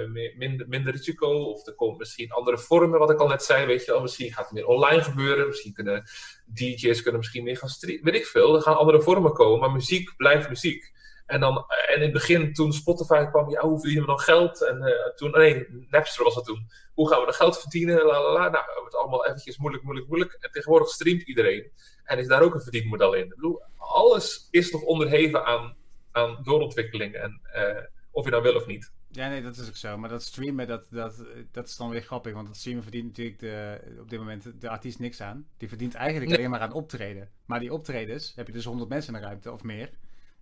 meer, 0.09 0.65
minder, 0.67 0.91
risico. 0.91 1.27
Of 1.27 1.67
er 1.67 1.73
komen 1.73 1.97
misschien 1.97 2.31
andere 2.31 2.57
vormen, 2.57 2.99
wat 2.99 3.11
ik 3.11 3.19
al 3.19 3.27
net 3.27 3.43
zei. 3.43 3.65
Weet 3.65 3.85
je 3.85 3.91
wel, 3.91 4.01
misschien 4.01 4.33
gaat 4.33 4.43
het 4.43 4.53
meer 4.53 4.65
online 4.65 5.03
gebeuren. 5.03 5.47
Misschien 5.47 5.73
kunnen 5.73 6.03
DJ's 6.45 7.01
kunnen 7.01 7.19
misschien 7.19 7.43
meer 7.43 7.57
gaan 7.57 7.69
streamen. 7.69 8.03
Weet 8.03 8.15
ik 8.15 8.25
veel. 8.25 8.55
Er 8.55 8.61
gaan 8.61 8.77
andere 8.77 9.01
vormen 9.01 9.33
komen. 9.33 9.59
Maar 9.59 9.71
muziek 9.71 10.15
blijft 10.17 10.49
muziek. 10.49 10.91
En, 11.31 11.39
dan, 11.39 11.65
en 11.87 11.95
in 11.95 12.01
het 12.01 12.11
begin, 12.11 12.53
toen 12.53 12.73
Spotify 12.73 13.25
kwam, 13.25 13.49
ja, 13.49 13.61
hoe 13.61 13.79
verdienen 13.79 14.05
we 14.05 14.09
dan 14.09 14.19
geld? 14.19 14.65
En 14.65 14.77
uh, 14.77 15.13
toen, 15.15 15.31
nee, 15.31 15.67
Napster 15.89 16.23
was 16.23 16.35
dat 16.35 16.45
toen. 16.45 16.69
Hoe 16.93 17.09
gaan 17.09 17.19
we 17.19 17.25
dan 17.25 17.33
geld 17.33 17.59
verdienen? 17.59 18.05
La. 18.05 18.49
Nou, 18.49 18.65
het 18.65 18.79
wordt 18.79 18.95
allemaal 18.95 19.25
eventjes 19.25 19.57
moeilijk, 19.57 19.83
moeilijk, 19.83 20.07
moeilijk. 20.07 20.33
En 20.39 20.51
tegenwoordig 20.51 20.89
streamt 20.89 21.21
iedereen. 21.21 21.71
En 22.03 22.19
is 22.19 22.27
daar 22.27 22.41
ook 22.41 22.53
een 22.53 22.61
verdienmodel 22.61 23.13
in. 23.13 23.23
Ik 23.23 23.35
bedoel, 23.35 23.61
alles 23.77 24.47
is 24.49 24.71
toch 24.71 24.81
onderheven 24.81 25.45
aan, 25.45 25.75
aan 26.11 26.39
doorontwikkeling. 26.43 27.15
En 27.15 27.41
uh, 27.55 27.85
of 28.11 28.25
je 28.25 28.31
nou 28.31 28.43
wil 28.43 28.55
of 28.55 28.65
niet. 28.65 28.91
Ja, 29.07 29.29
nee, 29.29 29.41
dat 29.41 29.57
is 29.57 29.67
ook 29.67 29.75
zo. 29.75 29.97
Maar 29.97 30.09
dat 30.09 30.23
streamen, 30.23 30.67
dat, 30.67 30.85
dat, 30.89 31.23
dat 31.51 31.67
is 31.67 31.75
dan 31.75 31.89
weer 31.89 32.01
grappig. 32.01 32.33
Want 32.33 32.47
dat 32.47 32.57
streamen 32.57 32.83
verdient 32.83 33.07
natuurlijk 33.07 33.39
de, 33.39 33.79
op 33.99 34.09
dit 34.09 34.19
moment 34.19 34.61
de 34.61 34.69
artiest 34.69 34.99
niks 34.99 35.21
aan. 35.21 35.47
Die 35.57 35.67
verdient 35.67 35.93
eigenlijk 35.93 36.37
alleen 36.37 36.49
maar 36.49 36.59
aan 36.59 36.73
optreden. 36.73 37.29
Maar 37.45 37.59
die 37.59 37.73
optredens 37.73 38.33
heb 38.35 38.47
je 38.47 38.53
dus 38.53 38.65
100 38.65 38.89
mensen 38.89 39.13
in 39.13 39.19
de 39.19 39.25
ruimte 39.25 39.51
of 39.51 39.63
meer. 39.63 39.89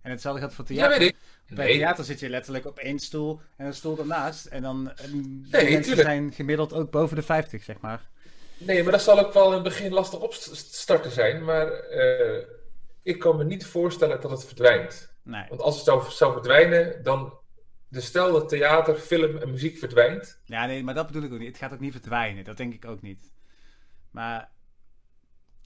En 0.02 0.10
hetzelfde 0.10 0.40
geldt 0.40 0.54
voor 0.54 0.64
theater. 0.64 0.92
Ja, 0.92 0.98
weet 0.98 1.08
ik. 1.08 1.56
Bij 1.56 1.72
theater 1.72 2.04
zit 2.04 2.20
je 2.20 2.28
letterlijk 2.28 2.66
op 2.66 2.78
één 2.78 2.98
stoel 2.98 3.40
en 3.56 3.66
een 3.66 3.74
stoel 3.74 3.98
ernaast. 3.98 4.46
En 4.46 4.62
dan 4.62 4.92
en 4.96 5.46
nee, 5.50 5.72
mensen 5.72 5.96
zijn 5.96 6.32
gemiddeld 6.32 6.72
ook 6.72 6.90
boven 6.90 7.16
de 7.16 7.22
50, 7.22 7.62
zeg 7.62 7.80
maar. 7.80 8.08
Nee, 8.58 8.82
maar 8.82 8.92
dat 8.92 9.02
zal 9.02 9.18
ook 9.18 9.32
wel 9.32 9.46
in 9.46 9.52
het 9.52 9.62
begin 9.62 9.92
lastig 9.92 10.20
opstarten 10.20 11.10
zijn. 11.10 11.44
Maar 11.44 11.90
uh, 11.90 12.44
ik 13.02 13.18
kan 13.18 13.36
me 13.36 13.44
niet 13.44 13.66
voorstellen 13.66 14.20
dat 14.20 14.30
het 14.30 14.44
verdwijnt. 14.44 15.14
Nee. 15.22 15.44
Want 15.48 15.60
als 15.60 15.74
het 15.74 15.84
zou, 15.84 16.10
zou 16.10 16.32
verdwijnen, 16.32 17.02
dan 17.02 17.39
de 17.90 18.00
stel 18.00 18.32
dat 18.32 18.48
theater, 18.48 18.94
film 18.94 19.36
en 19.36 19.50
muziek 19.50 19.78
verdwijnt. 19.78 20.40
Ja, 20.44 20.66
nee, 20.66 20.84
maar 20.84 20.94
dat 20.94 21.06
bedoel 21.06 21.22
ik 21.22 21.32
ook 21.32 21.38
niet. 21.38 21.48
Het 21.48 21.58
gaat 21.58 21.72
ook 21.72 21.80
niet 21.80 21.92
verdwijnen. 21.92 22.44
Dat 22.44 22.56
denk 22.56 22.74
ik 22.74 22.84
ook 22.84 23.02
niet. 23.02 23.32
Maar 24.10 24.50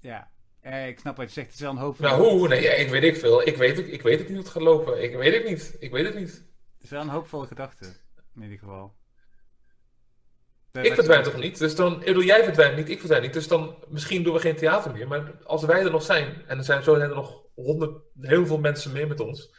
ja, 0.01 0.31
eh, 0.61 0.89
ik 0.89 0.99
snap 0.99 1.16
wat 1.16 1.27
je 1.27 1.33
zegt. 1.33 1.47
Het 1.47 1.55
is 1.57 1.62
wel 1.62 1.70
een 1.70 1.77
hoop. 1.77 1.99
Nou, 1.99 2.22
hoe? 2.22 2.49
Nee, 2.49 2.66
ik 2.66 2.89
weet 2.89 3.03
ik 3.03 3.16
veel. 3.16 3.47
Ik 3.47 3.57
weet, 3.57 3.79
ik 3.79 4.03
weet 4.03 4.18
het 4.18 4.29
niet 4.29 4.37
hoe 4.37 4.45
het 4.45 4.55
gaat 4.55 4.62
lopen. 4.62 5.03
Ik 5.03 5.16
weet 5.16 5.35
het 5.35 5.45
niet. 5.45 5.77
Ik 5.79 5.91
weet 5.91 6.05
het 6.05 6.14
niet. 6.14 6.31
Het 6.31 6.83
is 6.83 6.91
wel 6.91 7.01
een 7.01 7.09
hoopvolle 7.09 7.47
gedachte, 7.47 7.85
in 8.35 8.43
ieder 8.43 8.59
geval. 8.59 8.95
Ik 10.83 10.95
verdwijn 10.95 11.22
toch 11.22 11.37
niet? 11.37 11.59
Dus 11.59 11.75
dan, 11.75 12.01
ik 12.01 12.07
bedoel, 12.07 12.22
jij 12.22 12.45
verdwijnt 12.45 12.77
niet, 12.77 12.89
ik 12.89 12.99
verdwijn 12.99 13.22
niet. 13.22 13.33
Dus 13.33 13.49
dan, 13.49 13.85
misschien 13.89 14.22
doen 14.22 14.35
we 14.35 14.41
geen 14.41 14.57
theater 14.57 14.93
meer. 14.93 15.09
Maar 15.09 15.33
als 15.45 15.64
wij 15.64 15.85
er 15.85 15.91
nog 15.91 16.03
zijn, 16.03 16.43
en 16.47 16.59
er 16.59 16.64
zijn 16.64 16.83
zo 16.83 16.97
zijn 16.97 17.11
er 17.11 17.16
nog 17.16 17.43
honderd, 17.55 18.03
heel 18.20 18.47
veel 18.47 18.59
mensen 18.59 18.93
mee 18.93 19.07
met 19.07 19.20
ons, 19.20 19.55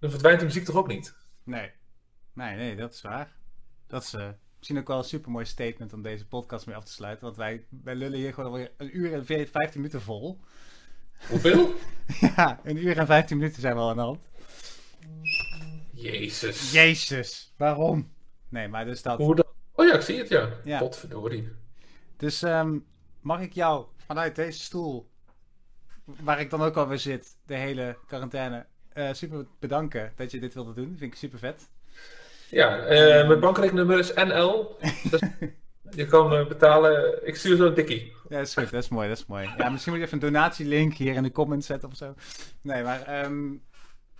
dan 0.00 0.10
verdwijnt 0.10 0.40
de 0.40 0.46
muziek 0.46 0.64
toch 0.64 0.76
ook 0.76 0.86
niet? 0.86 1.16
Nee. 1.44 1.70
Nee, 2.34 2.56
nee, 2.56 2.76
dat 2.76 2.92
is 2.92 3.02
waar. 3.02 3.32
Dat 3.86 4.02
is 4.02 4.14
uh, 4.14 4.28
misschien 4.58 4.78
ook 4.78 4.88
wel 4.88 4.98
een 4.98 5.04
super 5.04 5.30
mooi 5.30 5.44
statement 5.44 5.92
om 5.92 6.02
deze 6.02 6.26
podcast 6.26 6.66
mee 6.66 6.76
af 6.76 6.84
te 6.84 6.92
sluiten. 6.92 7.24
Want 7.24 7.36
wij, 7.36 7.66
wij 7.68 7.94
lullen 7.94 8.18
hier 8.18 8.34
gewoon 8.34 8.50
alweer 8.50 8.72
een 8.76 8.96
uur 8.96 9.12
en 9.12 9.26
15 9.26 9.70
minuten 9.74 10.02
vol. 10.02 10.40
Hoeveel? 11.28 11.74
ja, 12.36 12.60
een 12.64 12.76
uur 12.76 12.98
en 12.98 13.06
15 13.06 13.36
minuten 13.36 13.60
zijn 13.60 13.74
we 13.74 13.80
al 13.80 13.88
aan 13.88 13.96
de 13.96 14.02
hand. 14.02 14.20
Jezus. 15.90 16.72
Jezus, 16.72 17.52
waarom? 17.56 18.12
Nee, 18.48 18.68
maar 18.68 18.84
dus 18.84 19.02
dat. 19.02 19.18
Hoe 19.18 19.34
dan? 19.34 19.44
Oh 19.72 19.86
ja, 19.86 19.94
ik 19.94 20.00
zie 20.00 20.18
het 20.18 20.28
ja. 20.28 20.48
ja. 20.64 20.78
Potverdorie. 20.78 21.48
Dus 22.16 22.42
um, 22.42 22.86
mag 23.20 23.40
ik 23.40 23.52
jou 23.52 23.86
vanuit 23.96 24.36
deze 24.36 24.60
stoel, 24.60 25.10
waar 26.04 26.40
ik 26.40 26.50
dan 26.50 26.62
ook 26.62 26.76
alweer 26.76 26.98
zit, 26.98 27.36
de 27.46 27.54
hele 27.54 27.98
quarantaine, 28.06 28.66
uh, 28.94 29.12
super 29.12 29.46
bedanken 29.58 30.12
dat 30.16 30.30
je 30.30 30.40
dit 30.40 30.54
wilde 30.54 30.72
doen. 30.72 30.96
vind 30.98 31.12
ik 31.12 31.18
super 31.18 31.38
vet. 31.38 31.68
Ja, 32.50 32.78
uh, 32.78 33.28
mijn 33.28 33.40
bankrekeningnummer 33.40 33.98
is 33.98 34.14
NL. 34.14 34.76
dus 35.10 35.20
je 36.00 36.06
kan 36.06 36.32
uh, 36.32 36.46
betalen. 36.46 37.26
Ik 37.26 37.36
stuur 37.36 37.56
zo'n 37.56 37.74
dikkie. 37.74 38.12
Ja, 38.28 38.36
dat 38.36 38.46
is 38.46 38.54
goed. 38.54 38.70
Dat 38.70 38.82
is 38.82 38.88
mooi. 38.88 39.08
Dat 39.08 39.18
is 39.18 39.26
mooi. 39.26 39.50
Ja, 39.56 39.68
misschien 39.68 39.92
moet 39.92 40.00
je 40.00 40.06
even 40.06 40.22
een 40.22 40.32
donatielink 40.32 40.94
hier 40.94 41.14
in 41.14 41.22
de 41.22 41.32
comments 41.32 41.66
zetten 41.66 41.88
of 41.88 41.96
zo. 41.96 42.14
Nee, 42.60 42.82
maar 42.82 43.24
um, 43.24 43.62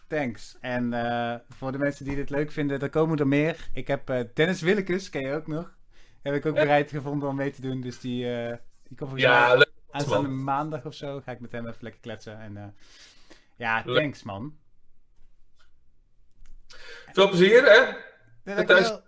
thanks. 0.08 0.56
En 0.60 0.92
uh, 0.92 1.34
voor 1.48 1.72
de 1.72 1.78
mensen 1.78 2.04
die 2.04 2.16
dit 2.16 2.30
leuk 2.30 2.52
vinden, 2.52 2.80
er 2.80 2.90
komen 2.90 3.18
er 3.18 3.28
meer. 3.28 3.68
Ik 3.72 3.86
heb 3.86 4.10
uh, 4.10 4.20
Dennis 4.34 4.60
Willekes, 4.60 5.10
ken 5.10 5.26
je 5.26 5.34
ook 5.34 5.46
nog. 5.46 5.74
Heb 6.22 6.34
ik 6.34 6.46
ook 6.46 6.54
bereid 6.54 6.90
gevonden 6.90 7.28
om 7.28 7.36
mee 7.36 7.50
te 7.50 7.60
doen. 7.60 7.80
Dus 7.80 8.00
die, 8.00 8.24
die 8.24 8.96
komt 8.96 8.98
volgens 8.98 9.22
ja, 9.22 9.54
mij 9.54 9.66
aanstaande 9.90 10.28
maandag 10.28 10.84
of 10.84 10.94
zo. 10.94 11.20
Ga 11.20 11.32
ik 11.32 11.40
met 11.40 11.52
hem 11.52 11.66
even 11.66 11.78
lekker 11.80 12.00
kletsen. 12.00 12.40
En 12.40 12.74
ja, 13.56 13.82
thanks 13.82 14.22
man. 14.22 14.56
Veel 17.12 17.28
plezier 17.28 17.62
hè. 17.64 18.12
Ja, 18.45 18.64
thuis, 18.64 18.99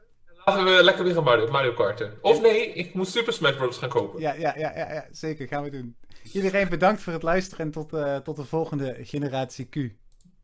laten 0.45 0.65
we 0.65 0.85
lekker 0.85 1.05
weer 1.05 1.15
gaan 1.15 1.25
Mario, 1.25 1.51
Mario 1.51 1.73
Karten. 1.73 2.19
Of 2.21 2.41
nee, 2.41 2.73
ik 2.73 2.95
moet 2.95 3.09
Super 3.09 3.33
Smash 3.33 3.57
Bros. 3.57 3.79
gaan 3.79 3.89
kopen. 3.89 4.21
Ja, 4.21 4.33
ja, 4.33 4.55
ja, 4.57 4.73
ja, 4.77 4.93
ja, 4.93 5.07
zeker. 5.11 5.49
Gaan 5.49 5.63
we 5.63 5.71
doen. 5.71 5.97
Iedereen 6.33 6.69
bedankt 6.69 7.03
voor 7.03 7.13
het 7.13 7.23
luisteren 7.23 7.65
en 7.65 7.71
tot, 7.71 7.93
uh, 7.93 8.17
tot 8.17 8.37
de 8.37 8.45
volgende 8.45 8.97
generatie 9.01 9.69
Q. 9.69 9.77